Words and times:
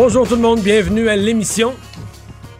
Bonjour 0.00 0.28
tout 0.28 0.36
le 0.36 0.40
monde, 0.42 0.60
bienvenue 0.60 1.08
à 1.08 1.16
l'émission. 1.16 1.74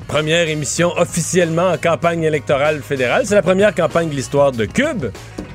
Première 0.08 0.48
émission 0.48 0.92
officiellement 0.96 1.68
en 1.68 1.76
campagne 1.76 2.24
électorale 2.24 2.80
fédérale. 2.82 3.22
C'est 3.26 3.36
la 3.36 3.42
première 3.42 3.72
campagne 3.72 4.08
de 4.08 4.14
l'histoire 4.16 4.50
de 4.50 4.64
Cube. 4.64 5.06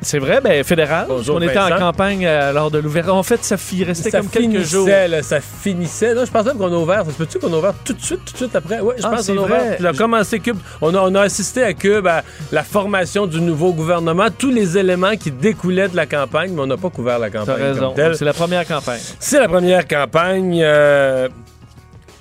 C'est 0.01 0.17
vrai, 0.19 0.39
ben 0.41 0.63
fédéral. 0.63 1.07
Bonjour, 1.09 1.35
on 1.35 1.41
était 1.41 1.53
Vincent. 1.55 1.75
en 1.75 1.79
campagne 1.79 2.25
euh, 2.25 2.53
lors 2.53 2.71
de 2.71 2.77
l'ouverture. 2.77 3.15
En 3.15 3.23
fait, 3.23 3.43
ça 3.43 3.57
restait 3.85 4.11
ça 4.11 4.19
comme 4.19 4.29
quelques 4.29 4.63
jours. 4.63 4.87
là, 4.87 5.21
ça 5.23 5.41
finissait. 5.41 6.13
Non, 6.13 6.23
je 6.23 6.31
pense 6.31 6.45
même 6.45 6.57
qu'on 6.57 6.71
a 6.71 6.77
ouvert. 6.77 7.03
Ça 7.03 7.11
se 7.11 7.17
peut-tu 7.17 7.37
qu'on 7.39 7.51
a 7.53 7.57
ouvert 7.57 7.73
tout 7.83 7.91
de 7.93 8.01
suite, 8.01 8.23
tout 8.25 8.31
de 8.31 8.37
suite 8.37 8.55
après? 8.55 8.79
Oui, 8.79 8.93
je 8.97 9.03
Ah, 9.05 9.09
pense 9.09 9.21
c'est 9.23 9.35
qu'on 9.35 9.41
a 9.41 9.45
ouvert. 9.45 9.77
On 9.81 9.83
a 9.85 9.93
commencé 9.93 10.39
Cube. 10.39 10.57
On 10.81 10.95
a, 10.95 10.99
on 11.01 11.15
a 11.15 11.21
assisté 11.21 11.63
à 11.63 11.73
Cube 11.73 12.07
à 12.07 12.23
la 12.53 12.63
formation 12.63 13.27
du 13.27 13.41
nouveau 13.41 13.73
gouvernement, 13.73 14.27
tous 14.37 14.51
les 14.51 14.77
éléments 14.77 15.17
qui 15.17 15.31
découlaient 15.31 15.89
de 15.89 15.97
la 15.97 16.05
campagne, 16.05 16.51
mais 16.53 16.61
on 16.61 16.67
n'a 16.67 16.77
pas 16.77 16.89
couvert 16.89 17.19
la 17.19 17.29
T'as 17.29 17.39
campagne. 17.39 17.61
raison. 17.61 17.87
comme 17.87 17.95
telle. 17.95 18.15
C'est 18.15 18.25
la 18.25 18.33
première 18.33 18.65
campagne. 18.67 18.99
C'est 19.19 19.39
la 19.39 19.47
première 19.49 19.85
campagne. 19.87 20.61
euh, 20.63 21.27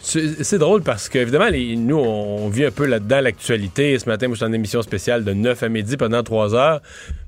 c'est 0.02 0.58
drôle 0.58 0.82
parce 0.82 1.08
que, 1.08 1.18
évidemment, 1.18 1.48
les- 1.48 1.76
nous, 1.76 1.96
on 1.96 2.48
vit 2.48 2.64
un 2.64 2.70
peu 2.70 2.86
là-dedans 2.86 3.20
l'actualité. 3.20 3.98
Ce 3.98 4.08
matin, 4.08 4.26
moi, 4.26 4.34
j'étais 4.36 4.46
en 4.50 4.52
émission 4.52 4.82
spéciale 4.82 5.24
de 5.24 5.32
9 5.32 5.62
à 5.62 5.68
midi 5.68 5.96
pendant 5.96 6.22
3 6.22 6.54
heures. 6.54 6.80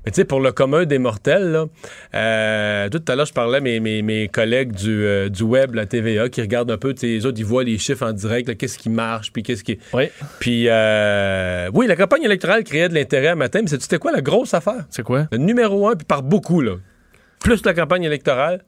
Mais 0.05 0.11
tu 0.11 0.17
sais, 0.17 0.25
pour 0.25 0.39
le 0.41 0.51
commun 0.51 0.85
des 0.85 0.99
mortels, 0.99 1.51
là, 1.51 1.65
euh, 2.13 2.89
tout 2.89 3.01
à 3.07 3.15
l'heure, 3.15 3.25
je 3.25 3.33
parlais 3.33 3.57
à 3.57 3.61
mes, 3.61 3.79
mes, 3.79 4.01
mes 4.01 4.27
collègues 4.27 4.73
du, 4.73 5.03
euh, 5.05 5.29
du 5.29 5.43
web, 5.43 5.73
la 5.73 5.85
TVA, 5.85 6.29
qui 6.29 6.41
regardent 6.41 6.69
un 6.71 6.77
peu, 6.77 6.93
les 7.01 7.25
autres, 7.25 7.39
ils 7.39 7.45
voient 7.45 7.63
les 7.63 7.77
chiffres 7.77 8.05
en 8.05 8.13
direct, 8.13 8.55
qu'est-ce 8.57 8.77
qui 8.77 8.89
marche, 8.89 9.31
puis 9.31 9.41
qu'est-ce 9.41 9.63
qui... 9.63 9.79
Oui. 9.93 10.09
Puis, 10.39 10.65
euh, 10.67 11.69
oui, 11.73 11.87
la 11.87 11.95
campagne 11.95 12.23
électorale 12.23 12.63
créait 12.63 12.89
de 12.89 12.93
l'intérêt 12.93 13.29
un 13.29 13.35
matin, 13.35 13.61
mais 13.63 13.67
c'est- 13.69 13.81
c'était 13.81 13.97
quoi 13.99 14.11
la 14.11 14.21
grosse 14.21 14.53
affaire? 14.53 14.85
C'est 14.89 15.03
quoi? 15.03 15.27
Le 15.31 15.37
numéro 15.37 15.87
un, 15.87 15.95
puis 15.95 16.05
par 16.05 16.21
beaucoup, 16.23 16.61
là. 16.61 16.73
Plus 17.39 17.65
la 17.65 17.73
campagne 17.73 18.03
électorale, 18.03 18.63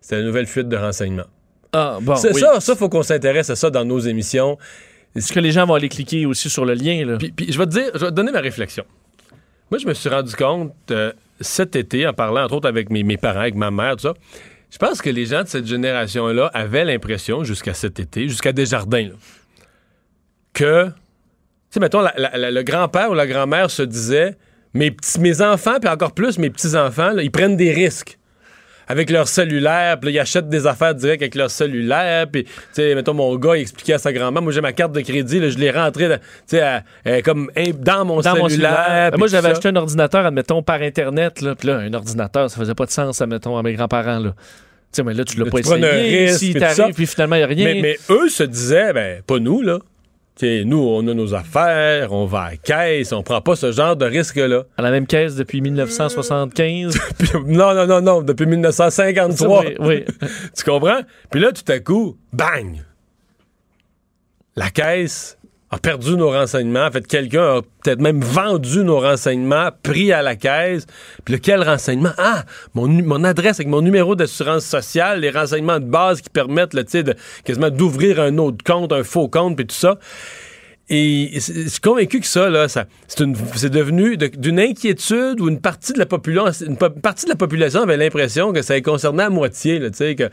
c'est 0.00 0.16
la 0.16 0.22
nouvelle 0.24 0.46
fuite 0.46 0.68
de 0.68 0.76
renseignements. 0.76 1.24
Ah, 1.72 1.98
bon. 2.00 2.16
C'est 2.16 2.34
oui. 2.34 2.40
ça, 2.40 2.60
ça, 2.60 2.76
faut 2.76 2.88
qu'on 2.88 3.02
s'intéresse 3.02 3.48
à 3.50 3.56
ça 3.56 3.70
dans 3.70 3.84
nos 3.84 3.98
émissions. 3.98 4.58
Est-ce 5.14 5.32
que 5.32 5.40
les 5.40 5.52
gens 5.52 5.66
vont 5.66 5.74
aller 5.74 5.88
cliquer 5.88 6.26
aussi 6.26 6.48
sur 6.50 6.64
le 6.64 6.74
lien, 6.74 7.04
là? 7.04 7.16
Puis, 7.18 7.32
puis 7.32 7.52
je 7.52 7.58
vais 7.58 7.66
te 7.66 7.70
dire, 7.70 7.90
je 7.94 7.98
vais 8.00 8.06
te 8.10 8.14
donner 8.14 8.32
ma 8.32 8.40
réflexion. 8.40 8.84
Moi, 9.70 9.78
je 9.78 9.86
me 9.86 9.94
suis 9.94 10.08
rendu 10.08 10.34
compte 10.36 10.74
euh, 10.90 11.12
cet 11.40 11.76
été, 11.76 12.06
en 12.06 12.12
parlant 12.12 12.44
entre 12.44 12.54
autres 12.54 12.68
avec 12.68 12.90
mes, 12.90 13.02
mes 13.02 13.16
parents, 13.16 13.40
avec 13.40 13.54
ma 13.54 13.70
mère, 13.70 13.96
tout 13.96 14.02
ça, 14.02 14.14
je 14.70 14.78
pense 14.78 15.00
que 15.02 15.10
les 15.10 15.26
gens 15.26 15.42
de 15.42 15.48
cette 15.48 15.66
génération-là 15.66 16.50
avaient 16.54 16.84
l'impression, 16.84 17.44
jusqu'à 17.44 17.74
cet 17.74 18.00
été, 18.00 18.28
jusqu'à 18.28 18.52
Desjardins, 18.52 19.08
là, 19.08 19.14
que, 20.54 20.86
tu 20.86 20.92
sais, 21.70 21.80
mettons, 21.80 22.00
la- 22.00 22.14
la- 22.16 22.36
la- 22.36 22.50
le 22.50 22.62
grand-père 22.62 23.10
ou 23.10 23.14
la 23.14 23.26
grand-mère 23.26 23.70
se 23.70 23.82
disait, 23.82 24.36
mes, 24.74 24.90
petits, 24.90 25.20
mes 25.20 25.40
enfants, 25.42 25.78
puis 25.80 25.90
encore 25.90 26.12
plus 26.12 26.38
mes 26.38 26.50
petits-enfants, 26.50 27.16
ils 27.18 27.30
prennent 27.30 27.56
des 27.56 27.72
risques 27.72 28.18
avec 28.88 29.10
leur 29.10 29.28
cellulaire, 29.28 29.98
puis 30.00 30.12
ils 30.12 30.18
achètent 30.18 30.48
des 30.48 30.66
affaires 30.66 30.94
direct 30.94 31.22
avec 31.22 31.34
leur 31.34 31.50
cellulaire, 31.50 32.26
puis, 32.30 32.44
tu 32.44 32.50
sais, 32.72 32.94
mettons, 32.94 33.14
mon 33.14 33.34
gars, 33.36 33.56
il 33.56 33.62
expliquait 33.62 33.94
à 33.94 33.98
sa 33.98 34.12
grand-mère, 34.12 34.42
moi, 34.42 34.52
j'ai 34.52 34.60
ma 34.60 34.72
carte 34.72 34.92
de 34.92 35.00
crédit, 35.00 35.40
là, 35.40 35.48
je 35.48 35.58
l'ai 35.58 35.70
rentrée, 35.70 36.08
dans- 36.08 36.18
tu 36.18 36.22
sais, 36.46 36.62
euh, 37.06 37.20
comme 37.22 37.50
dans 37.78 38.04
mon 38.04 38.20
Dans 38.20 38.36
mon 38.36 38.48
cellulaire. 38.48 39.10
Moi, 39.18 39.26
j'avais 39.28 39.48
acheté 39.48 39.68
un 39.68 39.76
ordinateur, 39.76 40.26
admettons, 40.26 40.62
par 40.62 40.80
Internet. 40.82 41.40
Là. 41.40 41.54
Puis 41.54 41.68
là, 41.68 41.78
un 41.78 41.92
ordinateur, 41.94 42.50
ça 42.50 42.56
faisait 42.58 42.74
pas 42.74 42.86
de 42.86 42.90
sens, 42.90 43.20
admettons, 43.20 43.56
à 43.56 43.62
mes 43.62 43.74
grands-parents. 43.74 44.18
Là. 44.18 44.30
Tu 44.34 44.36
sais, 44.92 45.02
mais 45.02 45.14
là, 45.14 45.24
tu 45.24 45.38
l'as 45.38 45.46
pas 45.46 45.60
tu 45.60 45.72
un 45.72 45.76
essayé. 45.76 46.26
risque, 46.26 46.94
puis 46.94 47.06
finalement, 47.06 47.36
il 47.36 47.38
n'y 47.38 47.44
a 47.44 47.46
rien. 47.46 47.64
Mais, 47.74 47.80
mais 47.80 47.98
eux 48.10 48.28
se 48.28 48.42
disaient, 48.42 48.92
ben, 48.92 49.22
pas 49.26 49.38
nous, 49.38 49.62
là. 49.62 49.78
Nous, 50.40 50.78
on 50.78 51.06
a 51.06 51.14
nos 51.14 51.34
affaires, 51.34 52.12
on 52.12 52.26
va 52.26 52.40
à 52.40 52.50
la 52.52 52.56
caisse, 52.56 53.12
on 53.12 53.22
prend 53.22 53.40
pas 53.40 53.54
ce 53.54 53.70
genre 53.70 53.96
de 53.96 54.06
risque-là. 54.06 54.64
À 54.76 54.82
la 54.82 54.90
même 54.90 55.06
caisse 55.06 55.36
depuis 55.36 55.60
1975. 55.60 56.98
Puis, 57.18 57.28
non, 57.46 57.74
non, 57.74 57.86
non, 57.86 58.00
non, 58.00 58.22
depuis 58.22 58.46
1953. 58.46 59.64
oui, 59.64 59.76
oui. 59.80 60.04
tu 60.56 60.64
comprends? 60.64 61.00
Puis 61.30 61.40
là, 61.40 61.52
tout 61.52 61.70
à 61.70 61.78
coup, 61.78 62.16
bang! 62.32 62.82
La 64.56 64.70
caisse 64.70 65.38
a 65.72 65.78
perdu 65.78 66.16
nos 66.16 66.30
renseignements. 66.30 66.84
En 66.84 66.90
fait, 66.90 67.06
quelqu'un 67.06 67.56
a 67.56 67.62
peut-être 67.82 68.00
même 68.00 68.20
vendu 68.20 68.84
nos 68.84 69.00
renseignements, 69.00 69.70
pris 69.82 70.12
à 70.12 70.20
la 70.20 70.36
caisse. 70.36 70.86
Puis 71.24 71.34
lequel 71.34 71.62
renseignement? 71.62 72.12
Ah! 72.18 72.44
Mon, 72.74 73.24
adresse 73.24 73.56
avec 73.56 73.68
mon 73.68 73.80
numéro 73.80 74.14
d'assurance 74.14 74.66
sociale, 74.66 75.20
les 75.20 75.30
renseignements 75.30 75.80
de 75.80 75.86
base 75.86 76.20
qui 76.20 76.28
permettent, 76.28 76.74
là, 76.74 76.82
de, 76.82 77.14
quasiment 77.44 77.70
d'ouvrir 77.70 78.20
un 78.20 78.36
autre 78.36 78.62
compte, 78.62 78.92
un 78.92 79.02
faux 79.02 79.28
compte, 79.28 79.56
puis 79.56 79.66
tout 79.66 79.74
ça. 79.74 79.98
Et 80.90 81.30
je 81.34 81.68
suis 81.68 81.80
convaincu 81.80 82.20
que 82.20 82.26
ça, 82.26 82.50
là, 82.50 82.68
ça 82.68 82.84
c'est, 83.06 83.70
devenu 83.70 84.18
de- 84.18 84.26
d'une 84.26 84.60
inquiétude 84.60 85.40
où 85.40 85.48
une 85.48 85.60
partie 85.60 85.94
de 85.94 85.98
la 85.98 86.04
population, 86.04 86.66
une 86.66 86.76
partie 86.76 87.24
de 87.24 87.30
la 87.30 87.36
population 87.36 87.80
avait 87.80 87.96
l'impression 87.96 88.52
que 88.52 88.60
ça 88.60 88.74
les 88.74 88.82
concernait 88.82 89.22
à 89.22 89.30
moitié, 89.30 89.80
tu 89.80 89.88
sais, 89.94 90.16
que, 90.16 90.24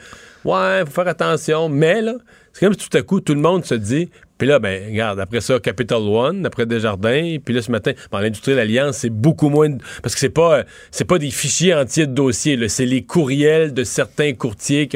ouais, 0.43 0.83
faut 0.85 0.91
faire 0.91 1.07
attention, 1.07 1.69
mais, 1.69 2.01
là, 2.01 2.15
c'est 2.51 2.65
comme 2.65 2.73
si 2.73 2.89
tout 2.89 2.97
à 2.97 3.03
coup, 3.03 3.21
tout 3.21 3.35
le 3.35 3.39
monde 3.39 3.63
se 3.63 3.75
dit, 3.75 4.09
puis 4.39 4.47
là, 4.47 4.57
ben, 4.57 4.89
regarde, 4.89 5.19
après 5.19 5.41
ça, 5.41 5.59
Capital 5.59 5.99
One, 6.01 6.43
après 6.47 6.65
Desjardins, 6.65 7.35
puis 7.45 7.53
là, 7.53 7.61
ce 7.61 7.69
matin, 7.71 7.91
bon, 8.11 8.17
l'industrie 8.17 8.53
de 8.53 8.57
l'Alliance, 8.57 8.97
c'est 8.97 9.11
beaucoup 9.11 9.49
moins, 9.49 9.69
parce 10.01 10.15
que 10.15 10.19
c'est 10.19 10.29
pas, 10.29 10.59
euh, 10.59 10.63
c'est 10.89 11.05
pas 11.05 11.19
des 11.19 11.29
fichiers 11.29 11.75
entiers 11.75 12.07
de 12.07 12.13
dossiers, 12.13 12.57
c'est 12.69 12.85
les 12.87 13.03
courriels 13.03 13.73
de 13.73 13.83
certains 13.83 14.33
courtiers 14.33 14.89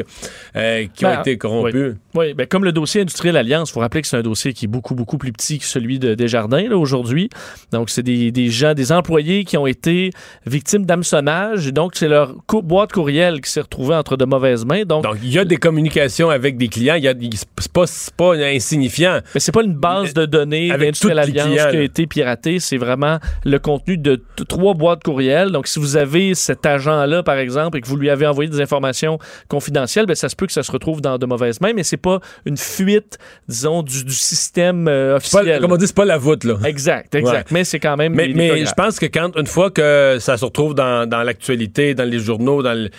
euh, 0.56 0.86
qui 0.92 1.04
ont 1.06 1.10
Ben, 1.10 1.20
été 1.20 1.38
corrompus. 1.38 1.94
Oui, 2.14 2.32
ben 2.34 2.46
comme 2.46 2.64
le 2.64 2.72
dossier 2.72 3.02
Industriel 3.02 3.36
Alliance, 3.36 3.70
il 3.70 3.72
faut 3.74 3.80
rappeler 3.80 4.02
que 4.02 4.08
c'est 4.08 4.16
un 4.16 4.22
dossier 4.22 4.52
qui 4.52 4.64
est 4.64 4.68
beaucoup, 4.68 4.94
beaucoup 4.94 5.18
plus 5.18 5.32
petit 5.32 5.58
que 5.58 5.64
celui 5.64 5.98
de 5.98 6.14
Desjardins 6.14 6.68
là, 6.68 6.76
aujourd'hui. 6.78 7.28
Donc, 7.72 7.90
c'est 7.90 8.02
des, 8.02 8.30
des 8.32 8.48
gens, 8.48 8.72
des 8.74 8.92
employés 8.92 9.44
qui 9.44 9.56
ont 9.56 9.66
été 9.66 10.10
victimes 10.46 10.86
d'hameçonnage. 10.86 11.72
Donc, 11.72 11.92
c'est 11.96 12.08
leur 12.08 12.34
cou- 12.46 12.62
boîte 12.62 12.92
courriel 12.92 13.40
qui 13.40 13.50
s'est 13.50 13.60
retrouvée 13.60 13.94
entre 13.94 14.16
de 14.16 14.24
mauvaises 14.24 14.64
mains. 14.64 14.84
Donc, 14.84 15.02
Donc, 15.04 15.16
il 15.22 15.30
y 15.32 15.38
a 15.38 15.44
des 15.44 15.56
communications 15.56 16.30
avec 16.30 16.56
des 16.56 16.68
clients. 16.68 16.94
Il 16.94 17.04
y 17.04 17.08
a, 17.08 17.14
c'est 17.58 17.72
pas, 17.72 17.86
c'est 17.86 18.14
pas 18.14 18.34
insignifiant. 18.34 19.20
Mais 19.34 19.40
c'est 19.40 19.52
pas 19.52 19.62
une 19.62 19.74
base 19.74 20.14
de 20.14 20.24
données 20.26 20.70
Avec 20.70 20.86
d'Industriel 20.88 21.18
Alliance 21.18 21.70
qui 21.70 21.76
a 21.76 21.82
été 21.82 22.06
piratée. 22.06 22.60
C'est 22.60 22.76
vraiment 22.76 23.18
le 23.44 23.58
contenu 23.58 23.96
de 23.98 24.22
trois 24.48 24.74
boîtes 24.74 25.02
courriel. 25.02 25.50
Donc, 25.50 25.66
si 25.66 25.78
vous 25.78 25.96
avez 25.96 26.34
cet 26.34 26.64
agent-là, 26.66 27.22
par 27.22 27.36
exemple, 27.36 27.78
et 27.78 27.80
que 27.80 27.86
vous 27.88 27.96
lui 27.96 28.10
avez 28.10 28.26
envoyé 28.26 28.50
des 28.50 28.60
informations 28.60 29.18
confidentielles, 29.48 30.06
ben, 30.06 30.14
ça 30.14 30.28
se 30.28 30.36
peut 30.36 30.46
que 30.46 30.52
ça 30.52 30.62
se 30.62 30.70
retrouve 30.72 31.00
dans 31.00 31.18
de 31.18 31.26
mauvaises 31.26 31.60
mains, 31.60 31.72
mais 31.74 31.82
c'est 31.82 31.96
pas 31.96 32.20
une 32.46 32.56
fuite, 32.56 33.18
disons, 33.48 33.82
du, 33.82 34.04
du 34.04 34.12
système 34.14 34.88
euh, 34.88 35.10
pas- 35.10 35.16
officiel. 35.16 35.60
comme 35.60 35.72
on 35.72 35.76
dit, 35.76 35.86
c'est 35.86 35.96
pas 35.96 36.04
la 36.04 36.18
voûte, 36.18 36.44
là. 36.44 36.54
Exact, 36.64 37.14
exact. 37.14 37.50
Mais 37.50 37.64
c'est 37.64 37.80
quand 37.80 37.96
même. 37.96 38.14
Mais, 38.14 38.28
des- 38.28 38.34
mais 38.34 38.64
je 38.66 38.72
pense 38.72 38.98
que 38.98 39.06
quand, 39.06 39.36
une 39.36 39.46
fois 39.46 39.70
que 39.70 40.18
ça 40.20 40.36
se 40.36 40.44
retrouve 40.44 40.74
dans, 40.74 41.08
dans 41.08 41.22
l'actualité, 41.22 41.94
dans 41.94 42.08
les 42.08 42.18
journaux, 42.18 42.62
dans 42.62 42.74
le- 42.74 42.90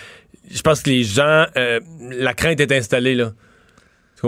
je 0.51 0.61
pense 0.61 0.81
que 0.81 0.89
les 0.89 1.03
gens, 1.03 1.45
euh, 1.57 1.79
la 2.19 2.33
crainte 2.33 2.59
est 2.59 2.71
installée, 2.71 3.15
là. 3.15 3.31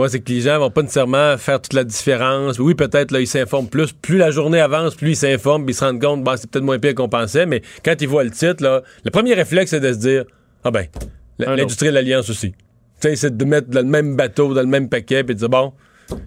C'est 0.10 0.20
que 0.20 0.32
les 0.32 0.42
gens 0.42 0.60
vont 0.60 0.70
pas 0.70 0.82
nécessairement 0.82 1.38
faire 1.38 1.62
toute 1.62 1.74
la 1.74 1.84
différence. 1.84 2.60
Oui, 2.60 2.76
peut-être, 2.76 3.12
là, 3.12 3.20
ils 3.20 3.28
s'informent 3.28 3.68
plus. 3.68 3.92
Plus 3.94 4.18
la 4.18 4.32
journée 4.32 4.60
avance, 4.60 4.96
plus 4.96 5.12
ils 5.12 5.16
s'informent, 5.16 5.66
puis 5.66 5.74
ils 5.74 5.78
se 5.78 5.84
rendent 5.84 6.02
compte, 6.02 6.24
bon, 6.24 6.36
c'est 6.38 6.50
peut-être 6.50 6.66
moins 6.66 6.80
pire 6.80 6.96
qu'on 6.96 7.10
pensait, 7.10 7.46
mais 7.46 7.62
quand 7.84 7.96
ils 8.02 8.08
voient 8.08 8.24
le 8.24 8.32
titre, 8.32 8.64
là, 8.64 8.84
le 9.04 9.12
premier 9.12 9.34
réflexe, 9.34 9.72
c'est 9.72 9.80
de 9.80 9.94
se 9.94 9.98
dire, 9.98 10.26
ah 10.64 10.72
ben, 10.72 10.86
l'industrie 11.40 11.88
de 11.88 11.94
l'Alliance 11.94 12.30
aussi. 12.30 12.52
Tu 12.52 13.10
sais, 13.10 13.16
c'est 13.16 13.38
de 13.38 13.46
mettre 13.46 13.70
dans 13.70 13.82
le 13.82 13.88
même 13.88 14.16
bateau, 14.16 14.54
dans 14.54 14.62
le 14.62 14.68
même 14.68 14.90
paquet, 14.90 15.24
puis 15.24 15.36
de 15.36 15.40
dire, 15.40 15.50
bon, 15.50 15.74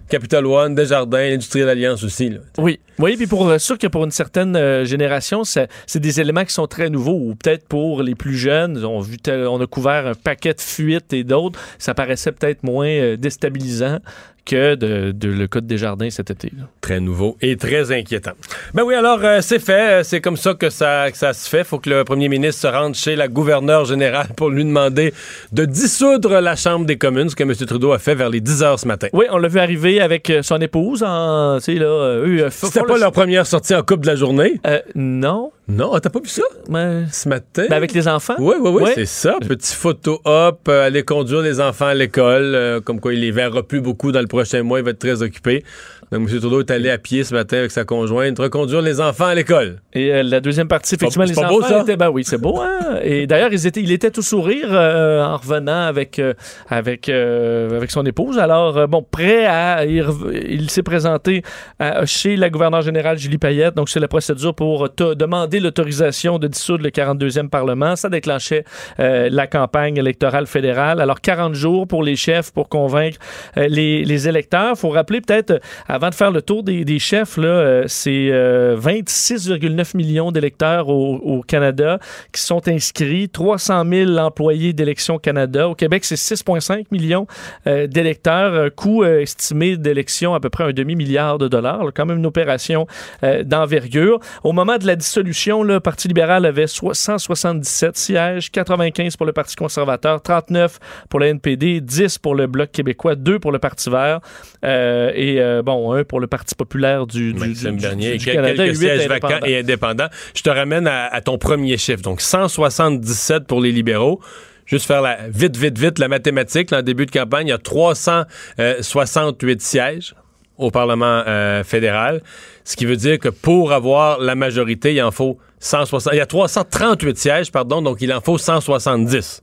Capital 0.09 0.45
One, 0.45 0.75
Desjardins, 0.75 1.29
l'industrie 1.29 1.61
de 1.61 1.65
l'Alliance 1.65 2.03
aussi. 2.03 2.33
Oui, 2.57 2.79
oui, 2.99 3.15
puis 3.15 3.27
pour 3.27 3.47
euh, 3.47 3.57
sûr 3.57 3.77
que 3.77 3.87
pour 3.87 4.03
une 4.03 4.11
certaine 4.11 4.55
euh, 4.55 4.85
génération, 4.85 5.43
c'est 5.43 5.69
des 5.95 6.19
éléments 6.19 6.45
qui 6.45 6.53
sont 6.53 6.67
très 6.67 6.89
nouveaux. 6.89 7.17
Ou 7.17 7.35
peut-être 7.35 7.67
pour 7.67 8.03
les 8.03 8.15
plus 8.15 8.35
jeunes, 8.35 8.83
on 8.85 9.61
a 9.61 9.67
couvert 9.67 10.07
un 10.07 10.13
paquet 10.13 10.53
de 10.53 10.61
fuites 10.61 11.13
et 11.13 11.23
d'autres, 11.23 11.59
ça 11.79 11.93
paraissait 11.93 12.31
peut-être 12.31 12.63
moins 12.63 12.87
euh, 12.87 13.17
déstabilisant 13.17 13.99
que 14.45 14.75
de, 14.75 15.11
de 15.11 15.27
le 15.29 15.47
cas 15.47 15.61
de 15.61 15.67
Desjardins 15.67 16.09
cet 16.09 16.31
été. 16.31 16.51
là. 16.57 16.63
Très 16.81 16.99
nouveau 16.99 17.37
et 17.41 17.57
très 17.57 17.91
inquiétant. 17.91 18.31
Ben 18.73 18.83
oui, 18.83 18.95
alors 18.95 19.19
euh, 19.23 19.39
c'est 19.41 19.59
fait. 19.59 19.99
Euh, 19.99 20.03
C'est 20.03 20.19
comme 20.21 20.37
ça 20.37 20.53
que 20.55 20.69
ça, 20.69 21.11
que 21.11 21.17
ça 21.17 21.33
se 21.33 21.47
fait. 21.47 21.63
faut 21.63 21.77
que 21.79 21.89
le 21.89 22.03
premier 22.03 22.27
ministre 22.27 22.61
se 22.61 22.67
rende 22.67 22.95
chez 22.95 23.15
la 23.15 23.27
gouverneure 23.27 23.85
générale 23.85 24.27
pour 24.35 24.49
lui 24.49 24.65
demander 24.65 25.13
de 25.51 25.65
dissoudre 25.65 26.39
la 26.41 26.55
Chambre 26.55 26.85
des 26.85 26.97
communes, 26.97 27.29
ce 27.29 27.35
que 27.35 27.43
M. 27.43 27.53
Trudeau 27.55 27.91
a 27.91 27.99
fait 27.99 28.15
vers 28.15 28.29
les 28.29 28.41
10 28.41 28.63
heures 28.63 28.79
ce 28.79 28.87
matin. 28.87 29.07
Oui, 29.13 29.25
on 29.31 29.37
l'a 29.37 29.47
vu 29.47 29.59
arriver 29.59 30.01
avec 30.01 30.29
euh, 30.29 30.41
son 30.41 30.59
épouse 30.59 31.03
en, 31.03 31.57
là, 31.67 32.15
eux, 32.25 32.47
C'était 32.49 32.81
pas 32.81 32.95
le- 32.95 32.99
leur 33.01 33.11
première 33.11 33.45
sortie 33.45 33.75
en 33.75 33.83
coupe 33.83 34.01
de 34.01 34.07
la 34.07 34.15
journée? 34.15 34.59
Euh, 34.65 34.79
non. 34.95 35.51
Non, 35.71 35.97
t'as 35.99 36.09
pas 36.09 36.19
vu 36.19 36.27
ça? 36.27 36.43
Ouais. 36.67 37.05
ce 37.11 37.29
matin? 37.29 37.65
Ben, 37.69 37.77
avec 37.77 37.93
les 37.93 38.07
enfants? 38.07 38.35
Oui, 38.39 38.55
oui, 38.59 38.71
oui, 38.73 38.91
c'est 38.93 39.05
ça. 39.05 39.37
Petit 39.39 39.73
photo-op, 39.73 40.67
euh, 40.67 40.85
aller 40.85 41.03
conduire 41.03 41.41
les 41.41 41.61
enfants 41.61 41.85
à 41.87 41.93
l'école, 41.93 42.55
euh, 42.55 42.81
comme 42.81 42.99
quoi 42.99 43.13
il 43.13 43.21
les 43.21 43.31
verra 43.31 43.63
plus 43.63 43.79
beaucoup 43.79 44.11
dans 44.11 44.19
le 44.19 44.27
prochain 44.27 44.63
mois, 44.63 44.79
il 44.79 44.85
va 44.85 44.91
être 44.91 44.99
très 44.99 45.21
occupé. 45.21 45.63
Donc, 46.11 46.29
M. 46.29 46.39
Trudeau 46.39 46.59
est 46.59 46.69
allé 46.71 46.89
à 46.89 46.97
pied 46.97 47.23
ce 47.23 47.33
matin 47.33 47.57
avec 47.59 47.71
sa 47.71 47.85
conjointe, 47.85 48.37
reconduire 48.37 48.81
les 48.81 48.99
enfants 48.99 49.27
à 49.27 49.35
l'école. 49.35 49.77
Et 49.93 50.11
euh, 50.13 50.23
la 50.23 50.41
deuxième 50.41 50.67
partie, 50.67 50.95
effectivement, 50.95 51.23
les 51.23 51.33
pas 51.33 51.45
enfants 51.45 51.53
beau, 51.53 51.61
ça? 51.61 51.81
étaient... 51.83 51.95
Ben 51.95 52.09
oui, 52.09 52.23
c'est 52.25 52.37
beau, 52.37 52.59
hein? 52.59 52.99
Et 53.01 53.27
d'ailleurs, 53.27 53.53
ils 53.53 53.65
étaient, 53.65 53.81
il 53.81 53.91
était 53.93 54.11
tout 54.11 54.21
sourire 54.21 54.67
euh, 54.71 55.23
en 55.23 55.37
revenant 55.37 55.83
avec, 55.83 56.19
euh, 56.19 56.33
avec, 56.69 57.07
euh, 57.07 57.77
avec 57.77 57.91
son 57.91 58.05
épouse. 58.05 58.37
Alors, 58.39 58.77
euh, 58.77 58.87
bon, 58.87 59.01
prêt 59.09 59.45
à... 59.45 59.85
Il, 59.85 60.69
s'est 60.69 60.83
présenté 60.83 61.43
à- 61.79 62.05
chez 62.05 62.35
la 62.35 62.49
gouverneure 62.49 62.81
générale 62.81 63.17
Julie 63.17 63.37
Payette. 63.37 63.75
Donc, 63.75 63.87
c'est 63.87 64.01
la 64.01 64.09
procédure 64.09 64.53
pour 64.53 64.89
demander 64.89 65.61
l'autorisation 65.61 66.39
de 66.39 66.47
dissoudre 66.47 66.83
le 66.83 66.89
42e 66.89 67.47
Parlement. 67.47 67.95
Ça 67.95 68.09
déclenchait 68.09 68.65
euh, 68.99 69.29
la 69.31 69.47
campagne 69.47 69.95
électorale 69.95 70.45
fédérale. 70.45 70.99
Alors, 70.99 71.21
40 71.21 71.53
jours 71.55 71.87
pour 71.87 72.03
les 72.03 72.17
chefs 72.17 72.51
pour 72.51 72.67
convaincre 72.67 73.17
les, 73.55 74.03
les 74.03 74.27
électeurs. 74.27 74.77
faut 74.77 74.89
rappeler 74.89 75.21
peut-être, 75.21 75.59
avant 76.01 76.09
de 76.09 76.15
faire 76.15 76.31
le 76.31 76.41
tour 76.41 76.63
des, 76.63 76.97
chefs, 76.97 77.37
euh, 77.37 77.83
c'est 77.85 78.29
euh, 78.31 78.75
26,9 78.75 79.95
millions 79.95 80.31
d'électeurs 80.31 80.89
au, 80.89 81.43
Canada 81.47 81.99
qui 82.33 82.41
sont 82.41 82.67
inscrits, 82.67 83.29
300 83.29 83.83
000 83.87 84.17
employés 84.17 84.73
d'Élections 84.73 85.19
Canada. 85.19 85.69
Au 85.69 85.75
Québec, 85.75 86.03
c'est 86.03 86.15
6,5 86.15 86.85
millions 86.89 87.27
euh, 87.67 87.85
d'électeurs, 87.85 88.73
coût 88.73 89.03
euh, 89.03 89.21
estimé 89.21 89.77
d'élection 89.77 90.33
à 90.33 90.39
peu 90.39 90.49
près 90.49 90.63
un 90.63 90.71
demi-milliard 90.71 91.37
de 91.37 91.47
dollars. 91.47 91.85
quand 91.93 92.07
même 92.07 92.17
une 92.17 92.25
opération 92.25 92.87
euh, 93.23 93.43
d'envergure. 93.43 94.19
Au 94.43 94.53
moment 94.53 94.77
de 94.79 94.87
la 94.87 94.95
dissolution, 94.95 95.61
le 95.61 95.79
Parti 95.81 96.07
libéral 96.07 96.47
avait 96.47 96.65
so- 96.65 96.95
177 96.95 97.95
sièges, 97.95 98.49
95 98.49 99.17
pour 99.17 99.27
le 99.27 99.33
Parti 99.33 99.55
conservateur, 99.55 100.19
39 100.19 100.79
pour 101.09 101.19
le 101.19 101.27
NPD, 101.27 101.79
10 101.79 102.17
pour 102.17 102.33
le 102.33 102.47
Bloc 102.47 102.71
québécois, 102.71 103.13
2 103.13 103.37
pour 103.37 103.51
le 103.51 103.59
Parti 103.59 103.91
vert 103.91 104.19
euh, 104.65 105.11
et 105.13 105.39
euh, 105.39 105.61
bon, 105.61 105.90
1 105.93 106.03
pour 106.03 106.19
le 106.19 106.27
Parti 106.27 106.55
populaire 106.55 107.07
du, 107.07 107.33
du, 107.33 107.53
du- 107.53 107.71
Bernier, 107.71 108.17
du- 108.17 108.25
Canada, 108.25 108.53
quelques 108.55 108.75
sièges 108.77 109.07
vacants 109.07 109.39
et 109.45 109.59
indépendants. 109.59 110.07
Je 110.35 110.41
te 110.41 110.49
ramène 110.49 110.87
à, 110.87 111.05
à 111.07 111.21
ton 111.21 111.37
premier 111.37 111.77
chiffre. 111.77 112.01
Donc, 112.01 112.21
177 112.21 113.45
pour 113.47 113.61
les 113.61 113.71
libéraux. 113.71 114.19
Juste 114.65 114.85
faire 114.85 115.01
la, 115.01 115.17
vite, 115.27 115.57
vite, 115.57 115.77
vite, 115.77 115.99
la 115.99 116.07
mathématique. 116.07 116.71
là, 116.71 116.79
en 116.79 116.81
début 116.81 117.05
de 117.05 117.11
campagne, 117.11 117.47
il 117.47 117.49
y 117.49 117.53
a 117.53 117.57
368 117.57 119.61
sièges 119.61 120.15
au 120.57 120.71
Parlement 120.71 121.23
euh, 121.27 121.63
fédéral. 121.63 122.21
Ce 122.63 122.75
qui 122.75 122.85
veut 122.85 122.95
dire 122.95 123.19
que 123.19 123.29
pour 123.29 123.73
avoir 123.73 124.19
la 124.19 124.35
majorité, 124.35 124.93
il 124.93 125.01
en 125.01 125.11
faut 125.11 125.37
160. 125.59 126.13
Il 126.13 126.17
y 126.17 126.21
a 126.21 126.25
338 126.25 127.17
sièges, 127.17 127.51
pardon, 127.51 127.81
donc 127.81 127.97
il 128.01 128.13
en 128.13 128.21
faut 128.21 128.37
170. 128.37 129.41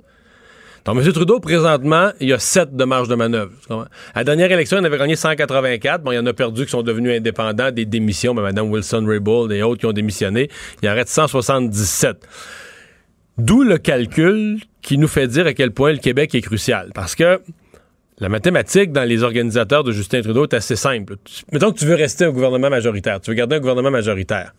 Donc, 0.85 0.99
M. 0.99 1.13
Trudeau, 1.13 1.41
présentement, 1.41 2.11
il 2.21 2.29
y 2.29 2.33
a 2.33 2.39
7 2.39 2.75
de 2.75 2.85
marge 2.85 3.09
de 3.09 3.15
manœuvre. 3.15 3.53
À 3.71 4.21
la 4.21 4.25
dernière 4.25 4.51
élection, 4.51 4.79
il 4.79 4.87
avait 4.87 4.99
gagné 4.99 5.17
184. 5.17 6.03
Bon, 6.03 6.13
il 6.13 6.17
y 6.17 6.19
en 6.19 6.27
a 6.27 6.33
perdu 6.33 6.65
qui 6.65 6.71
sont 6.71 6.83
devenus 6.83 7.17
indépendants, 7.17 7.71
des 7.71 7.85
démissions, 7.85 8.35
mais 8.35 8.43
Mme 8.43 8.71
Wilson-Raybould 8.71 9.53
et 9.53 9.63
autres 9.63 9.81
qui 9.81 9.87
ont 9.87 9.93
démissionné. 9.93 10.49
Il 10.83 10.89
en 10.89 10.95
reste 10.95 11.11
177. 11.11 12.27
D'où 13.37 13.63
le 13.63 13.79
calcul 13.79 14.61
qui 14.83 14.99
nous 14.99 15.09
fait 15.09 15.29
dire 15.29 15.47
à 15.47 15.53
quel 15.53 15.71
point 15.71 15.93
le 15.93 15.99
Québec 15.99 16.35
est 16.35 16.41
crucial. 16.41 16.91
Parce 16.95 17.15
que 17.15 17.41
la 18.19 18.29
mathématique 18.29 18.91
dans 18.91 19.05
les 19.05 19.23
organisateurs 19.23 19.85
de 19.85 19.93
Justin 19.93 20.23
Trudeau 20.23 20.45
est 20.45 20.55
assez 20.55 20.77
simple. 20.77 21.17
Mettons 21.53 21.71
que 21.71 21.79
tu 21.79 21.85
veux 21.85 21.95
rester 21.95 22.25
un 22.25 22.31
gouvernement 22.31 22.71
majoritaire. 22.71 23.21
Tu 23.21 23.31
veux 23.31 23.37
garder 23.37 23.57
un 23.57 23.61
gouvernement 23.61 23.91
majoritaire. 23.91 24.55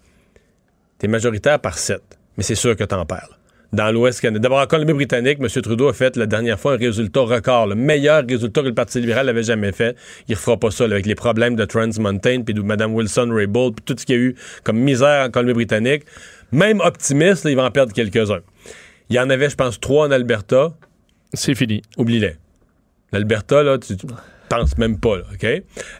Tu 0.99 1.05
es 1.05 1.09
majoritaire 1.09 1.59
par 1.59 1.77
7. 1.77 2.01
Mais 2.37 2.43
c'est 2.43 2.55
sûr 2.55 2.75
que 2.75 2.83
tu 2.83 2.95
en 2.95 3.05
perds. 3.05 3.38
Dans 3.71 3.91
l'Ouest 3.91 4.21
canadien. 4.21 4.41
D'abord, 4.41 4.61
en 4.61 4.65
Colombie-Britannique, 4.65 5.37
M. 5.39 5.47
Trudeau 5.61 5.89
a 5.89 5.93
fait 5.93 6.17
la 6.17 6.25
dernière 6.25 6.59
fois 6.59 6.73
un 6.73 6.77
résultat 6.77 7.21
record, 7.21 7.67
le 7.67 7.75
meilleur 7.75 8.23
résultat 8.27 8.61
que 8.61 8.67
le 8.67 8.73
Parti 8.73 8.99
libéral 8.99 9.27
n'avait 9.27 9.43
jamais 9.43 9.71
fait. 9.71 9.95
Il 10.27 10.31
ne 10.31 10.37
refera 10.37 10.57
pas 10.57 10.71
ça 10.71 10.87
là, 10.87 10.95
avec 10.95 11.05
les 11.05 11.13
problèmes 11.13 11.55
de 11.55 11.65
Trans 11.65 11.89
Mountain, 11.99 12.41
puis 12.41 12.55
de 12.55 12.61
Mme 12.61 12.95
Wilson-Raybould, 12.95 13.75
puis 13.75 13.85
tout 13.85 13.95
ce 13.99 14.05
qu'il 14.05 14.15
y 14.15 14.17
a 14.17 14.21
eu 14.21 14.35
comme 14.63 14.79
misère 14.79 15.27
en 15.27 15.29
Colombie-Britannique. 15.29 16.03
Même 16.51 16.79
optimiste, 16.79 17.43
là, 17.43 17.51
il 17.51 17.57
va 17.57 17.65
en 17.65 17.71
perdre 17.71 17.93
quelques-uns. 17.93 18.41
Il 19.09 19.15
y 19.15 19.19
en 19.19 19.29
avait, 19.29 19.49
je 19.49 19.55
pense, 19.55 19.79
trois 19.79 20.07
en 20.07 20.11
Alberta. 20.11 20.73
C'est 21.33 21.53
fini. 21.53 21.83
Oublie-les. 21.97 22.35
L'Alberta, 23.11 23.61
là, 23.61 23.77
tu, 23.77 23.93
penses 24.49 24.77
même 24.77 24.99
pas, 24.99 25.17
là, 25.17 25.23
OK? 25.31 25.45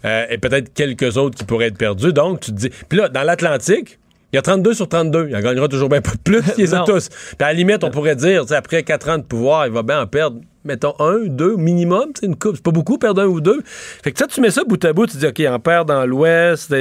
Euh, 0.05 0.25
et 0.29 0.37
peut-être 0.37 0.73
quelques 0.73 1.17
autres 1.17 1.37
qui 1.37 1.45
pourraient 1.45 1.67
être 1.67 1.77
perdus. 1.77 2.13
Donc, 2.13 2.41
tu 2.41 2.51
te 2.51 2.57
dis. 2.57 2.69
Puis 2.89 2.97
là, 2.97 3.09
dans 3.09 3.23
l'Atlantique, 3.23 3.98
il 4.31 4.35
y 4.35 4.39
a 4.39 4.41
32 4.41 4.73
sur 4.73 4.87
32. 4.87 5.27
Il 5.29 5.35
en 5.35 5.39
gagnera 5.41 5.67
toujours 5.67 5.89
bien 5.89 6.01
plus 6.01 6.41
qu'ils 6.53 6.65
les 6.65 6.73
a 6.73 6.79
Non. 6.79 6.85
tous. 6.85 7.09
Puis 7.09 7.35
à 7.39 7.47
la 7.47 7.53
limite, 7.53 7.83
on 7.83 7.89
pourrait 7.91 8.15
dire, 8.15 8.43
après 8.51 8.83
4 8.83 9.09
ans 9.09 9.17
de 9.17 9.23
pouvoir, 9.23 9.65
il 9.67 9.73
va 9.73 9.81
bien 9.83 10.01
en 10.01 10.07
perdre, 10.07 10.39
mettons, 10.63 10.93
un, 10.99 11.25
deux 11.25 11.55
minimum. 11.55 12.11
C'est 12.19 12.27
une 12.27 12.35
coupe. 12.35 12.55
C'est 12.55 12.63
pas 12.63 12.71
beaucoup, 12.71 12.97
perdre 12.97 13.21
un 13.23 13.25
ou 13.27 13.41
deux. 13.41 13.61
Fait 13.65 14.11
que 14.11 14.19
ça, 14.19 14.27
tu 14.27 14.39
mets 14.41 14.51
ça 14.51 14.63
bout 14.63 14.83
à 14.85 14.93
bout, 14.93 15.07
tu 15.07 15.17
dis, 15.17 15.25
OK, 15.25 15.39
il 15.39 15.47
en 15.47 15.59
perd 15.59 15.87
dans 15.87 16.05
l'Ouest. 16.05 16.73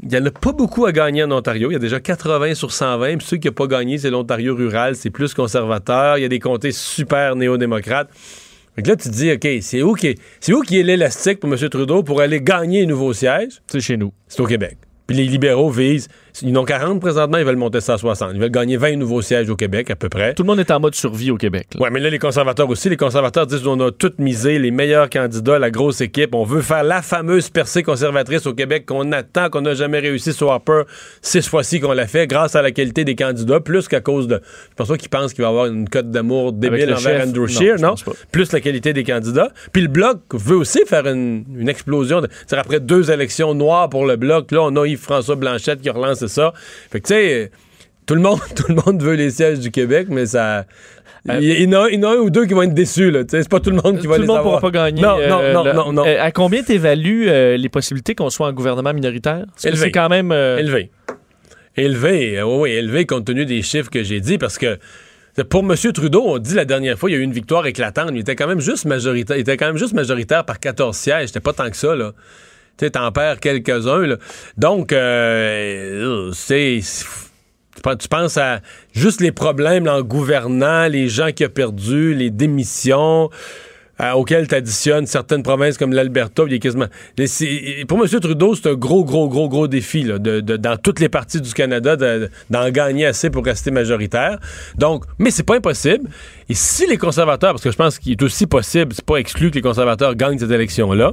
Il 0.00 0.08
n'y 0.10 0.16
en 0.16 0.26
a 0.26 0.30
pas 0.30 0.52
beaucoup 0.52 0.86
à 0.86 0.92
gagner 0.92 1.24
en 1.24 1.32
Ontario. 1.32 1.70
Il 1.70 1.72
y 1.72 1.76
a 1.76 1.80
déjà 1.80 1.98
80 1.98 2.54
sur 2.54 2.70
120. 2.70 3.16
Puis 3.16 3.26
ceux 3.26 3.36
qui 3.38 3.48
n'ont 3.48 3.54
pas 3.54 3.66
gagné, 3.66 3.98
c'est 3.98 4.10
l'Ontario 4.10 4.54
rural. 4.54 4.94
C'est 4.94 5.10
plus 5.10 5.34
conservateur. 5.34 6.18
Il 6.18 6.22
y 6.22 6.24
a 6.24 6.28
des 6.28 6.38
comtés 6.38 6.70
super 6.70 7.34
néo-démocrates. 7.34 8.08
Fait 8.76 8.82
que 8.82 8.90
là, 8.90 8.94
tu 8.94 9.08
te 9.08 9.12
dis, 9.12 9.32
OK, 9.32 9.48
c'est 9.60 9.82
où 9.82 9.94
qui 9.94 10.06
est, 10.06 10.18
c'est 10.38 10.52
où 10.52 10.60
qui 10.60 10.78
est 10.78 10.84
l'élastique 10.84 11.40
pour 11.40 11.52
M. 11.52 11.68
Trudeau 11.68 12.04
pour 12.04 12.20
aller 12.20 12.40
gagner 12.40 12.84
un 12.84 12.86
nouveau 12.86 13.12
siège? 13.12 13.60
C'est 13.66 13.80
chez 13.80 13.96
nous. 13.96 14.12
C'est 14.28 14.40
au 14.40 14.46
Québec. 14.46 14.78
Puis 15.08 15.16
les 15.16 15.24
libéraux 15.24 15.70
visent, 15.70 16.06
ils 16.42 16.56
en 16.56 16.60
ont 16.62 16.64
40 16.64 17.00
présentement, 17.00 17.38
ils 17.38 17.44
veulent 17.44 17.56
monter 17.56 17.80
ça 17.80 17.94
à 17.94 17.98
60. 17.98 18.30
Ils 18.34 18.40
veulent 18.40 18.50
gagner 18.50 18.76
20 18.76 18.96
nouveaux 18.96 19.22
sièges 19.22 19.48
au 19.50 19.56
Québec, 19.56 19.90
à 19.90 19.96
peu 19.96 20.08
près. 20.08 20.34
Tout 20.34 20.42
le 20.42 20.46
monde 20.48 20.60
est 20.60 20.70
en 20.70 20.80
mode 20.80 20.94
survie 20.94 21.30
au 21.30 21.36
Québec. 21.36 21.68
Ouais, 21.78 21.90
mais 21.90 22.00
là, 22.00 22.10
les 22.10 22.18
conservateurs 22.18 22.68
aussi. 22.68 22.88
Les 22.88 22.96
conservateurs 22.96 23.46
disent 23.46 23.66
on 23.66 23.78
a 23.80 23.90
tout 23.90 24.12
misé, 24.18 24.58
les 24.58 24.70
meilleurs 24.70 25.10
candidats, 25.10 25.58
la 25.58 25.70
grosse 25.70 26.00
équipe. 26.00 26.34
On 26.34 26.44
veut 26.44 26.62
faire 26.62 26.84
la 26.84 27.02
fameuse 27.02 27.50
percée 27.50 27.82
conservatrice 27.82 28.46
au 28.46 28.54
Québec 28.54 28.86
qu'on 28.86 29.12
attend, 29.12 29.50
qu'on 29.50 29.62
n'a 29.62 29.74
jamais 29.74 29.98
réussi 29.98 30.32
sur 30.32 30.50
Harper. 30.52 30.82
Six 31.22 31.48
fois-ci 31.48 31.80
qu'on 31.80 31.92
l'a 31.92 32.06
fait, 32.06 32.26
grâce 32.26 32.54
à 32.56 32.62
la 32.62 32.70
qualité 32.70 33.04
des 33.04 33.14
candidats, 33.16 33.60
plus 33.60 33.88
qu'à 33.88 34.00
cause 34.00 34.28
de. 34.28 34.40
Je 34.70 34.74
pense 34.76 34.88
pas 34.88 34.96
qu'ils 34.96 35.08
pensent 35.08 35.32
qu'il 35.34 35.42
va 35.42 35.48
y 35.48 35.50
avoir 35.50 35.66
une 35.66 35.88
cote 35.88 36.10
d'amour 36.10 36.52
débile 36.52 36.86
le 36.86 36.94
envers 36.94 37.00
chef, 37.20 37.28
Andrew 37.28 37.40
non, 37.40 37.46
Scheer, 37.48 37.76
non? 37.80 37.88
pense 37.90 38.02
pas. 38.04 38.12
Plus 38.32 38.52
la 38.52 38.60
qualité 38.60 38.92
des 38.92 39.04
candidats. 39.04 39.50
Puis 39.72 39.82
le 39.82 39.88
Bloc 39.88 40.18
veut 40.34 40.56
aussi 40.56 40.80
faire 40.86 41.06
une, 41.06 41.44
une 41.58 41.68
explosion. 41.68 42.20
de- 42.20 42.28
c'est-à-dire 42.46 42.60
après 42.64 42.80
deux 42.80 43.10
élections 43.10 43.54
noires 43.54 43.88
pour 43.88 44.06
le 44.06 44.16
Bloc, 44.16 44.50
là, 44.52 44.60
on 44.62 44.76
a 44.76 44.86
Yves-François 44.86 45.36
Blanchette 45.36 45.80
qui 45.80 45.90
relance 45.90 46.26
ça. 46.28 46.52
Fait 46.90 47.00
que, 47.00 47.08
tu 47.08 47.14
sais, 47.14 47.50
tout 48.06 48.14
le 48.14 48.20
monde, 48.20 48.38
tout 48.54 48.64
le 48.68 48.74
monde 48.76 49.02
veut 49.02 49.14
les 49.14 49.30
sièges 49.30 49.58
du 49.60 49.70
Québec, 49.70 50.06
mais 50.10 50.26
ça. 50.26 50.64
Il 51.28 51.42
il 51.42 51.70
y, 51.70 51.76
en 51.76 51.82
a, 51.82 52.12
un 52.14 52.16
ou 52.18 52.30
deux 52.30 52.46
qui 52.46 52.54
vont 52.54 52.62
être 52.62 52.72
déçus, 52.72 53.12
C'est 53.28 53.48
pas 53.50 53.60
tout 53.60 53.70
le 53.70 53.76
monde 53.76 53.98
qui 53.98 54.06
va 54.06 54.14
Tout 54.14 54.20
les 54.22 54.26
le 54.26 54.32
monde 54.32 54.36
ne 54.36 54.40
avoir. 54.40 54.60
pourra 54.60 54.70
pas 54.72 54.78
gagner. 54.86 55.02
Non, 55.02 55.18
non, 55.28 55.40
euh, 55.42 55.52
non, 55.52 55.64
le- 55.64 55.72
non, 55.74 55.92
non. 55.92 56.06
Euh, 56.06 56.16
à 56.22 56.30
combien 56.30 56.62
t'évalues 56.62 57.28
euh, 57.28 57.56
les 57.58 57.68
possibilités 57.68 58.14
qu'on 58.14 58.30
soit 58.30 58.46
en 58.46 58.52
gouvernement 58.52 58.94
minoritaire? 58.94 59.44
C'est 59.56 59.90
quand 59.90 60.08
même... 60.08 60.32
euh, 60.32 60.56
Élevé. 60.58 60.90
Élevé, 61.76 62.38
euh, 62.38 62.44
oui, 62.44 62.56
oui, 62.60 62.70
élevé 62.70 63.04
compte 63.04 63.26
tenu 63.26 63.44
des 63.44 63.62
chiffres 63.62 63.90
que 63.90 64.02
j'ai 64.02 64.20
dit, 64.20 64.38
parce 64.38 64.58
que 64.58 64.78
pour 65.50 65.60
M. 65.62 65.76
Trudeau, 65.92 66.24
on 66.26 66.38
dit 66.38 66.54
la 66.54 66.64
dernière 66.64 66.98
fois, 66.98 67.10
il 67.10 67.12
y 67.12 67.16
a 67.16 67.20
eu 67.20 67.22
une 67.24 67.32
victoire 67.32 67.66
éclatante. 67.66 68.10
Il 68.12 68.20
était 68.20 68.34
quand 68.34 68.48
même 68.48 68.60
juste 68.60 68.86
majoritaire, 68.86 69.36
il 69.36 69.40
était 69.40 69.56
quand 69.56 69.66
même 69.66 69.76
juste 69.76 69.92
majoritaire 69.94 70.44
par 70.44 70.58
14 70.58 70.96
sièges. 70.96 71.26
C'était 71.28 71.40
pas 71.40 71.52
tant 71.52 71.68
que 71.70 71.76
ça, 71.76 71.94
là. 71.94 72.12
Tu 72.78 72.90
t'en 72.90 73.10
perds 73.12 73.40
quelques-uns. 73.40 74.16
Donc, 74.56 74.92
euh, 74.92 76.30
c'est. 76.32 76.80
Tu 78.00 78.08
penses- 78.08 78.38
à 78.38 78.60
juste 78.92 79.20
les 79.20 79.32
problèmes 79.32 79.86
en 79.88 80.02
gouvernant, 80.02 80.88
les 80.88 81.08
gens 81.08 81.30
qui 81.32 81.44
ont 81.44 81.48
perdu, 81.48 82.12
les 82.14 82.30
démissions, 82.30 83.30
euh, 84.00 84.12
auxquels 84.12 84.48
tu 84.48 84.54
additionnes 84.56 85.06
certaines 85.06 85.42
provinces 85.44 85.78
comme 85.78 85.92
l'Alberta. 85.92 86.44
quasiment... 86.60 86.86
Pour 87.88 87.98
M. 88.04 88.20
Trudeau, 88.20 88.54
c'est 88.56 88.68
un 88.68 88.74
gros, 88.74 89.04
gros, 89.04 89.28
gros, 89.28 89.48
gros 89.48 89.68
défi 89.68 90.04
dans 90.04 90.76
toutes 90.76 90.98
les 91.00 91.08
parties 91.08 91.40
du 91.40 91.52
Canada 91.52 91.94
de- 91.96 92.28
d'en 92.50 92.68
gagner 92.70 93.06
assez 93.06 93.30
pour 93.30 93.44
rester 93.44 93.70
majoritaire. 93.70 94.38
Donc, 94.76 95.04
mais 95.18 95.30
c'est 95.30 95.44
pas 95.44 95.56
impossible. 95.56 96.08
Et 96.48 96.54
si 96.54 96.86
les 96.86 96.96
conservateurs, 96.96 97.52
parce 97.52 97.62
que 97.62 97.70
je 97.70 97.76
pense 97.76 97.98
qu'il 97.98 98.12
est 98.12 98.22
aussi 98.22 98.46
possible, 98.46 98.92
c'est 98.92 99.04
pas 99.04 99.16
exclu 99.16 99.50
que 99.50 99.56
les 99.56 99.62
conservateurs 99.62 100.14
gagnent 100.16 100.38
cette 100.38 100.50
élection-là, 100.50 101.12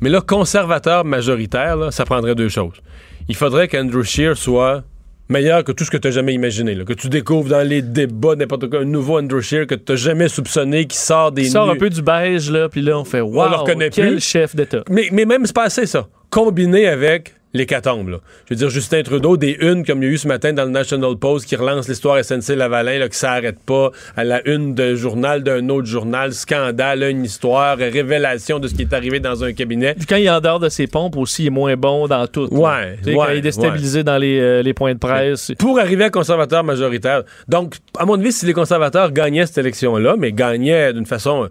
mais 0.00 0.10
là, 0.10 0.20
conservateur 0.20 1.04
majoritaire, 1.04 1.76
là, 1.76 1.90
ça 1.90 2.04
prendrait 2.04 2.34
deux 2.34 2.48
choses. 2.48 2.80
Il 3.28 3.36
faudrait 3.36 3.68
qu'Andrew 3.68 4.02
Scheer 4.02 4.36
soit 4.36 4.84
meilleur 5.28 5.64
que 5.64 5.72
tout 5.72 5.84
ce 5.84 5.90
que 5.90 5.96
tu 5.96 6.08
as 6.08 6.10
jamais 6.10 6.34
imaginé. 6.34 6.74
là. 6.74 6.84
Que 6.84 6.92
tu 6.92 7.08
découvres 7.08 7.48
dans 7.48 7.66
les 7.66 7.80
débats 7.80 8.36
n'importe 8.36 8.68
quoi, 8.68 8.80
un 8.80 8.84
nouveau 8.84 9.18
Andrew 9.18 9.40
Scheer 9.40 9.66
que 9.66 9.74
tu 9.74 9.92
n'as 9.92 9.96
jamais 9.96 10.28
soupçonné 10.28 10.84
qui 10.84 10.98
sort 10.98 11.32
des 11.32 11.46
Il 11.46 11.50
sort 11.50 11.70
un 11.70 11.76
peu 11.76 11.88
du 11.88 12.02
beige, 12.02 12.50
là, 12.50 12.68
puis 12.68 12.82
là, 12.82 12.98
on 12.98 13.04
fait 13.04 13.18
«le 13.18 13.24
Wow, 13.24 13.48
reconnaît 13.62 13.90
quel 13.90 14.12
plus. 14.12 14.20
chef 14.20 14.54
d'État! 14.54 14.82
Mais, 14.90 15.08
mais 15.12 15.24
même, 15.24 15.46
c'est 15.46 15.54
pas 15.54 15.64
assez, 15.64 15.86
ça. 15.86 16.06
Combiné 16.30 16.86
avec 16.86 17.34
l'hécatombe. 17.54 18.08
là. 18.08 18.18
Je 18.46 18.54
veux 18.54 18.58
dire, 18.58 18.68
Justin 18.68 19.02
Trudeau, 19.02 19.36
des 19.36 19.56
unes 19.60 19.86
comme 19.86 20.02
il 20.02 20.06
y 20.06 20.08
a 20.10 20.12
eu 20.12 20.18
ce 20.18 20.28
matin 20.28 20.52
dans 20.52 20.64
le 20.64 20.70
National 20.70 21.16
Post 21.16 21.46
qui 21.46 21.56
relance 21.56 21.88
l'histoire 21.88 22.18
SNC-Lavalin, 22.22 22.98
là, 22.98 23.08
que 23.08 23.16
ça 23.16 23.32
arrête 23.32 23.58
pas, 23.64 23.90
à 24.16 24.24
la 24.24 24.46
une 24.48 24.74
d'un 24.74 24.94
journal, 24.96 25.42
d'un 25.42 25.68
autre 25.68 25.86
journal, 25.86 26.32
scandale, 26.32 27.02
une 27.04 27.24
histoire, 27.24 27.78
révélation 27.78 28.58
de 28.58 28.68
ce 28.68 28.74
qui 28.74 28.82
est 28.82 28.92
arrivé 28.92 29.20
dans 29.20 29.44
un 29.44 29.52
cabinet. 29.52 29.94
Puis 29.94 30.06
quand 30.06 30.16
il 30.16 30.24
est 30.26 30.30
en 30.30 30.40
dehors 30.40 30.60
de 30.60 30.68
ses 30.68 30.86
pompes 30.86 31.16
aussi, 31.16 31.44
il 31.44 31.46
est 31.46 31.50
moins 31.50 31.76
bon 31.76 32.08
dans 32.08 32.26
tout. 32.26 32.52
Ouais, 32.52 32.96
Tu 32.98 33.04
sais, 33.04 33.14
Quand 33.14 33.20
ouais, 33.26 33.34
il 33.34 33.38
est 33.38 33.42
déstabilisé 33.42 34.02
dans 34.02 34.18
les, 34.18 34.40
euh, 34.40 34.62
les 34.62 34.74
points 34.74 34.94
de 34.94 34.98
presse. 34.98 35.52
Pour 35.58 35.78
arriver 35.78 36.04
à 36.04 36.10
conservateur 36.10 36.64
majoritaire. 36.64 37.22
Donc, 37.48 37.76
à 37.98 38.04
mon 38.04 38.14
avis, 38.18 38.32
si 38.32 38.46
les 38.46 38.52
conservateurs 38.52 39.12
gagnaient 39.12 39.46
cette 39.46 39.58
élection-là, 39.58 40.16
mais 40.18 40.32
gagnaient 40.32 40.92
d'une 40.92 41.06
façon 41.06 41.48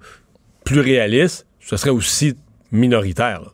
plus 0.65 0.81
réaliste, 0.81 1.45
ce 1.61 1.77
serait 1.77 1.91
aussi 1.91 2.35
minoritaire. 2.71 3.41
là. 3.41 3.47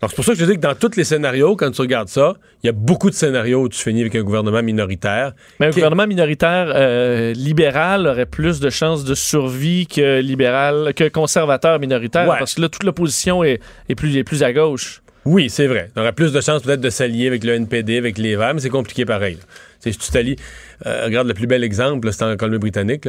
Donc, 0.00 0.10
c'est 0.10 0.16
pour 0.16 0.24
ça 0.24 0.32
que 0.32 0.38
je 0.38 0.44
dis 0.44 0.54
que 0.54 0.60
dans 0.60 0.74
tous 0.74 0.96
les 0.96 1.04
scénarios, 1.04 1.56
quand 1.56 1.70
tu 1.70 1.80
regardes 1.80 2.08
ça, 2.08 2.34
il 2.62 2.66
y 2.66 2.70
a 2.70 2.72
beaucoup 2.72 3.10
de 3.10 3.14
scénarios 3.14 3.62
où 3.62 3.68
tu 3.68 3.78
finis 3.78 4.00
avec 4.02 4.14
un 4.16 4.22
gouvernement 4.22 4.62
minoritaire. 4.62 5.32
Mais 5.60 5.66
un 5.66 5.70
Qui- 5.70 5.76
gouvernement 5.76 6.06
minoritaire 6.06 6.72
euh, 6.74 7.32
libéral 7.32 8.06
aurait 8.06 8.26
plus 8.26 8.60
de 8.60 8.70
chances 8.70 9.04
de 9.04 9.14
survie 9.14 9.86
que 9.86 10.20
libéral, 10.20 10.92
que 10.94 11.08
conservateur 11.08 11.78
minoritaire, 11.78 12.28
Ouais. 12.28 12.36
parce 12.38 12.54
que 12.54 12.60
là, 12.60 12.68
toute 12.68 12.84
l'opposition 12.84 13.44
est, 13.44 13.60
est, 13.88 13.94
plus, 13.94 14.16
est 14.16 14.24
plus 14.24 14.42
à 14.42 14.52
gauche. 14.52 15.00
Oui, 15.24 15.48
c'est 15.48 15.66
vrai. 15.66 15.90
On 15.96 16.00
aurait 16.02 16.12
plus 16.12 16.32
de 16.32 16.40
chances 16.42 16.62
peut-être 16.62 16.82
de 16.82 16.90
s'allier 16.90 17.26
avec 17.26 17.44
le 17.44 17.54
NPD, 17.54 17.96
avec 17.96 18.18
les 18.18 18.36
Verts, 18.36 18.52
mais 18.54 18.60
c'est 18.60 18.68
compliqué 18.68 19.06
pareil. 19.06 19.38
Si 19.80 19.90
tu 19.96 20.10
t'allies, 20.10 20.36
euh, 20.86 21.04
regarde 21.06 21.28
le 21.28 21.34
plus 21.34 21.46
bel 21.46 21.64
exemple, 21.64 22.12
c'est 22.12 22.24
en 22.24 22.36
Colombie-Britannique, 22.36 23.08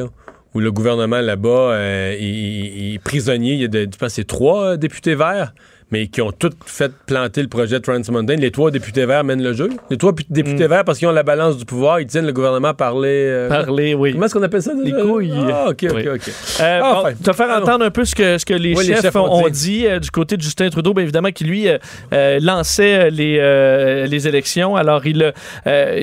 où 0.54 0.60
le 0.60 0.72
gouvernement 0.72 1.20
là-bas 1.20 1.72
euh, 1.72 2.16
est 2.18 2.98
prisonnier. 3.04 3.52
Il 3.54 3.60
y 3.60 3.64
a, 3.64 3.68
de, 3.68 3.80
je 3.92 3.98
pense, 3.98 4.14
c'est 4.14 4.26
trois 4.26 4.78
députés 4.78 5.14
verts, 5.14 5.52
mais 5.90 6.08
qui 6.08 6.20
ont 6.20 6.32
tous 6.32 6.50
fait 6.66 6.90
planter 7.06 7.42
le 7.42 7.48
projet 7.48 7.78
Trans 7.80 8.00
Mountain. 8.10 8.36
Les 8.36 8.50
trois 8.50 8.70
députés 8.70 9.06
verts 9.06 9.22
mènent 9.22 9.42
le 9.42 9.52
jeu. 9.52 9.68
Les 9.90 9.96
trois 9.96 10.12
pu- 10.14 10.24
députés 10.28 10.66
verts, 10.66 10.84
parce 10.84 10.98
qu'ils 10.98 11.06
ont 11.06 11.12
la 11.12 11.22
balance 11.22 11.56
du 11.56 11.64
pouvoir, 11.64 12.00
ils 12.00 12.06
tiennent 12.06 12.26
le 12.26 12.32
gouvernement 12.32 12.68
à 12.68 12.74
parler. 12.74 13.08
euh, 13.28 13.48
Parler, 13.48 13.94
oui. 13.94 14.12
Comment 14.12 14.26
est-ce 14.26 14.34
qu'on 14.34 14.42
appelle 14.42 14.62
ça? 14.62 14.74
déjà? 14.74 14.96
Les 14.96 15.02
couilles. 15.02 15.32
Ah, 15.52 15.66
OK, 15.68 15.84
OK, 15.88 15.92
Oui. 15.94 16.08
OK. 16.08 16.28
Euh, 16.60 16.80
Ah, 16.82 17.02
bon, 17.04 17.14
te 17.22 17.32
faire 17.32 17.50
entendre 17.56 17.84
un 17.84 17.90
peu 17.90 18.04
ce 18.04 18.14
que, 18.14 18.36
ce 18.38 18.44
que 18.44 18.54
les, 18.54 18.74
Oui, 18.74 18.86
les 18.86 18.96
chefs 18.96 19.14
ont, 19.16 19.48
dit. 19.48 19.86
euh, 19.86 19.98
du 20.00 20.10
côté 20.10 20.36
de 20.36 20.42
Justin 20.42 20.68
Trudeau, 20.70 20.92
bien 20.92 21.04
évidemment, 21.04 21.30
qui 21.30 21.44
lui 21.44 21.66
euh, 21.68 22.38
lançait 22.40 23.10
les, 23.10 24.06
les 24.08 24.28
élections. 24.28 24.74
Alors, 24.76 25.06
il 25.06 25.32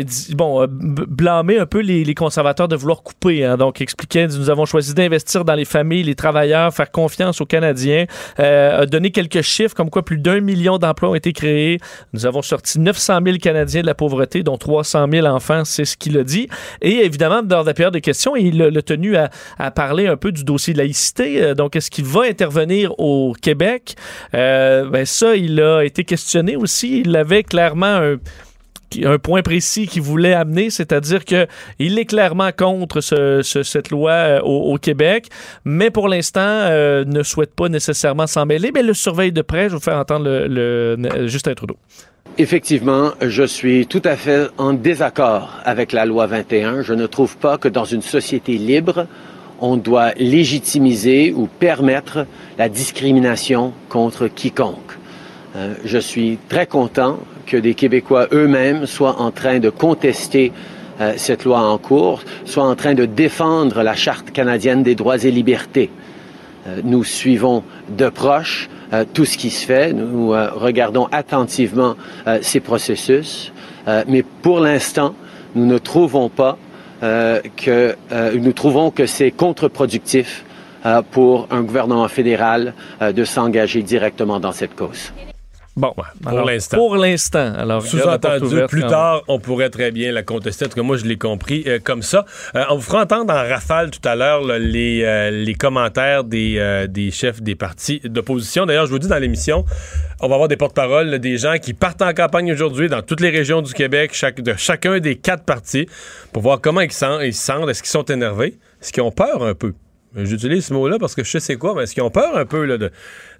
dit- 0.05 0.33
bon, 0.35 0.63
b- 0.65 1.05
blâmé 1.07 1.59
un 1.59 1.65
peu 1.65 1.79
les, 1.81 2.03
les 2.03 2.15
conservateurs 2.15 2.67
de 2.67 2.75
vouloir 2.75 3.03
couper. 3.03 3.43
hein. 3.45 3.57
donc, 3.57 3.81
expliquait 3.81 4.27
Nous 4.27 4.49
avons 4.49 4.65
choisi 4.65 4.93
d'investir 4.93 5.43
dans 5.43 5.55
les 5.55 5.65
familles, 5.65 6.03
les 6.03 6.15
travailleurs, 6.15 6.73
faire 6.73 6.89
confiance 6.91 7.41
aux 7.41 7.45
Canadiens. 7.45 8.05
Donné 8.37 9.11
quelques 9.11 9.41
chiffres, 9.41 9.72
comme 9.73 9.89
quoi 9.89 10.03
plus 10.03 10.17
d'un 10.17 10.39
million 10.39 10.77
d'emplois 10.77 11.09
ont 11.09 11.15
été 11.15 11.33
créés. 11.33 11.79
Nous 12.13 12.25
avons 12.25 12.41
sorti 12.41 12.79
900 12.79 13.19
000 13.25 13.37
Canadiens 13.37 13.81
de 13.81 13.87
la 13.87 13.95
pauvreté, 13.95 14.43
dont 14.43 14.57
300 14.57 15.07
000 15.11 15.27
enfants, 15.27 15.65
c'est 15.65 15.85
ce 15.85 15.97
qu'il 15.97 16.17
a 16.17 16.23
dit. 16.23 16.47
Et 16.81 17.05
évidemment, 17.05 17.41
dans 17.41 17.63
la 17.63 17.73
période 17.73 17.93
de 17.93 17.99
questions, 17.99 18.35
il 18.35 18.61
a, 18.61 18.81
tenu 18.81 19.15
à, 19.15 19.29
à 19.57 19.71
parler 19.71 20.07
un 20.07 20.17
peu 20.17 20.31
du 20.31 20.43
dossier 20.43 20.73
de 20.73 20.79
laïcité. 20.79 21.41
Euh, 21.41 21.53
Donc, 21.53 21.75
est-ce 21.75 21.89
qu'il 21.89 22.05
va 22.05 22.21
intervenir 22.23 22.97
au 22.99 23.33
Québec? 23.41 23.95
Euh, 24.33 24.89
ben 24.89 25.05
ça, 25.05 25.35
il 25.35 25.59
a 25.61 25.83
été 25.83 26.03
questionné 26.03 26.55
aussi. 26.55 27.01
Il 27.01 27.15
avait 27.15 27.43
clairement 27.43 27.85
un 27.85 28.15
un 29.03 29.17
point 29.17 29.41
précis 29.41 29.87
qu'il 29.87 30.01
voulait 30.01 30.33
amener, 30.33 30.69
c'est-à-dire 30.69 31.25
que 31.25 31.47
il 31.79 31.97
est 31.99 32.05
clairement 32.05 32.51
contre 32.55 33.01
ce- 33.01 33.41
ce- 33.43 33.63
cette 33.63 33.89
loi 33.89 34.11
euh, 34.11 34.39
au, 34.41 34.77
Québec, 34.77 35.27
mais 35.65 35.89
pour 35.89 36.07
l'instant 36.07 36.41
euh, 36.41 37.03
ne 37.05 37.23
souhaite 37.23 37.53
pas 37.55 37.69
nécessairement 37.69 38.27
s'en 38.27 38.45
mêler, 38.45 38.71
mais 38.73 38.83
le 38.83 38.93
surveille 38.93 39.31
de 39.31 39.41
près. 39.41 39.63
Je 39.63 39.69
vais 39.69 39.75
vous 39.75 39.79
faire 39.81 39.97
entendre 39.97 40.25
le- 40.47 41.27
Justin 41.27 41.53
Trudeau. 41.53 41.77
Effectivement, 42.37 43.11
je 43.21 43.43
suis 43.43 43.85
tout 43.85 44.01
à 44.05 44.15
fait 44.15 44.47
en 44.57 44.73
désaccord 44.73 45.59
avec 45.65 45.91
la 45.91 46.05
loi 46.05 46.25
21. 46.25 46.81
Je 46.81 46.93
ne 46.93 47.05
trouve 47.05 47.37
pas 47.37 47.57
que 47.57 47.67
dans 47.67 47.85
une 47.85 48.01
société 48.01 48.53
libre, 48.57 49.05
on 49.61 49.77
doit 49.77 50.13
légitimiser 50.17 51.31
ou 51.31 51.47
permettre 51.47 52.25
la 52.57 52.69
discrimination 52.69 53.71
contre 53.89 54.27
quiconque. 54.27 54.97
Euh, 55.55 55.75
je 55.85 55.99
suis 55.99 56.39
très 56.49 56.65
content 56.65 57.19
que 57.45 57.57
des 57.57 57.73
Québécois 57.73 58.27
eux-mêmes 58.31 58.85
soient 58.85 59.19
en 59.19 59.31
train 59.31 59.59
de 59.59 59.69
contester 59.69 60.51
euh, 61.01 61.13
cette 61.17 61.43
loi 61.43 61.59
en 61.59 61.77
cours, 61.77 62.21
soient 62.45 62.65
en 62.65 62.75
train 62.75 62.93
de 62.93 63.05
défendre 63.05 63.81
la 63.81 63.95
Charte 63.95 64.31
canadienne 64.31 64.83
des 64.83 64.95
droits 64.95 65.17
et 65.23 65.31
libertés. 65.31 65.89
Euh, 66.67 66.81
nous 66.83 67.03
suivons 67.03 67.63
de 67.89 68.09
proche 68.09 68.69
euh, 68.93 69.03
tout 69.11 69.25
ce 69.25 69.37
qui 69.37 69.49
se 69.49 69.65
fait. 69.65 69.91
Nous 69.91 70.29
regardons 70.29 71.07
attentivement 71.11 71.95
ces 72.41 72.59
processus. 72.59 73.51
Mais 74.07 74.23
pour 74.23 74.59
l'instant, 74.59 75.13
nous 75.55 75.65
ne 75.65 75.77
trouvons 75.77 76.29
pas 76.29 76.57
que 77.01 77.95
nous 78.37 78.53
trouvons 78.53 78.91
que 78.91 79.05
c'est 79.05 79.31
contre-productif 79.31 80.45
pour 81.11 81.47
un 81.51 81.61
gouvernement 81.63 82.07
fédéral 82.07 82.73
de 83.01 83.25
s'engager 83.25 83.81
directement 83.81 84.39
dans 84.39 84.53
cette 84.53 84.75
cause. 84.75 85.11
Bon, 85.75 85.91
pour 86.21 86.41
l'instant. 86.43 86.77
Pour 86.77 86.97
l'instant. 86.97 87.53
Alors, 87.55 87.83
Sous-entendu, 87.83 88.61
plus 88.67 88.81
quand 88.81 88.89
tard, 88.89 89.21
on 89.27 89.39
pourrait 89.39 89.71
très 89.71 89.89
bien 89.89 90.11
la 90.11 90.21
contester. 90.21 90.65
En 90.65 90.69
tout 90.69 90.75
cas, 90.75 90.83
moi, 90.83 90.97
je 90.97 91.05
l'ai 91.05 91.17
compris 91.17 91.63
euh, 91.65 91.79
comme 91.83 92.03
ça. 92.03 92.25
Euh, 92.55 92.63
on 92.69 92.75
vous 92.75 92.81
fera 92.81 93.01
entendre 93.01 93.33
en 93.33 93.37
rafale 93.37 93.89
tout 93.89 94.07
à 94.07 94.15
l'heure 94.15 94.43
là, 94.43 94.59
les, 94.59 95.01
euh, 95.03 95.31
les 95.31 95.55
commentaires 95.55 96.23
des, 96.23 96.85
des 96.89 97.09
chefs 97.09 97.41
des 97.41 97.55
partis 97.55 98.01
d'opposition. 98.03 98.67
D'ailleurs, 98.67 98.85
je 98.85 98.91
vous 98.91 98.99
dis 98.99 99.07
dans 99.07 99.17
l'émission, 99.17 99.65
on 100.21 100.27
va 100.27 100.35
avoir 100.35 100.47
des 100.47 100.57
porte-paroles, 100.57 101.07
là, 101.07 101.17
des 101.17 101.37
gens 101.37 101.57
qui 101.57 101.73
partent 101.73 102.03
en 102.03 102.13
campagne 102.13 102.51
aujourd'hui 102.51 102.87
dans 102.87 103.01
toutes 103.01 103.21
les 103.21 103.31
régions 103.31 103.63
du 103.63 103.73
Québec, 103.73 104.11
chaque, 104.13 104.41
de 104.41 104.53
chacun 104.55 104.99
des 104.99 105.15
quatre 105.15 105.43
partis, 105.43 105.87
pour 106.33 106.43
voir 106.43 106.61
comment 106.61 106.81
ils 106.81 106.91
se 106.91 106.99
sentent. 106.99 107.21
Ils 107.23 107.33
se 107.33 107.43
sentent. 107.43 107.69
Est-ce 107.69 107.81
qu'ils 107.81 107.91
sont 107.91 108.05
énervés? 108.05 108.59
Est-ce 108.79 108.93
qu'ils 108.93 109.03
ont 109.03 109.11
peur 109.11 109.41
un 109.41 109.55
peu? 109.55 109.73
J'utilise 110.15 110.67
ce 110.67 110.73
mot-là 110.75 110.99
parce 110.99 111.15
que 111.15 111.23
je 111.23 111.31
sais 111.31 111.39
c'est 111.39 111.55
quoi, 111.55 111.73
mais 111.75 111.83
est-ce 111.83 111.95
qu'ils 111.95 112.03
ont 112.03 112.11
peur 112.11 112.37
un 112.37 112.45
peu? 112.45 112.65
Là, 112.65 112.77
de... 112.77 112.91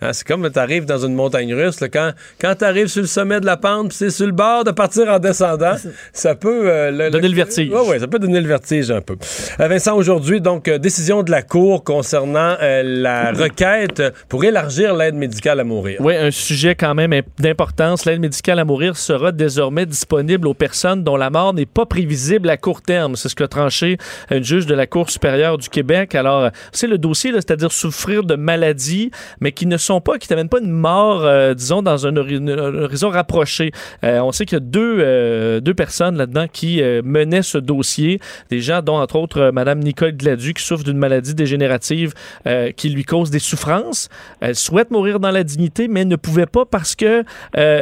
hein, 0.03 0.13
c'est 0.13 0.27
comme 0.27 0.50
tu 0.51 0.60
arrives 0.60 0.86
dans 0.86 1.05
une 1.05 1.15
montagne 1.15 1.53
russe, 1.53 1.79
là, 1.79 1.89
quand, 1.89 2.12
quand 2.39 2.55
tu 2.55 2.65
arrives 2.65 2.88
sur 2.88 3.01
le 3.01 3.07
sommet 3.07 3.39
de 3.39 3.45
la 3.45 3.57
pente, 3.57 3.89
puis 3.89 3.98
c'est 3.98 4.10
sur 4.10 4.25
le 4.25 4.31
bord 4.31 4.63
de 4.63 4.72
partir 4.72 5.07
en 5.10 5.19
descendant, 5.19 5.75
ça 6.12 6.36
peut... 6.36 6.69
euh, 6.69 6.91
le- 6.91 7.10
Donner 7.10 7.29
le 7.29 7.36
vertige. 7.36 7.69
Ouais, 7.72 7.88
ouais, 7.88 8.00
ça 8.00 8.07
peut 8.07 8.19
donner 8.19 8.41
le 8.41 8.48
vertige 8.48 8.91
un 8.91 9.01
peu. 9.01 9.15
Euh, 9.60 9.67
Vincent, 9.67 9.95
aujourd'hui, 9.95 10.41
donc, 10.41 10.67
euh, 10.67 10.77
décision 10.77 11.24
de 11.24 11.31
la 11.31 11.41
Cour 11.41 11.83
concernant 11.83 12.55
euh, 12.62 12.83
la 12.83 13.31
requête 13.33 14.01
pour 14.29 14.43
élargir 14.43 14.95
l'aide 14.95 15.15
médicale 15.15 15.60
à 15.60 15.63
mourir. 15.63 15.98
Oui, 16.01 16.15
un 16.15 16.31
sujet 16.31 16.75
quand 16.75 16.93
même 16.95 17.13
imp- 17.13 17.25
d'importance. 17.39 18.05
L'aide 18.05 18.19
médicale 18.19 18.60
à 18.60 18.65
mourir 18.65 18.98
sera 18.98 19.31
désormais 19.31 19.86
disponible 19.86 20.48
aux 20.48 20.53
personnes 20.53 21.03
dont 21.03 21.15
la 21.17 21.29
mort 21.29 21.53
n'est 21.53 21.65
pas 21.65 21.86
prévisible 21.86 22.50
à 22.50 22.57
court 22.57 22.81
terme. 22.81 23.15
C'est 23.15 23.29
ce 23.29 23.36
qu'a 23.36 23.48
tranché 23.48 23.98
une 24.31 24.43
juge 24.43 24.65
de 24.65 24.74
la 24.74 24.88
Cour 24.88 25.10
supérieure 25.10 25.57
du 25.57 25.69
Québec. 25.69 26.15
Alors, 26.15 26.50
c'est 26.72 26.88
le 26.88 26.98
dossier, 26.98 27.31
là, 27.31 27.39
c'est-à-dire 27.39 27.72
souffrir 27.72 28.24
de 28.24 28.36
maladies, 28.36 29.12
mais 29.39 29.51
qui 29.51 29.65
ne 29.65 29.77
sont 29.77 29.92
pas, 30.01 30.17
qui 30.17 30.27
t'amènent 30.27 30.50
pas 30.50 30.59
une 30.59 30.71
mort, 30.71 31.23
euh, 31.23 31.53
disons, 31.53 31.81
dans 31.81 32.07
un, 32.07 32.15
hori- 32.15 32.38
un 32.38 32.83
horizon 32.83 33.09
rapproché. 33.09 33.71
Euh, 34.03 34.19
on 34.19 34.31
sait 34.31 34.45
qu'il 34.45 34.55
y 34.55 34.62
a 34.62 34.65
deux, 34.65 34.97
euh, 35.00 35.59
deux 35.59 35.73
personnes 35.73 36.17
là-dedans 36.17 36.47
qui 36.51 36.81
menaient 37.03 37.41
ce 37.41 37.57
dossier. 37.57 38.19
Des 38.50 38.59
gens 38.59 38.81
dont, 38.81 38.97
entre 38.97 39.15
autres, 39.17 39.51
Mme 39.53 39.79
Nicole 39.79 40.12
Gladu, 40.13 40.53
qui 40.53 40.63
souffre 40.63 40.83
d'une 40.83 40.97
maladie 40.97 41.35
dégénérative 41.35 42.13
qui 42.75 42.89
lui 42.89 43.03
cause 43.03 43.29
des 43.29 43.39
souffrances. 43.39 44.09
Elle 44.39 44.55
souhaite 44.55 44.91
mourir 44.91 45.19
dans 45.19 45.31
la 45.31 45.43
dignité, 45.43 45.88
mais 45.88 46.05
ne 46.05 46.15
pouvait 46.15 46.45
pas 46.45 46.65
parce 46.65 46.95
que 46.95 47.23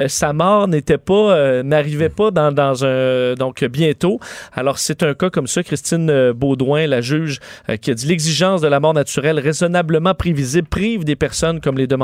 sa 0.08 0.34
mort 0.34 0.68
n'était 0.68 0.98
pas, 0.98 1.64
n'arrivait 1.64 2.10
pas 2.10 2.32
dans, 2.32 2.52
dans 2.52 2.86
un 2.86 3.34
donc 3.36 3.64
bientôt. 3.66 4.20
Alors 4.54 4.78
c'est 4.80 5.04
un 5.04 5.14
cas 5.14 5.30
comme 5.30 5.48
ça, 5.48 5.64
Christine 5.64 6.32
Baudouin, 6.32 6.88
la 6.88 7.02
juge, 7.02 7.40
qui 7.82 7.92
a 7.92 7.94
dit 7.94 8.08
l'exigence 8.08 8.62
de 8.62 8.68
la 8.68 8.80
mort 8.80 8.94
naturelle 8.94 9.40
raisonnablement 9.40 10.14
prévisible 10.14 10.68
prive 10.68 11.04
des 11.04 11.16
personnes 11.16 11.60
comme 11.60 11.78
les 11.78 11.88
demandeurs 11.88 12.01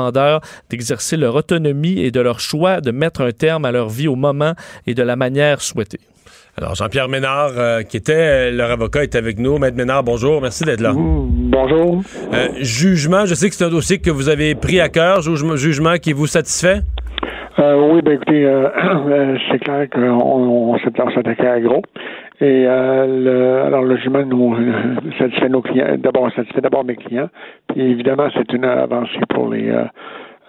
d'exercer 0.70 1.16
leur 1.16 1.34
autonomie 1.34 2.00
et 2.00 2.10
de 2.10 2.20
leur 2.20 2.40
choix 2.40 2.80
de 2.80 2.90
mettre 2.90 3.22
un 3.22 3.32
terme 3.32 3.64
à 3.64 3.72
leur 3.72 3.88
vie 3.88 4.08
au 4.08 4.16
moment 4.16 4.54
et 4.86 4.94
de 4.94 5.02
la 5.02 5.16
manière 5.16 5.60
souhaitée. 5.60 6.00
Alors, 6.56 6.74
Jean-Pierre 6.74 7.08
Ménard, 7.08 7.52
euh, 7.56 7.82
qui 7.82 7.96
était 7.96 8.12
euh, 8.14 8.50
leur 8.50 8.72
avocat, 8.72 9.04
est 9.04 9.14
avec 9.14 9.38
nous. 9.38 9.58
Maître 9.58 9.76
Ménard, 9.76 10.02
bonjour. 10.02 10.42
Merci 10.42 10.64
d'être 10.64 10.80
là. 10.80 10.92
Bonjour. 10.92 12.02
Euh, 12.34 12.48
jugement, 12.60 13.26
je 13.26 13.34
sais 13.34 13.48
que 13.48 13.54
c'est 13.54 13.64
un 13.64 13.70
dossier 13.70 13.98
que 13.98 14.10
vous 14.10 14.28
avez 14.28 14.56
pris 14.56 14.80
à 14.80 14.88
cœur. 14.88 15.22
Jugement, 15.22 15.54
jugement 15.54 15.98
qui 15.98 16.12
vous 16.12 16.26
satisfait? 16.26 16.80
Euh, 17.58 17.90
oui, 17.90 18.02
ben 18.02 18.14
écoutez, 18.14 18.44
euh, 18.44 18.68
euh, 19.08 19.36
c'est 19.50 19.58
clair 19.58 19.88
qu'on 19.90 20.08
on 20.10 20.78
s'attaquait 20.78 21.46
à 21.46 21.60
gros. 21.60 21.82
Et 22.40 22.66
euh, 22.68 23.06
le, 23.06 23.62
alors 23.66 23.82
le 23.82 23.96
jugement 23.96 24.24
nous 24.24 24.54
euh, 24.54 24.94
satisfait 25.18 25.48
nos 25.48 25.60
clients. 25.62 25.96
D'abord, 25.98 26.30
satisfait 26.36 26.60
d'abord 26.60 26.84
mes 26.84 26.94
clients. 26.96 27.28
Puis 27.68 27.80
évidemment, 27.82 28.28
c'est 28.32 28.52
une 28.52 28.64
avancée 28.64 29.18
pour 29.30 29.48
les 29.52 29.68
euh, 29.70 29.84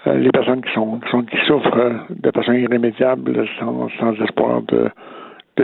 les 0.05 0.29
personnes 0.31 0.61
qui 0.61 0.71
sont 0.73 0.99
qui, 0.99 1.09
sont, 1.09 1.23
qui 1.23 1.37
souffrent 1.47 2.05
de 2.09 2.31
façon 2.31 2.53
irrémédiable 2.53 3.47
sans, 3.59 3.87
espoir 4.23 4.61
de, 4.63 4.89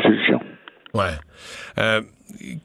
solution. 0.01 0.39
Ouais. 0.93 1.15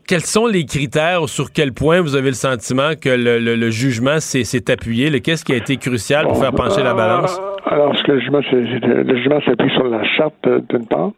Quels 0.09 0.23
sont 0.25 0.47
les 0.47 0.65
critères 0.65 1.29
sur 1.29 1.53
quel 1.53 1.73
point 1.73 2.01
vous 2.01 2.17
avez 2.17 2.31
le 2.31 2.35
sentiment 2.35 2.91
que 3.01 3.09
le, 3.11 3.39
le- 3.39 3.55
le 3.57 3.71
jugement 3.71 4.19
s'est 4.19 4.71
appuyé? 4.71 5.21
Qu'est-ce 5.21 5.45
qui 5.45 5.53
a 5.53 5.57
été 5.57 5.77
crucial 5.77 6.27
pour 6.27 6.39
faire 6.41 6.53
pencher 6.53 6.83
la 6.83 6.95
balance? 6.95 7.41
Euh, 7.67 7.71
Alors, 7.71 7.97
ce 7.97 8.03
que 8.05 8.13
le 8.13 8.21
jugement, 8.21 8.41
le 8.53 9.17
jugement 9.17 9.41
s'appuie 9.43 9.71
sur 9.71 9.85
la 9.89 10.03
charte, 10.05 10.47
euh, 10.47 10.61
d'une 10.69 10.87
part. 10.87 11.11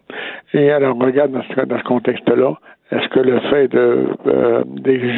Et 0.55 0.71
alors, 0.71 0.97
on 1.01 1.05
regarde 1.05 1.33
dans 1.33 1.43
ce, 1.43 1.61
dans 1.67 1.79
ce 1.79 1.85
contexte-là, 1.85 2.55
est-ce 2.91 3.09
que 3.09 3.21
le 3.21 3.41
fait 3.51 3.69
de 3.69 4.07
euh, 4.27 4.65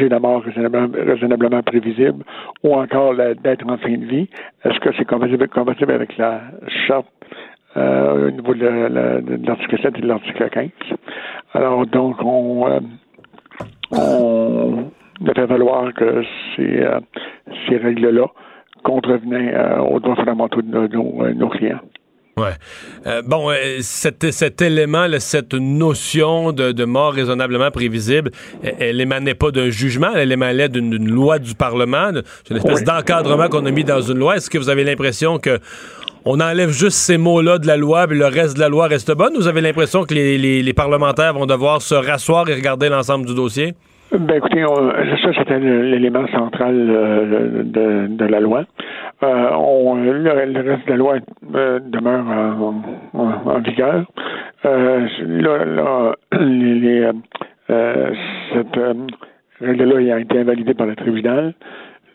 la 0.09 0.21
mort 0.21 0.43
raisonnablement, 0.45 1.63
prévisible 1.63 2.25
ou 2.63 2.75
encore 2.75 3.15
d'être 3.17 3.69
en 3.69 3.77
fin 3.79 3.97
de 3.97 4.05
vie, 4.05 4.29
est-ce 4.65 4.79
que 4.79 4.91
c'est 4.97 5.05
compatible, 5.05 5.49
avec 5.93 6.17
la 6.17 6.41
charte 6.87 7.07
euh, 7.77 8.29
au 8.29 8.31
niveau 8.31 8.55
de 8.55 8.65
la- 8.65 8.89
la- 8.89 9.21
de 9.21 9.45
l'article 9.47 9.81
7 9.83 9.99
et 9.99 10.03
de 10.03 10.07
l'article 10.07 10.49
15? 10.51 10.69
Alors, 11.55 11.85
donc, 11.87 12.17
on, 12.23 12.69
euh, 12.69 12.81
on 13.91 14.85
valoir 15.47 15.93
que 15.95 16.23
ces, 16.55 16.81
euh, 16.81 17.01
ces 17.69 17.77
règles-là 17.79 18.27
contrevenaient 18.85 19.53
euh, 19.55 19.79
aux 19.81 19.99
droits 19.99 20.15
fondamentaux 20.17 20.63
de 20.63 20.69
nos, 20.71 20.87
nos- 20.89 21.35
nos 21.35 21.49
clients. 21.49 21.81
Ouais. 22.37 22.51
Euh, 23.07 23.23
bon, 23.25 23.49
euh, 23.51 23.79
cet, 23.81 24.33
cet 24.33 24.61
élément, 24.61 25.07
là, 25.07 25.21
cette 25.21 25.55
notion 25.55 26.51
de, 26.53 26.73
de 26.73 26.85
mort 26.85 27.13
raisonnablement 27.13 27.71
prévisible, 27.71 28.33
elle, 28.65 28.75
elle 28.81 29.01
émanait 29.01 29.35
pas 29.35 29.53
d'un 29.53 29.71
jugement, 29.71 30.11
elle 30.17 30.33
émanait 30.33 30.69
d'une 30.69 31.09
loi 31.09 31.39
du 31.39 31.55
Parlement, 31.55 32.11
c'est 32.43 32.51
une 32.51 32.57
espèce 32.57 32.81
Oui. 32.81 32.85
d'encadrement 32.85 33.49
qu'on 33.49 33.65
a 33.67 33.71
mis 33.71 33.85
dans 33.85 34.01
une 34.01 34.19
loi. 34.19 34.37
Est-ce 34.37 34.51
que 34.51 34.59
vous 34.59 34.69
avez 34.69 34.83
l'impression 34.83 35.39
que 35.39 35.61
on 36.25 36.41
enlève 36.41 36.71
juste 36.71 36.97
ces 36.97 37.19
mots-là 37.19 37.59
de 37.59 37.67
la 37.69 37.77
loi, 37.77 38.09
puis 38.09 38.19
le 38.19 38.27
reste 38.27 38.57
de 38.57 38.61
la 38.61 38.69
loi 38.69 38.89
reste 38.89 39.13
bonne, 39.15 39.37
ou 39.37 39.41
vous 39.41 39.47
avez 39.47 39.61
l'impression 39.61 40.03
que 40.05 40.15
les, 40.15 40.37
les- 40.39 40.63
les 40.63 40.73
parlementaires 40.73 41.35
vont 41.35 41.47
devoir 41.47 41.83
se 41.83 41.95
rasseoir 41.95 42.49
et 42.49 42.55
regarder 42.55 42.89
l'ensemble 42.89 43.27
du 43.27 43.35
dossier? 43.37 43.75
Ben 44.13 44.37
écoutez, 44.37 44.65
on- 44.65 44.91
ça 45.23 45.33
c'était 45.37 45.59
l'élément 45.59 46.27
central 46.29 46.75
euh, 46.91 47.63
de, 47.65 48.25
la 48.25 48.41
loi. 48.41 48.65
Euh, 49.23 49.51
le, 49.95 50.61
reste 50.61 50.87
de 50.87 50.91
la 50.91 50.97
loi 50.97 51.17
euh, 51.55 51.81
demeure 51.81 52.25
en, 53.15 53.59
vigueur. 53.61 54.05
Là, 54.63 54.99
cette 58.53 58.81
règle-là 59.61 60.15
a 60.15 60.21
été 60.21 60.39
invalidée 60.39 60.75
par 60.75 60.87
le 60.87 60.95
tribunal. 60.97 61.55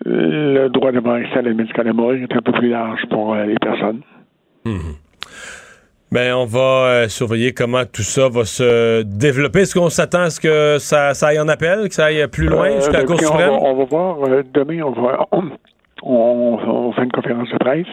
Le 0.06 0.68
droit 0.70 0.92
de 0.92 1.00
mort 1.02 1.16
à 1.36 1.42
la 1.42 1.54
médicale 1.54 1.88
de 1.88 1.92
mourir 1.92 2.24
est 2.24 2.36
un 2.36 2.42
peu 2.42 2.54
plus 2.54 2.70
large 2.70 3.06
pour 3.10 3.36
les 3.36 3.56
personnes. 3.56 4.02
Ben, 6.12 6.34
on 6.34 6.46
va 6.46 6.60
euh, 6.60 7.08
surveiller 7.08 7.54
comment 7.54 7.84
tout 7.86 8.02
ça 8.02 8.30
va 8.30 8.44
se 8.44 9.04
développer. 9.04 9.60
Est-ce 9.60 9.76
qu'on 9.78 9.90
s'attend 9.90 10.22
à 10.22 10.30
ce 10.32 10.40
que 10.40 10.78
ça, 10.80 11.14
ça 11.14 11.28
aille 11.28 11.40
en 11.40 11.48
appel, 11.48 11.88
que 11.88 11.94
ça 11.94 12.06
aille 12.06 12.28
plus 12.28 12.48
loin 12.48 12.66
Euh, 12.66 12.76
jusqu'à 12.78 12.94
la 12.94 13.00
ben, 13.02 13.06
Cour 13.06 13.16
on, 13.22 13.26
suprême? 13.28 13.50
va, 13.50 13.56
on 13.62 13.76
va 13.76 13.84
voir 13.86 14.18
euh, 14.28 14.44
demain, 14.52 14.82
on 14.82 14.92
va 14.92 15.28
on, 16.02 16.58
on 16.66 16.92
fait 16.94 17.04
une 17.04 17.12
conférence 17.12 17.50
de 17.52 17.58
presse 17.58 17.86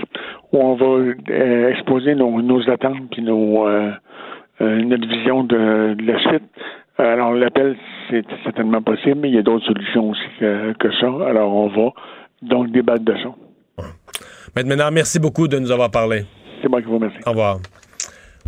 où 0.52 0.58
on 0.58 0.76
va 0.76 1.70
exposer 1.70 2.14
nos, 2.14 2.40
nos 2.40 2.62
attentes 2.70 3.10
puis 3.10 3.20
nos 3.22 3.66
notre 4.60 5.06
vision 5.06 5.44
de, 5.44 5.92
de 5.94 6.06
la 6.12 6.18
suite. 6.20 6.44
Alors 6.96 7.34
l'appel 7.34 7.76
c'est 8.08 8.24
certainement 8.44 8.80
possible, 8.80 9.16
mais 9.20 9.28
il 9.28 9.34
y 9.34 9.38
a 9.38 9.42
d'autres 9.42 9.66
solutions 9.66 10.08
aussi 10.10 10.22
que, 10.40 10.72
que 10.78 10.90
ça. 11.00 11.08
Alors 11.28 11.52
on 11.54 11.68
va 11.68 11.90
donc 12.40 12.70
débattre 12.70 13.04
de 13.04 13.12
ça. 13.22 13.84
Maître 14.54 14.68
Ménard, 14.70 14.92
merci 14.92 15.18
beaucoup 15.18 15.48
de 15.48 15.58
nous 15.58 15.70
avoir 15.70 15.90
parlé. 15.90 16.24
C'est 16.62 16.68
moi 16.70 16.80
qui 16.80 16.86
vous 16.86 16.94
remercie. 16.94 17.18
Au 17.26 17.30
revoir. 17.30 17.58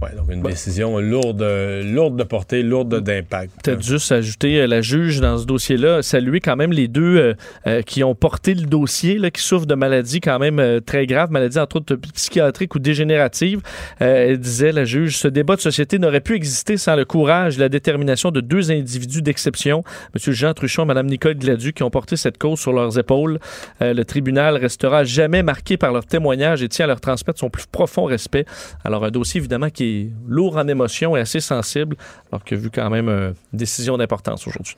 Ouais, 0.00 0.14
donc 0.16 0.30
une 0.30 0.42
décision 0.42 0.98
lourde, 1.00 1.42
lourde 1.84 2.16
de 2.16 2.22
portée, 2.22 2.62
lourde 2.62 3.00
d'impact. 3.00 3.50
Peut-être 3.64 3.82
juste 3.82 4.12
ajouter 4.12 4.60
euh, 4.60 4.66
la 4.68 4.80
juge 4.80 5.20
dans 5.20 5.38
ce 5.38 5.44
dossier-là, 5.44 6.02
saluer 6.02 6.38
quand 6.38 6.54
même 6.54 6.72
les 6.72 6.86
deux 6.86 7.16
euh, 7.16 7.34
euh, 7.66 7.82
qui 7.82 8.04
ont 8.04 8.14
porté 8.14 8.54
le 8.54 8.66
dossier, 8.66 9.18
là, 9.18 9.32
qui 9.32 9.42
souffrent 9.42 9.66
de 9.66 9.74
maladies 9.74 10.20
quand 10.20 10.38
même 10.38 10.60
euh, 10.60 10.78
très 10.78 11.06
graves, 11.06 11.32
maladies 11.32 11.58
entre 11.58 11.76
autres 11.76 11.96
psychiatriques 11.96 12.76
ou 12.76 12.78
dégénératives. 12.78 13.60
Euh, 14.00 14.28
elle 14.28 14.38
disait, 14.38 14.70
la 14.70 14.84
juge, 14.84 15.16
ce 15.16 15.26
débat 15.26 15.56
de 15.56 15.60
société 15.60 15.98
n'aurait 15.98 16.20
pu 16.20 16.36
exister 16.36 16.76
sans 16.76 16.94
le 16.94 17.04
courage 17.04 17.56
et 17.56 17.60
la 17.60 17.68
détermination 17.68 18.30
de 18.30 18.40
deux 18.40 18.70
individus 18.70 19.22
d'exception, 19.22 19.82
M. 20.14 20.32
Jean 20.32 20.54
Truchon 20.54 20.84
et 20.84 20.86
Mme 20.86 21.08
Nicole 21.08 21.34
Gladu, 21.34 21.72
qui 21.72 21.82
ont 21.82 21.90
porté 21.90 22.16
cette 22.16 22.38
cause 22.38 22.60
sur 22.60 22.72
leurs 22.72 22.98
épaules. 23.00 23.40
Euh, 23.82 23.94
le 23.94 24.04
tribunal 24.04 24.58
restera 24.58 25.02
jamais 25.02 25.42
marqué 25.42 25.76
par 25.76 25.92
leur 25.92 26.06
témoignage 26.06 26.62
et 26.62 26.68
tient 26.68 26.84
à 26.84 26.88
leur 26.88 27.00
transmettre 27.00 27.40
son 27.40 27.50
plus 27.50 27.66
profond 27.66 28.04
respect. 28.04 28.44
Alors, 28.84 29.04
un 29.04 29.10
dossier, 29.10 29.38
évidemment, 29.38 29.70
qui 29.70 29.84
est 29.84 29.87
lourd 30.28 30.56
en 30.56 30.68
émotions 30.68 31.16
et 31.16 31.20
assez 31.20 31.40
sensible, 31.40 31.96
alors 32.30 32.44
qu'il 32.44 32.58
a 32.58 32.60
vu 32.60 32.70
quand 32.70 32.88
même 32.90 33.08
euh, 33.08 33.32
une 33.52 33.58
décision 33.58 33.96
d'importance 33.96 34.46
aujourd'hui. 34.46 34.76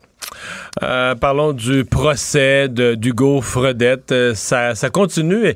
Euh, 0.82 1.14
parlons 1.14 1.52
du 1.52 1.84
procès 1.84 2.68
d'Hugo 2.68 3.40
Fredette. 3.40 4.12
Euh, 4.12 4.34
ça, 4.34 4.74
ça 4.74 4.90
continue. 4.90 5.54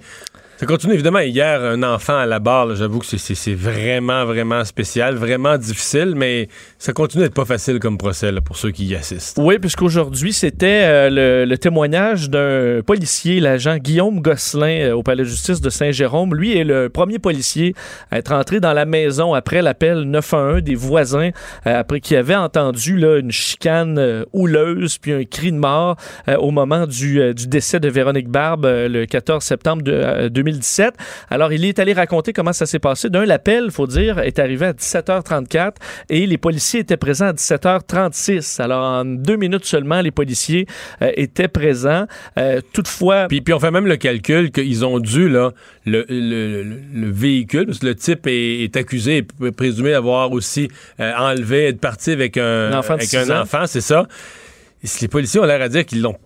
Ça 0.56 0.66
continue 0.66 0.94
évidemment. 0.94 1.18
Hier, 1.18 1.60
un 1.64 1.82
enfant 1.82 2.16
à 2.16 2.26
la 2.26 2.38
barre, 2.38 2.76
j'avoue 2.76 3.00
que 3.00 3.06
c'est- 3.06 3.54
vraiment, 3.54 4.24
vraiment 4.24 4.64
spécial, 4.64 5.16
vraiment 5.16 5.58
difficile, 5.58 6.14
mais 6.14 6.48
ça 6.78 6.92
continue 6.92 7.24
d'être 7.24 7.34
pas 7.34 7.44
facile 7.44 7.80
comme 7.80 7.98
procès 7.98 8.30
pour 8.44 8.56
ceux 8.56 8.70
qui 8.70 8.86
y 8.86 8.94
assistent. 8.94 9.40
Oui, 9.42 9.58
puisqu'aujourd'hui, 9.58 10.32
c'était 10.32 10.82
euh, 10.84 11.44
le, 11.46 11.58
témoignage 11.58 12.30
d'un 12.30 12.82
policier, 12.86 13.40
l'agent 13.40 13.78
Guillaume 13.78 14.20
Gosselin, 14.20 14.90
euh, 14.90 14.92
au 14.92 15.02
Palais 15.02 15.24
de 15.24 15.28
justice 15.28 15.60
de 15.60 15.70
Saint-Jérôme. 15.70 16.34
Lui 16.36 16.56
est 16.56 16.64
le 16.64 16.88
premier 16.88 17.18
policier 17.18 17.74
à 18.12 18.18
être 18.18 18.32
entré 18.32 18.60
dans 18.60 18.72
la 18.72 18.84
maison 18.84 19.34
après 19.34 19.60
l'appel 19.60 20.02
911 20.02 20.62
des 20.62 20.76
voisins, 20.76 21.30
euh, 21.66 21.80
après 21.80 21.98
qu'il 22.00 22.16
avait 22.16 22.36
entendu 22.36 23.00
une 23.04 23.32
chicane 23.32 24.24
houleuse 24.32 24.98
puis 24.98 25.12
un 25.12 25.24
cri 25.24 25.50
de 25.50 25.58
mort 25.58 25.96
au 26.38 26.50
moment 26.50 26.86
du, 26.86 27.34
décès 27.34 27.80
de 27.80 27.88
Véronique 27.88 28.28
Barbe 28.28 28.66
le 28.66 29.04
14 29.06 29.42
septembre 29.42 29.82
de, 29.82 30.43
2017. 30.44 30.94
Alors, 31.30 31.52
il 31.52 31.64
est 31.64 31.78
allé 31.78 31.92
raconter 31.92 32.32
comment 32.32 32.52
ça 32.52 32.66
s'est 32.66 32.78
passé. 32.78 33.08
D'un, 33.10 33.24
l'appel, 33.24 33.70
faut 33.70 33.86
dire, 33.86 34.18
est 34.18 34.38
arrivé 34.38 34.66
à 34.66 34.72
17h34 34.72 35.72
et 36.10 36.26
les 36.26 36.38
policiers 36.38 36.80
étaient 36.80 36.96
présents 36.96 37.26
à 37.28 37.32
17h36. 37.32 38.60
Alors, 38.60 38.82
en 38.84 39.04
deux 39.04 39.36
minutes 39.36 39.64
seulement, 39.64 40.00
les 40.00 40.10
policiers 40.10 40.66
euh, 41.02 41.10
étaient 41.16 41.48
présents. 41.48 42.06
Euh, 42.38 42.60
toutefois, 42.72 43.26
Puis, 43.28 43.40
puis 43.40 43.54
on 43.54 43.60
fait 43.60 43.70
même 43.70 43.86
le 43.86 43.96
calcul 43.96 44.50
qu'ils 44.50 44.84
ont 44.84 44.98
dû, 44.98 45.28
là, 45.28 45.52
le, 45.86 46.04
le- 46.08 46.62
le- 46.62 46.80
le 46.94 47.10
véhicule, 47.10 47.66
parce 47.66 47.78
que 47.78 47.86
le 47.86 47.94
type 47.94 48.26
est, 48.26 48.64
est 48.64 48.76
accusé, 48.76 49.24
et 49.42 49.50
présumé 49.52 49.90
d'avoir 49.92 50.32
aussi 50.32 50.68
euh, 51.00 51.12
enlevé, 51.16 51.66
être 51.68 51.80
parti 51.80 52.10
avec 52.10 52.36
un, 52.36 52.72
Un 52.72 52.78
enfant 52.78 52.94
avec 52.94 53.12
un 53.14 53.40
enfant, 53.42 53.66
c'est 53.66 53.80
ça. 53.80 54.06
Et 54.82 54.86
si 54.86 55.02
les 55.02 55.08
policiers 55.08 55.40
ont 55.40 55.44
l'air 55.44 55.62
à 55.62 55.68
dire 55.68 55.84
qu'ils 55.86 56.02
l'ont 56.02 56.16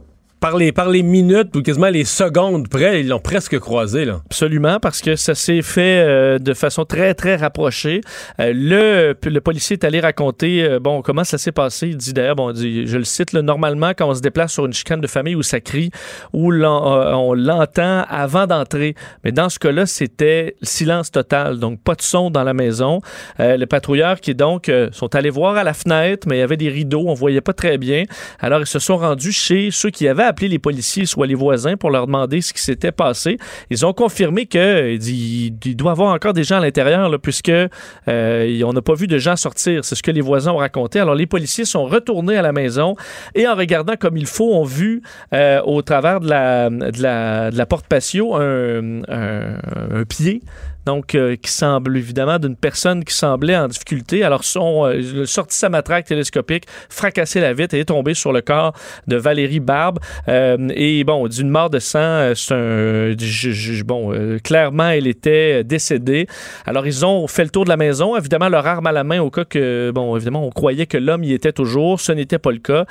par 0.40 0.56
les, 0.56 0.72
par 0.72 0.88
les 0.88 1.02
minutes 1.02 1.54
ou 1.56 1.62
quasiment 1.62 1.88
les 1.88 2.04
secondes 2.04 2.68
près, 2.68 3.00
ils 3.00 3.08
l'ont 3.08 3.18
presque 3.18 3.58
croisé, 3.58 4.04
là. 4.04 4.20
Absolument, 4.26 4.78
parce 4.80 5.00
que 5.00 5.16
ça 5.16 5.34
s'est 5.34 5.62
fait 5.62 6.04
euh, 6.06 6.38
de 6.38 6.54
façon 6.54 6.84
très, 6.84 7.14
très 7.14 7.36
rapprochée. 7.36 8.00
Euh, 8.40 8.52
le, 8.54 9.14
le 9.28 9.40
policier 9.40 9.74
est 9.74 9.84
allé 9.84 10.00
raconter, 10.00 10.62
euh, 10.62 10.78
bon, 10.78 11.02
comment 11.02 11.24
ça 11.24 11.38
s'est 11.38 11.52
passé. 11.52 11.88
Il 11.88 11.96
dit 11.96 12.12
d'ailleurs, 12.12 12.36
bon, 12.36 12.54
je 12.54 12.96
le 12.96 13.04
cite, 13.04 13.32
normalement, 13.34 13.90
quand 13.96 14.08
on 14.08 14.14
se 14.14 14.20
déplace 14.20 14.52
sur 14.52 14.66
une 14.66 14.72
chicane 14.72 15.00
de 15.00 15.06
famille 15.06 15.34
où 15.34 15.42
ça 15.42 15.60
crie, 15.60 15.90
où 16.32 16.52
on 16.52 17.34
l'entend 17.34 18.04
avant 18.08 18.46
d'entrer. 18.46 18.94
Mais 19.24 19.32
dans 19.32 19.48
ce 19.48 19.58
cas-là, 19.58 19.86
c'était 19.86 20.54
silence 20.62 21.10
total, 21.10 21.58
donc 21.58 21.80
pas 21.82 21.94
de 21.94 22.02
son 22.02 22.30
dans 22.30 22.44
la 22.44 22.54
maison. 22.54 23.00
Euh, 23.40 23.56
le 23.56 23.66
patrouilleur 23.66 24.20
qui, 24.20 24.34
donc, 24.34 24.70
sont 24.92 25.14
allés 25.14 25.30
voir 25.30 25.56
à 25.56 25.64
la 25.64 25.74
fenêtre, 25.74 26.28
mais 26.28 26.36
il 26.36 26.40
y 26.40 26.42
avait 26.42 26.56
des 26.56 26.68
rideaux, 26.68 27.04
on 27.08 27.14
voyait 27.14 27.40
pas 27.40 27.54
très 27.54 27.76
bien. 27.78 28.04
Alors, 28.38 28.60
ils 28.60 28.66
se 28.66 28.78
sont 28.78 28.98
rendus 28.98 29.32
chez 29.32 29.70
ceux 29.72 29.90
qui 29.90 30.06
avaient 30.06 30.27
appelé 30.28 30.48
les 30.48 30.58
policiers, 30.58 31.06
soit 31.06 31.26
les 31.26 31.34
voisins, 31.34 31.76
pour 31.76 31.90
leur 31.90 32.06
demander 32.06 32.40
ce 32.40 32.52
qui 32.52 32.62
s'était 32.62 32.92
passé. 32.92 33.36
Ils 33.70 33.84
ont 33.84 33.92
confirmé 33.92 34.46
que 34.46 34.92
il, 34.92 34.98
dit- 34.98 35.54
il 35.64 35.76
doit 35.76 35.90
y 35.90 35.92
avoir 35.92 36.14
encore 36.14 36.32
des 36.32 36.44
gens 36.44 36.56
à 36.58 36.60
l'intérieur, 36.60 37.10
puisque 37.20 37.48
euh, 37.50 38.62
on 38.64 38.72
n'a 38.72 38.82
pas 38.82 38.94
vu 38.94 39.06
de 39.06 39.18
gens 39.18 39.36
sortir. 39.36 39.84
C'est 39.84 39.94
ce 39.94 40.02
que 40.02 40.10
les 40.10 40.20
voisins 40.20 40.52
ont 40.52 40.58
raconté. 40.58 41.00
Alors, 41.00 41.14
les 41.14 41.26
policiers 41.26 41.64
sont 41.64 41.84
retournés 41.84 42.36
à 42.36 42.42
la 42.42 42.52
maison 42.52 42.94
et 43.34 43.46
en 43.48 43.54
regardant 43.54 43.94
comme 43.96 44.16
il 44.16 44.26
faut, 44.26 44.54
ont 44.54 44.64
vu 44.64 45.02
euh, 45.32 45.60
au 45.62 45.82
travers 45.82 46.20
de 46.20 46.28
la, 46.28 47.66
porte 47.66 47.86
patio 47.86 48.36
un 48.36 50.04
pied 50.08 50.42
donc 50.88 51.14
euh, 51.14 51.36
qui 51.36 51.50
semble 51.50 51.98
évidemment 51.98 52.38
d'une 52.38 52.56
personne 52.56 53.04
qui 53.04 53.14
semblait 53.14 53.54
en 53.54 53.68
difficulté. 53.68 54.24
Alors, 54.24 54.42
son, 54.42 54.86
euh, 54.86 55.26
sorti 55.26 55.54
sa 55.54 55.68
matraque 55.68 56.06
télescopique, 56.06 56.64
fracassé 56.88 57.40
la 57.40 57.52
vitre 57.52 57.74
et 57.74 57.80
est 57.80 57.84
tombé 57.84 58.14
sur 58.14 58.32
le 58.32 58.40
corps 58.40 58.72
de 59.06 59.16
Valérie 59.16 59.60
Barbe. 59.60 59.98
Euh, 60.28 60.56
et 60.74 61.04
bon, 61.04 61.28
d'une 61.28 61.50
mort 61.50 61.68
de 61.68 61.78
sang, 61.78 61.98
euh, 61.98 62.34
c'est 62.34 62.54
un. 62.54 63.84
bon, 63.84 64.38
clairement, 64.42 64.88
elle 64.88 65.06
était 65.06 65.62
décédée. 65.62 66.26
Alors, 66.64 66.86
ils 66.86 67.04
ont 67.04 67.26
fait 67.26 67.44
le 67.44 67.50
tour 67.50 67.64
de 67.64 67.68
la 67.68 67.76
maison, 67.76 68.16
évidemment, 68.16 68.48
leur 68.48 68.66
arme 68.66 68.86
à 68.86 68.92
la 68.92 69.04
main 69.04 69.20
au 69.20 69.30
cas 69.30 69.44
que, 69.44 69.90
bon, 69.94 70.16
évidemment, 70.16 70.46
on 70.46 70.50
croyait 70.50 70.86
que 70.86 70.96
l'homme 70.96 71.22
y 71.22 71.34
était 71.34 71.52
toujours. 71.52 72.00
Ce 72.00 72.12
n'était 72.12 72.38
pas 72.38 72.50
le 72.50 72.60
cas. 72.60 72.86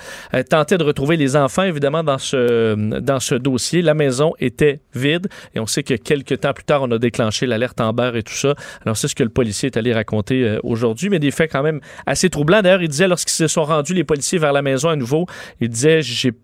Tentaient 0.52 0.78
de 0.78 0.84
retrouver 0.84 1.18
les 1.18 1.36
enfants, 1.36 1.64
évidemment, 1.64 2.04
dans 2.04 2.20
ce, 2.20 2.76
dans 3.00 3.20
ce 3.20 3.34
dossier. 3.34 3.82
La 3.82 3.96
maison 3.96 4.34
était 4.40 4.82
vide 4.94 5.28
et 5.56 5.60
on 5.60 5.66
sait 5.66 5.82
que 5.82 5.96
quelques 5.96 6.42
temps 6.42 6.54
plus 6.54 6.64
tard, 6.64 6.84
on 6.84 6.92
a 6.92 7.00
déclenché 7.00 7.48
l'alerte 7.48 7.82
en 7.82 7.87
flambeurs 7.88 8.16
et 8.16 8.24
tout 8.24 8.34
ça. 8.34 8.54
Alors, 8.86 8.98
c'est 8.98 9.08
ce 9.08 9.16
que 9.16 9.24
le 9.24 9.30
policier 9.30 9.68
est 9.68 9.78
allé 9.78 9.94
raconter 9.94 10.44
euh, 10.44 10.60
aujourd'hui, 10.64 11.10
mais 11.10 11.20
des 11.20 11.32
faits 11.32 11.52
quand 11.52 11.64
même 11.64 11.80
assez 12.06 12.30
troublants. 12.30 12.62
D'ailleurs, 12.62 12.82
il 12.82 12.90
disait, 12.90 13.08
lorsqu'ils 13.08 13.34
se 13.34 13.48
sont 13.48 13.64
rendus, 13.64 13.94
les 13.94 14.04
policiers, 14.04 14.40
vers 14.40 14.54
la 14.54 14.62
maison 14.62 14.90
à 14.90 14.96
nouveau, 14.96 15.26
il 15.62 15.70
disait, 15.70 16.02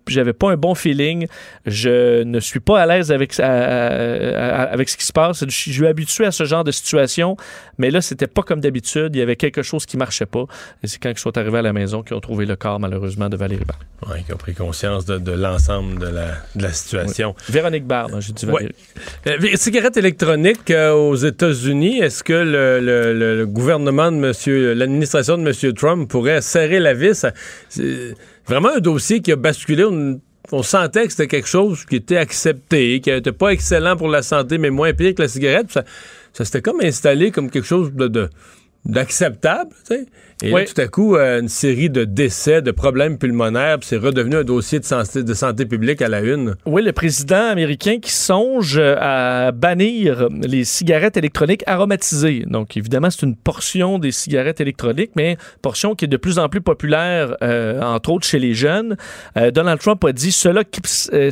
j'avais 0.08 0.34
pas 0.34 0.52
un 0.52 0.56
bon 0.58 0.76
feeling, 0.76 1.28
je 1.66 2.24
ne 2.24 2.40
suis 2.40 2.60
pas 2.60 2.82
à 2.82 2.86
l'aise 2.86 3.12
avec, 3.12 3.38
à- 3.40 3.46
à- 3.46 4.62
à- 4.62 4.64
avec 4.74 4.90
ce 4.90 4.98
qui 4.98 5.06
se 5.06 5.14
passe. 5.14 5.44
Je 5.46 5.50
suis 5.72 5.86
habitué 5.88 6.26
à 6.26 6.32
ce 6.32 6.46
genre 6.46 6.64
de 6.64 6.72
situation, 6.72 7.36
mais 7.78 7.92
là, 7.92 8.02
c'était 8.02 8.28
pas 8.28 8.42
comme 8.44 8.62
d'habitude. 8.62 9.10
Il 9.16 9.20
y 9.20 9.22
avait 9.22 9.36
quelque 9.36 9.62
chose 9.64 9.86
qui 9.86 9.98
marchait 9.98 10.26
pas. 10.26 10.46
Et 10.84 10.88
c'est 10.88 11.00
quand 11.02 11.10
ils 11.10 11.18
sont 11.20 11.38
arrivés 11.38 11.60
à 11.60 11.62
la 11.62 11.74
maison 11.74 12.04
qu'ils 12.04 12.16
ont 12.16 12.22
trouvé 12.22 12.46
le 12.46 12.56
corps, 12.56 12.80
malheureusement, 12.80 13.30
de 13.30 13.36
Valérie 13.38 13.66
Barbe. 13.66 13.82
Ouais, 14.12 14.24
qui 14.24 14.34
ont 14.34 14.38
pris 14.38 14.54
conscience 14.54 15.06
de, 15.06 15.18
de 15.18 15.32
l'ensemble 15.32 16.00
de 16.00 16.08
la, 16.08 16.28
de 16.56 16.64
la 16.64 16.72
situation. 16.74 17.36
Véronique 17.50 17.84
hein, 17.92 18.08
j'ai 18.20 18.34
dit 18.34 18.46
Ouais. 18.46 18.54
Valérie. 18.54 18.76
Euh, 19.28 19.38
les 19.40 19.58
cigarettes 19.58 19.98
électroniques 19.98 20.70
euh, 20.72 20.92
aux 20.94 21.16
États-Unis, 21.34 22.00
est-ce 22.00 22.24
que 22.24 22.34
le, 22.34 23.46
gouvernement 23.46 24.12
de 24.12 24.18
Monsieur, 24.18 24.74
l'administration 24.74 25.38
de 25.38 25.48
M. 25.48 25.74
Trump 25.74 26.10
pourrait 26.10 26.42
serrer 26.42 26.80
la 26.80 26.94
vis? 26.94 27.26
C'est 27.70 28.16
vraiment 28.48 28.70
un 28.76 28.80
dossier 28.80 29.22
qui 29.22 29.32
a 29.32 29.36
basculé. 29.36 29.84
On, 29.84 30.64
sentait 30.64 31.06
que 31.06 31.12
c'était 31.12 31.28
quelque 31.28 31.48
chose 31.48 31.86
qui 31.86 31.96
était 31.96 32.18
accepté, 32.18 33.00
qui 33.00 33.10
n'était 33.10 33.32
pas 33.32 33.50
excellent 33.50 33.96
pour 33.96 34.10
la 34.10 34.22
santé, 34.22 34.58
mais 34.58 34.70
moins 34.70 34.94
pire 34.94 35.16
que 35.16 35.22
la 35.22 35.28
cigarette. 35.28 35.72
Ça, 35.72 35.84
ça 36.34 36.46
s'était 36.46 36.62
comme 36.62 36.82
installé 36.82 37.32
comme 37.32 37.50
quelque 37.50 37.68
chose 37.68 37.92
de- 37.94 38.30
d'acceptable. 38.86 39.72
Et 40.42 40.54
Oui. 40.54 40.62
là, 40.62 40.68
tout 40.68 40.82
à 40.82 40.88
coup, 40.88 41.16
euh, 41.16 41.40
une 41.42 41.48
série 41.50 41.90
de 41.90 42.04
décès, 42.04 42.62
de 42.62 42.72
problèmes 42.72 43.18
pulmonaires, 43.18 43.80
puis 43.80 43.88
c'est 43.90 43.98
redevenu 43.98 44.38
un 44.38 44.44
dossier 44.44 44.80
de 44.80 44.86
santé, 44.86 45.24
de 45.24 45.34
santé 45.34 45.66
publique 45.66 46.02
à 46.02 46.10
la 46.10 46.22
une. 46.22 46.56
Oui, 46.66 46.82
le 46.82 46.92
président 46.92 47.50
américain 47.50 48.00
qui 48.02 48.12
songe 48.12 48.78
euh, 48.78 48.96
à 49.00 49.52
bannir 49.52 50.28
les 50.42 50.64
cigarettes 50.64 51.18
électroniques 51.18 51.64
aromatisées. 51.68 52.44
Donc, 52.48 52.76
évidemment, 52.78 53.10
c'est 53.10 53.26
une 53.26 53.36
portion 53.36 54.00
des 54.00 54.12
cigarettes 54.12 54.62
électroniques, 54.62 55.12
mais 55.16 55.38
portion 55.62 55.96
qui 55.96 56.06
est 56.06 56.08
de 56.08 56.18
plus 56.18 56.40
en 56.40 56.50
plus 56.50 56.62
populaire, 56.62 57.38
euh, 57.44 57.82
entre 57.82 58.12
autres 58.12 58.26
chez 58.26 58.40
les 58.40 58.54
jeunes. 58.54 58.98
Euh, 59.38 59.52
Donald 59.52 59.80
Trump 59.80 60.04
a 60.04 60.12
dit 60.12 60.32
cela 60.32 60.64
qui 60.64 60.82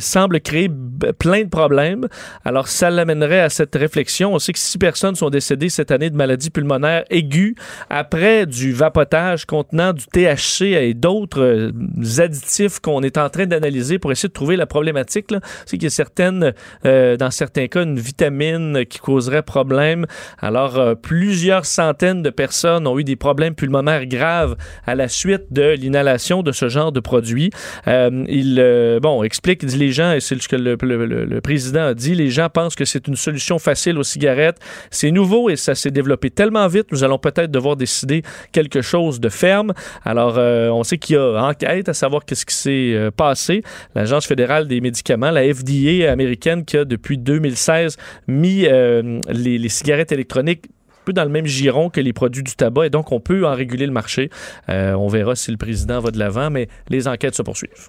semble 0.00 0.40
créer 0.40 0.70
plein 1.18 1.42
de 1.42 1.48
problèmes. 1.48 2.08
Alors, 2.44 2.68
ça 2.68 2.90
l'amènerait 2.90 3.40
à 3.40 3.48
cette 3.48 3.74
réflexion. 3.74 4.34
On 4.34 4.38
sait 4.38 4.52
que 4.52 4.58
six 4.58 4.78
personnes 4.78 5.14
sont 5.14 5.30
décédées 5.30 5.68
cette 5.68 5.90
année 5.90 6.10
de 6.10 6.16
maladies 6.16 6.50
pulmonaires 6.50 7.04
aiguës 7.10 7.54
après 7.90 8.46
du 8.46 8.72
contenant 9.46 9.92
du 9.92 10.04
THC 10.06 10.62
et 10.62 10.94
d'autres 10.94 11.40
euh, 11.42 11.72
additifs 12.18 12.80
qu'on 12.80 13.02
est 13.02 13.18
en 13.18 13.28
train 13.28 13.46
d'analyser 13.46 13.98
pour 13.98 14.12
essayer 14.12 14.28
de 14.28 14.32
trouver 14.32 14.56
la 14.56 14.66
problématique. 14.66 15.28
C'est 15.66 15.76
qu'il 15.76 15.84
y 15.84 15.86
a 15.86 15.90
certaines, 15.90 16.52
euh, 16.84 17.16
dans 17.16 17.30
certains 17.30 17.66
cas, 17.68 17.82
une 17.82 17.98
vitamine 17.98 18.84
qui 18.88 18.98
causerait 18.98 19.42
problème. 19.42 20.06
Alors, 20.40 20.78
euh, 20.78 20.94
plusieurs 20.94 21.64
centaines 21.66 22.22
de 22.22 22.30
personnes 22.30 22.86
ont 22.86 22.98
eu 22.98 23.04
des 23.04 23.16
problèmes 23.16 23.54
pulmonaires 23.54 24.06
graves 24.06 24.56
à 24.86 24.94
la 24.94 25.08
suite 25.08 25.52
de 25.52 25.72
l'inhalation 25.72 26.42
de 26.42 26.52
ce 26.52 26.68
genre 26.68 26.92
de 26.92 27.00
produit. 27.00 27.50
Il, 27.86 28.98
bon, 29.02 29.22
explique, 29.22 29.64
dit 29.64 29.76
les 29.78 29.92
gens, 29.92 30.12
et 30.12 30.20
c'est 30.20 30.40
ce 30.40 30.48
que 30.48 30.56
le- 30.56 30.76
le 30.82 31.40
président 31.40 31.84
a 31.84 31.94
dit, 31.94 32.14
les 32.14 32.30
gens 32.30 32.48
pensent 32.48 32.74
que 32.74 32.84
c'est 32.84 33.06
une 33.08 33.16
solution 33.16 33.58
facile 33.58 33.98
aux 33.98 34.02
cigarettes. 34.02 34.58
C'est 34.90 35.10
nouveau 35.10 35.50
et 35.50 35.56
ça 35.56 35.74
s'est 35.74 35.90
développé 35.90 36.30
tellement 36.30 36.66
vite, 36.68 36.86
nous 36.92 37.04
allons 37.04 37.18
peut-être 37.18 37.50
devoir 37.50 37.76
décider 37.76 38.22
quelque 38.52 38.81
chose 38.82 39.20
de 39.20 39.28
ferme. 39.28 39.72
Alors, 40.04 40.34
euh, 40.36 40.68
on 40.68 40.82
sait 40.82 40.98
qu'il 40.98 41.16
y 41.16 41.18
a 41.18 41.42
enquête 41.42 41.88
à 41.88 41.94
savoir 41.94 42.24
qu'est-ce 42.24 42.46
qui 42.46 42.54
s'est 42.54 42.94
euh, 42.94 43.10
passé. 43.10 43.62
L'Agence 43.94 44.26
fédérale 44.26 44.68
des 44.68 44.80
médicaments, 44.80 45.30
la 45.30 45.42
FDA 45.42 46.10
américaine, 46.10 46.64
qui 46.64 46.76
a 46.76 46.84
depuis 46.84 47.18
2016 47.18 47.96
mis 48.28 48.66
euh, 48.66 49.20
les, 49.28 49.68
cigarettes 49.68 50.12
électroniques 50.12 50.66
peu 51.04 51.12
dans 51.12 51.24
le 51.24 51.30
même 51.30 51.46
giron 51.46 51.90
que 51.90 52.00
les 52.00 52.12
produits 52.12 52.42
du 52.42 52.54
tabac 52.54 52.86
et 52.86 52.90
donc 52.90 53.12
on 53.12 53.20
peut 53.20 53.46
en 53.46 53.54
réguler 53.54 53.86
le 53.86 53.92
marché. 53.92 54.30
Euh, 54.68 54.94
on 54.94 55.08
verra 55.08 55.34
si 55.36 55.50
le 55.50 55.56
président 55.56 56.00
va 56.00 56.10
de 56.10 56.18
l'avant, 56.18 56.50
mais 56.50 56.68
les 56.88 57.08
enquêtes 57.08 57.34
se 57.34 57.42
poursuivent. 57.42 57.88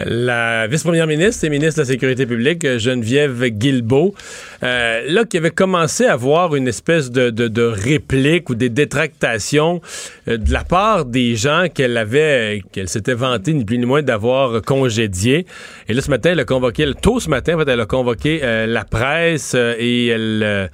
La 0.00 0.66
vice-première 0.66 1.06
ministre 1.06 1.44
et 1.44 1.50
ministre 1.50 1.76
de 1.76 1.82
la 1.82 1.92
Sécurité 1.92 2.26
publique, 2.26 2.64
euh, 2.64 2.78
Geneviève 2.78 3.44
Guilbeault, 3.46 4.14
euh, 4.62 5.02
là, 5.08 5.24
qui 5.24 5.36
avait 5.36 5.50
commencé 5.50 6.06
à 6.06 6.12
avoir 6.12 6.54
une 6.54 6.68
espèce 6.68 7.10
de, 7.10 7.30
de, 7.30 7.62
réplique 7.62 8.50
ou 8.50 8.54
des 8.54 8.68
détractations 8.68 9.80
euh, 10.28 10.36
de 10.36 10.52
la 10.52 10.64
part 10.64 11.04
des 11.04 11.36
gens 11.36 11.66
qu'elle 11.72 11.96
avait, 11.96 12.58
euh, 12.58 12.60
qu'elle 12.72 12.88
s'était 12.88 13.14
vantée 13.14 13.54
ni 13.54 13.64
plus 13.64 13.78
ni 13.78 13.86
moins 13.86 14.02
d'avoir 14.02 14.62
congédiés. 14.62 15.46
Et 15.88 15.94
là, 15.94 16.00
ce 16.00 16.10
matin, 16.10 16.30
elle 16.32 16.40
a 16.40 16.44
convoqué, 16.44 16.90
tôt 17.00 17.20
ce 17.20 17.28
matin, 17.28 17.56
en 17.56 17.58
fait, 17.58 17.70
elle 17.70 17.80
a 17.80 17.86
convoqué 17.86 18.40
euh, 18.42 18.66
la 18.66 18.84
presse 18.84 19.52
euh, 19.54 19.74
et 19.78 20.08
elle, 20.08 20.70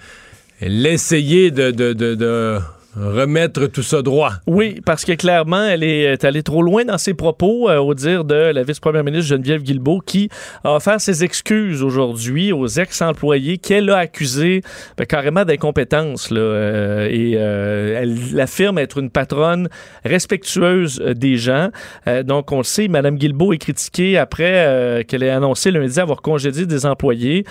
essayé 0.60 1.50
de, 1.50 1.70
de, 1.70 1.92
de, 1.92 2.58
remettre 2.98 3.66
tout 3.66 3.82
ça 3.82 4.02
droit. 4.02 4.32
Oui, 4.46 4.80
parce 4.84 5.04
que 5.04 5.12
clairement, 5.12 5.64
elle 5.64 5.82
est, 5.82 6.24
allée 6.24 6.42
trop 6.42 6.62
loin 6.62 6.84
dans 6.84 6.98
ses 6.98 7.14
propos, 7.14 7.68
euh, 7.68 7.78
au 7.78 7.94
dire 7.94 8.24
de 8.24 8.34
la 8.34 8.62
vice-première 8.62 9.04
ministre 9.04 9.28
Geneviève 9.28 9.62
Guilbeault, 9.62 10.00
qui 10.00 10.28
a 10.64 10.74
offert 10.74 11.00
ses 11.00 11.24
excuses 11.24 11.82
aujourd'hui 11.82 12.52
aux 12.52 12.66
ex-employés 12.66 13.58
qu'elle 13.58 13.90
a 13.90 13.98
accusés 13.98 14.62
ben, 14.96 15.06
carrément 15.06 15.44
d'incompétence. 15.44 16.30
euh, 16.32 17.08
et 17.10 17.34
euh, 17.36 18.02
elle 18.02 18.40
affirme 18.40 18.78
être 18.78 18.98
une 18.98 19.10
patronne 19.10 19.68
respectueuse 20.04 21.00
euh, 21.00 21.14
des 21.14 21.36
gens. 21.36 21.68
Donc, 22.24 22.52
on 22.52 22.58
le 22.58 22.64
sait, 22.64 22.88
Mme 22.88 23.16
Guilbeault 23.16 23.52
est 23.52 23.58
critiquée 23.58 24.18
après 24.18 25.04
qu'elle 25.06 25.22
ait 25.22 25.30
annoncé 25.30 25.70
lundi 25.70 26.00
avoir 26.00 26.22
congédié 26.22 26.66
des 26.66 26.86
employés 26.86 27.44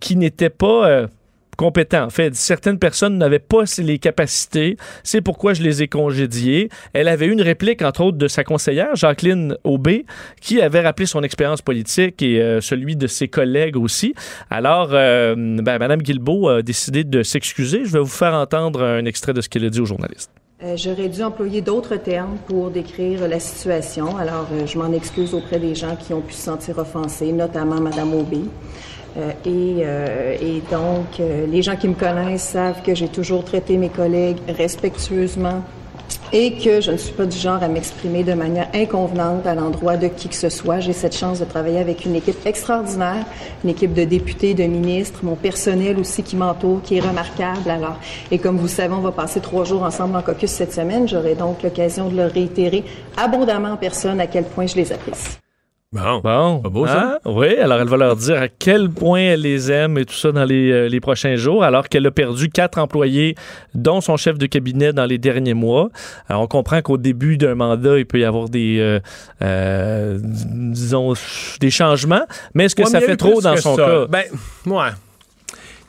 qui 0.00 0.16
n'étaient 0.16 0.50
pas... 0.50 1.08
compétents. 1.54 2.04
En 2.04 2.10
fait, 2.10 2.34
certaines 2.34 2.78
personnes 2.78 3.18
n'avaient 3.18 3.38
pas 3.38 3.64
les 3.78 3.98
capacités. 3.98 4.76
C'est 5.02 5.20
pourquoi 5.20 5.54
je 5.54 5.62
les 5.62 5.82
ai 5.82 5.88
congédiés. 5.88 6.68
Elle 6.92 7.08
avait 7.08 7.26
eu 7.26 7.32
une 7.32 7.42
réplique, 7.42 7.82
entre 7.82 8.02
autres, 8.02 8.18
de 8.18 8.28
sa 8.28 8.44
conseillère, 8.44 8.94
Jacqueline 8.94 9.56
Aubé, 9.64 10.06
qui 10.40 10.60
avait 10.60 10.80
rappelé 10.80 11.06
son 11.06 11.22
expérience 11.22 11.62
politique 11.62 12.22
et 12.22 12.40
euh, 12.40 12.60
celui 12.60 12.96
de 12.96 13.06
ses 13.06 13.28
collègues 13.28 13.76
aussi. 13.76 14.14
Alors, 14.50 14.90
euh, 14.92 15.34
ben, 15.36 15.78
Mme 15.78 16.02
Guilbeault 16.02 16.48
a 16.48 16.62
décidé 16.62 17.04
de 17.04 17.22
s'excuser. 17.22 17.84
Je 17.84 17.92
vais 17.92 18.00
vous 18.00 18.06
faire 18.06 18.34
entendre 18.34 18.82
un 18.82 19.04
extrait 19.04 19.32
de 19.32 19.40
ce 19.40 19.48
qu'elle 19.48 19.64
a 19.64 19.70
dit 19.70 19.80
aux 19.80 19.86
journalistes. 19.86 20.30
Euh, 20.62 20.76
J'aurais 20.76 21.08
dû 21.08 21.22
employer 21.22 21.60
d'autres 21.60 21.96
termes 21.96 22.36
pour 22.46 22.70
décrire 22.70 23.26
la 23.28 23.40
situation. 23.40 24.16
Alors, 24.16 24.46
euh, 24.52 24.66
je 24.66 24.78
m'en 24.78 24.92
excuse 24.92 25.34
auprès 25.34 25.58
des 25.58 25.74
gens 25.74 25.96
qui 25.96 26.14
ont 26.14 26.20
pu 26.20 26.32
se 26.32 26.42
sentir 26.42 26.78
offensés, 26.78 27.32
notamment 27.32 27.80
Mme 27.80 28.14
Aubé. 28.14 28.40
Euh, 29.16 29.30
et, 29.44 29.82
euh, 29.84 30.36
et 30.40 30.62
donc, 30.70 31.20
euh, 31.20 31.46
les 31.46 31.62
gens 31.62 31.76
qui 31.76 31.88
me 31.88 31.94
connaissent 31.94 32.42
savent 32.42 32.82
que 32.82 32.94
j'ai 32.94 33.08
toujours 33.08 33.44
traité 33.44 33.76
mes 33.76 33.88
collègues 33.88 34.38
respectueusement 34.48 35.62
et 36.32 36.54
que 36.54 36.80
je 36.80 36.90
ne 36.90 36.96
suis 36.96 37.12
pas 37.12 37.26
du 37.26 37.36
genre 37.38 37.62
à 37.62 37.68
m'exprimer 37.68 38.24
de 38.24 38.32
manière 38.32 38.68
inconvenante 38.74 39.46
à 39.46 39.54
l'endroit 39.54 39.96
de 39.96 40.08
qui 40.08 40.28
que 40.28 40.34
ce 40.34 40.48
soit. 40.48 40.80
J'ai 40.80 40.92
cette 40.92 41.16
chance 41.16 41.38
de 41.38 41.44
travailler 41.44 41.78
avec 41.78 42.04
une 42.04 42.16
équipe 42.16 42.44
extraordinaire, 42.44 43.24
une 43.62 43.70
équipe 43.70 43.94
de 43.94 44.02
députés, 44.02 44.54
de 44.54 44.64
ministres, 44.64 45.20
mon 45.22 45.36
personnel 45.36 45.98
aussi 45.98 46.24
qui 46.24 46.34
m'entoure, 46.34 46.82
qui 46.82 46.96
est 46.96 47.00
remarquable. 47.00 47.70
Alors, 47.70 47.98
et 48.32 48.38
comme 48.38 48.56
vous 48.56 48.64
le 48.64 48.68
savez, 48.68 48.94
on 48.94 49.00
va 49.00 49.12
passer 49.12 49.40
trois 49.40 49.64
jours 49.64 49.84
ensemble 49.84 50.16
en 50.16 50.22
caucus 50.22 50.50
cette 50.50 50.72
semaine. 50.72 51.06
J'aurai 51.06 51.36
donc 51.36 51.62
l'occasion 51.62 52.08
de 52.08 52.16
leur 52.16 52.32
réitérer 52.32 52.82
abondamment 53.16 53.72
en 53.72 53.76
personne 53.76 54.20
à 54.20 54.26
quel 54.26 54.44
point 54.44 54.66
je 54.66 54.74
les 54.74 54.92
apprécie. 54.92 55.43
Bon. 55.94 56.18
Bon. 56.24 56.58
Pas 56.60 56.68
beau, 56.68 56.86
ça? 56.88 57.00
Hein? 57.00 57.18
Oui, 57.24 57.56
alors 57.56 57.80
elle 57.80 57.86
va 57.88 57.96
leur 57.96 58.16
dire 58.16 58.42
à 58.42 58.48
quel 58.48 58.90
point 58.90 59.20
elle 59.20 59.42
les 59.42 59.70
aime 59.70 59.96
et 59.96 60.04
tout 60.04 60.14
ça 60.14 60.32
dans 60.32 60.44
les, 60.44 60.72
euh, 60.72 60.88
les 60.88 60.98
prochains 61.00 61.36
jours, 61.36 61.62
alors 61.62 61.88
qu'elle 61.88 62.04
a 62.06 62.10
perdu 62.10 62.48
quatre 62.50 62.78
employés, 62.78 63.36
dont 63.74 64.00
son 64.00 64.16
chef 64.16 64.36
de 64.36 64.46
cabinet 64.46 64.92
dans 64.92 65.06
les 65.06 65.18
derniers 65.18 65.54
mois. 65.54 65.90
Alors 66.28 66.42
on 66.42 66.46
comprend 66.48 66.82
qu'au 66.82 66.96
début 66.98 67.38
d'un 67.38 67.54
mandat, 67.54 67.96
il 67.98 68.06
peut 68.06 68.18
y 68.18 68.24
avoir 68.24 68.48
des, 68.48 68.78
euh, 68.80 68.98
euh, 69.42 70.18
disons, 70.20 71.14
des 71.60 71.70
changements, 71.70 72.24
mais 72.54 72.64
est-ce 72.64 72.74
que 72.74 72.82
Ouais, 72.82 72.88
ça 72.90 73.00
fait 73.00 73.16
trop 73.16 73.40
dans 73.40 73.56
son 73.56 73.76
ça. 73.76 73.84
cas? 73.86 74.06
Ben, 74.08 74.24
ouais. 74.66 74.88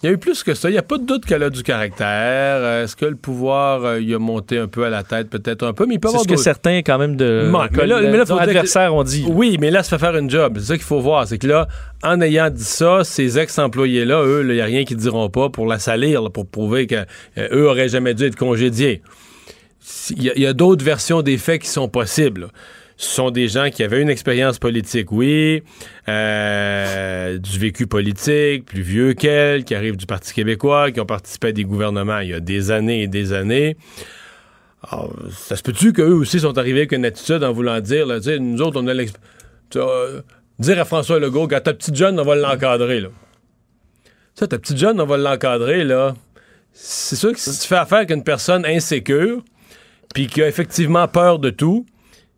Il 0.03 0.08
y 0.08 0.10
a 0.10 0.12
eu 0.13 0.17
plus 0.17 0.43
que 0.43 0.53
ça. 0.53 0.69
Il 0.69 0.73
n'y 0.73 0.77
a 0.77 0.84
pas 0.84 0.97
de 0.99 1.03
doute 1.05 1.25
qu'elle 1.25 1.41
a 1.41 1.49
du 1.49 1.63
caractère. 1.63 2.05
Euh, 2.08 2.84
Est-ce 2.84 2.95
que 2.95 3.05
le 3.05 3.15
pouvoir 3.15 3.84
euh, 3.86 3.99
il 4.01 4.13
a 4.13 4.19
monté 4.19 4.60
un 4.60 4.67
peu 4.67 4.84
à 4.86 4.89
la 4.89 5.01
tête, 5.03 5.29
peut-être 5.29 5.63
un 5.65 5.73
peu, 5.73 5.86
mais 5.88 5.95
il 5.95 5.99
peut 5.99 6.10
y 6.10 6.12
C'est 6.12 6.17
avoir 6.17 6.23
ce 6.23 6.27
que 6.36 6.36
certains, 6.43 6.79
quand 6.79 6.97
même, 6.99 7.15
de 7.15 7.49
mais 7.71 7.88
là- 7.88 8.01
mais 8.01 8.17
là, 8.17 8.25
que- 8.25 8.34
adversaires 8.34 8.93
ont 8.93 9.03
dit. 9.03 9.25
Oui, 9.27 9.58
mais 9.60 9.71
là, 9.71 9.81
ça 9.81 9.97
fait 9.97 10.05
faire 10.05 10.17
une 10.17 10.29
job. 10.29 10.58
C'est 10.60 10.65
ça 10.65 10.73
qu'il 10.75 10.84
faut 10.84 10.99
voir. 10.99 11.27
C'est 11.27 11.38
que 11.39 11.47
là, 11.47 11.67
en 12.03 12.21
ayant 12.21 12.49
dit 12.51 12.63
ça, 12.63 13.03
ces 13.03 13.39
ex-employés-là, 13.39 14.21
eux, 14.23 14.45
il 14.47 14.53
n'y 14.53 14.62
a 14.62 14.65
rien 14.65 14.84
qu'ils 14.86 14.97
diront 14.97 15.29
pas 15.29 15.49
pour 15.49 15.65
la 15.65 15.79
salir, 15.79 16.21
là, 16.21 16.29
pour 16.29 16.45
prouver 16.45 16.86
qu'eux 16.88 17.05
eux 17.38 17.67
auraient 17.67 17.89
jamais 17.89 18.13
dû 18.13 18.25
être 18.25 18.36
congédiés. 18.36 19.01
Il 20.12 20.23
y 20.23 20.45
a, 20.47 20.53
d'autres 20.53 20.84
versions 20.84 21.21
des 21.21 21.38
faits 21.38 21.62
qui 21.62 21.67
sont 21.69 21.88
possibles. 21.88 22.41
là. 22.41 22.47
Sont 22.97 23.29
des 23.29 23.49
gens 23.49 23.69
qui 23.69 23.84
avaient 23.84 24.01
une 24.01 24.10
expérience 24.10 24.58
politique, 24.58 25.12
oui, 25.12 25.63
euh, 26.08 27.38
du 27.38 27.60
vécu 27.60 27.88
politique, 27.88 28.65
plus 28.65 28.81
vieux 28.81 29.13
qu'elle, 29.13 29.65
qui 29.65 29.75
arrivent 29.75 29.97
du 29.97 30.05
Parti 30.05 30.34
québécois, 30.34 30.91
qui 30.91 31.01
ont 31.01 31.05
participé 31.05 31.49
à 31.49 31.51
des 31.51 31.65
gouvernements 31.65 32.19
il 32.19 32.29
y 32.29 32.34
a 32.34 32.39
des 32.39 32.71
années 32.71 33.03
et 33.03 33.08
des 33.08 33.34
années. 33.34 33.75
Alors, 34.89 35.13
ça 35.31 35.55
se 35.58 35.63
peut-tu 35.63 35.91
qu'eux 35.91 36.13
aussi 36.13 36.39
sont 36.39 36.58
arrivés 36.58 36.79
avec 36.79 36.93
une 36.93 37.05
attitude 37.05 37.43
en 37.43 37.51
voulant 37.51 37.79
dire, 37.81 38.08
nous 38.39 38.62
autres, 38.62 38.81
on 38.81 38.88
a 38.88 38.93
l'expérience. 38.93 40.23
dire 40.60 40.79
à 40.79 40.86
François 40.86 41.19
Legault, 41.19 41.47
quand 41.47 41.62
ta 41.62 41.73
petite 41.73 41.95
jeune, 41.95 42.17
on 42.19 42.23
va 42.23 42.36
l'encadrer, 42.36 43.01
là. 43.01 43.10
Ça, 44.36 44.47
ta 44.47 44.58
petite 44.58 44.77
jeune, 44.77 45.01
on 45.01 45.05
va 45.05 45.17
l'encadrer, 45.17 45.84
là. 45.84 46.13
c'est 46.71 47.15
sûr 47.15 47.34
que 47.34 47.39
si 47.39 47.58
tu 47.60 47.67
fais 47.67 47.75
affaire 47.75 47.99
avec 47.99 48.12
une 48.12 48.23
personne 48.23 48.65
insécure, 48.65 49.43
puis 50.13 50.27
qui 50.27 50.41
a 50.41 50.47
effectivement 50.47 51.08
peur 51.08 51.39
de 51.39 51.49
tout, 51.49 51.86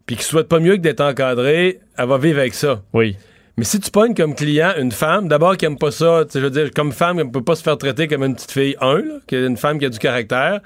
puis 0.07 0.15
qui 0.15 0.23
souhaite 0.23 0.47
pas 0.47 0.59
mieux 0.59 0.77
que 0.77 0.81
d'être 0.81 1.01
encadrée, 1.01 1.79
elle 1.97 2.07
va 2.07 2.17
vivre 2.17 2.39
avec 2.39 2.55
ça. 2.55 2.81
Oui. 2.93 3.15
Mais 3.59 3.63
si 3.63 3.79
tu 3.79 3.89
pognes 3.89 4.13
comme 4.13 4.35
client 4.35 4.73
une 4.77 4.91
femme, 4.91 5.27
d'abord 5.27 5.57
qui 5.57 5.65
aime 5.65 5.79
pas 5.79 5.89
ça, 5.89 6.23
tu 6.25 6.33
sais, 6.33 6.39
je 6.39 6.43
veux 6.45 6.51
dire, 6.51 6.69
comme 6.75 6.91
femme, 6.91 7.19
elle 7.19 7.25
ne 7.25 7.31
peut 7.31 7.43
pas 7.43 7.55
se 7.55 7.63
faire 7.63 7.75
traiter 7.75 8.07
comme 8.07 8.23
une 8.23 8.35
petite 8.35 8.51
fille, 8.51 8.75
un, 8.81 8.99
là, 8.99 9.15
qui 9.25 9.35
est 9.35 9.47
une 9.47 9.57
femme 9.57 9.79
qui 9.79 9.85
a 9.85 9.89
du 9.89 9.97
caractère, 9.97 10.59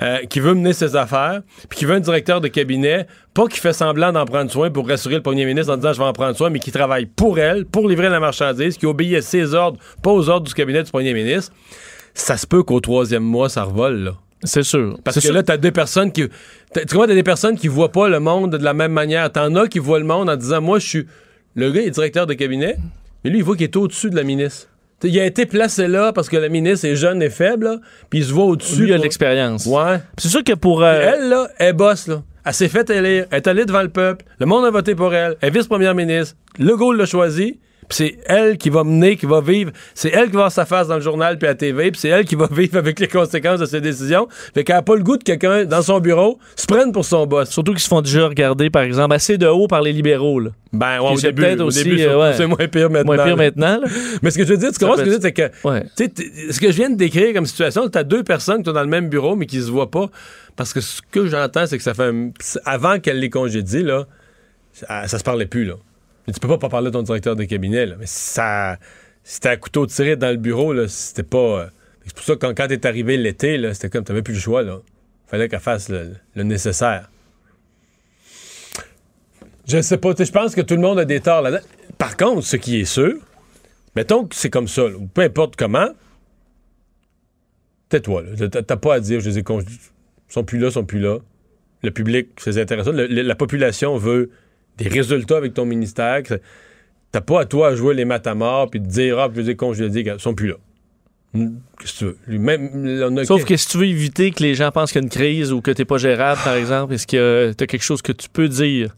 euh, 0.00 0.24
qui 0.30 0.40
veut 0.40 0.54
mener 0.54 0.72
ses 0.72 0.96
affaires, 0.96 1.42
puis 1.68 1.78
qui 1.78 1.84
veut 1.84 1.94
un 1.94 2.00
directeur 2.00 2.40
de 2.40 2.48
cabinet, 2.48 3.06
pas 3.34 3.48
qui 3.48 3.60
fait 3.60 3.74
semblant 3.74 4.12
d'en 4.12 4.24
prendre 4.24 4.50
soin 4.50 4.70
pour 4.70 4.88
rassurer 4.88 5.16
le 5.16 5.22
premier 5.22 5.44
ministre 5.44 5.74
en 5.74 5.76
disant 5.76 5.92
je 5.92 5.98
vais 5.98 6.06
en 6.06 6.12
prendre 6.14 6.34
soin, 6.34 6.48
mais 6.48 6.58
qui 6.58 6.72
travaille 6.72 7.04
pour 7.04 7.38
elle, 7.38 7.66
pour 7.66 7.86
livrer 7.86 8.08
la 8.08 8.18
marchandise, 8.18 8.78
qui 8.78 8.86
obéit 8.86 9.16
à 9.16 9.20
ses 9.20 9.52
ordres, 9.52 9.78
pas 10.02 10.10
aux 10.10 10.30
ordres 10.30 10.46
du 10.46 10.54
cabinet 10.54 10.82
du 10.82 10.90
premier 10.90 11.12
ministre. 11.12 11.52
Ça 12.14 12.38
se 12.38 12.46
peut 12.46 12.62
qu'au 12.62 12.80
troisième 12.80 13.24
mois, 13.24 13.50
ça 13.50 13.64
revole, 13.64 13.96
là. 14.04 14.12
C'est 14.44 14.62
sûr. 14.62 14.98
Parce 15.04 15.16
que 15.16 15.20
sûr. 15.22 15.32
là, 15.34 15.42
t'as 15.42 15.56
deux 15.56 15.72
personnes 15.72 16.12
qui. 16.12 16.24
Tu 16.74 16.94
vois, 16.94 17.06
t'as 17.06 17.14
des 17.14 17.22
personnes 17.22 17.56
qui 17.56 17.68
voient 17.68 17.90
pas 17.92 18.08
le 18.08 18.20
monde 18.20 18.56
de 18.56 18.62
la 18.64 18.72
même 18.74 18.92
manière. 18.92 19.30
T'en 19.32 19.54
as 19.56 19.66
qui 19.68 19.78
voient 19.78 19.98
le 19.98 20.04
monde 20.04 20.28
en 20.30 20.36
disant 20.36 20.60
Moi, 20.60 20.78
je 20.78 20.86
suis. 20.86 21.06
Le 21.54 21.70
gars 21.72 21.82
est 21.82 21.90
directeur 21.90 22.26
de 22.26 22.34
cabinet, 22.34 22.76
mais 23.24 23.30
lui, 23.30 23.38
il 23.38 23.44
voit 23.44 23.56
qu'il 23.56 23.64
est 23.64 23.76
au-dessus 23.76 24.10
de 24.10 24.16
la 24.16 24.22
ministre. 24.22 24.68
T'sais, 25.00 25.08
il 25.08 25.18
a 25.18 25.24
été 25.24 25.46
placé 25.46 25.88
là 25.88 26.12
parce 26.12 26.28
que 26.28 26.36
la 26.36 26.48
ministre 26.48 26.86
est 26.86 26.96
jeune 26.96 27.20
et 27.22 27.30
faible, 27.30 27.80
puis 28.10 28.20
il 28.20 28.24
se 28.24 28.32
voit 28.32 28.44
au-dessus. 28.44 28.82
Lui 28.82 28.92
a 28.94 28.98
de 28.98 29.02
l'expérience. 29.02 29.66
Ouais. 29.66 29.98
C'est 30.18 30.28
sûr 30.28 30.44
que 30.44 30.52
pour. 30.54 30.82
euh, 30.82 31.14
elle, 31.14 31.28
là, 31.28 31.48
elle 31.58 31.72
bosse, 31.74 32.06
là. 32.06 32.22
Elle 32.44 32.54
s'est 32.54 32.68
fait 32.68 32.88
élire. 32.90 33.26
Elle 33.30 33.36
est 33.38 33.46
allée 33.48 33.64
devant 33.64 33.82
le 33.82 33.88
peuple. 33.90 34.24
Le 34.38 34.46
monde 34.46 34.64
a 34.64 34.70
voté 34.70 34.94
pour 34.94 35.12
elle. 35.14 35.36
Elle 35.40 35.48
est 35.48 35.58
vice-première 35.58 35.94
ministre. 35.94 36.36
Le 36.58 36.76
Gaulle 36.76 36.96
l'a 36.96 37.06
choisi. 37.06 37.58
Puis 37.88 37.96
c'est 37.96 38.18
elle 38.26 38.58
qui 38.58 38.68
va 38.70 38.84
mener, 38.84 39.16
qui 39.16 39.26
va 39.26 39.40
vivre. 39.40 39.70
C'est 39.94 40.10
elle 40.10 40.26
qui 40.26 40.32
va 40.32 40.40
avoir 40.40 40.52
sa 40.52 40.66
face 40.66 40.88
dans 40.88 40.96
le 40.96 41.00
journal 41.00 41.38
puis 41.38 41.46
à 41.46 41.52
la 41.52 41.54
TV. 41.54 41.90
Puis 41.90 42.00
c'est 42.00 42.08
elle 42.08 42.24
qui 42.26 42.34
va 42.34 42.46
vivre 42.52 42.76
avec 42.76 43.00
les 43.00 43.08
conséquences 43.08 43.60
de 43.60 43.66
ses 43.66 43.80
décisions. 43.80 44.28
Fait 44.54 44.62
qu'elle 44.64 44.76
n'a 44.76 44.82
pas 44.82 44.94
le 44.96 45.02
goût 45.02 45.16
de 45.16 45.22
quelqu'un 45.24 45.64
dans 45.64 45.80
son 45.82 45.98
bureau 46.00 46.38
se 46.54 46.66
prenne 46.66 46.92
pour 46.92 47.04
son 47.04 47.26
boss. 47.26 47.48
Surtout 47.50 47.72
qu'ils 47.72 47.80
se 47.80 47.88
font 47.88 48.02
déjà 48.02 48.28
regarder, 48.28 48.68
par 48.70 48.82
exemple, 48.82 49.14
assez 49.14 49.38
de 49.38 49.46
haut 49.46 49.68
par 49.68 49.80
les 49.82 49.92
libéraux. 49.92 50.38
Là. 50.40 50.50
Ben, 50.72 51.00
ouais, 51.00 51.12
au 51.12 51.16
début, 51.18 51.44
au 51.60 51.66
aussi, 51.68 51.84
début, 51.84 52.02
euh, 52.02 52.20
ouais. 52.20 52.34
c'est 52.36 52.46
moins 52.46 52.68
pire 52.68 52.90
maintenant. 52.90 53.14
Moins 53.14 53.24
pire 53.24 53.36
maintenant. 53.38 53.80
là. 53.80 53.86
Mais 54.22 54.30
ce 54.30 54.36
que 54.36 54.44
je 54.44 54.50
veux 54.50 54.58
dire, 54.58 54.70
tu 54.70 54.78
comprends 54.78 54.96
ce 54.96 55.02
que 55.02 55.06
je 55.06 55.14
veux 55.14 55.18
dire, 55.18 55.30
c'est 55.34 55.50
que 55.50 55.66
Ouais. 55.68 55.84
tu 55.96 56.52
ce 56.52 56.60
que 56.60 56.70
je 56.70 56.76
viens 56.76 56.90
de 56.90 56.96
décrire 56.96 57.32
comme 57.32 57.46
situation, 57.46 57.88
t'as 57.88 58.02
deux 58.04 58.22
personnes 58.22 58.58
qui 58.58 58.64
sont 58.66 58.72
dans 58.74 58.82
le 58.82 58.86
même 58.88 59.08
bureau, 59.08 59.34
mais 59.34 59.46
qui 59.46 59.62
se 59.62 59.70
voient 59.70 59.90
pas. 59.90 60.10
Parce 60.56 60.74
que 60.74 60.80
ce 60.82 61.00
que 61.10 61.26
j'entends, 61.26 61.66
c'est 61.66 61.78
que 61.78 61.82
ça 61.84 61.94
fait 61.94 62.02
un- 62.10 62.30
avant 62.66 62.98
qu'elle 62.98 63.18
les 63.20 63.30
congédie, 63.30 63.82
là, 63.82 64.06
ça, 64.74 65.08
ça 65.08 65.18
se 65.18 65.24
parlait 65.24 65.46
plus, 65.46 65.64
là. 65.64 65.74
Mais 66.28 66.34
tu 66.34 66.40
peux 66.40 66.48
pas 66.48 66.58
pas 66.58 66.68
parler 66.68 66.88
de 66.88 66.92
ton 66.92 67.02
directeur 67.02 67.36
de 67.36 67.44
cabinet, 67.44 67.86
là. 67.86 67.96
Mais 67.98 68.04
ça. 68.06 68.78
C'était 69.24 69.48
à 69.48 69.56
couteau 69.56 69.86
tiré 69.86 70.14
dans 70.14 70.28
le 70.30 70.36
bureau, 70.36 70.74
là. 70.74 70.86
C'était 70.86 71.22
pas. 71.22 71.38
euh, 71.38 71.66
C'est 72.04 72.14
pour 72.14 72.24
ça 72.24 72.34
que 72.34 72.40
quand, 72.40 72.54
quand 72.54 72.68
t'es 72.68 72.86
arrivé 72.86 73.16
l'été, 73.16 73.56
là, 73.56 73.72
c'était 73.72 73.88
comme 73.88 74.04
t'avais 74.04 74.20
plus 74.20 74.34
le 74.34 74.40
choix, 74.40 74.62
là. 74.62 74.80
Fallait 75.26 75.48
qu'elle 75.48 75.58
fasse 75.58 75.88
le, 75.88 76.12
nécessaire. 76.34 77.10
Je 79.66 79.80
sais 79.80 79.96
pas, 79.96 80.10
je 80.18 80.30
pense 80.30 80.54
que 80.54 80.60
tout 80.60 80.74
le 80.74 80.82
monde 80.82 80.98
a 80.98 81.06
des 81.06 81.20
torts 81.20 81.40
là-dedans. 81.40 81.64
Par 81.96 82.16
contre, 82.18 82.42
ce 82.42 82.56
qui 82.56 82.78
est 82.80 82.84
sûr, 82.84 83.14
mettons 83.96 84.26
que 84.26 84.34
c'est 84.34 84.50
comme 84.50 84.68
ça, 84.68 84.82
peu 85.14 85.22
importe 85.22 85.56
comment, 85.56 85.88
tais-toi. 87.88 88.24
T'as- 88.50 88.76
pas 88.76 88.94
à 88.94 89.00
dire, 89.00 89.20
je 89.20 89.30
les 89.30 89.38
ai 89.38 89.44
Ils 89.48 89.64
sont 90.28 90.44
plus 90.44 90.58
là, 90.58 90.68
ils 90.68 90.72
sont 90.72 90.84
plus 90.84 91.00
là. 91.00 91.18
Le 91.82 91.90
public, 91.90 92.28
c'est 92.38 92.60
intéressant. 92.60 92.92
La 92.92 93.34
population 93.34 93.96
veut 93.96 94.30
des 94.78 94.88
résultats 94.88 95.36
avec 95.36 95.54
ton 95.54 95.64
ministère. 95.66 96.22
T'as 97.12 97.20
pas 97.20 97.40
à 97.40 97.44
toi 97.46 97.68
à 97.68 97.74
jouer 97.74 97.94
les 97.94 98.04
maths 98.04 98.26
à 98.26 98.34
mort 98.34 98.70
puis 98.70 98.80
de 98.80 98.86
dire, 98.86 99.18
ah, 99.18 99.28
je 99.34 99.40
les 99.40 99.50
ai 99.50 99.56
congédiés, 99.56 100.04
ils 100.06 100.20
sont 100.20 100.34
plus 100.34 100.48
là. 100.48 100.54
Hmm, 101.34 101.56
Qu'est-ce 101.78 101.92
que 101.92 101.98
tu 101.98 102.04
veux? 102.06 102.16
Lui, 102.26 102.38
Même, 102.38 102.70
on 103.04 103.16
a- 103.18 103.24
Sauf 103.24 103.44
que 103.44 103.56
si 103.56 103.68
tu 103.68 103.78
veux 103.78 103.86
éviter 103.86 104.30
que 104.30 104.42
les 104.42 104.54
gens 104.54 104.70
pensent 104.70 104.92
qu'il 104.92 105.00
y 105.00 105.04
a 105.04 105.06
une 105.06 105.10
crise 105.10 105.52
ou 105.52 105.60
que 105.60 105.70
t'es 105.70 105.84
pas 105.84 105.98
gérable, 105.98 106.40
par 106.42 106.54
exemple, 106.54 106.94
est-ce 106.94 107.06
que 107.06 107.52
t'as 107.56 107.66
quelque 107.66 107.82
chose 107.82 108.00
que 108.02 108.12
tu 108.12 108.28
peux 108.30 108.48
dire? 108.48 108.96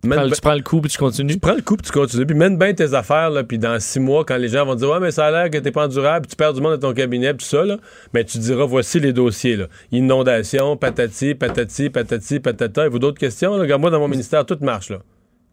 Tu 0.00 0.08
prends, 0.08 0.20
ben- 0.20 0.30
tu 0.30 0.40
prends 0.40 0.54
le 0.54 0.62
coup 0.62 0.80
puis 0.80 0.90
tu 0.92 0.96
continues? 0.98 1.32
tu 1.34 1.40
prends 1.40 1.54
le 1.56 1.60
coup 1.62 1.76
puis 1.76 1.84
tu 1.86 1.92
continues. 1.92 2.24
Puis 2.24 2.36
mène 2.36 2.56
bien 2.56 2.72
tes 2.72 2.94
affaires, 2.94 3.30
là, 3.30 3.42
puis 3.42 3.58
dans 3.58 3.80
six 3.80 3.98
mois, 3.98 4.24
quand 4.24 4.36
les 4.36 4.48
gens 4.48 4.64
vont 4.64 4.74
te 4.74 4.78
dire 4.78 4.90
Ouais, 4.90 5.00
mais 5.00 5.10
ça 5.10 5.26
a 5.26 5.30
l'air 5.32 5.50
que 5.50 5.58
t'es 5.58 5.72
pas 5.72 5.86
endurable, 5.86 6.26
puis 6.26 6.30
tu 6.30 6.36
perds 6.36 6.52
du 6.52 6.60
monde 6.60 6.76
dans 6.78 6.88
ton 6.88 6.94
cabinet, 6.94 7.34
puis 7.34 7.44
tout 7.44 7.50
ça, 7.50 7.64
là, 7.64 7.78
ben, 8.12 8.24
tu 8.24 8.38
diras 8.38 8.64
Voici 8.64 9.00
les 9.00 9.12
dossiers. 9.12 9.56
Là. 9.56 9.66
Inondation, 9.90 10.76
patati, 10.76 11.34
patati, 11.34 11.90
patati, 11.90 12.38
patata. 12.38 12.86
Et 12.86 12.88
vous 12.88 13.00
d'autres 13.00 13.18
questions? 13.18 13.56
Là? 13.56 13.62
Regarde, 13.62 13.80
moi, 13.80 13.90
dans 13.90 13.98
mon 13.98 14.06
ministère, 14.08 14.46
tout 14.46 14.58
marche. 14.60 14.90
là. 14.90 14.98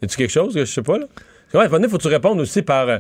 Y 0.02 0.06
a-tu 0.06 0.16
quelque 0.18 0.30
chose 0.32 0.54
que 0.54 0.60
je 0.64 0.72
sais 0.72 0.84
pas? 0.84 1.00
Là? 1.00 1.06
Ouais, 1.56 1.68
donné, 1.68 1.88
faut 1.88 1.98
que 1.98 2.04
tu 2.04 2.08
répondes 2.10 2.40
aussi 2.40 2.62
par. 2.62 2.88
euh, 2.88 3.00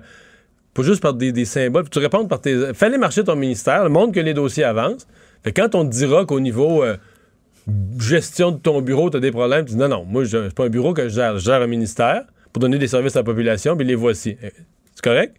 pas 0.73 0.81
juste 0.81 1.01
par 1.01 1.13
des, 1.13 1.31
des 1.31 1.45
symboles, 1.45 1.83
faut 1.83 1.89
que 1.89 1.93
tu 1.93 1.99
répondes 1.99 2.27
par 2.27 2.41
tes. 2.41 2.73
Fallait 2.73 2.97
marcher 2.97 3.23
ton 3.23 3.35
ministère, 3.35 3.87
montre 3.89 4.13
que 4.13 4.19
les 4.19 4.33
dossiers 4.33 4.63
avancent. 4.63 5.05
Fait 5.43 5.51
quand 5.53 5.75
on 5.75 5.85
te 5.85 5.91
dira 5.91 6.25
qu'au 6.25 6.39
niveau. 6.39 6.83
euh, 6.83 6.97
gestion 7.99 8.51
de 8.51 8.57
ton 8.57 8.81
bureau, 8.81 9.09
tu 9.09 9.17
as 9.17 9.19
des 9.19 9.31
problèmes, 9.31 9.65
tu 9.65 9.73
dis 9.73 9.77
non, 9.79 9.87
non, 9.87 10.05
moi, 10.05 10.23
je- 10.23 10.49
pas 10.51 10.65
un 10.65 10.69
bureau 10.69 10.93
que 10.93 11.03
je 11.03 11.15
gère, 11.15 11.37
je 11.37 11.43
gère 11.45 11.61
un 11.61 11.67
ministère 11.67 12.23
pour 12.53 12.59
donner 12.61 12.77
des 12.77 12.87
services 12.87 13.15
à 13.15 13.19
la 13.19 13.23
population, 13.23 13.75
puis 13.75 13.85
les 13.85 13.95
voici. 13.95 14.37
Euh, 14.43 14.49
C'est 14.93 15.03
correct? 15.03 15.35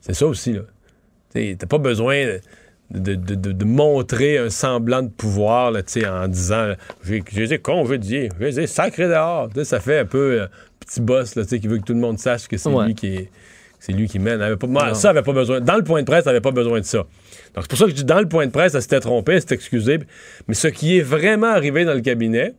C'est 0.00 0.14
ça 0.14 0.26
aussi, 0.26 0.52
là. 0.54 0.62
Tu 1.34 1.56
t'as 1.56 1.66
pas 1.66 1.78
besoin 1.78 2.24
de, 2.90 3.14
de- 3.14 3.34
de- 3.34 3.52
de 3.52 3.64
montrer 3.64 4.38
un 4.38 4.50
semblant 4.50 5.02
de 5.02 5.08
pouvoir, 5.08 5.70
là, 5.70 5.82
en 6.10 6.28
disant 6.28 6.72
j'ai 7.04 7.22
été 7.44 7.58
congédié, 7.58 8.30
j'ai 8.40 8.66
sacré 8.66 9.06
dehors. 9.08 9.50
Ça 9.64 9.78
fait 9.78 9.98
un 10.00 10.04
peu 10.06 10.40
euh, 10.42 10.46
petit 10.80 11.00
boss, 11.00 11.34
là, 11.36 11.44
qui 11.44 11.68
veut 11.68 11.78
que 11.78 11.84
tout 11.84 11.92
le 11.92 12.00
monde 12.00 12.18
sache 12.18 12.48
que 12.48 12.56
c'est 12.56 12.68
Ouais. 12.70 12.86
lui 12.86 12.94
qui 12.94 13.08
est. 13.08 13.30
C'est 13.80 13.92
lui 13.92 14.08
qui 14.08 14.18
mène. 14.18 14.36
Elle 14.40 14.42
avait 14.42 14.56
pas- 14.56 14.66
moi, 14.66 14.88
Non. 14.88 14.94
ça 14.94 15.10
avait 15.10 15.22
pas 15.22 15.32
besoin. 15.32 15.60
Dans 15.60 15.76
le 15.76 15.84
point 15.84 16.00
de 16.00 16.06
presse, 16.06 16.24
elle 16.24 16.30
avait 16.30 16.40
pas 16.40 16.50
besoin 16.50 16.80
de 16.80 16.84
ça. 16.84 17.04
Donc, 17.54 17.64
c'est 17.64 17.68
pour 17.70 17.78
ça 17.78 17.84
que 17.84 17.90
je 17.90 17.96
dis 17.96 18.04
dans 18.04 18.20
le 18.20 18.28
point 18.28 18.46
de 18.46 18.50
presse, 18.52 18.74
elle 18.74 18.82
s'était 18.82 19.00
trompée, 19.00 19.32
elle 19.34 19.40
s'est 19.42 19.54
excusée. 19.54 19.98
Mais 20.48 20.54
ce 20.54 20.68
qui 20.68 20.98
est 20.98 21.02
vraiment 21.02 21.48
arrivé 21.48 21.84
dans 21.84 21.94
le 21.94 22.00
cabinet, 22.00 22.54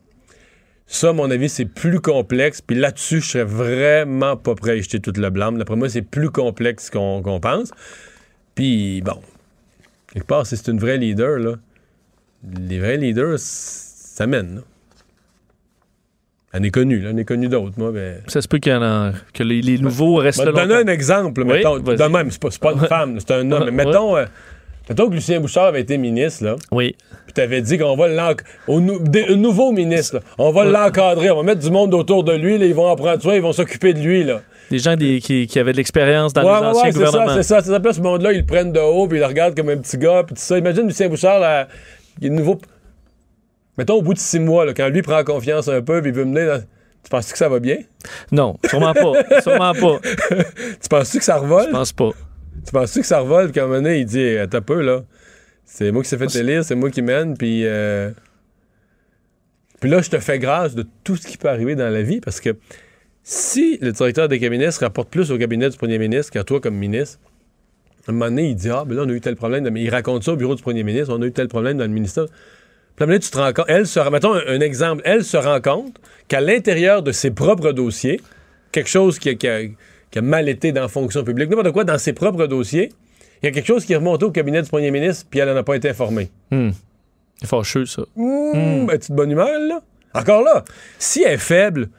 ça, 0.87 1.09
à 1.09 1.13
mon 1.13 1.29
avis, 1.29 1.49
c'est 1.49 1.65
plus 1.65 1.99
complexe. 1.99 2.61
Puis 2.61 2.75
là-dessus, 2.75 3.21
je 3.21 3.29
serais 3.29 3.43
vraiment 3.43 4.35
pas 4.35 4.55
prêt 4.55 4.71
à 4.71 4.75
y 4.75 4.81
jeter 4.83 4.99
toute 4.99 5.17
le 5.17 5.29
blâme. 5.29 5.57
D'après 5.57 5.75
moi, 5.75 5.89
c'est 5.89 6.01
plus 6.01 6.29
complexe 6.31 6.89
qu'on 6.89 7.39
pense. 7.39 7.71
Puis, 8.55 9.01
bon, 9.01 9.19
quelque 10.11 10.25
part, 10.27 10.45
si 10.45 10.57
c'est 10.57 10.71
une 10.71 10.79
vraie 10.79 10.97
leader, 10.97 11.37
là, 11.37 11.53
les 12.67 12.79
vrais 12.79 12.97
leaders, 12.97 13.37
ça 13.37 14.25
mène. 14.27 14.55
là. 14.55 14.61
Elle 16.51 16.65
est 16.65 16.71
connue, 16.71 16.99
là. 16.99 17.11
Elle 17.11 17.19
est 17.19 17.25
connue 17.25 17.47
d'autres, 17.47 17.75
moi, 17.77 17.91
mais... 17.93 18.21
Ça 18.25 18.41
se 18.41 18.47
peut 18.47 18.59
en 18.65 19.11
que 19.35 19.43
les, 19.43 19.61
les 19.61 19.77
nouveaux 19.77 20.15
restent 20.15 20.39
Je 20.39 20.45
vais 20.47 20.51
là 20.51 20.63
te 20.63 20.67
donner 20.67 20.89
un 20.89 20.93
exemple, 20.93 21.41
Oui, 21.43 21.47
mettons. 21.47 21.77
De 21.77 22.03
même, 22.11 22.31
c'est 22.31 22.41
pas, 22.41 22.49
pas 22.59 22.73
une 22.73 22.79
femme, 22.87 23.19
c'est 23.19 23.31
un 23.31 23.51
homme. 23.51 23.69
Mais 23.71 23.83
Ouais. 23.83 23.85
mettons, 23.85 24.17
euh, 24.17 24.25
mettons 24.89 25.09
que 25.09 25.13
Lucien 25.15 25.39
Bouchard 25.39 25.65
avait 25.65 25.81
été 25.81 25.97
ministre, 25.97 26.43
là. 26.43 26.55
Oui. 26.71 26.95
Puis 27.25 27.33
t'avais 27.33 27.61
dit 27.61 27.77
qu'on 27.77 27.95
va 27.95 28.07
l'encadrer. 28.07 28.43
Nou- 28.67 28.99
un 29.29 29.35
nouveau 29.35 29.71
ministre, 29.71 30.15
là. 30.15 30.21
on 30.37 30.51
va 30.51 30.65
l'encadrer, 30.65 31.29
on 31.31 31.37
va 31.37 31.43
mettre 31.43 31.61
du 31.61 31.69
monde 31.71 31.93
autour 31.93 32.23
de 32.23 32.33
lui, 32.33 32.57
là, 32.57 32.65
ils 32.65 32.73
vont 32.73 32.87
en 32.87 32.95
prendre 32.95 33.21
soin, 33.21 33.35
ils 33.35 33.41
vont 33.41 33.53
s'occuper 33.53 33.93
de 33.93 33.99
lui. 33.99 34.23
Là. 34.23 34.41
Des 34.71 34.79
gens 34.79 34.95
des- 34.95 35.19
qui, 35.19 35.47
qui 35.47 35.59
avaient 35.59 35.71
de 35.71 35.77
l'expérience 35.77 36.33
dans 36.33 36.41
ouais, 36.43 36.47
les 36.47 36.59
ouais, 36.59 36.65
anciens 36.67 36.83
ouais, 36.85 36.91
c'est 36.91 36.99
ça, 36.99 37.05
gouvernements. 37.05 37.33
c'est 37.35 37.43
ça. 37.43 37.61
C'est 37.61 37.69
ça. 37.71 37.79
Puis 37.79 37.93
ce 37.93 38.01
monde-là, 38.01 38.31
ils 38.33 38.39
le 38.39 38.45
prennent 38.45 38.71
de 38.71 38.79
haut, 38.79 39.07
puis 39.07 39.17
ils 39.17 39.21
le 39.21 39.25
regardent 39.27 39.55
comme 39.55 39.69
un 39.69 39.77
petit 39.77 39.97
gars, 39.97 40.23
puis 40.25 40.35
tout 40.35 40.41
ça. 40.41 40.57
Imagine 40.57 40.87
Lucien 40.87 41.07
Bouchard, 41.09 41.39
là, 41.39 41.67
il 42.21 42.27
est 42.27 42.29
nouveau. 42.29 42.59
Mettons, 43.77 43.95
au 43.95 44.01
bout 44.01 44.13
de 44.13 44.19
six 44.19 44.39
mois, 44.39 44.65
là, 44.65 44.73
quand 44.73 44.89
lui 44.89 45.01
prend 45.01 45.23
confiance 45.23 45.67
un 45.69 45.81
peu, 45.81 46.01
puis 46.01 46.11
il 46.11 46.15
veut 46.15 46.25
mener 46.25 46.45
dans- 46.45 46.59
Tu 47.01 47.09
penses-tu 47.09 47.31
que 47.31 47.37
ça 47.37 47.47
va 47.47 47.59
bien? 47.59 47.77
Non, 48.31 48.57
sûrement 48.65 48.93
pas. 48.93 49.13
sûrement 49.41 49.73
pas. 49.73 49.99
Tu 50.81 50.89
penses-tu 50.89 51.19
que 51.19 51.23
ça 51.23 51.37
revole? 51.37 51.67
Je 51.67 51.71
pense 51.71 51.93
pas. 51.93 52.09
Tu 52.65 52.71
penses-tu 52.71 53.01
que 53.01 53.05
ça 53.05 53.19
revole? 53.19 53.45
Puis 53.45 53.53
qu'à 53.53 53.63
un 53.63 53.67
moment 53.67 53.81
donné, 53.81 53.99
il 53.99 54.05
dit, 54.05 54.37
un 54.37 54.47
peu, 54.61 54.81
là. 54.81 55.03
C'est 55.65 55.91
moi 55.91 56.01
qui 56.03 56.09
s'est 56.09 56.17
fait 56.17 56.33
élire, 56.35 56.63
c'est 56.63 56.75
moi 56.75 56.89
qui 56.89 57.01
mène, 57.01 57.37
puis... 57.37 57.65
euh, 57.65 58.11
Puis 59.79 59.89
là, 59.89 60.01
je 60.01 60.09
te 60.09 60.19
fais 60.19 60.39
grâce 60.39 60.75
de 60.75 60.85
tout 61.03 61.15
ce 61.15 61.27
qui 61.27 61.37
peut 61.37 61.49
arriver 61.49 61.75
dans 61.75 61.89
la 61.89 62.01
vie, 62.01 62.19
parce 62.19 62.39
que 62.41 62.55
si 63.23 63.77
le 63.81 63.91
directeur 63.91 64.27
des 64.27 64.39
cabinets 64.39 64.71
se 64.71 64.79
rapporte 64.79 65.09
plus 65.09 65.31
au 65.31 65.37
cabinet 65.37 65.69
du 65.69 65.77
premier 65.77 65.99
ministre 65.99 66.31
qu'à 66.31 66.43
toi 66.43 66.59
comme 66.59 66.75
ministre, 66.75 67.19
à 68.07 68.11
un 68.11 68.13
moment 68.13 68.25
donné, 68.25 68.49
il 68.49 68.55
dit, 68.55 68.69
ah, 68.69 68.83
ben 68.85 68.95
là, 68.95 69.03
on 69.05 69.09
a 69.09 69.13
eu 69.13 69.21
tel 69.21 69.35
problème. 69.35 69.69
Mais 69.69 69.81
il 69.83 69.89
raconte 69.89 70.23
ça 70.23 70.33
au 70.33 70.35
bureau 70.35 70.55
du 70.55 70.63
premier 70.63 70.83
ministre, 70.83 71.13
on 71.15 71.21
a 71.21 71.25
eu 71.25 71.31
tel 71.31 71.47
problème 71.47 71.77
dans 71.77 71.83
le 71.83 71.91
ministère. 71.91 72.25
Puis 72.25 72.33
à 72.33 73.03
un 73.03 73.05
moment 73.05 73.13
donné, 73.13 73.19
tu 73.19 73.29
te 73.29 73.37
rends 73.37 73.53
compte, 73.53 73.65
elle 73.67 73.85
se, 73.85 74.09
mettons 74.09 74.33
un, 74.33 74.41
un 74.47 74.59
exemple, 74.61 75.03
elle 75.05 75.23
se 75.23 75.37
rend 75.37 75.61
compte 75.61 75.95
qu'à 76.27 76.41
l'intérieur 76.41 77.03
de 77.03 77.11
ses 77.11 77.29
propres 77.29 77.71
dossiers, 77.71 78.19
quelque 78.71 78.89
chose 78.89 79.19
qui 79.19 79.37
qui 79.37 79.47
a- 79.47 79.61
qui 80.11 80.19
a 80.19 80.21
mal 80.21 80.49
été 80.49 80.71
dans 80.71 80.81
la 80.81 80.87
fonction 80.87 81.23
publique, 81.23 81.49
n'importe 81.49 81.71
quoi, 81.71 81.83
dans 81.83 81.97
ses 81.97 82.13
propres 82.13 82.47
dossiers, 82.47 82.89
il 83.41 83.45
y 83.45 83.49
a 83.49 83.51
quelque 83.51 83.67
chose 83.67 83.85
qui 83.85 83.93
est 83.93 83.97
remonté 83.97 84.25
au 84.25 84.31
cabinet 84.31 84.61
du 84.61 84.69
premier 84.69 84.91
ministre, 84.91 85.25
puis 85.29 85.39
elle 85.39 85.49
n'en 85.49 85.55
a 85.55 85.63
pas 85.63 85.75
été 85.75 85.89
informée. 85.89 86.29
Hmm. 86.51 86.71
C'est 87.39 87.47
fâcheux, 87.47 87.85
ça. 87.85 88.01
Mmh, 88.15 88.85
ben, 88.87 88.97
tu 88.99 89.11
de 89.11 89.15
bonne 89.15 89.31
humeur, 89.31 89.47
là? 89.59 89.81
Encore 90.13 90.43
là, 90.43 90.63
si 90.97 91.23
elle 91.23 91.33
est 91.33 91.37
faible, 91.37 91.89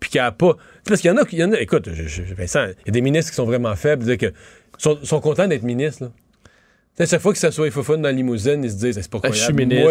puis 0.00 0.10
qu'elle 0.10 0.22
a 0.22 0.32
pas. 0.32 0.56
Parce 0.86 1.00
qu'il 1.00 1.10
y 1.10 1.12
en 1.12 1.16
a, 1.18 1.24
qui- 1.24 1.36
il 1.36 1.40
y 1.40 1.44
en 1.44 1.52
a 1.52 1.60
écoute, 1.60 1.88
je- 1.92 2.08
je- 2.08 2.34
Vincent, 2.34 2.64
il 2.64 2.86
y 2.86 2.88
a 2.88 2.92
des 2.92 3.00
ministres 3.02 3.30
qui 3.30 3.36
sont 3.36 3.44
vraiment 3.44 3.76
faibles, 3.76 4.04
dire 4.04 4.16
que 4.16 4.32
sont, 4.78 4.98
sont 5.04 5.20
contents 5.20 5.46
d'être 5.46 5.62
ministres, 5.62 6.04
là. 6.04 6.10
À 7.00 7.06
chaque 7.06 7.20
fois 7.20 7.32
que 7.32 7.38
ça 7.38 7.50
soit 7.50 7.70
fun 7.70 7.96
dans 7.96 8.02
la 8.02 8.12
limousine, 8.12 8.64
ils 8.64 8.70
se 8.70 8.76
disent 8.76 8.94
c'est 9.00 9.10
pas 9.10 9.20
quoi. 9.20 9.30
je 9.32 9.36
suis 9.44 9.52
ministre. 9.52 9.86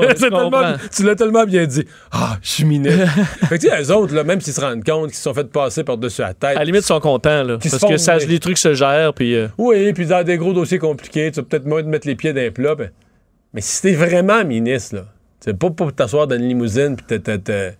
Ouais, 0.00 0.14
tellement- 0.14 0.50
tu 0.94 1.02
l'as 1.04 1.14
tellement 1.14 1.44
bien 1.44 1.66
dit. 1.66 1.84
Ah, 2.12 2.36
je 2.42 2.48
suis 2.50 2.64
ministre. 2.64 3.06
fait 3.48 3.58
que 3.58 3.62
tu 3.64 3.68
sais, 3.68 3.82
eux 3.82 3.94
autres, 3.94 4.14
là, 4.14 4.24
même 4.24 4.40
s'ils 4.40 4.52
se 4.52 4.60
rendent 4.60 4.84
compte 4.84 5.06
qu'ils 5.08 5.16
se 5.16 5.22
sont 5.22 5.34
fait 5.34 5.48
passer 5.50 5.84
par-dessus 5.84 6.20
la 6.20 6.34
tête. 6.34 6.56
À 6.56 6.60
la 6.60 6.64
limite, 6.64 6.82
ils 6.82 6.86
sont 6.86 7.00
contents, 7.00 7.42
là, 7.44 7.58
parce 7.70 7.84
que 7.92 7.96
ça, 7.96 8.18
les 8.18 8.38
trucs 8.38 8.58
se 8.58 8.74
gèrent, 8.74 9.14
puis... 9.14 9.34
euh, 9.36 9.48
Oui, 9.58 9.92
puis 9.94 10.06
dans 10.06 10.22
des 10.22 10.36
gros 10.36 10.52
dossiers 10.52 10.78
compliqués, 10.78 11.30
tu 11.32 11.40
vas 11.40 11.46
peut-être 11.46 11.66
moins 11.66 11.82
te 11.82 11.88
mettre 11.88 12.06
les 12.06 12.14
pieds 12.14 12.32
dans 12.32 12.40
les 12.40 12.50
plats. 12.50 12.74
ben, 12.74 12.90
mais 13.54 13.60
si 13.62 13.82
t'es 13.82 13.92
vraiment 13.94 14.44
ministre, 14.44 14.96
là, 14.96 15.04
c'est 15.40 15.58
pas 15.58 15.70
pour 15.70 15.92
t'asseoir 15.92 16.26
dans 16.26 16.36
une 16.36 16.46
limousine 16.46 16.94
puis 16.96 17.06
te- 17.06 17.14
te- 17.14 17.36
te- 17.36 17.70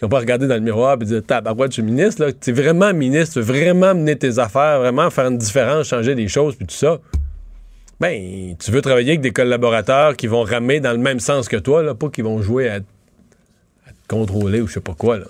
tu 0.00 0.08
pas 0.08 0.18
regarder 0.18 0.48
dans 0.48 0.54
le 0.54 0.60
miroir 0.60 0.96
et 1.00 1.04
dire 1.04 1.22
tabarouette, 1.24 1.70
je 1.70 1.74
suis 1.74 1.82
ministre, 1.82 2.24
là. 2.24 2.32
T'es 2.32 2.50
vraiment 2.50 2.92
ministre, 2.92 3.34
tu 3.34 3.40
veux 3.40 3.52
vraiment 3.54 3.94
mener 3.94 4.16
tes 4.16 4.38
affaires, 4.40 4.80
vraiment 4.80 5.08
faire 5.10 5.26
une 5.28 5.38
différence, 5.38 5.86
changer 5.88 6.16
des 6.16 6.26
choses 6.26 6.56
puis 6.56 6.66
tout 6.66 6.74
ça. 6.74 6.98
Ben, 8.02 8.56
tu 8.58 8.72
veux 8.72 8.82
travailler 8.82 9.10
avec 9.10 9.20
des 9.20 9.30
collaborateurs 9.30 10.16
qui 10.16 10.26
vont 10.26 10.42
ramer 10.42 10.80
dans 10.80 10.90
le 10.90 10.98
même 10.98 11.20
sens 11.20 11.48
que 11.48 11.56
toi, 11.56 11.84
là, 11.84 11.94
pas 11.94 12.08
qui 12.08 12.20
vont 12.20 12.42
jouer 12.42 12.68
à, 12.68 12.74
à 12.74 12.78
te 12.78 14.08
contrôler 14.08 14.60
ou 14.60 14.66
je 14.66 14.74
sais 14.74 14.80
pas 14.80 14.94
quoi, 14.94 15.18
là. 15.18 15.26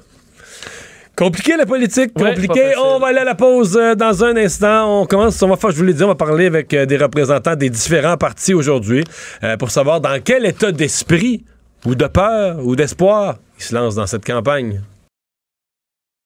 Compliqué 1.15 1.59
la 1.59 1.67
politique, 1.67 2.15
compliqué. 2.15 2.73
on 2.83 2.99
va 2.99 3.09
aller 3.09 3.19
à 3.19 3.25
la 3.25 3.35
pause 3.35 3.77
euh, 3.77 3.95
dans 3.95 4.25
un 4.25 4.35
instant. 4.39 5.03
On 5.03 5.05
commence, 5.05 5.43
on 5.43 5.49
va 5.49 5.57
faire, 5.57 5.71
je 5.71 5.77
vous 5.77 5.85
l'ai 5.85 5.93
dit, 5.93 6.03
on 6.03 6.09
va 6.09 6.15
parler 6.15 6.47
avec 6.47 6.73
euh, 6.73 6.87
des 6.87 6.97
représentants 6.97 7.57
des 7.57 7.69
différents 7.69 8.17
partis 8.17 8.55
aujourd'hui 8.55 9.05
euh, 9.45 9.59
pour 9.59 9.71
savoir 9.71 10.01
dans 10.01 10.19
quel 10.25 10.47
état 10.47 10.73
d'esprit 10.73 11.45
ou 11.85 11.95
de 11.95 12.07
peur 12.07 12.65
ou 12.65 12.75
d'espoir 12.75 13.37
ils 13.59 13.65
se 13.65 13.75
lancent 13.75 13.97
dans 13.97 14.07
cette 14.07 14.25
campagne. 14.25 14.81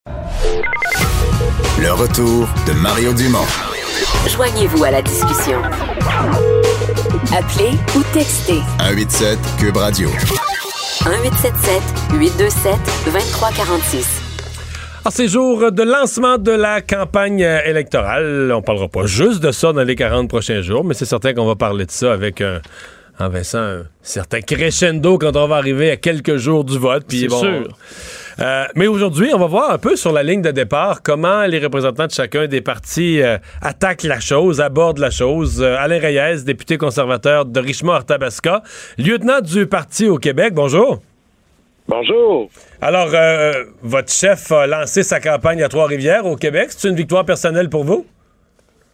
Le 0.07 1.93
retour 1.93 2.49
de 2.69 2.73
Mario 2.81 3.13
Dumont. 3.15 3.76
Joignez-vous 4.29 4.85
à 4.85 4.91
la 4.91 5.03
discussion. 5.03 5.61
Appelez 7.37 7.73
ou 7.97 8.03
textez 8.13 8.61
187 8.79 9.39
Cube 9.59 9.77
Radio. 9.77 10.09
1877 10.09 11.83
827 12.15 12.75
2346. 13.07 14.23
Alors, 15.01 15.13
c'est 15.13 15.29
jour 15.29 15.71
de 15.71 15.83
lancement 15.83 16.39
de 16.39 16.51
la 16.51 16.81
campagne 16.81 17.43
euh, 17.45 17.61
électorale. 17.65 18.53
On 18.53 18.63
parlera 18.63 18.89
pas 18.89 19.07
juste 19.07 19.41
de 19.41 19.53
ça 19.53 19.73
dans 19.73 19.83
les 19.85 19.95
40 19.95 20.29
prochains 20.29 20.63
jours, 20.63 20.85
mais 20.85 20.95
c'est 20.95 21.05
certain 21.05 21.33
qu'on 21.33 21.47
va 21.47 21.55
parler 21.55 21.87
de 21.87 21.91
ça 21.93 22.13
avec 22.13 22.41
un, 22.41 22.61
en 23.19 23.29
Vincent, 23.29 23.59
un 23.59 23.83
certain 24.03 24.41
crescendo 24.41 25.19
quand 25.19 25.37
on 25.37 25.47
va 25.47 25.57
arriver 25.57 25.91
à 25.91 25.97
quelques 25.97 26.37
jours 26.37 26.65
du 26.65 26.79
vote. 26.79 27.05
Puis 27.09 27.21
C'est 27.21 27.29
bon, 27.29 27.41
sûr. 27.41 27.69
Euh, 28.39 28.65
mais 28.75 28.87
aujourd'hui, 28.87 29.31
on 29.35 29.39
va 29.39 29.47
voir 29.47 29.71
un 29.71 29.79
peu 29.79 29.97
sur 29.97 30.13
la 30.13 30.23
ligne 30.23 30.43
de 30.43 30.51
départ 30.51 31.03
comment 31.03 31.47
les 31.47 31.59
représentants 31.59 32.07
de 32.07 32.13
chacun 32.13 32.47
des 32.47 32.61
partis 32.61 33.23
euh, 33.23 33.39
attaquent 33.63 34.03
la 34.03 34.21
chose, 34.21 34.61
abordent 34.61 34.99
la 34.99 35.11
chose. 35.11 35.63
Euh, 35.63 35.77
Alain 35.79 35.99
Reyes, 35.99 36.45
député 36.45 36.77
conservateur 36.77 37.47
de 37.47 37.61
Richemont-Arthabasca, 37.61 38.63
lieutenant 38.99 39.41
du 39.41 39.67
parti 39.67 40.09
au 40.09 40.19
Québec. 40.19 40.53
Bonjour. 40.55 41.01
Bonjour. 41.89 42.51
Alors, 42.83 43.11
votre 43.81 44.11
chef 44.11 44.51
a 44.51 44.67
lancé 44.67 45.05
sa 45.05 45.21
campagne 45.21 45.63
à 45.63 45.69
Trois-Rivières 45.69 46.27
au 46.27 46.35
Québec. 46.35 46.67
C'est 46.71 46.89
une 46.89 46.97
victoire 46.97 47.25
personnelle 47.25 47.71
pour 47.71 47.85
vous? 47.85 48.05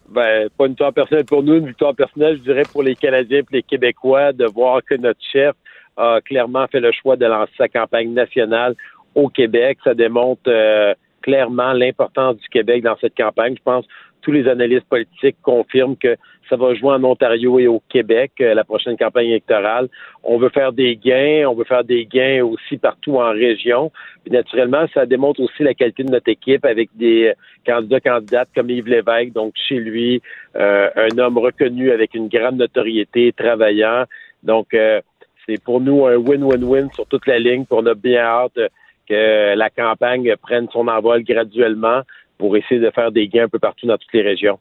Ben, 0.09 0.47
pas 0.55 0.65
une 0.65 0.73
victoire 0.73 0.93
personnelle 0.93 1.25
pour 1.25 1.41
nous, 1.41 1.55
une 1.55 1.67
victoire 1.67 1.95
personnelle, 1.95 2.37
je 2.37 2.43
dirais, 2.43 2.63
pour 2.71 2.83
les 2.83 2.95
Canadiens 2.95 3.39
et 3.39 3.45
les 3.51 3.63
Québécois, 3.63 4.31
de 4.31 4.45
voir 4.45 4.81
que 4.87 4.93
notre 4.93 5.19
chef 5.31 5.55
a 5.97 6.19
clairement 6.21 6.67
fait 6.67 6.79
le 6.79 6.91
choix 6.91 7.15
de 7.15 7.25
lancer 7.25 7.51
sa 7.57 7.67
campagne 7.67 8.13
nationale 8.13 8.75
au 9.15 9.29
Québec. 9.29 9.79
Ça 9.83 9.93
démontre 9.93 10.41
euh, 10.47 10.93
clairement 11.21 11.73
l'importance 11.73 12.37
du 12.37 12.47
Québec 12.49 12.83
dans 12.83 12.97
cette 12.99 13.15
campagne. 13.15 13.55
Je 13.57 13.63
pense 13.63 13.85
que 13.85 13.91
tous 14.23 14.31
les 14.31 14.47
analystes 14.47 14.87
politiques 14.87 15.37
confirment 15.41 15.97
que 15.97 16.15
ça 16.49 16.55
va 16.55 16.73
jouer 16.73 16.91
en 16.91 17.03
Ontario 17.03 17.59
et 17.59 17.67
au 17.67 17.81
Québec, 17.89 18.31
euh, 18.41 18.53
la 18.53 18.63
prochaine 18.63 18.97
campagne 18.97 19.27
électorale. 19.27 19.89
On 20.23 20.37
veut 20.37 20.49
faire 20.49 20.71
des 20.71 20.95
gains, 20.95 21.47
on 21.47 21.55
veut 21.55 21.63
faire 21.63 21.83
des 21.83 22.05
gains 22.05 22.43
aussi 22.43 22.77
partout 22.77 23.15
en 23.15 23.31
région. 23.31 23.91
Puis 24.23 24.31
naturellement, 24.31 24.85
ça 24.93 25.05
démontre 25.05 25.41
aussi 25.41 25.63
la 25.63 25.73
qualité 25.73 26.03
de 26.03 26.11
notre 26.11 26.29
équipe 26.29 26.65
avec 26.65 26.89
des 26.95 27.27
euh, 27.27 27.33
candidats, 27.65 27.99
candidates 27.99 28.49
comme 28.55 28.69
Yves 28.69 28.87
Lévesque, 28.87 29.33
donc 29.33 29.53
chez 29.55 29.79
lui, 29.79 30.21
euh, 30.55 30.89
un 30.95 31.17
homme 31.17 31.37
reconnu 31.37 31.91
avec 31.91 32.13
une 32.13 32.27
grande 32.27 32.57
notoriété, 32.57 33.33
travaillant. 33.33 34.05
Donc, 34.43 34.73
euh, 34.73 35.01
c'est 35.45 35.61
pour 35.61 35.81
nous 35.81 36.05
un 36.05 36.15
win-win-win 36.15 36.89
sur 36.93 37.05
toute 37.07 37.27
la 37.27 37.39
ligne. 37.39 37.65
Puis 37.65 37.77
on 37.77 37.85
a 37.85 37.95
bien 37.95 38.21
hâte 38.21 38.59
que 39.07 39.55
la 39.55 39.69
campagne 39.69 40.35
prenne 40.41 40.67
son 40.71 40.87
envol 40.87 41.23
graduellement 41.23 42.01
pour 42.37 42.57
essayer 42.57 42.79
de 42.79 42.91
faire 42.91 43.11
des 43.11 43.27
gains 43.27 43.45
un 43.45 43.49
peu 43.49 43.59
partout 43.59 43.87
dans 43.87 43.97
toutes 43.97 44.13
les 44.13 44.21
régions. 44.21 44.59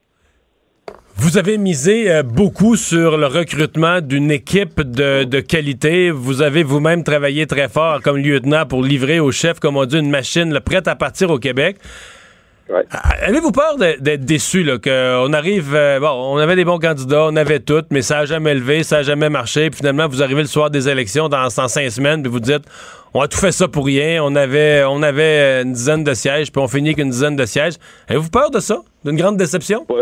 Vous 1.16 1.38
avez 1.38 1.59
misé 1.59 2.11
euh, 2.11 2.22
beaucoup 2.22 2.74
sur 2.74 3.16
le 3.16 3.26
recrutement 3.26 4.00
d'une 4.00 4.31
équipe 4.31 4.81
de, 4.81 5.40
qualité. 5.40 6.11
Vous 6.11 6.42
avez 6.42 6.62
vous-même 6.62 7.05
travaillé 7.05 7.46
très 7.46 7.68
fort 7.68 8.00
comme 8.02 8.16
lieutenant 8.16 8.66
pour 8.66 8.83
livrer 8.83 9.20
au 9.20 9.31
chef, 9.31 9.61
comme 9.61 9.76
on 9.76 9.85
dit, 9.85 9.98
une 9.98 10.11
machine 10.11 10.59
prête 10.61 10.88
à 10.88 10.96
partir 10.96 11.31
au 11.31 11.38
Québec. 11.38 11.76
Ouais. 12.68 12.85
Ah, 12.90 13.14
Avez-vous 13.27 13.53
peur 13.53 13.77
d'être 13.79 14.25
déçu, 14.25 14.62
là, 14.62 14.79
qu'on 14.79 15.33
arrive, 15.33 15.75
euh, 15.75 16.01
bon, 16.01 16.09
on 16.09 16.37
avait 16.38 16.57
des 16.57 16.64
bons 16.64 16.79
candidats, 16.79 17.25
on 17.25 17.37
avait 17.37 17.61
tout, 17.61 17.83
mais 17.90 18.03
ça 18.03 18.20
a 18.20 18.25
jamais 18.25 18.55
levé, 18.55 18.83
ça 18.83 18.98
a 18.98 19.03
jamais 19.03 19.29
marché, 19.29 19.68
puis 19.70 19.79
finalement, 19.79 20.09
vous 20.09 20.22
arrivez 20.22 20.42
le 20.42 20.46
soir 20.48 20.70
des 20.70 20.88
élections 20.88 21.29
dans, 21.29 21.42
dans 21.42 21.68
cinq 21.68 21.90
semaines, 21.90 22.22
puis 22.22 22.31
vous 22.31 22.40
dites, 22.40 22.62
on 23.14 23.20
a 23.20 23.29
tout 23.29 23.38
fait 23.38 23.53
ça 23.53 23.68
pour 23.68 23.85
rien, 23.85 24.22
on 24.25 24.35
avait, 24.37 24.85
on 24.88 25.03
avait 25.03 25.62
une 25.62 25.72
dizaine 25.72 26.03
de 26.05 26.14
sièges, 26.14 26.51
puis 26.51 26.62
on 26.62 26.68
finit 26.68 26.90
avec 26.90 26.98
une 26.98 27.11
dizaine 27.11 27.37
de 27.37 27.44
sièges. 27.44 27.75
Avez-vous 28.09 28.31
peur 28.31 28.51
de 28.51 28.59
ça? 28.61 28.79
D'une 29.05 29.16
grande 29.16 29.37
déception? 29.37 29.85
Pas, 29.85 29.94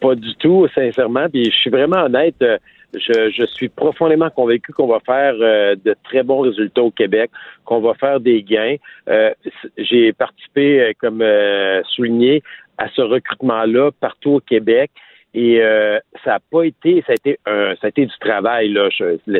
pas 0.00 0.14
du 0.14 0.34
tout, 0.36 0.66
sincèrement. 0.74 1.28
Puis 1.30 1.50
je 1.50 1.56
suis 1.56 1.70
vraiment 1.70 2.04
honnête. 2.04 2.36
euh, 2.42 2.56
Je, 2.94 3.30
je 3.30 3.44
suis 3.46 3.68
profondément 3.68 4.30
convaincu 4.30 4.72
qu'on 4.72 4.86
va 4.86 5.00
faire 5.00 5.34
euh, 5.40 5.76
de 5.84 5.94
très 6.04 6.22
bons 6.22 6.40
résultats 6.40 6.82
au 6.82 6.90
Québec, 6.90 7.30
qu'on 7.64 7.80
va 7.80 7.94
faire 7.94 8.20
des 8.20 8.42
gains. 8.42 8.76
Euh, 9.08 9.32
J'ai 9.76 10.12
participé, 10.12 10.80
euh, 10.80 10.92
comme 10.98 11.22
euh, 11.22 11.82
souligné, 11.84 12.42
à 12.78 12.88
ce 12.88 13.02
recrutement-là 13.02 13.90
partout 14.00 14.30
au 14.30 14.40
Québec. 14.40 14.90
Et 15.32 15.62
euh, 15.62 16.00
ça 16.24 16.32
n'a 16.32 16.40
pas 16.50 16.64
été, 16.64 17.04
ça 17.06 17.12
a 17.12 17.14
été 17.14 17.38
un, 17.46 17.74
ça 17.76 17.86
a 17.86 17.88
été 17.88 18.04
du 18.04 18.18
travail 18.18 18.70
là. 18.70 18.88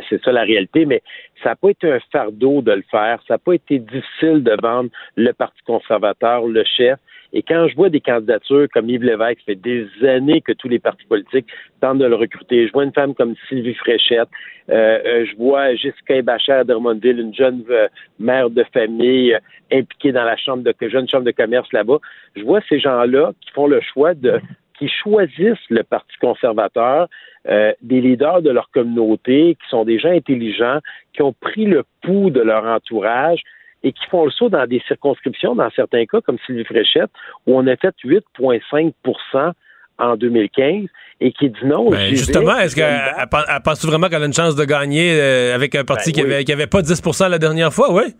C'est 0.09 0.23
ça 0.23 0.31
la 0.31 0.43
réalité, 0.43 0.87
mais 0.87 1.03
ça 1.43 1.51
n'a 1.51 1.57
pas 1.57 1.71
été 1.71 1.91
un 1.91 1.99
fardeau 2.13 2.63
de 2.63 2.73
le 2.73 2.85
faire. 2.91 3.21
Ça 3.27 3.35
n'a 3.35 3.39
pas 3.39 3.55
été 3.55 3.81
difficile 3.81 4.45
de 4.45 4.57
vendre 4.63 4.91
le 5.17 5.33
Parti 5.33 5.61
conservateur, 5.67 6.47
le 6.47 6.63
chef. 6.63 6.99
Et 7.33 7.43
quand 7.43 7.69
je 7.69 7.77
vois 7.77 7.89
des 7.89 8.01
candidatures 8.01 8.67
comme 8.73 8.89
Yves 8.89 9.05
Lévesque, 9.05 9.39
ça 9.41 9.45
fait 9.47 9.55
des 9.55 9.87
années 10.07 10.41
que 10.41 10.53
tous 10.53 10.69
les 10.69 10.79
partis 10.79 11.07
politiques 11.07 11.47
tentent 11.81 11.99
de 11.99 12.07
le 12.07 12.17
recruter. 12.17 12.67
Je 12.67 12.73
vois 12.73 12.85
une 12.85 12.93
femme 12.93 13.15
comme 13.15 13.35
Sylvie 13.49 13.75
Fréchette. 13.75 14.29
Euh, 14.69 14.99
euh, 15.05 15.27
je 15.27 15.37
vois 15.37 15.75
Jessica 15.75 16.21
Bachère 16.23 16.65
d'Hermonville, 16.65 17.21
une 17.21 17.35
jeune 17.35 17.65
euh, 17.71 17.89
mère 18.19 18.51
de 18.51 18.65
famille 18.73 19.35
euh, 19.35 19.39
impliquée 19.73 20.13
dans 20.13 20.25
la 20.25 20.37
chambre 20.37 20.63
de 20.63 20.75
jeune 20.89 21.09
chambre 21.09 21.25
de 21.25 21.31
commerce 21.31 21.73
là-bas. 21.73 21.99
Je 22.37 22.43
vois 22.43 22.61
ces 22.69 22.81
gens-là 22.81 23.33
qui 23.41 23.51
font 23.53 23.67
le 23.67 23.81
choix 23.81 24.15
de 24.15 24.41
qui 24.81 24.89
choisissent 24.89 25.69
le 25.69 25.83
Parti 25.83 26.17
conservateur, 26.21 27.07
euh, 27.49 27.73
des 27.83 28.01
leaders 28.01 28.41
de 28.41 28.51
leur 28.51 28.71
communauté, 28.71 29.57
qui 29.63 29.69
sont 29.69 29.85
des 29.85 29.99
gens 29.99 30.11
intelligents, 30.11 30.79
qui 31.13 31.23
ont 31.23 31.35
pris 31.35 31.67
le 31.67 31.85
pouls 32.03 32.31
de 32.31 32.41
leur 32.41 32.65
entourage 32.65 33.43
et 33.83 33.93
qui 33.93 34.05
font 34.11 34.25
le 34.25 34.31
saut 34.31 34.49
dans 34.49 34.67
des 34.67 34.83
circonscriptions, 34.87 35.55
dans 35.55 35.71
certains 35.71 36.05
cas, 36.07 36.21
comme 36.21 36.37
Sylvie 36.47 36.65
Fréchette, 36.65 37.11
où 37.47 37.59
on 37.59 37.67
a 37.67 37.77
fait 37.77 37.95
8,5% 38.05 39.53
en 39.99 40.17
2015 40.17 40.87
et 41.21 41.33
qui 41.33 41.51
dit 41.51 41.65
non. 41.65 41.91
Ben, 41.91 42.09
justement, 42.09 42.59
est-ce 42.59 42.75
qu'elle 42.75 43.63
pense 43.65 43.85
vraiment 43.85 44.09
qu'elle 44.09 44.23
a 44.23 44.27
une 44.27 44.33
chance 44.33 44.57
de 44.57 44.65
gagner 44.65 45.19
euh, 45.21 45.55
avec 45.55 45.75
un 45.75 45.85
parti 45.85 46.13
Ben 46.13 46.23
qui, 46.23 46.29
oui. 46.29 46.53
avait, 46.53 46.67
pas 46.67 46.83
10 46.83 47.03
la 47.29 47.39
dernière 47.39 47.73
fois, 47.73 47.93
oui? 47.93 48.15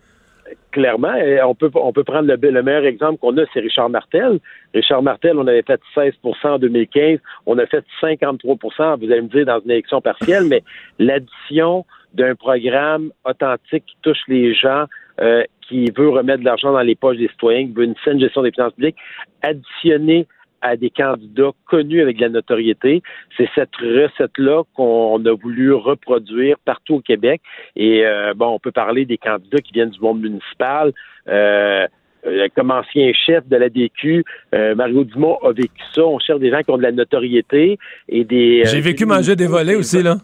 clairement, 0.71 1.13
on 1.45 1.55
peut 1.55 1.69
on 1.75 1.91
peut 1.91 2.03
prendre 2.03 2.27
le, 2.27 2.49
le 2.49 2.63
meilleur 2.63 2.85
exemple 2.85 3.19
qu'on 3.19 3.37
a, 3.37 3.43
c'est 3.53 3.59
Richard 3.59 3.89
Martel. 3.89 4.39
Richard 4.73 5.03
Martel, 5.03 5.37
on 5.37 5.47
avait 5.47 5.63
fait 5.63 5.79
16% 5.95 6.13
en 6.43 6.59
2015, 6.59 7.19
on 7.45 7.57
a 7.57 7.65
fait 7.65 7.83
53% 8.01 8.99
vous 8.99 9.11
allez 9.11 9.21
me 9.21 9.27
dire, 9.27 9.45
dans 9.45 9.59
une 9.59 9.71
élection 9.71 10.01
partielle, 10.01 10.45
mais 10.49 10.63
l'addition 10.99 11.85
d'un 12.13 12.35
programme 12.35 13.11
authentique 13.23 13.85
qui 13.85 13.95
touche 14.01 14.21
les 14.27 14.53
gens, 14.53 14.85
euh, 15.19 15.43
qui 15.67 15.89
veut 15.95 16.09
remettre 16.09 16.39
de 16.39 16.45
l'argent 16.45 16.71
dans 16.71 16.81
les 16.81 16.95
poches 16.95 17.17
des 17.17 17.27
citoyens, 17.29 17.65
qui 17.67 17.73
veut 17.73 17.83
une 17.85 17.95
saine 18.03 18.19
gestion 18.19 18.41
des 18.43 18.51
finances 18.51 18.73
publiques, 18.73 18.97
additionné 19.41 20.27
à 20.63 20.75
des 20.75 20.91
candidats 20.91 21.51
connus 21.65 22.01
avec 22.01 22.17
de 22.17 22.21
la 22.21 22.29
notoriété. 22.29 23.01
C'est 23.35 23.49
cette 23.55 23.75
recette-là 23.77 24.61
qu'on 24.75 25.23
a 25.25 25.33
voulu 25.33 25.73
reproduire 25.73 26.57
partout 26.63 26.95
au 26.95 27.01
Québec. 27.01 27.41
Et 27.75 28.05
euh, 28.05 28.33
bon, 28.35 28.47
on 28.49 28.59
peut 28.59 28.71
parler 28.71 29.05
des 29.05 29.17
candidats 29.17 29.57
qui 29.57 29.73
viennent 29.73 29.89
du 29.89 29.99
monde 29.99 30.21
municipal. 30.21 30.91
Euh, 31.27 31.87
euh, 32.27 32.47
comme 32.55 32.69
ancien 32.69 33.11
chef 33.13 33.47
de 33.47 33.55
la 33.57 33.69
DQ, 33.69 34.23
euh, 34.53 34.75
Mario 34.75 35.03
Dumont 35.03 35.37
a 35.41 35.51
vécu 35.51 35.81
ça. 35.95 36.03
On 36.05 36.19
cherche 36.19 36.39
des 36.39 36.51
gens 36.51 36.61
qui 36.61 36.69
ont 36.69 36.77
de 36.77 36.83
la 36.83 36.91
notoriété 36.91 37.79
et 38.07 38.23
des. 38.23 38.61
J'ai 38.65 38.77
euh, 38.77 38.81
vécu 38.81 39.05
des- 39.05 39.09
manger 39.09 39.35
des 39.35 39.47
volets 39.47 39.73
aussi, 39.75 40.03
là. 40.03 40.17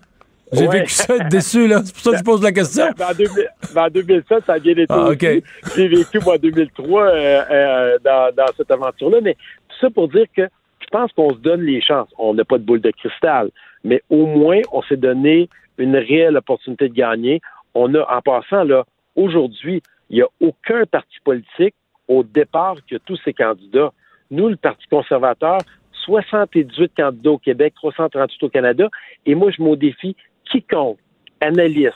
J'ai 0.54 0.68
Ouais. 0.68 0.80
vécu 0.80 0.92
ça, 0.92 1.20
déçu, 1.20 1.68
là. 1.68 1.82
C'est 1.84 1.94
pour 1.94 2.04
ça 2.04 2.12
que 2.12 2.18
je 2.18 2.24
pose 2.24 2.42
la 2.44 2.52
question. 2.52 2.86
Ben, 2.98 3.08
en, 3.12 3.14
2000 3.14 3.48
ben, 3.76 3.84
en 3.86 3.90
2007, 3.90 4.46
ça 4.46 4.54
a 4.54 4.60
bien 4.60 4.72
été 4.74 4.86
Ah. 4.90 5.10
J'ai 5.76 5.88
vécu, 5.88 6.20
moi, 6.24 6.36
en 6.36 6.38
2003 6.38 7.02
euh, 7.04 7.42
euh, 7.52 7.98
dans, 8.04 8.34
dans 8.36 8.46
cette 8.56 8.72
aventure-là. 8.72 9.20
Mais 9.22 9.34
tout 9.68 9.76
ça 9.82 9.90
pour 9.90 10.08
dire 10.08 10.26
que 10.36 10.44
je 10.80 10.88
pense 10.92 11.12
qu'on 11.12 11.32
se 11.34 11.40
donne 11.40 11.62
les 11.64 11.82
chances. 11.82 12.08
On 12.18 12.34
n'a 12.34 12.46
pas 12.46 12.58
de 12.58 12.64
boule 12.64 12.80
de 12.82 12.92
cristal, 12.92 13.50
mais 13.84 14.02
au 14.10 14.26
moins, 14.26 14.62
on 14.72 14.82
s'est 14.84 14.96
donné 14.96 15.50
une 15.78 15.96
réelle 15.98 16.38
opportunité 16.38 16.88
de 16.88 16.94
gagner. 16.94 17.42
On 17.76 17.94
a, 17.96 18.02
en 18.10 18.22
passant, 18.22 18.64
là, 18.64 18.86
aujourd'hui, 19.16 19.82
il 20.10 20.16
n'y 20.16 20.22
a 20.22 20.28
aucun 20.40 20.86
parti 20.86 21.18
politique 21.26 21.76
au 22.08 22.24
départ 22.24 22.78
qui 22.88 22.96
a 22.96 23.00
tous 23.00 23.20
ses 23.26 23.34
candidats. 23.34 23.92
Nous, 24.32 24.48
le 24.48 24.56
Parti 24.56 24.86
conservateur, 24.90 25.58
78 26.06 26.92
candidats 26.96 27.32
au 27.32 27.38
Québec, 27.38 27.74
338 27.76 28.44
au 28.44 28.50
Canada, 28.50 28.88
et 29.26 29.36
moi, 29.36 29.52
je 29.52 29.62
modifie 29.62 30.16
quiconque, 30.52 30.98
analyste, 31.42 31.94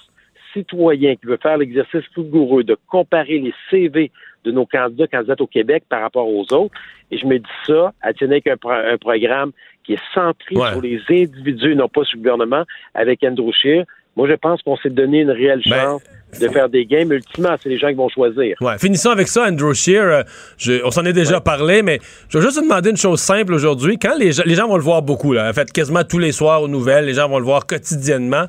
citoyen 0.54 1.16
qui 1.16 1.26
veut 1.28 1.40
faire 1.42 1.58
l'exercice 1.58 2.04
rigoureux 2.16 2.64
de 2.64 2.78
comparer 2.88 3.40
les 3.40 3.54
CV 3.70 4.12
de 4.44 4.52
nos 4.52 4.66
candidats, 4.66 5.08
candidats 5.08 5.36
au 5.40 5.48
Québec 5.48 5.84
par 5.88 6.02
rapport 6.02 6.28
aux 6.28 6.42
autres. 6.54 6.74
Et 7.12 7.18
je 7.18 7.26
me 7.26 7.38
dis 7.38 7.46
ça, 7.66 7.94
à 8.02 8.10
avec 8.22 8.48
un, 8.48 8.56
un 8.64 8.98
programme 8.98 9.52
qui 9.84 9.94
est 9.94 10.02
centré 10.14 10.56
Ouais. 10.56 10.72
sur 10.72 10.82
les 10.82 11.00
individus, 11.10 11.76
non 11.76 11.88
pas 11.88 12.04
sur 12.04 12.18
le 12.18 12.24
gouvernement, 12.24 12.64
avec 12.94 13.24
Andrew 13.24 13.52
Scheer. 13.52 13.86
Moi, 14.16 14.28
je 14.28 14.34
pense 14.34 14.62
qu'on 14.62 14.78
s'est 14.78 14.90
donné 14.90 15.22
une 15.22 15.32
réelle 15.32 15.62
Ben, 15.66 15.76
chance 15.76 16.04
de 16.40 16.48
faire 16.50 16.70
des 16.70 16.86
mais 16.90 17.16
ultimement, 17.16 17.56
c'est 17.62 17.70
les 17.70 17.78
gens 17.78 17.90
qui 17.90 17.96
vont 17.96 18.10
choisir. 18.10 18.56
Ouais, 18.62 18.78
finissons 18.80 19.10
avec 19.10 19.28
ça, 19.28 19.48
Andrew 19.48 19.74
Shear. 19.74 20.04
Euh, 20.06 20.24
je- 20.58 20.84
on 20.84 20.92
s'en 20.92 21.04
est 21.06 21.14
déjà 21.14 21.42
parlé, 21.42 21.82
mais 21.84 22.00
je 22.30 22.38
veux 22.38 22.44
juste 22.44 22.58
te 22.58 22.64
demander 22.64 22.90
une 22.92 22.98
chose 22.98 23.20
simple 23.20 23.54
aujourd'hui. 23.54 23.98
Quand 23.98 24.16
les, 24.18 24.32
gens- 24.32 24.44
les 24.46 24.56
gens 24.56 24.68
vont 24.68 24.78
le 24.78 24.84
voir 24.84 25.02
beaucoup, 25.02 25.34
là, 25.34 25.50
en 25.50 25.54
fait, 25.54 25.72
quasiment 25.72 26.04
tous 26.04 26.20
les 26.20 26.32
soirs 26.32 26.62
aux 26.62 26.68
nouvelles, 26.68 27.06
les 27.06 27.14
gens 27.16 27.28
vont 27.28 27.40
le 27.40 27.46
voir 27.46 27.66
quotidiennement. 27.66 28.46